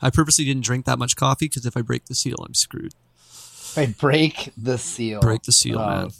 I 0.00 0.10
purposely 0.10 0.44
didn't 0.44 0.64
drink 0.64 0.86
that 0.86 0.98
much 0.98 1.16
coffee 1.16 1.46
because 1.46 1.66
if 1.66 1.76
I 1.76 1.82
break 1.82 2.06
the 2.06 2.14
seal, 2.14 2.36
I'm 2.46 2.54
screwed. 2.54 2.94
I 3.76 3.86
break 3.86 4.50
the 4.56 4.78
seal. 4.78 5.20
Break 5.20 5.42
the 5.42 5.52
seal, 5.52 5.78
Oh, 5.78 5.86
man. 5.86 6.10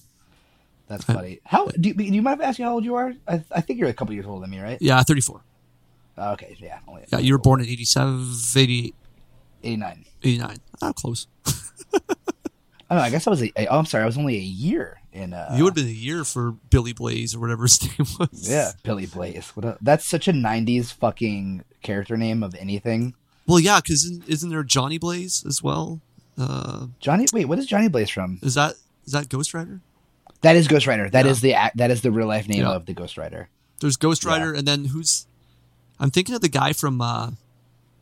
That's 0.88 1.04
funny. 1.04 1.40
How 1.44 1.66
do 1.66 1.88
you, 1.90 1.94
do 1.94 2.04
you 2.04 2.22
mind 2.22 2.40
if 2.40 2.46
I 2.46 2.48
ask 2.48 2.58
you 2.58 2.64
how 2.64 2.72
old 2.72 2.84
you 2.84 2.94
are? 2.94 3.12
I, 3.26 3.42
I 3.52 3.60
think 3.60 3.78
you're 3.78 3.88
a 3.90 3.92
couple 3.94 4.14
years 4.14 4.26
older 4.26 4.40
than 4.42 4.50
me, 4.50 4.60
right? 4.60 4.78
Yeah, 4.80 5.02
34. 5.02 5.40
Oh, 6.16 6.32
okay, 6.32 6.56
yeah. 6.58 6.78
Only 6.88 7.04
Yeah, 7.12 7.18
you 7.18 7.34
were 7.34 7.38
born 7.38 7.60
in 7.60 7.66
87, 7.66 8.34
88, 8.56 8.94
89. 9.62 10.04
89. 10.22 10.56
Ah, 10.82 10.92
close. 10.92 11.26
Oh, 12.90 12.96
I 12.96 13.10
guess 13.10 13.26
I 13.26 13.30
was. 13.30 13.42
A, 13.42 13.52
oh, 13.66 13.78
I'm 13.78 13.84
sorry. 13.84 14.02
I 14.02 14.06
was 14.06 14.16
only 14.16 14.36
a 14.36 14.40
year 14.40 14.98
in. 15.12 15.34
Uh, 15.34 15.50
you 15.54 15.64
would 15.64 15.76
have 15.76 15.84
been 15.84 15.94
a 15.94 15.94
year 15.94 16.24
for 16.24 16.52
Billy 16.70 16.94
Blaze 16.94 17.34
or 17.34 17.38
whatever 17.38 17.62
his 17.64 17.82
name 17.82 18.06
was. 18.18 18.48
Yeah, 18.48 18.72
Billy 18.82 19.04
Blaze. 19.04 19.50
What 19.50 19.66
a, 19.66 19.78
that's 19.82 20.06
such 20.06 20.26
a 20.26 20.32
'90s 20.32 20.90
fucking 20.94 21.64
character 21.82 22.16
name 22.16 22.42
of 22.42 22.54
anything. 22.54 23.14
Well, 23.48 23.58
yeah, 23.58 23.80
because 23.80 24.04
isn't, 24.04 24.28
isn't 24.28 24.50
there 24.50 24.62
Johnny 24.62 24.98
Blaze 24.98 25.44
as 25.46 25.62
well? 25.62 26.00
Uh, 26.36 26.86
Johnny. 27.00 27.26
Wait, 27.32 27.46
what 27.46 27.58
is 27.58 27.66
Johnny 27.66 27.88
Blaze 27.88 28.10
from? 28.10 28.38
is 28.42 28.54
that 28.54 28.74
is 29.06 29.12
that 29.12 29.28
Ghost 29.28 29.54
Rider? 29.54 29.80
That 30.42 30.54
is 30.54 30.68
Ghost 30.68 30.86
Rider. 30.86 31.08
That 31.10 31.24
Yeah. 31.24 31.30
is 31.32 31.40
the. 31.40 31.54
That 31.74 31.90
is 31.90 32.02
the 32.02 32.12
real 32.12 32.28
life 32.28 32.46
name 32.46 32.60
Yeah. 32.60 32.70
of 32.70 32.86
the 32.86 32.92
Ghost 32.94 33.16
Rider. 33.18 33.48
There's 33.80 33.96
Ghost 33.96 34.24
Rider, 34.24 34.52
and 34.52 34.68
then 34.68 34.84
who's? 34.86 35.26
I'm 35.98 36.10
thinking 36.10 36.34
of 36.34 36.42
the 36.42 36.48
guy 36.48 36.72
from. 36.72 37.00
uh 37.00 37.30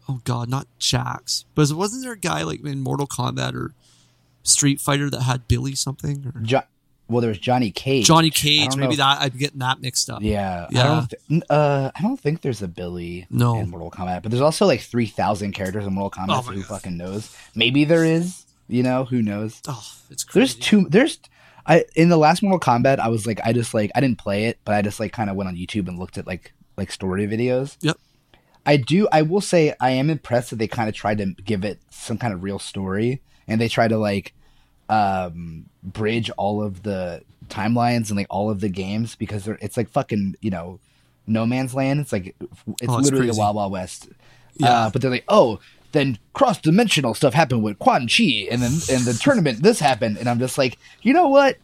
Oh 0.09 0.21
God, 0.25 0.49
not 0.49 0.69
Jax, 0.79 1.47
but 1.57 1.69
wasn't 1.73 2.03
there 2.05 2.13
a 2.13 2.17
guy 2.19 2.43
like 2.43 2.65
in 2.65 2.81
Mortal 2.81 3.07
Kombat 3.09 3.55
or 3.55 3.73
Street 4.45 4.81
Fighter 4.81 5.11
that 5.11 5.23
had 5.23 5.49
Billy 5.49 5.75
something 5.75 6.31
or 6.33 6.41
Jo- 6.43 6.63
well, 7.09 7.21
there's 7.23 7.39
Johnny 7.39 7.71
Cage. 7.71 8.07
Johnny 8.07 8.31
Cage? 8.31 8.77
Maybe 8.77 8.97
know. 8.97 9.05
that 9.05 9.19
I'm 9.21 9.31
getting 9.39 9.59
that 9.61 9.81
mixed 9.81 10.11
up. 10.11 10.23
Yeah, 10.23 10.67
I 10.71 10.75
Yeah. 10.75 10.83
don't. 10.85 11.15
Th- 11.29 11.43
uh, 11.51 11.91
I 11.95 12.03
don't 12.03 12.19
think 12.21 12.41
there's 12.43 12.63
a 12.63 12.69
Billy 12.69 13.27
No. 13.31 13.59
in 13.59 13.71
Mortal 13.71 13.91
Kombat, 13.91 14.23
but 14.23 14.31
there's 14.31 14.43
also 14.43 14.67
like 14.67 14.81
three 14.81 15.07
thousand 15.07 15.53
characters 15.53 15.87
in 15.87 15.93
Mortal 15.95 16.23
Kombat. 16.23 16.39
Oh 16.39 16.43
so 16.43 16.53
who 16.53 16.61
God. 16.63 16.69
fucking 16.69 16.97
knows? 16.97 17.35
Maybe 17.55 17.85
there 17.85 18.05
is. 18.05 18.45
You 18.69 18.83
know, 18.83 19.05
who 19.05 19.23
knows? 19.23 19.63
Oh, 19.69 19.85
it's 20.11 20.25
crazy. 20.25 20.41
There's 20.41 20.55
two. 20.57 20.87
There's. 20.91 21.19
I 21.67 21.85
in 21.95 22.09
the 22.09 22.17
last 22.17 22.43
Mortal 22.43 22.59
Kombat, 22.61 22.99
I 22.99 23.09
was 23.09 23.27
like, 23.27 23.41
I 23.45 23.53
just 23.53 23.75
like, 23.75 23.91
I 23.95 24.01
didn't 24.01 24.19
play 24.19 24.47
it, 24.47 24.59
but 24.65 24.75
I 24.75 24.83
just 24.83 24.99
like 25.01 25.13
kind 25.13 25.31
of 25.31 25.37
went 25.37 25.49
on 25.49 25.55
YouTube 25.57 25.87
and 25.89 25.99
looked 25.99 26.19
at 26.19 26.27
like 26.27 26.53
like 26.77 26.91
story 26.91 27.27
videos. 27.29 27.77
Yep. 27.83 27.97
I 28.67 28.77
do. 28.77 29.07
I 29.13 29.23
will 29.23 29.41
say 29.41 29.75
I 29.81 29.91
am 29.91 30.11
impressed 30.11 30.51
that 30.51 30.57
they 30.57 30.67
kind 30.67 30.89
of 30.89 30.95
tried 30.97 31.19
to 31.19 31.27
give 31.45 31.65
it 31.65 31.79
some 31.91 32.19
kind 32.19 32.35
of 32.35 32.43
real 32.43 32.59
story, 32.59 33.23
and 33.47 33.61
they 33.61 33.69
try 33.69 33.87
to 33.87 33.97
like 33.99 34.33
um 34.89 35.67
bridge 35.87 36.31
all 36.37 36.63
of 36.63 36.83
the 36.83 37.23
timelines 37.49 38.09
and 38.09 38.17
like 38.17 38.27
all 38.29 38.51
of 38.51 38.61
the 38.61 38.69
games 38.69 39.15
because 39.15 39.45
they're, 39.45 39.59
it's 39.63 39.77
like 39.77 39.89
fucking 39.89 40.35
you 40.41 40.51
know 40.51 40.81
no 41.27 41.47
man's 41.47 41.75
land. 41.75 42.01
It's 42.01 42.13
like 42.13 42.35
it's 42.41 42.49
Oh, 42.69 42.75
it's 42.99 43.05
literally 43.05 43.27
crazy. 43.27 43.37
the 43.37 43.41
Wild 43.41 43.57
Wild 43.57 43.73
West. 43.73 44.09
Yeah. 44.59 44.69
Uh, 44.87 44.91
but 44.91 45.03
they're 45.03 45.11
like, 45.11 45.25
oh, 45.29 45.61
then 45.93 46.19
cross 46.35 46.59
dimensional 46.61 47.15
stuff 47.15 47.35
happened 47.35 47.63
with 47.63 47.79
Quan 47.79 48.09
Chi, 48.09 48.47
and 48.51 48.61
then 48.63 48.73
in 48.89 49.05
the 49.05 49.19
tournament 49.21 49.63
this 49.63 49.79
happened, 49.81 50.19
and 50.19 50.29
I'm 50.29 50.39
just 50.39 50.59
like, 50.59 50.79
you 51.03 51.13
know 51.13 51.29
what? 51.29 51.57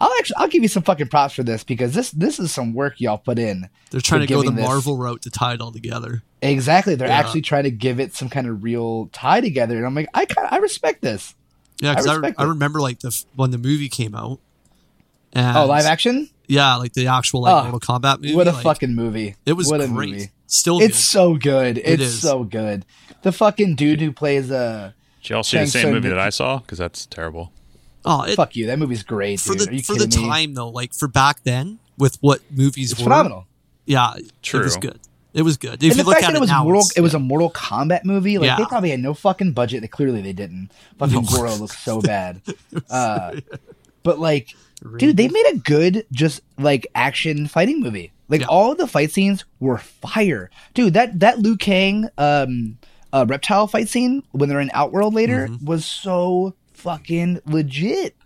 I'll 0.00 0.12
actually 0.18 0.36
I'll 0.38 0.48
give 0.48 0.62
you 0.62 0.68
some 0.68 0.82
fucking 0.82 1.08
props 1.08 1.34
for 1.34 1.42
this 1.42 1.62
because 1.64 1.94
this 1.94 2.10
this 2.10 2.38
is 2.40 2.50
some 2.52 2.74
work 2.74 3.00
y'all 3.00 3.18
put 3.18 3.38
in. 3.38 3.68
They're 3.90 4.00
trying 4.00 4.22
to 4.22 4.26
go 4.26 4.42
the 4.42 4.50
this- 4.50 4.64
Marvel 4.66 4.96
route 4.96 5.22
to 5.22 5.30
tie 5.30 5.54
it 5.54 5.60
all 5.60 5.72
together. 5.72 6.22
Exactly, 6.42 6.94
they're 6.94 7.08
Yeah. 7.08 7.18
actually 7.18 7.40
trying 7.42 7.62
to 7.64 7.70
give 7.70 7.98
it 8.00 8.14
some 8.14 8.28
kind 8.28 8.46
of 8.48 8.62
real 8.64 9.08
tie 9.12 9.40
together, 9.40 9.76
and 9.76 9.86
I'm 9.86 9.94
like, 9.94 10.08
I 10.12 10.26
kind 10.26 10.48
I 10.50 10.56
respect 10.58 11.00
this. 11.00 11.34
Yeah, 11.80 11.92
because 11.92 12.06
I 12.06 12.12
I, 12.12 12.16
respect 12.16 12.40
I, 12.40 12.44
remember 12.44 12.80
like 12.80 13.00
the 13.00 13.08
f- 13.08 13.24
when 13.34 13.50
the 13.50 13.58
movie 13.58 13.88
came 13.88 14.14
out. 14.14 14.38
And, 15.32 15.56
Oh, 15.56 15.66
live 15.66 15.84
action? 15.86 16.30
Yeah, 16.46 16.76
like 16.76 16.92
the 16.92 17.08
actual 17.08 17.40
like 17.42 17.52
Oh, 17.66 17.70
Mortal 17.70 17.80
Kombat 17.80 18.20
movie. 18.20 18.34
What 18.34 18.46
a 18.48 18.52
like, 18.52 18.62
fucking 18.62 18.94
movie! 18.94 19.34
It 19.46 19.54
was 19.54 19.68
what 19.70 19.80
a 19.80 19.88
great. 19.88 20.10
movie. 20.10 20.30
Still, 20.46 20.80
It's 20.80 20.96
good. 20.98 21.02
so 21.02 21.34
good. 21.36 21.78
It's 21.78 22.02
is. 22.02 22.20
so 22.20 22.44
good. 22.44 22.84
The 23.22 23.32
fucking 23.32 23.74
dude 23.76 24.00
who 24.00 24.12
plays 24.12 24.50
uh 24.50 24.92
Did 25.22 25.30
y'all 25.30 25.42
see 25.42 25.58
the 25.58 25.66
same 25.66 25.82
Tsung 25.84 25.92
movie 25.94 26.08
that 26.10 26.18
I 26.18 26.30
saw? 26.30 26.58
Because 26.58 26.78
that's 26.78 27.06
terrible. 27.06 27.50
oh, 28.04 28.22
it, 28.22 28.36
fuck 28.36 28.54
you. 28.54 28.66
That 28.66 28.78
movie's 28.78 29.02
great, 29.02 29.40
for 29.40 29.54
dude. 29.54 29.70
The 29.70 29.82
for 29.82 29.94
the 29.96 30.06
me? 30.06 30.28
time 30.28 30.54
though, 30.54 30.68
like 30.68 30.92
for 30.94 31.08
back 31.08 31.42
then 31.44 31.78
with 31.98 32.18
what 32.20 32.40
movies 32.50 32.92
It's 32.92 33.00
were. 33.00 33.04
phenomenal. 33.04 33.46
Yeah, 33.86 34.14
True. 34.42 34.60
it 34.60 34.64
was 34.64 34.76
good. 34.76 35.00
It 35.34 35.42
was 35.42 35.56
good. 35.56 35.82
If 35.82 35.90
and 35.90 35.98
you 35.98 36.02
the 36.02 36.04
look 36.04 36.14
fact 36.14 36.24
at 36.24 36.28
that 36.28 36.34
it 36.34 36.36
it 36.38 36.40
was 36.40 36.50
now, 36.50 36.62
Mortal, 36.64 36.84
it 36.96 37.00
was 37.00 37.12
a 37.14 37.18
Mortal 37.18 37.50
Kombat 37.50 38.04
movie. 38.04 38.38
Like 38.38 38.56
they 38.56 38.64
probably 38.64 38.90
had 38.90 39.00
no 39.00 39.12
fucking 39.14 39.52
budget. 39.52 39.80
They 39.82 39.88
clearly 39.88 40.20
they 40.22 40.32
didn't. 40.32 40.70
Fucking 40.98 41.24
Goro 41.24 41.54
looks 41.56 41.76
so 41.78 42.00
bad. 42.00 42.40
Uh, 42.88 43.40
but 44.04 44.18
like, 44.20 44.54
dude, 44.98 45.16
they 45.16 45.26
made 45.28 45.46
a 45.52 45.56
good 45.58 46.06
just 46.12 46.40
like 46.56 46.86
action 46.94 47.48
fighting 47.48 47.80
movie. 47.80 48.12
Like 48.28 48.42
Yeah. 48.42 48.46
all 48.46 48.72
of 48.72 48.78
the 48.78 48.86
fight 48.86 49.10
scenes 49.10 49.44
were 49.60 49.78
fire, 49.78 50.50
dude. 50.72 50.94
That 50.94 51.18
that 51.20 51.40
Liu 51.40 51.56
Kang 51.56 52.08
um 52.16 52.78
uh, 53.12 53.26
reptile 53.28 53.66
fight 53.66 53.88
scene 53.88 54.22
when 54.32 54.48
they're 54.48 54.60
in 54.60 54.70
Outworld 54.72 55.14
later 55.14 55.48
Mm-hmm. 55.48 55.64
was 55.66 55.84
so 55.84 56.54
fucking 56.74 57.40
legit. 57.46 58.16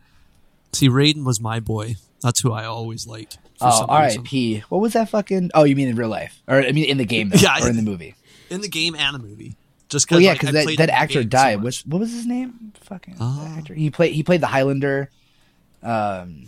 See, 0.73 0.89
Raiden 0.89 1.25
was 1.25 1.41
my 1.41 1.59
boy. 1.61 1.97
That's 2.23 2.41
who 2.41 2.53
I 2.53 2.65
always 2.65 3.07
liked. 3.07 3.39
Oh. 3.61 3.87
R.I.P. 3.89 4.61
What 4.69 4.81
was 4.81 4.93
that 4.93 5.09
fucking? 5.09 5.51
Oh, 5.55 5.65
you 5.65 5.75
mean 5.77 5.89
in 5.89 5.97
real 5.97 6.09
life, 6.09 6.43
or 6.47 6.57
I 6.63 6.73
mean 6.73 6.85
in 6.85 6.97
the 6.99 7.05
game, 7.05 7.29
though, 7.31 7.39
Yeah, 7.41 7.63
or 7.65 7.69
in 7.69 7.77
the 7.77 7.83
movie? 7.83 8.15
in 8.51 8.61
the 8.63 8.69
game 8.69 8.95
and 8.97 9.15
the 9.15 9.19
movie. 9.19 9.57
Just 9.89 10.07
because, 10.07 10.17
Well, 10.17 10.23
yeah, 10.23 10.33
because 10.35 10.51
I 10.55 10.65
that, 10.65 10.77
that 10.79 10.91
actor 10.91 11.15
game 11.21 11.23
so 11.25 11.29
died. 11.29 11.63
much. 11.63 11.83
What 11.87 11.99
was 12.01 12.13
his 12.13 12.27
name? 12.27 12.73
Fucking 12.81 13.15
that 13.17 13.55
actor. 13.59 13.75
He 13.75 13.91
played 13.91 14.13
he 14.15 14.23
played 14.23 14.41
the 14.41 14.47
Highlander. 14.47 15.11
Um, 15.83 16.47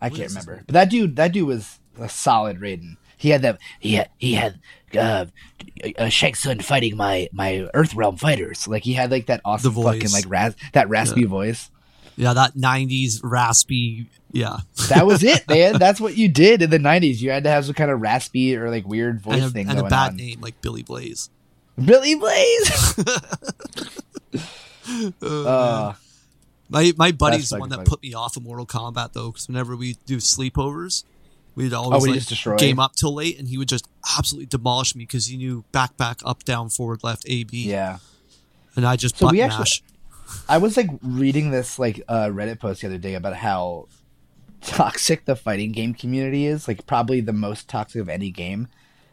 I 0.00 0.08
can't 0.10 0.28
remember, 0.30 0.62
but 0.66 0.72
that 0.74 0.90
dude 0.90 1.16
that 1.16 1.32
dude 1.32 1.46
was 1.46 1.78
a 1.98 2.08
solid 2.08 2.58
Raiden. 2.60 2.96
He 3.16 3.28
had 3.30 3.42
that. 3.42 3.58
He 3.80 3.94
had 3.94 4.08
he 4.18 4.32
had 4.34 4.58
uh, 4.96 5.26
uh, 5.98 6.08
Shang 6.08 6.34
Tsung 6.34 6.60
fighting 6.60 6.96
my 6.96 7.28
my 7.32 7.68
Earth 7.74 7.94
Realm 7.94 8.16
fighters. 8.16 8.66
Like 8.66 8.82
he 8.82 8.94
had 8.94 9.10
like 9.10 9.26
that 9.26 9.40
awesome 9.44 9.74
fucking 9.74 10.10
like 10.10 10.24
ras- 10.26 10.54
that 10.72 10.88
raspy 10.88 11.24
voice. 11.24 11.70
yeah, 12.16 12.32
that 12.32 12.54
'90s 12.56 13.20
raspy. 13.22 14.06
Yeah, 14.32 14.58
That 14.88 15.06
was 15.06 15.24
it, 15.24 15.48
man. 15.48 15.78
That's 15.78 16.00
what 16.00 16.16
you 16.16 16.28
did 16.28 16.62
in 16.62 16.70
the 16.70 16.78
'90s. 16.78 17.20
You 17.20 17.30
had 17.30 17.44
to 17.44 17.50
have 17.50 17.64
some 17.64 17.74
kind 17.74 17.90
of 17.90 18.00
raspy 18.00 18.56
or 18.56 18.70
like 18.70 18.86
weird 18.86 19.20
voice 19.20 19.36
and, 19.36 19.44
a, 19.44 19.50
thing 19.50 19.68
and 19.68 19.78
a 19.78 19.82
bad 19.84 20.10
on. 20.12 20.16
name 20.16 20.40
like 20.40 20.60
Billy 20.60 20.82
Blaze. 20.84 21.30
Billy 21.84 22.14
Blaze. 22.14 22.94
uh, 25.22 25.92
My 26.68 26.92
my 26.96 27.12
buddy's 27.12 27.48
the 27.50 27.58
one 27.58 27.68
that 27.70 27.76
funny. 27.76 27.88
put 27.88 28.02
me 28.02 28.14
off 28.14 28.36
of 28.36 28.42
Mortal 28.44 28.66
Kombat 28.66 29.12
though, 29.12 29.30
because 29.32 29.48
whenever 29.48 29.74
we 29.76 29.96
do 30.06 30.18
sleepovers, 30.18 31.04
we'd 31.54 31.72
always 31.72 32.00
would 32.02 32.06
he 32.08 32.12
like 32.12 32.18
just 32.20 32.28
destroy? 32.30 32.56
game 32.56 32.78
up 32.78 32.94
till 32.94 33.14
late, 33.14 33.38
and 33.38 33.48
he 33.48 33.58
would 33.58 33.68
just 33.68 33.88
absolutely 34.16 34.46
demolish 34.46 34.94
me 34.94 35.04
because 35.04 35.26
he 35.26 35.36
knew 35.36 35.64
back, 35.72 35.96
back, 35.96 36.18
up, 36.24 36.44
down, 36.44 36.68
forward, 36.68 37.02
left, 37.02 37.24
A, 37.28 37.44
B, 37.44 37.64
yeah. 37.68 37.98
and 38.76 38.86
I 38.86 38.96
just 38.96 39.16
So 39.18 39.28
we 39.30 39.40
actually- 39.40 39.58
mash. 39.58 39.82
I 40.48 40.58
was 40.58 40.76
like 40.76 40.88
reading 41.02 41.50
this 41.50 41.76
like 41.76 42.02
uh, 42.06 42.26
Reddit 42.26 42.60
post 42.60 42.82
the 42.82 42.86
other 42.86 42.98
day 42.98 43.14
about 43.14 43.34
how 43.34 43.88
toxic 44.60 45.24
the 45.24 45.36
fighting 45.36 45.72
game 45.72 45.94
community 45.94 46.46
is. 46.46 46.68
Like 46.68 46.86
probably 46.86 47.20
the 47.20 47.32
most 47.32 47.68
toxic 47.68 48.00
of 48.00 48.08
any 48.08 48.30
game. 48.30 48.68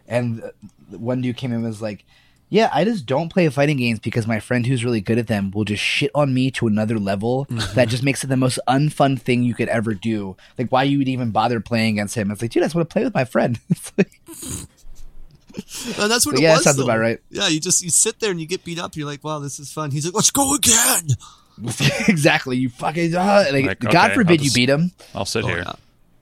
And 0.07 0.44
one 0.90 1.22
dude 1.22 1.38
came 1.38 1.52
in 1.52 1.57
and 1.57 1.65
was 1.65 1.82
like, 1.82 2.06
"Yeah, 2.49 2.69
I 2.74 2.86
just 2.86 3.06
don't 3.06 3.28
play 3.30 3.49
fighting 3.49 3.76
games 3.78 3.99
because 3.99 4.26
my 4.26 4.40
friend 4.40 4.65
who's 4.65 4.86
really 4.86 5.02
good 5.02 5.18
at 5.18 5.28
them 5.28 5.52
will 5.52 5.65
just 5.65 5.84
shit 5.84 6.11
on 6.15 6.34
me 6.34 6.49
to 6.52 6.68
another 6.68 6.98
level. 6.98 7.45
Mm-hmm. 7.49 7.76
That 7.76 7.90
just 7.90 8.03
makes 8.03 8.24
it 8.24 8.28
the 8.28 8.38
most 8.38 8.57
unfun 8.69 9.19
thing 9.19 9.44
you 9.44 9.53
could 9.53 9.68
ever 9.68 9.94
do. 9.94 10.38
Like 10.57 10.69
why 10.72 10.84
you 10.84 10.99
would 10.99 11.10
even 11.10 11.32
bother 11.32 11.60
playing 11.60 11.95
against 11.95 12.15
him? 12.15 12.32
It's 12.32 12.41
like, 12.41 12.52
dude, 12.52 12.64
I 12.64 12.68
just 12.68 12.76
want 12.76 12.90
to 12.90 12.94
play 12.94 13.03
with 13.03 13.14
my 13.14 13.26
friend. 13.26 13.60
Like, 13.98 14.11
And 15.99 16.11
that's 16.11 16.26
what 16.26 16.36
So 16.36 16.40
it 16.40 16.41
yeah, 16.41 16.53
was. 16.53 16.64
sounds 16.64 16.78
though. 16.78 16.84
about 16.84 16.99
right. 16.99 17.19
Yeah, 17.32 17.48
you 17.48 17.60
just 17.60 17.82
you 17.82 17.90
sit 17.90 18.19
there 18.19 18.30
and 18.30 18.40
you 18.40 18.45
get 18.45 18.64
beat 18.64 18.78
up. 18.80 18.95
You're 18.95 19.07
like, 19.07 19.24
wow, 19.24 19.40
this 19.40 19.60
is 19.60 19.72
fun. 19.72 19.90
He's 19.91 20.06
like, 20.06 20.14
let's 20.14 20.30
go 20.32 20.53
again. 20.53 21.07
exactly. 22.07 22.57
You 22.57 22.69
fucking 22.69 23.15
uh, 23.15 23.45
like, 23.51 23.65
Like, 23.65 23.79
God 23.79 23.95
okay, 24.11 24.13
forbid 24.15 24.39
I'll 24.39 24.45
you 24.45 24.51
beat 24.51 24.69
him. 24.69 24.91
I'll 25.15 25.25
sit 25.25 25.43
Oh, 25.43 25.47
here. 25.47 25.59
yeah. 25.59 25.73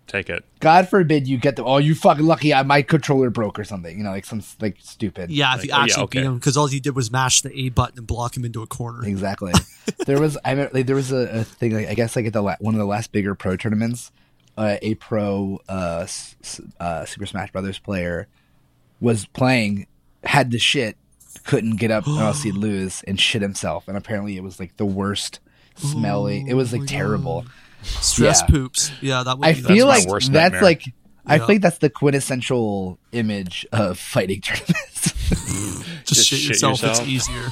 Take 0.07 0.29
it. 0.29 0.45
God 0.59 0.87
forbid 0.87 1.27
you 1.27 1.37
get 1.37 1.55
the 1.55 1.63
oh 1.63 1.77
you 1.77 1.95
fucking 1.95 2.25
lucky 2.25 2.53
I 2.53 2.61
my 2.63 2.83
controller 2.83 3.31
broke 3.31 3.57
or 3.57 3.63
something 3.63 3.97
you 3.97 4.03
know 4.03 4.11
like 4.11 4.23
some 4.23 4.41
like 4.61 4.77
stupid 4.79 5.31
Yeah, 5.31 5.55
if 5.57 5.65
you 5.65 5.71
Like, 5.71 5.75
oh, 5.75 5.77
yeah, 5.79 5.83
actually 5.83 6.03
okay. 6.03 6.19
beat 6.19 6.25
him, 6.27 6.35
because 6.35 6.55
all 6.57 6.71
you 6.71 6.79
did 6.79 6.95
was 6.95 7.11
mash 7.11 7.41
the 7.41 7.51
A 7.59 7.69
button 7.69 7.97
and 7.97 8.07
block 8.07 8.37
him 8.37 8.45
into 8.45 8.61
a 8.61 8.67
corner. 8.67 9.03
exactly 9.05 9.51
there 10.05 10.19
was 10.21 10.37
I 10.45 10.51
remember, 10.51 10.71
like 10.75 10.85
there 10.85 10.95
was 10.95 11.11
a, 11.11 11.39
a 11.39 11.43
thing 11.43 11.73
like 11.73 11.87
I 11.87 11.95
guess 11.95 12.15
like 12.15 12.27
at 12.27 12.33
the 12.33 12.41
la- 12.43 12.55
one 12.59 12.75
of 12.75 12.79
the 12.79 12.85
last 12.85 13.11
bigger 13.11 13.33
pro 13.33 13.57
tournaments 13.57 14.11
uh, 14.57 14.77
a 14.83 14.93
pro 14.95 15.59
uh, 15.67 16.01
s- 16.03 16.35
s- 16.43 16.61
uh, 16.79 17.03
Super 17.05 17.25
Smash 17.25 17.51
Brothers 17.51 17.79
player 17.79 18.27
was 19.01 19.25
playing 19.25 19.87
had 20.23 20.51
the 20.51 20.59
shit 20.59 20.97
couldn't 21.45 21.77
get 21.77 21.91
up 21.91 22.07
or 22.07 22.21
else 22.21 22.43
he'd 22.43 22.55
lose 22.55 23.03
and 23.07 23.19
shit 23.19 23.41
himself 23.41 23.87
and 23.87 23.95
apparently 23.97 24.35
it 24.35 24.43
was 24.43 24.59
like 24.59 24.75
the 24.77 24.85
worst 24.85 25.39
smelly 25.75 26.43
oh 26.47 26.51
it 26.51 26.53
was 26.55 26.71
like 26.73 26.81
my 26.81 26.87
terrible 26.87 27.45
Stress 27.83 28.41
Yeah. 28.41 28.47
poops. 28.47 28.91
Yeah, 28.99 29.21
that 29.23 29.37
would 29.37 29.47
I 29.47 29.53
be 29.53 29.61
feel 29.61 29.85
my 29.87 29.97
like 29.97 30.07
worst 30.07 30.31
that's 30.33 30.53
nightmare. 30.53 30.61
like 30.63 30.83
I 31.27 31.37
think 31.39 31.61
that's 31.61 31.77
the 31.79 31.89
quintessential 31.89 32.97
image 33.11 33.65
of 33.71 33.97
fighting 33.99 34.41
tournaments. 34.43 35.11
just, 36.03 36.05
Just 36.05 36.27
shit 36.27 36.39
shit 36.39 36.49
yourself. 36.49 36.81
yourself. 36.81 36.99
It's 37.01 37.07
easier. 37.07 37.51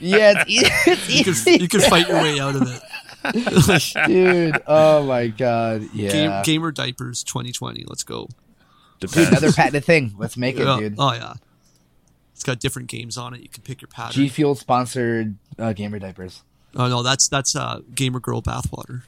yeah, 0.00 0.44
it's, 0.46 0.50
e- 0.50 0.60
it's 0.86 1.08
You 1.10 1.20
easy, 1.32 1.50
can, 1.52 1.60
you 1.60 1.68
can 1.68 1.80
fight 1.80 2.08
your 2.08 2.22
way 2.22 2.38
out 2.40 2.56
of 2.56 2.62
it. 2.62 3.92
dude. 4.06 4.62
Oh 4.66 5.04
my 5.04 5.26
god, 5.28 5.82
yeah. 5.92 6.10
Game, 6.10 6.42
gamer 6.44 6.72
diapers 6.72 7.22
2020. 7.24 7.84
Let's 7.86 8.02
go. 8.04 8.28
Dude, 9.00 9.14
another 9.28 9.52
patented 9.52 9.84
thing. 9.84 10.14
Let's 10.16 10.36
make 10.38 10.56
it, 10.56 10.64
Yeah. 10.66 10.78
dude. 10.78 10.94
Oh 10.98 11.12
yeah. 11.12 11.34
It's 12.36 12.44
got 12.44 12.60
different 12.60 12.88
games 12.88 13.16
on 13.16 13.32
it. 13.32 13.40
You 13.40 13.48
can 13.48 13.62
pick 13.62 13.80
your 13.80 13.88
pattern. 13.88 14.12
G 14.12 14.28
Fuel 14.28 14.54
sponsored 14.54 15.36
uh, 15.58 15.72
gamer 15.72 15.98
diapers. 15.98 16.42
oh 16.76 16.86
no, 16.86 17.02
that's 17.02 17.28
that's 17.28 17.56
uh, 17.56 17.80
gamer 17.94 18.20
girl 18.20 18.42
bathwater. 18.42 19.02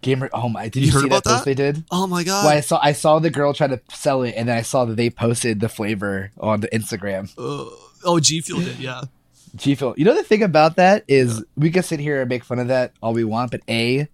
Gamer. 0.00 0.30
Oh 0.32 0.48
my! 0.48 0.68
Did 0.68 0.80
You 0.80 0.86
you, 0.86 0.92
heard 0.92 1.00
see 1.02 1.06
about 1.06 1.24
that 1.24 1.30
post 1.30 1.44
that? 1.44 1.56
they 1.56 1.62
did? 1.72 1.84
Oh 1.90 2.06
my 2.06 2.24
god. 2.24 2.46
Well, 2.46 2.56
I 2.56 2.60
saw 2.60 2.80
I 2.82 2.92
saw 2.92 3.18
the 3.18 3.28
girl 3.28 3.52
try 3.52 3.66
to 3.66 3.78
sell 3.92 4.22
it, 4.22 4.32
and 4.38 4.48
then 4.48 4.56
I 4.56 4.62
saw 4.62 4.86
that 4.86 4.96
they 4.96 5.10
posted 5.10 5.60
the 5.60 5.68
flavor 5.68 6.30
on 6.38 6.60
the 6.60 6.68
Instagram. 6.68 7.30
Uh, 7.36 7.70
oh, 8.04 8.18
G 8.20 8.40
Fuel 8.40 8.60
did. 8.60 8.78
Yeah. 8.78 9.02
G 9.56 9.74
Fuel. 9.74 9.94
You 9.98 10.06
know 10.06 10.14
the 10.14 10.22
thing 10.22 10.42
about 10.42 10.76
that 10.76 11.04
is 11.08 11.44
we 11.56 11.70
can 11.70 11.82
sit 11.82 12.00
here 12.00 12.20
and 12.22 12.28
make 12.30 12.42
fun 12.44 12.58
of 12.58 12.68
that 12.68 12.92
all 13.02 13.12
we 13.12 13.24
want, 13.24 13.50
but 13.50 13.60
a 13.68 14.08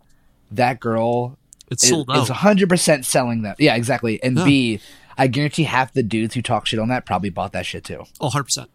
that 0.50 0.80
girl 0.80 1.36
It's 1.70 1.84
is, 1.84 1.90
sold 1.90 2.10
out. 2.10 2.22
is 2.24 2.28
100% 2.28 3.04
selling 3.04 3.42
that. 3.42 3.58
Yeah, 3.60 3.74
exactly. 3.76 4.22
And 4.22 4.36
Yeah. 4.38 4.44
B, 4.44 4.80
I 5.22 5.26
guarantee 5.28 5.62
half 5.64 5.92
the 5.92 6.02
dudes 6.02 6.34
who 6.34 6.42
talk 6.42 6.66
shit 6.66 6.78
on 6.80 6.88
that 6.88 7.06
probably 7.06 7.30
bought 7.30 7.52
that 7.52 7.64
shit 7.64 7.84
too. 7.84 8.04
Oh, 8.20 8.28
100%. 8.30 8.66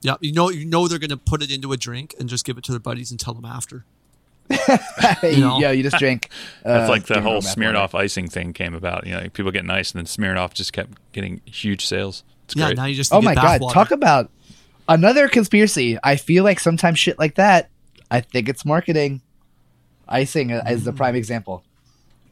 Yeah, 0.00 0.14
you 0.20 0.32
know, 0.32 0.50
you 0.50 0.64
know 0.64 0.86
they're 0.86 0.98
gonna 1.00 1.16
put 1.16 1.42
it 1.42 1.50
into 1.50 1.72
a 1.72 1.76
drink 1.76 2.14
and 2.20 2.28
just 2.28 2.44
give 2.44 2.56
it 2.58 2.64
to 2.64 2.72
their 2.72 2.78
buddies 2.80 3.10
and 3.10 3.18
tell 3.18 3.34
them 3.34 3.44
after. 3.44 3.84
you 5.22 5.40
know. 5.40 5.58
Yo, 5.58 5.72
you 5.72 5.82
just 5.82 5.98
drink. 5.98 6.28
That's 6.62 6.88
uh, 6.88 6.92
like 6.92 7.06
the 7.06 7.20
whole 7.20 7.34
Meth 7.34 7.44
smeared 7.44 7.74
water. 7.74 7.82
off 7.84 7.94
icing 7.94 8.28
thing 8.28 8.52
came 8.52 8.74
about. 8.74 9.06
You 9.06 9.14
know, 9.14 9.20
like 9.22 9.32
people 9.32 9.50
getting 9.50 9.70
ice, 9.70 9.90
and 9.92 9.98
then 9.98 10.06
Smirnoff 10.06 10.54
just 10.54 10.72
kept 10.72 10.92
getting 11.12 11.40
huge 11.44 11.84
sales. 11.84 12.22
It's 12.44 12.54
Yeah, 12.56 12.66
great. 12.66 12.76
now 12.76 12.84
you 12.86 12.94
just 12.94 13.12
Oh 13.12 13.20
get 13.20 13.24
my 13.26 13.34
god! 13.34 13.60
bathwater. 13.60 13.72
Talk 13.72 13.90
about 13.90 14.30
another 14.88 15.28
conspiracy. 15.28 15.98
I 16.04 16.14
feel 16.16 16.44
like 16.44 16.60
sometimes 16.60 16.98
shit 16.98 17.18
like 17.18 17.34
that. 17.34 17.68
I 18.10 18.20
think 18.20 18.48
it's 18.48 18.64
marketing. 18.64 19.20
Icing 20.08 20.50
is 20.50 20.84
the 20.84 20.92
prime 20.92 21.14
example. 21.16 21.62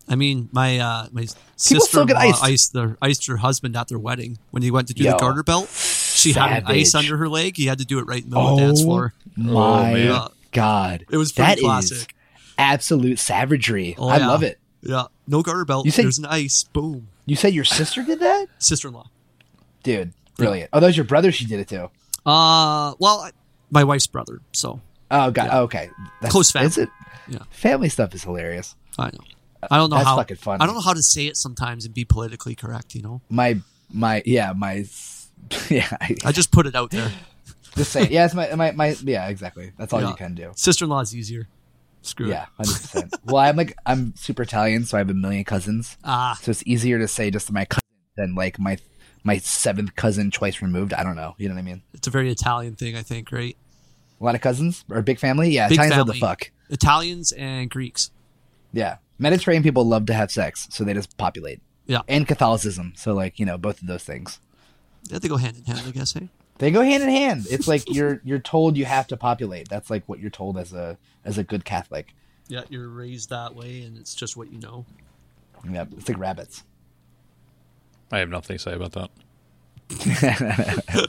I 0.09 0.15
mean, 0.15 0.49
my 0.53 0.79
uh, 0.79 1.07
my 1.13 1.27
sister 1.57 2.05
iced. 2.17 2.43
iced 2.45 2.73
their 2.73 2.97
iced 3.03 3.27
her 3.27 3.37
husband 3.39 3.77
at 3.77 3.89
their 3.89 3.99
wedding 3.99 4.39
when 4.51 4.63
he 4.63 4.71
went 4.71 4.89
to 4.89 4.95
do 4.95 5.03
Yo. 5.05 5.13
the 5.13 5.19
garter 5.19 5.43
belt. 5.43 5.69
She 5.69 6.33
had 6.33 6.63
an 6.63 6.67
ice 6.69 6.95
under 6.95 7.17
her 7.17 7.29
leg. 7.29 7.57
He 7.57 7.67
had 7.67 7.79
to 7.79 7.85
do 7.85 7.99
it 7.99 8.07
right 8.07 8.23
in 8.23 8.31
the 8.31 8.37
middle 8.37 8.53
of 8.55 8.59
the 8.61 8.67
dance 8.67 8.83
floor. 8.83 9.15
my. 9.37 9.97
Yeah. 9.97 10.29
god! 10.53 11.05
It 11.11 11.17
was 11.17 11.33
pretty 11.33 11.51
That 11.51 11.59
is 11.59 11.65
classic. 11.65 12.15
absolute 12.59 13.19
savagery. 13.19 13.95
Oh, 13.99 14.09
I 14.09 14.19
yeah. 14.19 14.29
love 14.29 14.43
it. 14.43 14.59
Yeah, 14.83 15.05
no 15.27 15.43
garter 15.43 15.65
belt. 15.65 15.85
You 15.85 15.91
said- 15.91 16.05
There's 16.05 16.19
an 16.19 16.27
ice. 16.27 16.63
Boom. 16.65 17.09
You 17.27 17.35
said 17.37 17.53
your 17.53 17.65
sister 17.65 18.03
did 18.05 18.21
that, 18.21 18.47
Sister-in-law. 18.59 19.11
dude. 19.83 20.13
Brilliant. 20.37 20.71
Oh, 20.73 20.79
that 20.81 20.87
was 20.87 20.97
your 20.97 21.05
brother. 21.07 21.33
She 21.33 21.47
did 21.47 21.59
it 21.61 21.69
too. 21.69 21.91
Uh, 22.25 22.95
well, 23.01 23.29
my 23.71 23.83
wife's 23.85 24.07
brother. 24.07 24.41
So 24.53 24.81
Oh 25.11 25.31
god. 25.31 25.51
Okay. 25.65 25.91
That's, 26.21 26.31
Close 26.33 26.51
family. 26.53 26.67
Is 26.69 26.79
it? 26.79 26.89
Yeah. 27.29 27.39
Family 27.51 27.89
stuff 27.89 28.15
is 28.15 28.23
hilarious. 28.23 28.77
I 28.99 29.07
know. 29.07 29.19
I 29.71 29.77
don't 29.77 29.91
know 29.91 29.97
That's 29.97 30.09
how. 30.09 30.17
fucking 30.17 30.37
fun. 30.37 30.61
I 30.61 30.67
don't 30.67 30.75
know 30.75 30.81
how 30.81 30.93
to 30.95 31.03
say 31.03 31.27
it 31.27 31.37
sometimes 31.37 31.85
and 31.85 31.95
be 31.95 32.05
politically 32.05 32.55
correct. 32.55 32.95
You 32.95 33.03
know, 33.03 33.21
My 33.29 33.59
my 33.91 34.23
yeah 34.27 34.53
my 34.57 34.85
yeah. 35.71 35.89
I, 36.01 36.15
I 36.25 36.33
just 36.33 36.51
put 36.53 36.67
it 36.67 36.75
out 36.75 36.91
there. 36.91 37.11
just 37.77 37.93
say 37.93 38.09
yeah. 38.09 38.25
It's 38.27 38.35
my 38.35 38.55
my 38.55 38.73
my 38.73 38.97
yeah. 39.05 39.29
Exactly. 39.29 39.73
That's 39.79 39.93
all 39.93 40.01
Yeah. 40.01 40.11
you 40.11 40.15
can 40.17 40.35
do. 40.35 40.53
Sister-in-law 40.57 41.01
is 41.01 41.15
easier. 41.15 41.49
Screw 42.03 42.29
Yeah, 42.29 42.43
it. 42.45 42.49
hundred 42.57 42.75
percent. 42.81 43.15
Well, 43.25 43.39
I'm 43.39 43.57
like 43.57 43.77
I'm 43.85 44.15
super 44.17 44.43
Italian, 44.43 44.85
so 44.85 44.97
I 44.97 45.01
have 45.01 45.11
a 45.11 45.15
million 45.15 45.45
cousins. 45.45 45.97
Ah, 46.05 46.39
So 46.41 46.51
it's 46.53 46.63
easier 46.67 46.99
to 46.99 47.09
say 47.09 47.31
just 47.31 47.51
my 47.51 47.65
cousin 47.65 47.83
than 48.17 48.35
like 48.37 48.59
my 48.61 48.79
my 49.25 49.39
seventh 49.39 49.97
cousin 49.97 50.31
twice 50.31 50.63
removed. 50.63 50.93
I 50.95 51.03
don't 51.03 51.17
know. 51.17 51.35
You 51.39 51.49
know 51.49 51.55
what 51.57 51.61
I 51.61 51.65
mean? 51.65 51.83
it's 51.95 52.07
a 52.07 52.11
very 52.11 52.31
Italian 52.31 52.77
thing, 52.77 52.95
I 52.97 53.03
think, 53.03 53.33
right? 53.33 53.57
A 54.21 54.25
lot 54.25 54.37
of 54.37 54.41
cousins 54.41 54.85
or 54.89 54.99
a 54.99 55.03
big 55.03 55.19
family. 55.19 55.51
Yeah, 55.51 55.67
Big 55.69 55.79
Italians 55.79 55.97
love 55.99 56.07
the 56.07 56.15
fuck. 56.15 56.51
Italians 56.71 57.33
and 57.33 57.69
Greeks. 57.69 58.11
Yeah, 58.73 58.97
Mediterranean 59.19 59.63
people 59.63 59.85
love 59.85 60.07
to 60.07 60.15
have 60.15 60.31
sex, 60.31 60.69
so 60.71 60.85
they 60.85 60.95
just 60.95 61.17
populate. 61.17 61.61
Yeah. 61.87 62.01
and 62.09 62.27
Catholicism. 62.27 62.93
So 62.97 63.15
like 63.15 63.39
you 63.39 63.47
know 63.47 63.57
both 63.59 63.81
of 63.81 63.87
those 63.89 64.03
things. 64.05 64.41
Yeah, 65.09 65.19
they 65.21 65.29
go 65.29 65.37
hand 65.37 65.57
in 65.57 65.65
hand, 65.65 65.83
I 65.87 65.91
guess. 65.93 66.13
Hey, 66.15 66.29
They 66.59 66.71
go 66.73 66.83
hand 66.83 67.03
in 67.03 67.09
hand. 67.09 67.47
It's 67.51 67.69
like 67.69 67.85
you're 67.95 68.21
you're 68.25 68.39
told 68.41 68.77
you 68.77 68.85
have 68.87 69.07
to 69.09 69.17
populate. 69.17 69.69
That's 69.69 69.89
like 69.91 70.03
what 70.07 70.19
you're 70.19 70.31
told 70.31 70.59
as 70.59 70.73
a 70.73 70.99
as 71.25 71.39
a 71.39 71.45
good 71.45 71.65
Catholic. 71.65 72.15
yeah, 72.49 72.63
you're 72.69 72.89
raised 72.89 73.31
that 73.31 73.55
way, 73.55 73.83
and 73.83 73.97
it's 73.99 74.15
just 74.15 74.37
what 74.37 74.53
you 74.53 74.59
know. 74.59 74.85
Yeah, 75.71 75.85
it's 75.97 76.09
like 76.09 76.19
rabbits. 76.19 76.65
I 78.13 78.19
have 78.19 78.29
nothing 78.29 78.57
to 78.59 78.63
say 78.63 78.73
about 78.75 78.93
that. 78.93 79.11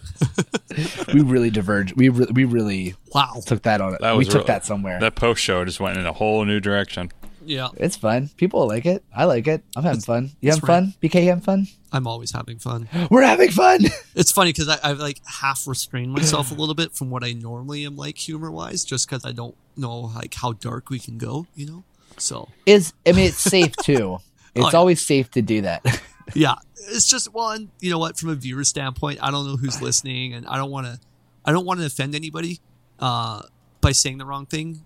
We 1.13 1.21
really 1.21 1.49
diverge. 1.49 1.95
We 1.95 2.09
re- 2.09 2.27
we 2.31 2.43
really 2.45 2.93
Wow. 3.13 3.41
took 3.45 3.63
that 3.63 3.81
on. 3.81 3.97
That 3.99 4.17
we 4.17 4.25
took 4.25 4.35
real- 4.35 4.43
that 4.45 4.65
somewhere. 4.65 4.99
That 4.99 5.15
post 5.15 5.41
show 5.41 5.65
just 5.65 5.79
went 5.79 5.97
in 5.97 6.05
a 6.05 6.13
whole 6.13 6.45
new 6.45 6.59
direction. 6.59 7.11
Yeah, 7.48 7.69
It's 7.78 7.95
fun. 7.95 8.30
People 8.38 8.68
like 8.68 8.86
it. 8.86 9.03
I 9.15 9.24
like 9.24 9.48
it. 9.48 9.64
I'm 9.76 9.84
having 9.84 10.02
fun. 10.02 10.32
You 10.41 10.49
it's 10.49 10.57
having 10.57 10.68
fun? 10.68 10.94
BK, 11.02 11.24
you 11.24 11.30
having 11.30 11.44
fun? 11.44 11.68
I'm 11.91 12.06
always 12.06 12.32
having 12.32 12.60
fun. 12.60 12.90
We're 13.10 13.24
having 13.24 13.52
fun. 13.52 13.80
It's 14.15 14.32
funny 14.32 14.52
because 14.52 14.68
I've 14.68 14.99
like 14.99 15.22
half 15.26 15.68
restrained 15.68 16.11
myself 16.11 16.52
a 16.52 16.56
little 16.56 16.74
bit 16.74 16.94
from 16.94 17.11
what 17.11 17.24
I 17.24 17.34
normally 17.34 17.86
am 17.86 17.95
like 17.95 18.18
humor 18.18 18.52
wise, 18.52 18.84
just 18.84 19.07
because 19.07 19.24
I 19.26 19.32
don't 19.32 19.56
know 19.76 19.99
like 19.99 20.34
how 20.34 20.53
dark 20.53 20.90
we 20.90 20.98
can 20.99 21.18
go, 21.19 21.45
you 21.56 21.68
know. 21.68 21.84
So 22.18 22.49
Is 22.65 22.94
I 23.06 23.11
mean 23.11 23.28
it's 23.28 23.38
safe 23.38 23.76
too. 23.78 24.18
It's 24.56 24.74
yeah. 24.74 24.80
always 24.80 25.06
safe 25.06 25.30
to 25.32 25.44
do 25.44 25.61
that. 25.61 25.86
yeah, 26.34 26.56
it's 26.90 27.07
just 27.07 27.32
one. 27.32 27.69
You 27.80 27.91
know 27.91 27.99
what? 27.99 28.18
From 28.18 28.30
a 28.30 28.36
viewer 28.36 28.64
standpoint, 28.64 29.19
I 29.22 29.30
don't 29.30 29.45
know 29.45 29.56
who's 29.56 29.84
listening, 29.84 30.34
and 30.34 30.48
I 30.48 30.57
don't 30.57 30.72
want 30.72 30.88
to. 30.88 30.99
I 31.45 31.52
don't 31.52 31.64
want 31.64 31.80
to 31.80 31.86
offend 31.86 32.15
anybody 32.15 32.60
uh, 32.99 33.44
by 33.82 33.91
saying 33.91 34.18
the 34.18 34.26
wrong 34.26 34.48
thing 34.48 34.84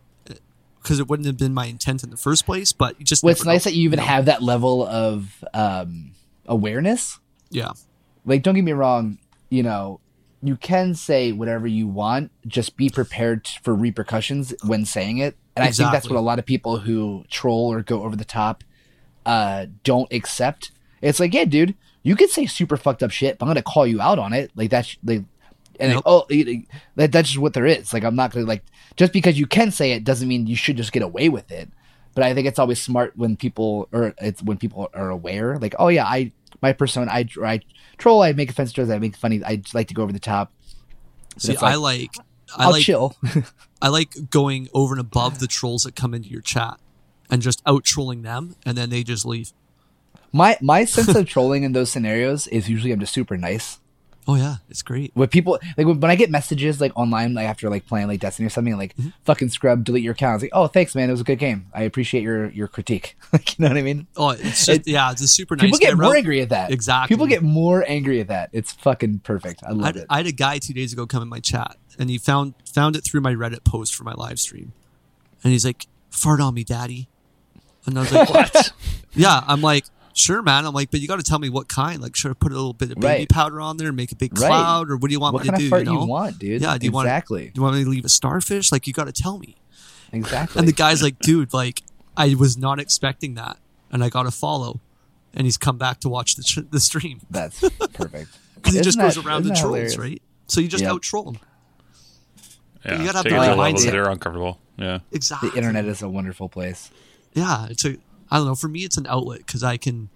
because 0.81 0.99
it 0.99 1.07
wouldn't 1.07 1.27
have 1.27 1.37
been 1.37 1.53
my 1.53 1.65
intent 1.65 2.03
in 2.03 2.09
the 2.09 2.17
first 2.17 2.45
place. 2.45 2.71
But 2.73 2.99
you 2.99 3.05
just 3.05 3.23
well, 3.23 3.31
it's 3.31 3.45
nice 3.45 3.65
know, 3.65 3.71
that 3.71 3.77
you 3.77 3.83
even 3.83 3.97
know? 3.97 4.05
have 4.05 4.25
that 4.25 4.41
level 4.41 4.85
of 4.85 5.43
um, 5.53 6.11
awareness. 6.45 7.19
Yeah, 7.49 7.71
Like, 8.25 8.43
don't 8.43 8.55
get 8.55 8.63
me 8.63 8.71
wrong. 8.71 9.17
You 9.49 9.63
know, 9.63 9.99
you 10.41 10.55
can 10.55 10.93
say 10.95 11.31
whatever 11.31 11.67
you 11.67 11.87
want. 11.87 12.31
Just 12.47 12.77
be 12.77 12.89
prepared 12.89 13.47
for 13.63 13.75
repercussions 13.75 14.53
when 14.63 14.85
saying 14.85 15.17
it. 15.17 15.35
And 15.55 15.65
I 15.65 15.71
think 15.71 15.91
that's 15.91 16.09
what 16.09 16.17
a 16.17 16.21
lot 16.21 16.39
of 16.39 16.45
people 16.45 16.77
who 16.77 17.25
troll 17.29 17.73
or 17.73 17.81
go 17.81 18.03
over 18.03 18.15
the 18.15 18.25
top 18.25 18.63
uh, 19.25 19.65
don't 19.83 20.11
accept. 20.13 20.71
It's 21.01 21.19
like, 21.19 21.33
yeah, 21.33 21.45
dude, 21.45 21.75
you 22.03 22.15
could 22.15 22.29
say 22.29 22.45
super 22.45 22.77
fucked 22.77 23.03
up 23.03 23.11
shit, 23.11 23.37
but 23.37 23.45
I'm 23.45 23.49
gonna 23.49 23.61
call 23.61 23.85
you 23.85 24.01
out 24.01 24.19
on 24.19 24.33
it. 24.33 24.51
Like 24.55 24.69
that's 24.69 24.97
like, 25.03 25.23
and 25.81 25.93
Yep. 25.93 26.03
oh, 26.05 26.25
that, 26.95 27.11
that's 27.11 27.29
just 27.29 27.39
what 27.39 27.53
there 27.53 27.65
is. 27.65 27.93
Like, 27.93 28.03
I'm 28.03 28.15
not 28.15 28.31
gonna 28.31 28.45
like 28.45 28.63
just 28.95 29.11
because 29.11 29.37
you 29.39 29.47
can 29.47 29.71
say 29.71 29.91
it 29.91 30.03
doesn't 30.03 30.27
mean 30.27 30.47
you 30.47 30.55
should 30.55 30.77
just 30.77 30.91
get 30.91 31.03
away 31.03 31.29
with 31.29 31.51
it. 31.51 31.69
But 32.13 32.23
I 32.25 32.33
think 32.33 32.47
it's 32.47 32.59
always 32.59 32.81
smart 32.81 33.13
when 33.15 33.37
people 33.37 33.87
or 33.91 34.13
it's 34.19 34.43
when 34.43 34.57
people 34.57 34.89
are 34.93 35.09
aware. 35.09 35.57
Like, 35.57 35.75
oh 35.79 35.87
yeah, 35.87 36.05
I 36.05 36.31
my 36.61 36.73
persona, 36.73 37.11
I, 37.11 37.27
I 37.43 37.61
troll, 37.97 38.21
I 38.21 38.33
make 38.33 38.49
offensive 38.49 38.75
jokes, 38.75 38.89
I 38.89 38.99
make 38.99 39.15
funny, 39.15 39.43
I 39.43 39.61
like 39.73 39.87
to 39.87 39.93
go 39.93 40.03
over 40.03 40.11
the 40.11 40.19
top. 40.19 40.51
see, 41.37 41.53
it's 41.53 41.61
like, 41.61 41.73
I 41.73 41.75
like. 41.75 42.11
I 42.57 42.65
I'll 42.65 42.71
like 42.71 42.83
chill. 42.83 43.15
I 43.81 43.87
like 43.87 44.29
going 44.29 44.67
over 44.73 44.93
and 44.93 45.01
above 45.01 45.39
the 45.39 45.47
trolls 45.47 45.83
that 45.83 45.95
come 45.95 46.13
into 46.13 46.29
your 46.29 46.41
chat 46.41 46.79
and 47.29 47.41
just 47.41 47.61
out 47.65 47.85
trolling 47.85 48.23
them, 48.23 48.55
and 48.65 48.77
then 48.77 48.89
they 48.89 49.03
just 49.03 49.25
leave. 49.25 49.53
my 50.33 50.57
my 50.61 50.85
sense 50.85 51.15
of 51.15 51.27
trolling 51.27 51.63
in 51.63 51.71
those 51.71 51.89
scenarios 51.89 52.47
is 52.47 52.69
usually 52.69 52.91
I'm 52.91 52.99
just 52.99 53.13
super 53.13 53.37
nice. 53.37 53.79
Oh 54.27 54.35
yeah, 54.35 54.57
it's 54.69 54.83
great. 54.83 55.11
when 55.15 55.27
people 55.29 55.57
like 55.77 55.87
when, 55.87 55.99
when 55.99 56.11
I 56.11 56.15
get 56.15 56.29
messages 56.29 56.79
like 56.79 56.91
online 56.95 57.33
like 57.33 57.47
after 57.47 57.69
like 57.69 57.87
playing 57.87 58.07
like 58.07 58.19
Destiny 58.19 58.45
or 58.45 58.49
something 58.49 58.77
like 58.77 58.95
Mm-hmm. 58.95 59.09
fucking 59.25 59.49
scrub 59.49 59.83
delete 59.83 60.03
your 60.03 60.13
account. 60.13 60.35
It's 60.35 60.43
like 60.43 60.51
oh 60.53 60.67
thanks 60.67 60.93
man 60.93 61.09
it 61.09 61.11
was 61.13 61.21
a 61.21 61.23
good 61.23 61.39
game. 61.39 61.65
I 61.73 61.83
appreciate 61.83 62.21
your 62.21 62.49
your 62.51 62.67
critique. 62.67 63.17
like 63.33 63.57
you 63.57 63.63
know 63.63 63.69
what 63.69 63.77
I 63.77 63.81
mean? 63.81 64.07
Oh, 64.15 64.29
it's 64.29 64.65
just 64.65 64.87
yeah, 64.87 65.11
it's 65.11 65.21
a 65.21 65.27
super 65.27 65.55
nice. 65.55 65.65
People 65.65 65.79
get 65.79 65.97
more 65.97 66.15
angry 66.15 66.41
at 66.41 66.49
that. 66.49 66.71
Exactly. 66.71 67.15
People 67.15 67.25
get 67.27 67.41
more 67.41 67.83
angry 67.87 68.19
at 68.19 68.27
that. 68.27 68.49
It's 68.53 68.71
fucking 68.73 69.19
perfect. 69.19 69.63
I 69.65 69.69
I 69.69 69.71
love 69.71 69.85
had, 69.85 69.95
it. 69.97 70.05
I 70.09 70.17
had 70.17 70.27
a 70.27 70.31
guy 70.31 70.59
two 70.59 70.73
days 70.73 70.93
ago 70.93 71.07
come 71.07 71.23
in 71.23 71.29
my 71.29 71.39
chat, 71.39 71.75
and 71.97 72.09
he 72.09 72.17
found 72.19 72.53
found 72.71 72.95
it 72.95 73.03
through 73.03 73.21
my 73.21 73.33
Reddit 73.33 73.63
post 73.63 73.95
for 73.95 74.03
my 74.03 74.13
live 74.13 74.39
stream, 74.39 74.73
and 75.43 75.51
he's 75.51 75.65
like, 75.65 75.87
"Fart 76.11 76.39
on 76.41 76.53
me, 76.53 76.63
daddy," 76.63 77.09
and 77.85 77.97
I 77.97 78.01
was 78.01 78.11
like, 78.13 78.29
"What?" 78.33 78.71
yeah, 79.13 79.41
I'm 79.47 79.61
like, 79.61 79.85
"Sure, 80.13 80.41
man." 80.41 80.65
I'm 80.65 80.73
like, 80.73 80.91
"But 80.91 80.99
you 81.01 81.07
got 81.07 81.17
to 81.17 81.23
tell 81.23 81.39
me 81.39 81.49
what 81.49 81.67
kind. 81.67 82.01
Like, 82.01 82.15
should 82.15 82.31
I 82.31 82.33
put 82.33 82.51
a 82.51 82.55
little 82.55 82.73
bit 82.73 82.91
of 82.91 82.99
baby 82.99 83.07
Right. 83.21 83.29
powder 83.29 83.59
on 83.61 83.77
there 83.77 83.87
and 83.87 83.97
make 83.97 84.11
a 84.11 84.15
big 84.15 84.37
Right. 84.37 84.47
cloud, 84.47 84.89
or 84.89 84.97
what 84.97 85.07
do 85.09 85.13
you 85.13 85.19
want 85.19 85.33
what 85.33 85.43
me 85.43 85.49
kind 85.49 85.59
to 85.59 85.63
of 85.65 85.67
do? 85.67 85.69
fart 85.69 85.81
you, 85.85 85.93
know? 85.93 86.01
you 86.01 86.07
want, 86.07 86.39
dude? 86.39 86.61
Yeah, 86.61 86.77
do 86.77 86.85
you 86.85 86.91
want- 86.91 87.07
exactly, 87.07 87.45
Do 87.45 87.51
you 87.55 87.61
want 87.61 87.75
me 87.75 87.83
to 87.83 87.89
leave 87.89 88.05
a 88.05 88.09
starfish? 88.09 88.71
Like, 88.71 88.87
you 88.87 88.93
got 88.93 89.05
to 89.05 89.11
tell 89.13 89.37
me." 89.37 89.55
exactly. 90.11 90.59
And 90.59 90.67
the 90.67 90.73
guy's 90.73 91.01
like, 91.01 91.19
"Dude, 91.19 91.53
like, 91.53 91.81
I 92.17 92.35
was 92.35 92.57
not 92.57 92.79
expecting 92.79 93.35
that, 93.35 93.57
and 93.91 94.03
I 94.03 94.09
got 94.09 94.23
to 94.23 94.31
follow." 94.31 94.79
And 95.33 95.47
he's 95.47 95.57
come 95.57 95.77
back 95.77 96.01
to 96.01 96.09
watch 96.09 96.35
the, 96.35 96.43
tr- 96.43 96.59
the 96.69 96.79
stream 96.81 97.21
That's 97.31 97.61
perfect. 97.93 98.37
because 98.55 98.73
he 98.73 98.79
Isn't 98.79 98.83
just 98.83 98.97
goes 98.99 99.17
around 99.17 99.43
the 99.43 99.49
trolls, 99.51 99.61
hilarious? 99.61 99.97
right? 99.97 100.21
So 100.47 100.59
you 100.59 100.67
just 100.67 100.83
Yep. 100.83 100.91
out 100.91 101.01
troll 101.01 101.23
them. 101.23 101.37
Yeah, 102.85 102.99
You 102.99 103.05
gotta 103.05 103.17
have 103.19 103.23
take 103.23 103.31
the 103.33 103.37
right 103.37 103.45
to 103.47 103.53
a 103.53 103.55
level 103.55 103.79
mindset. 103.79 103.91
they're 103.91 104.09
uncomfortable. 104.09 104.59
Yeah, 104.77 104.99
Exactly. 105.11 105.51
The 105.51 105.57
internet 105.57 105.85
is 105.85 106.01
a 106.01 106.09
wonderful 106.09 106.49
place. 106.49 106.89
yeah 107.33 107.67
it's 107.69 107.85
a 107.85 107.95
i 108.31 108.37
don't 108.37 108.47
know. 108.47 108.55
For 108.55 108.67
me 108.67 108.79
it's 108.81 108.97
an 108.97 109.05
outlet 109.07 109.39
because 109.39 109.63
i 109.63 109.77
can 109.77 110.09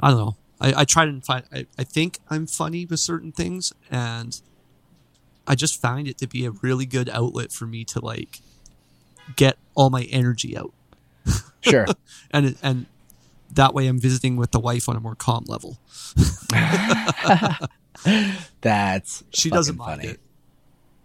i 0.00 0.10
don't 0.10 0.18
know. 0.18 0.36
I, 0.60 0.80
I 0.80 0.84
try 0.84 1.06
to 1.06 1.20
find 1.20 1.44
I, 1.52 1.66
I 1.78 1.84
think 1.84 2.18
i'm 2.28 2.46
funny 2.46 2.84
with 2.84 3.00
certain 3.00 3.32
things 3.32 3.72
and 3.90 4.40
i 5.46 5.54
just 5.54 5.80
find 5.80 6.08
it 6.08 6.18
to 6.18 6.26
be 6.26 6.44
a 6.44 6.50
really 6.50 6.86
good 6.86 7.08
outlet 7.08 7.52
for 7.52 7.66
me 7.66 7.84
to 7.86 8.00
like 8.04 8.40
get 9.36 9.56
all 9.74 9.90
my 9.90 10.02
energy 10.10 10.56
out. 10.56 10.72
Sure. 11.62 11.86
and 12.30 12.56
and 12.62 12.86
that 13.52 13.72
way 13.74 13.86
i'm 13.86 13.98
visiting 13.98 14.36
with 14.36 14.50
the 14.50 14.60
wife 14.60 14.88
on 14.88 14.96
a 14.96 15.00
more 15.00 15.14
calm 15.14 15.44
level. 15.46 15.78
That's 18.60 19.24
she 19.30 19.50
doesn't 19.50 19.76
mind 19.76 20.00
funny. 20.02 20.12
it. 20.14 20.20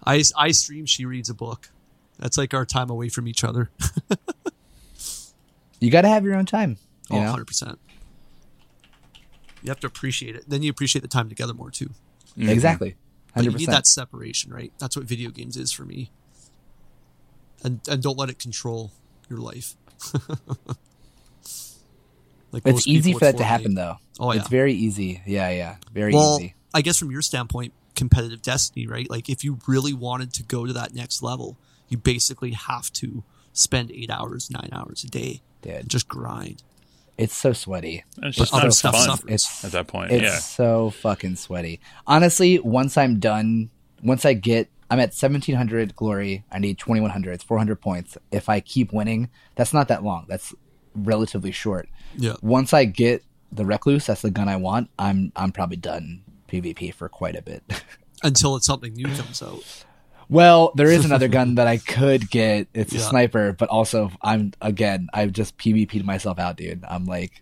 I, 0.05 0.23
I 0.37 0.51
stream 0.51 0.85
she 0.85 1.05
reads 1.05 1.29
a 1.29 1.33
book. 1.33 1.69
That's 2.17 2.37
like 2.37 2.53
our 2.53 2.65
time 2.65 2.89
away 2.89 3.09
from 3.09 3.27
each 3.27 3.43
other 3.43 3.69
You 5.79 5.91
got 5.91 6.01
to 6.01 6.09
have 6.09 6.25
your 6.25 6.35
own 6.35 6.45
time. 6.45 6.77
You 7.09 7.17
oh 7.17 7.23
know? 7.23 7.33
100% 7.35 7.77
you 9.61 9.69
have 9.69 9.79
to 9.81 9.87
appreciate 9.87 10.37
it 10.37 10.45
then 10.47 10.63
you 10.63 10.71
appreciate 10.71 11.01
the 11.01 11.07
time 11.09 11.27
together 11.27 11.53
more 11.53 11.69
too 11.69 11.89
mm-hmm. 12.37 12.47
Exactly. 12.47 12.95
But 13.33 13.45
Hundred 13.45 13.61
you 13.61 13.67
need 13.67 13.73
that 13.73 13.85
separation, 13.85 14.51
right? 14.51 14.73
That's 14.79 14.95
what 14.97 15.05
video 15.05 15.29
games 15.29 15.55
is 15.55 15.71
for 15.71 15.85
me. 15.85 16.11
And 17.63 17.79
and 17.87 18.01
don't 18.01 18.17
let 18.17 18.29
it 18.29 18.39
control 18.39 18.91
your 19.29 19.39
life. 19.39 19.75
like 22.51 22.63
It's 22.65 22.71
most 22.73 22.87
easy 22.87 23.11
for 23.11 23.15
with 23.15 23.21
that 23.21 23.37
to 23.37 23.43
happen, 23.43 23.75
though. 23.75 23.97
Oh, 24.19 24.31
yeah. 24.33 24.39
It's 24.39 24.49
very 24.49 24.73
easy. 24.73 25.21
Yeah, 25.27 25.49
yeah. 25.51 25.75
Very 25.93 26.13
Well, 26.13 26.39
easy. 26.39 26.55
I 26.73 26.81
guess 26.81 26.97
from 26.97 27.11
your 27.11 27.21
standpoint, 27.21 27.73
competitive 27.95 28.41
Destiny, 28.41 28.87
right? 28.87 29.09
Like 29.09 29.29
if 29.29 29.43
you 29.43 29.59
really 29.67 29.93
wanted 29.93 30.33
to 30.33 30.43
go 30.43 30.65
to 30.65 30.73
that 30.73 30.95
next 30.95 31.21
level, 31.21 31.57
you 31.87 31.97
basically 31.97 32.51
have 32.51 32.91
to 32.93 33.23
spend 33.53 33.91
eight 33.91 34.09
hours, 34.09 34.49
nine 34.49 34.69
hours 34.71 35.03
a 35.03 35.07
day, 35.07 35.41
Dude. 35.61 35.89
just 35.89 36.07
grind. 36.07 36.63
It's 37.17 37.35
so 37.35 37.51
sweaty. 37.51 38.05
it's 38.23 38.37
But 38.37 38.43
just 38.43 38.53
other 38.53 38.63
not 38.65 38.73
stuff 38.73 38.95
fun 38.95 39.05
suffers. 39.05 39.31
It's 39.31 39.65
at 39.65 39.71
that 39.73 39.87
point. 39.87 40.11
It's 40.11 40.23
yeah, 40.23 40.37
so 40.37 40.89
fucking 40.91 41.35
sweaty. 41.35 41.81
Honestly, 42.07 42.59
once 42.59 42.97
I'm 42.97 43.19
done, 43.19 43.69
once 44.01 44.23
I 44.23 44.33
get, 44.33 44.69
I'm 44.89 44.99
at 44.99 45.09
1700 45.09 45.95
glory. 45.97 46.45
I 46.49 46.59
need 46.59 46.79
2100. 46.79 47.33
It's 47.33 47.43
400 47.43 47.75
points. 47.81 48.17
If 48.31 48.47
I 48.47 48.61
keep 48.61 48.93
winning, 48.93 49.29
that's 49.55 49.73
not 49.73 49.89
that 49.89 50.01
long. 50.03 50.27
That's 50.29 50.53
relatively 50.95 51.51
short. 51.51 51.89
Yeah. 52.15 52.35
Once 52.41 52.73
I 52.73 52.85
get 52.85 53.23
the 53.51 53.65
recluse, 53.65 54.05
that's 54.05 54.21
the 54.21 54.31
gun 54.31 54.47
I 54.47 54.55
want. 54.55 54.89
I'm 54.97 55.31
I'm 55.35 55.51
probably 55.51 55.77
done 55.77 56.23
PvP 56.47 56.93
for 56.93 57.09
quite 57.09 57.35
a 57.35 57.41
bit. 57.41 57.63
Until 58.23 58.55
it's 58.55 58.65
something 58.65 58.93
new 58.93 59.07
comes 59.07 59.41
out. 59.41 59.63
Well, 60.29 60.71
there 60.75 60.87
is 60.91 61.05
another 61.05 61.27
gun 61.27 61.55
that 61.55 61.67
I 61.67 61.77
could 61.77 62.29
get. 62.29 62.67
It's 62.73 62.93
a 62.93 62.99
sniper, 62.99 63.53
but 63.53 63.69
also 63.69 64.11
I'm 64.21 64.53
again 64.61 65.07
I've 65.13 65.33
just 65.33 65.57
PvP'd 65.57 66.05
myself 66.05 66.39
out, 66.39 66.55
dude. 66.57 66.83
I'm 66.87 67.05
like 67.05 67.41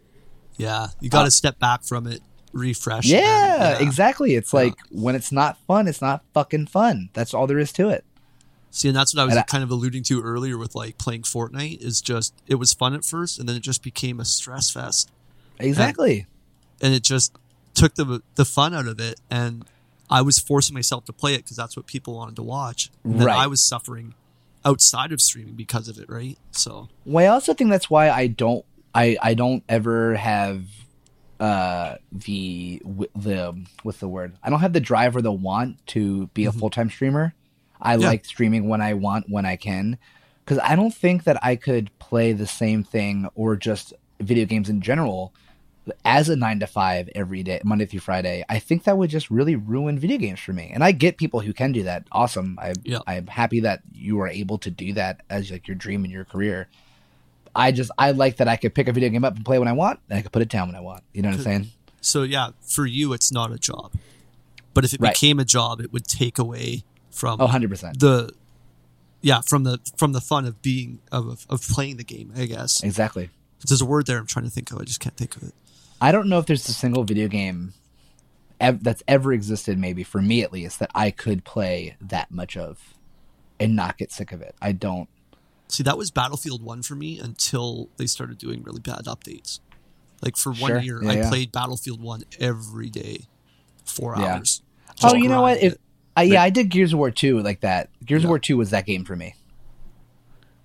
Yeah. 0.57 0.87
You 1.01 1.09
got 1.09 1.21
to 1.21 1.27
uh, 1.27 1.29
step 1.31 1.59
back 1.59 1.83
from 1.83 2.07
it, 2.07 2.21
refresh. 2.53 3.05
and 3.11 3.21
Yeah, 3.21 3.79
exactly. 3.79 4.35
It's 4.35 4.53
Yeah. 4.53 4.59
like 4.61 4.75
when 4.89 5.15
it's 5.15 5.31
not 5.31 5.57
fun, 5.67 5.87
it's 5.87 6.01
not 6.01 6.23
fucking 6.33 6.67
fun. 6.67 7.09
That's 7.13 7.33
all 7.33 7.45
there 7.47 7.59
is 7.59 7.71
to 7.73 7.89
it. 7.89 8.03
See, 8.71 8.87
and 8.89 8.95
that's 8.97 9.13
what 9.15 9.21
I 9.21 9.25
was 9.25 9.35
I- 9.37 9.41
kind 9.43 9.63
of 9.63 9.71
alluding 9.71 10.03
to 10.03 10.21
earlier 10.21 10.57
with 10.57 10.75
like 10.75 10.97
playing 10.97 11.23
Fortnite. 11.23 11.81
Is 11.81 12.01
just 12.01 12.33
it 12.47 12.55
was 12.55 12.73
fun 12.73 12.93
at 12.93 13.03
first, 13.05 13.39
and 13.39 13.47
then 13.49 13.55
it 13.55 13.61
just 13.63 13.81
became 13.83 14.19
a 14.19 14.25
stress 14.25 14.69
fest, 14.69 15.09
Exactly. 15.59 16.25
and 16.81 16.93
it 16.93 17.03
just 17.03 17.33
took 17.73 17.95
the 17.95 18.21
the 18.35 18.45
fun 18.45 18.73
out 18.75 18.87
of 18.87 18.99
it. 18.99 19.19
And 19.31 19.65
I 20.09 20.21
was 20.21 20.39
forcing 20.39 20.73
myself 20.73 21.05
to 21.05 21.13
play 21.13 21.33
it 21.33 21.43
because 21.43 21.57
that's 21.57 21.75
what 21.75 21.85
people 21.85 22.15
wanted 22.15 22.35
to 22.37 22.43
watch. 22.43 22.89
And 23.03 23.23
Right. 23.23 23.37
I 23.37 23.47
was 23.47 23.63
suffering 23.65 24.13
outside 24.63 25.11
of 25.11 25.21
streaming 25.21 25.55
because 25.55 25.87
of 25.87 25.97
it, 25.99 26.09
right? 26.09 26.37
So 26.51 26.89
Well, 27.05 27.25
I 27.25 27.33
also 27.33 27.53
think 27.53 27.69
that's 27.69 27.89
why 27.89 28.09
I 28.09 28.27
don't 28.27 28.65
I 28.95 29.17
I 29.21 29.33
don't 29.33 29.63
ever 29.69 30.15
have 30.15 30.63
uh 31.39 31.95
the 32.11 32.81
the 33.15 33.55
what's 33.83 33.99
the 33.99 34.07
word? 34.07 34.33
I 34.43 34.49
don't 34.49 34.59
have 34.61 34.73
the 34.73 34.79
drive 34.79 35.15
or 35.15 35.21
the 35.21 35.31
want 35.31 35.85
to 35.87 36.27
be 36.27 36.45
a 36.45 36.51
full 36.51 36.69
time 36.69 36.89
streamer. 36.89 37.33
I 37.81 37.95
Yeah. 37.95 38.07
like 38.07 38.25
streaming 38.25 38.67
when 38.67 38.81
I 38.81 38.93
want 38.95 39.29
when 39.29 39.45
I 39.45 39.55
can 39.55 39.97
because 40.43 40.57
I 40.63 40.75
don't 40.75 40.93
think 40.93 41.25
that 41.25 41.37
I 41.43 41.55
could 41.55 41.91
play 41.99 42.31
the 42.33 42.47
same 42.47 42.83
thing 42.83 43.27
or 43.35 43.55
just 43.55 43.93
video 44.19 44.45
games 44.45 44.67
in 44.69 44.81
general 44.81 45.33
as 46.05 46.29
a 46.29 46.35
nine 46.35 46.59
to 46.59 46.67
five 46.67 47.09
every 47.15 47.43
day, 47.43 47.61
Monday 47.63 47.85
through 47.85 47.99
Friday. 48.01 48.43
I 48.49 48.59
think 48.59 48.83
that 48.83 48.97
would 48.97 49.09
just 49.09 49.29
really 49.31 49.55
ruin 49.55 49.97
video 49.99 50.17
games 50.17 50.39
for 50.39 50.53
me. 50.53 50.71
And 50.73 50.83
I 50.83 50.91
get 50.91 51.17
people 51.17 51.39
who 51.41 51.53
can 51.53 51.71
do 51.71 51.83
that. 51.83 52.05
Awesome. 52.11 52.57
I 52.61 52.73
Yeah. 52.83 52.99
I'm 53.07 53.27
happy 53.27 53.59
that 53.61 53.81
you 53.93 54.19
are 54.21 54.27
able 54.27 54.57
to 54.59 54.69
do 54.71 54.93
that 54.93 55.21
as 55.29 55.49
like 55.51 55.67
your 55.67 55.75
dream 55.75 56.05
in 56.05 56.11
your 56.11 56.25
career. 56.25 56.67
I 57.55 57.71
just 57.71 57.89
I 57.97 58.11
like 58.11 58.37
that 58.37 58.47
I 58.47 58.55
could 58.55 58.75
pick 58.75 58.87
a 58.87 58.91
video 58.91 59.09
game 59.09 59.25
up 59.25 59.35
and 59.35 59.43
play 59.45 59.57
when 59.59 59.67
I 59.67 59.73
want, 59.73 59.99
and 60.09 60.19
I 60.19 60.21
could 60.21 60.31
put 60.31 60.41
it 60.41 60.49
down 60.49 60.67
when 60.67 60.75
I 60.75 60.81
want. 60.81 61.03
You 61.13 61.21
know 61.23 61.29
what 61.29 61.37
I'm 61.39 61.43
saying? 61.43 61.67
so 62.01 62.23
yeah, 62.23 62.49
for 62.61 62.85
you, 62.85 63.13
it's 63.13 63.31
not 63.31 63.51
a 63.51 63.57
job, 63.57 63.93
but 64.73 64.85
if 64.85 64.93
it 64.93 65.01
Right. 65.01 65.13
became 65.13 65.39
a 65.39 65.45
job, 65.45 65.81
it 65.81 65.91
would 65.91 66.05
take 66.05 66.37
away 66.37 66.83
from 67.09 67.41
Oh, 67.41 67.45
100 67.45 67.69
percent. 67.69 67.99
the 67.99 68.31
yeah 69.21 69.41
from 69.41 69.63
the 69.63 69.79
from 69.97 70.13
the 70.13 70.21
fun 70.21 70.45
of 70.45 70.61
being 70.61 70.99
of 71.11 71.47
of 71.49 71.61
playing 71.67 71.97
the 71.97 72.03
game. 72.03 72.31
I 72.35 72.45
guess 72.45 72.83
Exactly. 72.83 73.29
there's 73.67 73.81
a 73.81 73.85
word 73.85 74.05
there 74.05 74.19
I'm 74.19 74.27
trying 74.27 74.45
to 74.45 74.51
think 74.51 74.71
of. 74.71 74.79
I 74.79 74.83
just 74.83 74.99
can't 74.99 75.17
think 75.17 75.35
of 75.35 75.41
it. 75.43 75.53
I 75.99 76.11
don't 76.11 76.27
know 76.29 76.39
if 76.39 76.45
there's 76.45 76.67
a 76.69 76.73
single 76.73 77.03
video 77.03 77.27
game 77.27 77.73
ev- 78.59 78.83
that's 78.83 79.03
ever 79.07 79.33
existed, 79.33 79.77
maybe 79.79 80.03
for 80.03 80.21
me 80.21 80.41
at 80.43 80.51
least, 80.53 80.79
that 80.79 80.91
I 80.93 81.11
could 81.11 81.43
play 81.43 81.95
that 82.01 82.31
much 82.31 82.55
of 82.57 82.93
and 83.59 83.75
not 83.75 83.97
get 83.97 84.11
sick 84.11 84.31
of 84.31 84.41
it. 84.41 84.55
I 84.61 84.71
don't. 84.73 85.09
See, 85.69 85.83
that 85.83 85.97
was 85.97 86.11
Battlefield 86.11 86.61
1 86.63 86.83
for 86.83 86.95
me 86.95 87.19
until 87.19 87.89
they 87.97 88.05
started 88.05 88.37
doing 88.37 88.63
really 88.63 88.79
bad 88.79 89.05
updates. 89.05 89.59
Like 90.21 90.37
for 90.37 90.51
one 90.51 90.71
Sure. 90.71 90.79
year, 90.79 91.03
Yeah, 91.03 91.09
I 91.09 91.13
yeah. 91.15 91.29
played 91.29 91.51
Battlefield 91.51 92.01
1 92.01 92.23
every 92.39 92.89
day, 92.89 93.25
four 93.83 94.15
Yeah. 94.17 94.35
hours. 94.35 94.61
Oh, 95.03 95.15
you 95.15 95.27
know 95.29 95.41
what? 95.41 95.61
If. 95.61 95.75
I, 96.15 96.23
yeah, 96.23 96.41
I 96.41 96.49
did 96.49 96.69
Gears 96.69 96.93
of 96.93 96.99
War 96.99 97.11
2 97.11 97.41
like 97.41 97.59
that. 97.61 97.89
Gears 98.03 98.23
Yeah. 98.23 98.27
of 98.27 98.29
War 98.29 98.39
2 98.39 98.57
was 98.57 98.71
that 98.71 98.85
game 98.87 99.03
for 99.05 99.15
me. 99.15 99.35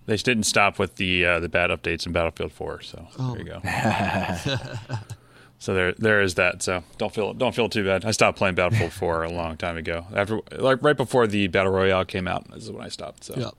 They 0.07 0.17
didn't 0.17 0.45
stop 0.45 0.79
with 0.79 0.97
the 0.97 1.25
uh, 1.25 1.41
the 1.41 1.49
bad 1.49 1.71
updates 1.71 2.07
in 2.07 2.13
Battlefield 2.13 2.53
4. 2.53 2.81
So 2.83 3.09
Oh. 3.19 3.35
there 3.35 3.43
you 3.43 3.49
go. 3.53 3.61
so 5.63 5.75
there 5.75 5.93
there 5.93 6.21
is 6.23 6.35
that. 6.35 6.61
So 6.63 6.83
don't 6.99 7.15
feel 7.15 7.33
don't 7.35 7.55
feel 7.55 7.69
too 7.69 7.85
bad. 7.85 8.05
I 8.05 8.11
stopped 8.11 8.37
playing 8.37 8.57
Battlefield 8.57 8.93
4 9.05 9.23
a 9.23 9.31
long 9.31 9.57
time 9.57 9.77
ago. 9.77 10.07
After 10.13 10.41
like 10.59 10.83
right 10.83 10.97
before 10.97 11.29
the 11.29 11.47
battle 11.47 11.71
royale 11.73 12.05
came 12.05 12.27
out 12.27 12.47
is 12.57 12.69
when 12.71 12.85
I 12.85 12.89
stopped. 12.89 13.25
So 13.25 13.35
Yeah. 13.37 13.51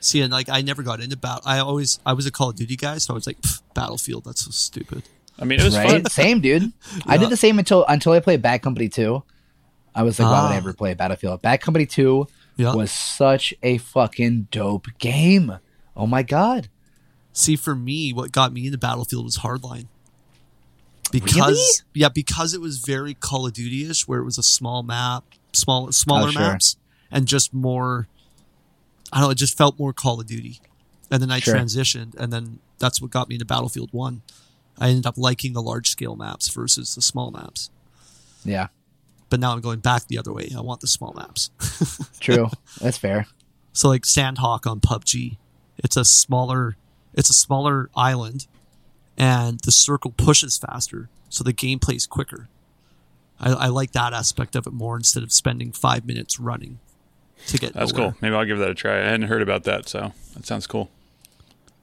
See, 0.00 0.20
and 0.20 0.32
like 0.32 0.48
I 0.48 0.62
never 0.62 0.82
got 0.82 1.00
into 1.00 1.16
battle. 1.16 1.42
I 1.46 1.58
always 1.60 2.00
I 2.04 2.12
was 2.14 2.26
a 2.26 2.32
Call 2.32 2.50
of 2.50 2.56
Duty 2.56 2.74
guy, 2.76 2.98
so 2.98 3.12
I 3.12 3.14
was 3.14 3.26
like 3.26 3.36
Battlefield. 3.74 4.24
That's 4.24 4.44
so 4.44 4.50
stupid. 4.50 5.04
I 5.38 5.44
mean 5.44 5.60
it 5.60 5.64
was 5.64 5.76
right? 5.76 5.88
fun. 6.02 6.04
Same, 6.06 6.40
dude. 6.40 6.72
I 7.06 7.16
did 7.16 7.30
the 7.30 7.36
same 7.36 7.60
until 7.60 7.84
until 7.86 8.12
I 8.12 8.18
played 8.20 8.42
Bad 8.42 8.60
Company 8.62 8.88
2. 8.88 9.22
I 9.94 10.02
was 10.02 10.18
like, 10.18 10.26
why 10.30 10.42
would 10.42 10.48
I 10.50 10.54
Ah. 10.54 10.56
ever 10.58 10.72
play 10.72 10.94
Battlefield? 10.94 11.40
Bad 11.42 11.60
Company 11.60 11.86
2 11.86 12.26
Yeah. 12.56 12.74
was 12.74 12.90
such 12.90 13.54
a 13.62 13.78
fucking 13.78 14.48
dope 14.50 14.86
game. 14.98 15.58
Oh 15.96 16.06
my 16.08 16.22
god. 16.24 16.68
See, 17.32 17.54
for 17.54 17.74
me, 17.76 18.12
what 18.12 18.32
got 18.32 18.52
me 18.52 18.66
into 18.66 18.78
Battlefield 18.78 19.24
was 19.24 19.38
Hardline. 19.38 19.86
Because 21.10 21.36
Really? 21.36 21.64
yeah, 21.94 22.08
because 22.08 22.52
it 22.54 22.60
was 22.60 22.78
very 22.78 23.14
Call 23.14 23.46
of 23.46 23.52
Duty 23.54 23.88
ish, 23.88 24.06
where 24.06 24.18
it 24.20 24.24
was 24.24 24.38
a 24.38 24.42
small 24.42 24.82
map, 24.82 25.24
small 25.52 25.90
smaller 25.92 26.28
Oh, 26.28 26.30
sure. 26.32 26.42
maps, 26.42 26.76
and 27.10 27.26
just 27.26 27.52
more. 27.54 28.08
I 29.12 29.18
don't 29.20 29.28
know. 29.28 29.30
It 29.30 29.36
just 29.38 29.56
felt 29.56 29.78
more 29.78 29.92
Call 29.94 30.20
of 30.20 30.26
Duty, 30.26 30.60
and 31.10 31.22
then 31.22 31.30
I 31.30 31.40
Sure. 31.40 31.54
transitioned, 31.54 32.14
and 32.16 32.32
then 32.32 32.58
that's 32.78 33.00
what 33.00 33.10
got 33.10 33.28
me 33.28 33.36
into 33.36 33.46
Battlefield 33.46 33.88
One. 33.92 34.22
I 34.78 34.90
ended 34.90 35.06
up 35.06 35.16
liking 35.16 35.54
the 35.54 35.62
large 35.62 35.88
scale 35.90 36.14
maps 36.14 36.48
versus 36.48 36.94
the 36.94 37.02
small 37.02 37.30
maps, 37.30 37.70
Yeah, 38.44 38.68
but 39.30 39.40
now 39.40 39.52
I'm 39.52 39.60
going 39.60 39.80
back 39.80 40.06
the 40.06 40.18
other 40.18 40.32
way. 40.32 40.50
I 40.56 40.60
want 40.60 40.80
the 40.80 40.86
small 40.86 41.12
maps. 41.14 41.50
true. 42.20 42.48
That's 42.80 42.98
fair. 42.98 43.26
So 43.72 43.88
like 43.88 44.02
Sanhok 44.02 44.70
on 44.70 44.80
PUBG, 44.80 45.36
it's 45.78 45.96
a 45.96 46.04
smaller 46.04 46.76
it's 47.14 47.30
a 47.30 47.34
smaller 47.34 47.88
island 47.96 48.46
and 49.18 49.60
the 49.60 49.72
circle 49.72 50.12
pushes 50.16 50.56
faster, 50.56 51.10
so 51.28 51.44
the 51.44 51.52
gameplay 51.52 51.96
is 51.96 52.06
quicker. 52.06 52.48
I, 53.40 53.50
I 53.52 53.66
like 53.66 53.92
that 53.92 54.12
aspect 54.14 54.56
of 54.56 54.66
it 54.66 54.72
more 54.72 54.96
instead 54.96 55.22
of 55.22 55.32
spending 55.32 55.72
five 55.72 56.06
minutes 56.06 56.40
running 56.40 56.78
to 57.48 57.58
get 57.58 57.74
That's 57.74 57.92
nowhere. 57.92 58.12
cool. 58.12 58.18
Maybe 58.22 58.34
I'll 58.34 58.44
give 58.46 58.58
that 58.58 58.70
a 58.70 58.74
try. 58.74 58.94
I 59.00 59.04
hadn't 59.04 59.28
heard 59.28 59.42
about 59.42 59.64
that, 59.64 59.88
so 59.88 60.12
that 60.34 60.46
sounds 60.46 60.66
cool. 60.66 60.90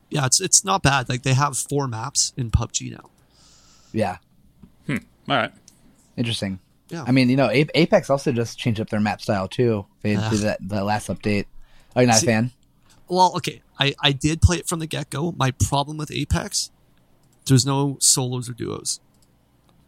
Yeah, 0.10 0.26
it's 0.26 0.40
it's 0.42 0.64
not 0.66 0.82
bad. 0.84 1.10
Like 1.10 1.24
they 1.24 1.34
have 1.34 1.58
four 1.58 1.88
maps 1.88 2.34
in 2.38 2.50
PUBG 2.52 2.92
now. 2.92 3.10
Yeah, 3.92 4.18
All 4.90 4.98
right. 5.28 5.52
interesting. 6.18 6.60
Yeah. 6.90 7.04
I 7.08 7.12
mean, 7.12 7.30
you 7.30 7.36
know, 7.38 7.50
Apex 7.52 8.10
also 8.12 8.32
just 8.32 8.60
changed 8.60 8.80
up 8.80 8.90
their 8.90 9.00
map 9.00 9.20
style 9.22 9.48
too. 9.48 9.86
They 10.02 10.16
Ah. 10.16 10.30
did 10.30 10.40
that 10.42 10.60
the 10.62 10.84
last 10.84 11.08
update. 11.08 11.46
Are 11.96 12.04
you 12.04 12.08
not 12.08 12.18
See- 12.18 12.28
a 12.28 12.30
fan? 12.30 12.52
Well, 13.08 13.34
okay, 13.38 13.62
I, 13.80 13.94
I 14.02 14.12
did 14.12 14.42
play 14.42 14.58
it 14.58 14.68
from 14.68 14.80
the 14.80 14.86
get 14.88 15.10
go. 15.10 15.32
My 15.38 15.52
problem 15.52 15.98
with 15.98 16.12
Apex, 16.12 16.70
there's 17.48 17.66
no 17.66 17.98
solos 18.00 18.50
or 18.50 18.54
duos. 18.54 19.00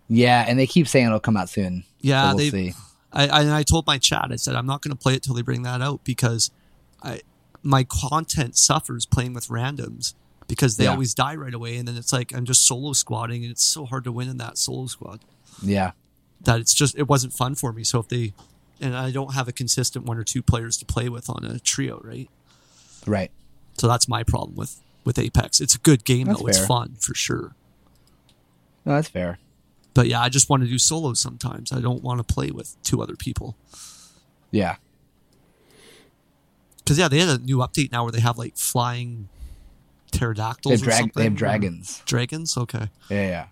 Yeah, 0.09 0.45
and 0.47 0.57
they 0.57 0.67
keep 0.67 0.87
saying 0.87 1.07
it'll 1.07 1.19
come 1.19 1.37
out 1.37 1.49
soon. 1.49 1.83
Yeah, 2.01 2.21
so 2.23 2.27
we'll 2.29 2.37
they 2.37 2.49
see. 2.49 2.73
I, 3.11 3.27
I 3.27 3.57
I 3.59 3.63
told 3.63 3.85
my 3.87 3.97
chat, 3.97 4.27
I 4.31 4.35
said 4.37 4.55
I'm 4.55 4.65
not 4.65 4.81
going 4.81 4.95
to 4.95 5.01
play 5.01 5.13
it 5.15 5.23
till 5.23 5.33
they 5.35 5.41
bring 5.41 5.63
that 5.63 5.81
out 5.81 6.03
because 6.03 6.51
I 7.03 7.21
my 7.63 7.83
content 7.83 8.57
suffers 8.57 9.05
playing 9.05 9.33
with 9.33 9.47
randoms 9.47 10.13
because 10.47 10.77
they 10.77 10.85
Yeah. 10.85 10.91
always 10.91 11.13
die 11.13 11.35
right 11.35 11.53
away, 11.53 11.75
and 11.77 11.87
then 11.87 11.97
it's 11.97 12.13
like 12.13 12.33
I'm 12.33 12.45
just 12.45 12.65
solo 12.65 12.93
squatting, 12.93 13.43
and 13.43 13.51
it's 13.51 13.63
so 13.63 13.85
hard 13.85 14.03
to 14.05 14.11
win 14.11 14.29
in 14.29 14.37
that 14.37 14.57
solo 14.57 14.85
squad 14.87 15.19
Yeah, 15.61 15.91
that 16.41 16.59
it's 16.61 16.73
just 16.73 16.97
it 16.97 17.07
wasn't 17.09 17.33
fun 17.33 17.55
for 17.55 17.73
me. 17.73 17.83
So 17.83 17.99
if 17.99 18.07
they 18.07 18.33
and 18.79 18.95
I 18.95 19.11
don't 19.11 19.33
have 19.33 19.47
a 19.47 19.51
consistent 19.51 20.05
one 20.05 20.17
or 20.17 20.23
two 20.23 20.41
players 20.43 20.77
to 20.77 20.85
play 20.85 21.09
with 21.09 21.29
on 21.29 21.43
a 21.43 21.59
trio, 21.59 21.99
right? 22.03 22.29
right. 23.05 23.31
So 23.77 23.87
that's 23.87 24.07
my 24.07 24.23
problem 24.23 24.55
with 24.55 24.79
with 25.07 25.17
Apex. 25.17 25.59
It's 25.61 25.73
a 25.73 25.79
good 25.79 26.03
game 26.05 26.27
That's 26.27 26.39
though; 26.41 26.47
it's 26.47 26.63
fun 26.67 26.95
for 26.99 27.15
sure. 27.15 27.55
No, 28.85 28.93
that's 28.95 29.07
fair. 29.07 29.39
But 29.93 30.07
yeah, 30.07 30.21
I 30.21 30.29
just 30.29 30.49
want 30.49 30.61
to 30.63 30.69
do 30.69 30.77
solos 30.77 31.19
sometimes. 31.19 31.71
I 31.71 31.79
don't 31.79 32.03
want 32.03 32.19
to 32.19 32.23
play 32.33 32.51
with 32.51 32.75
two 32.83 33.01
other 33.01 33.15
people. 33.15 33.57
Yeah, 34.51 34.75
Because 36.77 36.97
yeah, 36.97 37.07
they 37.09 37.19
had 37.19 37.27
a 37.29 37.37
new 37.43 37.57
update 37.57 37.91
now 37.91 38.03
where 38.03 38.11
they 38.11 38.21
have 38.21 38.37
like 38.37 38.55
flying 38.57 39.27
pterodactyls. 40.11 40.69
they 40.69 40.75
have, 40.75 40.81
or 40.81 40.85
drag- 40.85 40.99
something, 40.99 41.19
they 41.19 41.23
have 41.25 41.35
dragons. 41.35 42.01
Dragons. 42.05 42.57
Okay. 42.57 42.87
Yeah, 43.09 43.27
yeah. 43.27 43.45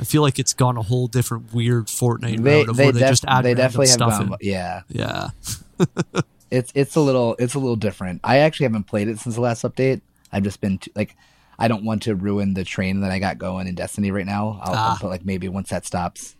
I 0.00 0.04
feel 0.04 0.22
like 0.22 0.38
it's 0.40 0.52
gone 0.52 0.76
a 0.76 0.82
whole 0.82 1.06
different 1.06 1.52
weird 1.54 1.86
Fortnite 1.86 2.42
They 2.42 2.62
of 2.62 2.76
they, 2.76 2.84
where 2.86 2.92
they 2.92 3.00
def- 3.00 3.10
just 3.10 3.24
add 3.28 3.44
they 3.44 3.54
definitely 3.54 3.86
have 3.88 3.94
stuff 3.94 4.18
gone. 4.18 4.36
Yeah, 4.40 4.82
Yeah. 4.88 5.28
it's 6.50 6.72
it's 6.74 6.96
a 6.96 7.00
little 7.00 7.36
it's 7.38 7.54
a 7.54 7.58
little 7.60 7.76
different. 7.76 8.20
I 8.24 8.38
actually 8.38 8.64
haven't 8.64 8.84
played 8.84 9.06
it 9.08 9.18
since 9.20 9.34
the 9.36 9.40
last 9.40 9.62
update. 9.62 10.00
I've 10.34 10.42
just 10.42 10.60
been 10.60 10.78
too, 10.78 10.90
like, 10.94 11.16
I 11.58 11.68
don't 11.68 11.84
want 11.84 12.02
to 12.02 12.14
ruin 12.14 12.54
the 12.54 12.64
train 12.64 13.00
that 13.00 13.10
I 13.10 13.18
got 13.20 13.38
going 13.38 13.66
in 13.68 13.74
Destiny 13.74 14.10
right 14.10 14.26
now. 14.26 14.60
I'll, 14.62 14.74
Ah. 14.74 14.98
but 15.00 15.08
like 15.08 15.24
maybe 15.24 15.48
once 15.48 15.70
that 15.70 15.86
stops, 15.86 16.34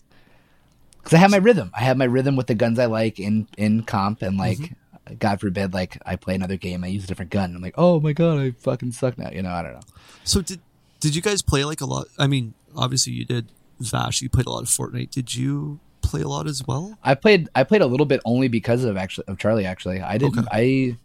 because 0.99 1.15
I 1.15 1.19
have 1.19 1.31
my 1.31 1.37
rhythm. 1.39 1.71
I 1.75 1.81
have 1.85 1.97
my 1.97 2.05
rhythm 2.07 2.35
with 2.37 2.49
the 2.49 2.55
guns 2.55 2.79
I 2.79 2.87
like 2.87 3.21
in 3.21 3.47
in 3.57 3.85
comp, 3.85 4.21
and 4.23 4.37
like, 4.37 4.59
Mm-hmm. 4.59 4.75
God 5.19 5.39
forbid, 5.39 5.75
like 5.75 5.99
I 6.07 6.17
play 6.17 6.35
another 6.35 6.57
game, 6.57 6.83
I 6.83 6.87
use 6.87 7.05
a 7.05 7.07
different 7.07 7.31
gun. 7.31 7.55
I'm 7.55 7.61
like, 7.61 7.75
oh 7.77 8.01
my 8.01 8.15
god, 8.15 8.39
I 8.39 8.53
fucking 8.53 8.93
suck 8.93 9.19
now. 9.19 9.29
You 9.31 9.43
know, 9.43 9.51
I 9.51 9.63
don't 9.63 9.75
know. 9.75 9.81
So 10.25 10.41
did 10.41 10.61
did 11.01 11.15
you 11.15 11.21
guys 11.21 11.43
play 11.43 11.65
like 11.67 11.83
a 11.83 11.85
lot? 11.87 12.07
I 12.19 12.27
mean, 12.27 12.55
obviously 12.75 13.13
you 13.13 13.25
did. 13.27 13.49
Vash, 13.81 14.23
you 14.23 14.31
played 14.31 14.47
a 14.47 14.51
lot 14.51 14.63
of 14.63 14.69
Fortnite. 14.69 15.11
Did 15.11 15.35
you 15.35 15.79
play 16.01 16.23
a 16.23 16.29
lot 16.29 16.47
as 16.47 16.67
well? 16.67 16.97
I 17.05 17.15
played 17.15 17.51
I 17.55 17.65
played 17.65 17.83
a 17.83 17.87
little 17.87 18.07
bit 18.07 18.21
only 18.25 18.49
because 18.49 18.83
of 18.85 18.97
actually 18.97 19.27
of 19.29 19.37
Charlie. 19.37 19.67
Actually, 19.67 20.01
I 20.01 20.17
didn't. 20.17 20.49
I 20.51 20.97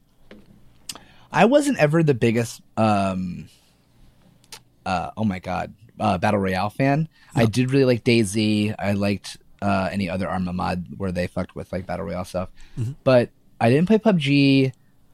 I 1.31 1.45
wasn't 1.45 1.77
ever 1.77 2.03
the 2.03 2.13
biggest. 2.13 2.61
um 2.77 3.49
uh 4.85 5.11
Oh 5.17 5.23
my 5.23 5.39
god, 5.39 5.73
uh, 5.99 6.17
battle 6.17 6.39
royale 6.39 6.69
fan. 6.69 7.07
I 7.35 7.45
did 7.45 7.71
really 7.71 7.85
like 7.85 8.03
DayZ. 8.03 8.75
I 8.79 8.93
liked 8.93 9.37
uh 9.61 9.89
any 9.91 10.09
other 10.09 10.27
Arma 10.27 10.53
mod 10.53 10.85
where 10.97 11.11
they 11.11 11.27
fucked 11.27 11.55
with 11.55 11.71
like 11.71 11.85
battle 11.85 12.05
royale 12.05 12.25
stuff, 12.25 12.49
but 13.03 13.29
I 13.59 13.69
didn't 13.69 13.87
play 13.87 13.97
PUBG. 13.97 14.71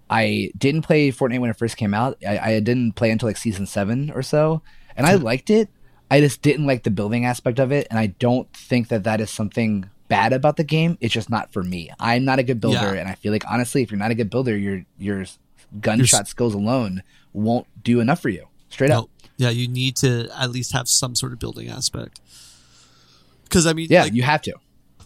I 0.10 0.52
didn't 0.58 0.84
play 0.84 1.12
Fortnite 1.12 1.40
when 1.40 1.50
it 1.50 1.58
first 1.58 1.78
came 1.78 1.94
out. 1.96 2.18
I, 2.26 2.38
I 2.38 2.60
didn't 2.60 2.94
play 2.94 3.10
until 3.10 3.28
like 3.28 3.38
season 3.38 3.66
seven 3.66 4.12
or 4.12 4.22
so, 4.22 4.62
and 4.96 5.08
I 5.08 5.16
liked 5.16 5.50
it. 5.50 5.68
I 6.12 6.20
just 6.22 6.44
didn't 6.44 6.68
like 6.68 6.84
the 6.84 6.92
building 6.92 7.26
aspect 7.26 7.58
of 7.58 7.72
it, 7.72 7.88
and 7.90 7.98
I 7.98 8.08
don't 8.08 8.48
think 8.54 8.90
that 8.90 9.04
that 9.06 9.20
is 9.20 9.32
something 9.32 9.90
bad 10.08 10.32
about 10.34 10.58
the 10.58 10.64
game. 10.64 11.00
It's 11.02 11.12
just 11.16 11.32
not 11.32 11.52
for 11.52 11.64
me. 11.64 11.90
I'm 12.00 12.24
not 12.24 12.38
a 12.38 12.44
good 12.44 12.62
builder, 12.62 12.94
Yeah. 12.94 13.02
and 13.02 13.10
I 13.10 13.16
feel 13.16 13.32
like 13.34 13.44
honestly, 13.50 13.82
if 13.82 13.90
you're 13.90 13.98
not 13.98 14.12
a 14.12 14.16
good 14.16 14.30
builder, 14.30 14.56
your 14.56 14.86
your 15.00 15.26
gunshot 15.82 16.28
skills 16.28 16.54
alone 16.54 17.04
won't 17.34 17.68
do 17.84 18.00
enough 18.00 18.22
for 18.22 18.30
you. 18.30 18.48
Straight 18.70 18.92
up. 18.92 19.10
Yeah, 19.38 19.50
you 19.50 19.68
need 19.68 19.96
to 19.98 20.30
at 20.38 20.50
least 20.52 20.72
have 20.74 20.88
some 20.88 21.16
sort 21.16 21.34
of 21.34 21.40
building 21.40 21.70
aspect. 21.70 22.20
Because 23.44 23.66
I 23.68 23.74
mean, 23.74 23.88
Yeah, 23.90 24.04
like, 24.04 24.14
you 24.14 24.24
have 24.24 24.42
to. 24.44 24.54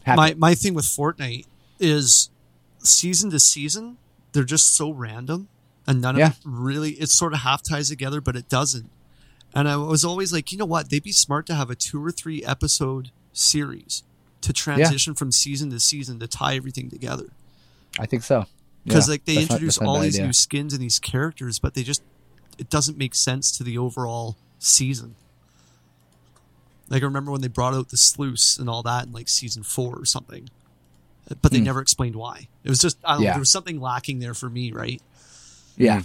Have 0.04 0.16
my 0.18 0.32
to. 0.32 0.38
my 0.38 0.56
thing 0.56 0.74
with 0.74 0.86
Fortnite 0.86 1.46
is 1.80 2.30
season 2.80 3.30
to 3.32 3.40
season, 3.40 3.98
they're 4.32 4.44
just 4.44 4.76
so 4.76 4.91
random, 4.91 5.50
and 5.88 6.02
none 6.02 6.16
of 6.16 6.20
Yeah. 6.20 6.30
it 6.30 6.36
really. 6.44 6.91
It 6.91 7.10
sort 7.10 7.34
of 7.34 7.40
half 7.40 7.62
ties 7.64 7.90
together, 7.90 8.22
but 8.22 8.36
it 8.36 8.48
doesn't. 8.50 8.90
And 9.54 9.68
I 9.68 9.76
was 9.78 10.06
always 10.06 10.32
like, 10.32 10.52
you 10.52 10.58
know 10.60 10.66
what? 10.66 10.90
They'd 10.90 11.04
be 11.04 11.12
smart 11.12 11.48
to 11.48 11.56
have 11.56 11.70
a 11.72 11.76
two 11.76 12.04
or 12.06 12.12
three 12.12 12.44
episode 12.46 13.10
series 13.34 14.04
to 14.41 14.54
transition 14.54 15.16
from 15.16 15.32
season 15.32 15.72
to 15.72 15.80
season 15.80 16.20
to 16.20 16.28
tie 16.28 16.56
everything 16.56 16.90
together. 16.90 17.26
I 18.00 18.06
think 18.06 18.22
so. 18.24 18.46
Because 18.90 19.07
Yeah, 19.07 19.11
like 19.14 19.26
they 19.26 19.38
introduce 19.41 19.76
that's 19.76 19.82
not 19.82 19.86
a 19.86 19.90
all 19.90 19.95
bad 19.98 20.03
these 20.06 20.16
idea. 20.16 20.26
new 20.28 20.34
skins 20.34 20.74
and 20.74 20.82
these 20.82 20.99
characters, 20.99 21.60
but 21.60 21.74
they 21.76 21.84
just 21.84 22.02
it 22.57 22.70
doesn't 22.70 22.98
make 22.98 23.16
sense 23.16 23.52
to 23.57 23.64
the 23.64 23.78
overall 23.78 24.36
season. 24.60 25.16
Like 26.90 27.02
I 27.03 27.06
remember 27.06 27.32
when 27.32 27.41
they 27.41 27.48
brought 27.48 27.74
out 27.74 27.90
the 27.90 27.98
sluice 27.98 28.57
and 28.57 28.70
all 28.70 28.82
that 28.84 29.06
in 29.06 29.11
like 29.14 29.30
season 29.30 29.64
four 29.64 29.95
or 29.95 30.06
something, 30.06 30.49
but 31.41 31.52
they 31.52 31.60
Hmm. 31.60 31.66
never 31.66 31.82
explained 31.82 32.16
why. 32.16 32.48
It 32.64 32.70
was 32.70 32.80
just 32.80 32.98
I 33.03 33.14
don't 33.14 33.22
know. 33.22 33.26
Yeah. 33.28 33.32
There 33.34 33.40
was 33.40 33.52
something 33.52 33.80
lacking 33.80 34.20
there 34.20 34.34
for 34.34 34.49
me, 34.49 34.72
right? 34.72 35.02
Yeah. 35.78 36.02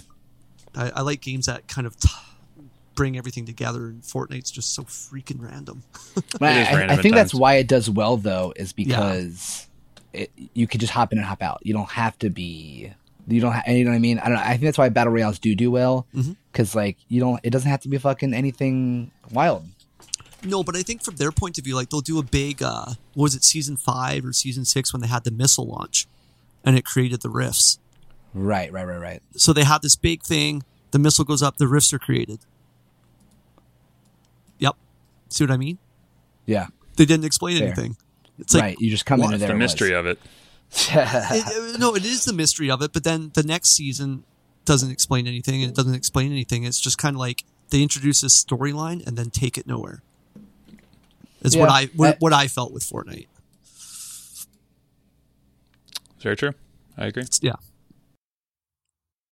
I, 0.75 0.91
I 0.97 1.01
like 1.01 1.21
games 1.21 1.47
that 1.47 1.67
kind 1.67 1.87
of 1.87 1.97
t- 1.99 2.09
bring 2.93 3.17
everything 3.17 3.45
together, 3.45 3.87
and 3.87 4.01
Fortnite's 4.03 4.51
just 4.51 4.73
so 4.73 4.83
freaking 4.83 5.41
random. 5.41 5.83
But 6.39 6.43
I, 6.43 6.73
random 6.75 6.99
I 6.99 7.01
think 7.01 7.15
that's 7.15 7.31
times. 7.31 7.39
why 7.41 7.55
it 7.55 7.67
does 7.67 7.89
well 7.89 8.15
though, 8.17 8.53
is 8.55 8.71
because 8.71 9.67
it, 10.15 10.31
you 10.53 10.67
can 10.67 10.79
just 10.79 10.93
hop 10.93 11.11
in 11.11 11.17
and 11.17 11.27
hop 11.27 11.41
out. 11.41 11.59
You 11.63 11.73
don't 11.73 11.91
have 11.91 12.17
to 12.19 12.29
be. 12.29 12.91
You 13.27 13.41
don't. 13.41 13.53
Ha- 13.53 13.63
you 13.67 13.83
know 13.83 13.91
what 13.91 13.95
I 13.95 13.99
mean? 13.99 14.19
I 14.19 14.29
don't. 14.29 14.35
know. 14.35 14.43
I 14.43 14.51
think 14.51 14.61
that's 14.61 14.77
why 14.77 14.89
battle 14.89 15.13
royales 15.13 15.39
do 15.39 15.55
do 15.55 15.71
well, 15.71 16.05
because 16.51 16.75
like 16.75 16.97
you 17.07 17.19
don't. 17.19 17.39
It 17.43 17.49
doesn't 17.49 17.69
have 17.69 17.81
to 17.81 17.89
be 17.89 17.97
fucking 17.97 18.33
anything 18.33 19.11
wild. 19.31 19.65
No, 20.43 20.63
but 20.63 20.75
I 20.75 20.83
think 20.83 21.03
from 21.03 21.15
their 21.15 21.31
point 21.31 21.57
of 21.57 21.63
view, 21.63 21.75
like 21.75 21.89
they'll 21.89 22.01
do 22.01 22.19
a 22.19 22.23
big, 22.23 22.61
uh, 22.61 22.85
what 23.15 23.23
was 23.23 23.35
it 23.35 23.43
season 23.43 23.77
five 23.77 24.23
or 24.23 24.31
season 24.31 24.63
six 24.63 24.93
when 24.93 25.01
they 25.01 25.07
had 25.07 25.23
the 25.23 25.31
missile 25.31 25.65
launch, 25.65 26.07
and 26.63 26.77
it 26.77 26.85
created 26.85 27.21
the 27.21 27.29
rifts. 27.29 27.79
Right. 28.33 28.71
Right. 28.71 28.85
Right. 28.85 28.99
Right. 28.99 29.21
So 29.35 29.53
they 29.53 29.63
had 29.63 29.81
this 29.81 29.95
big 29.95 30.21
thing. 30.21 30.63
The 30.91 30.99
missile 30.99 31.25
goes 31.25 31.41
up. 31.41 31.57
The 31.57 31.67
rifts 31.67 31.91
are 31.93 31.99
created. 31.99 32.39
Yep. 34.59 34.75
See 35.29 35.43
what 35.43 35.51
I 35.51 35.57
mean? 35.57 35.79
Yeah. 36.45 36.67
They 36.95 37.05
didn't 37.05 37.25
explain 37.25 37.57
Fair. 37.57 37.67
anything. 37.67 37.97
It's 38.39 38.53
like 38.53 38.63
right. 38.63 38.77
You 38.79 38.89
just 38.91 39.05
come 39.05 39.19
what? 39.19 39.27
into 39.27 39.37
there. 39.39 39.47
the 39.49 39.55
mystery 39.55 39.93
of 39.93 40.05
it. 40.05 40.19
it, 40.89 41.73
it- 41.75 41.79
no, 41.79 41.95
it 41.95 42.03
is 42.05 42.25
the 42.25 42.33
mystery 42.33 42.69
of 42.69 42.81
it. 42.81 42.91
But 42.93 43.03
then 43.03 43.31
the 43.33 43.43
next 43.43 43.69
season 43.75 44.23
doesn't 44.65 44.91
explain 44.91 45.27
anything, 45.27 45.61
and 45.61 45.71
it 45.71 45.75
doesn't 45.75 45.93
explain 45.95 46.31
anything. 46.31 46.63
It's 46.63 46.79
just 46.79 46.97
kind 46.97 47.15
of 47.15 47.19
like 47.19 47.43
they 47.69 47.81
introduce 47.81 48.21
this 48.21 48.43
storyline 48.43 49.05
and 49.07 49.17
then 49.17 49.29
take 49.29 49.57
it 49.57 49.67
nowhere. 49.67 50.01
Is 51.41 51.55
what 51.55 51.67
Yeah. 51.69 51.73
I 51.75 51.85
what, 51.95 52.15
I- 52.15 52.17
what 52.19 52.33
I 52.33 52.47
felt 52.47 52.73
with 52.73 52.83
Fortnite. 52.83 53.27
Very 56.19 56.35
true. 56.35 56.53
I 56.97 57.05
agree. 57.07 57.23
Yeah. 57.41 57.53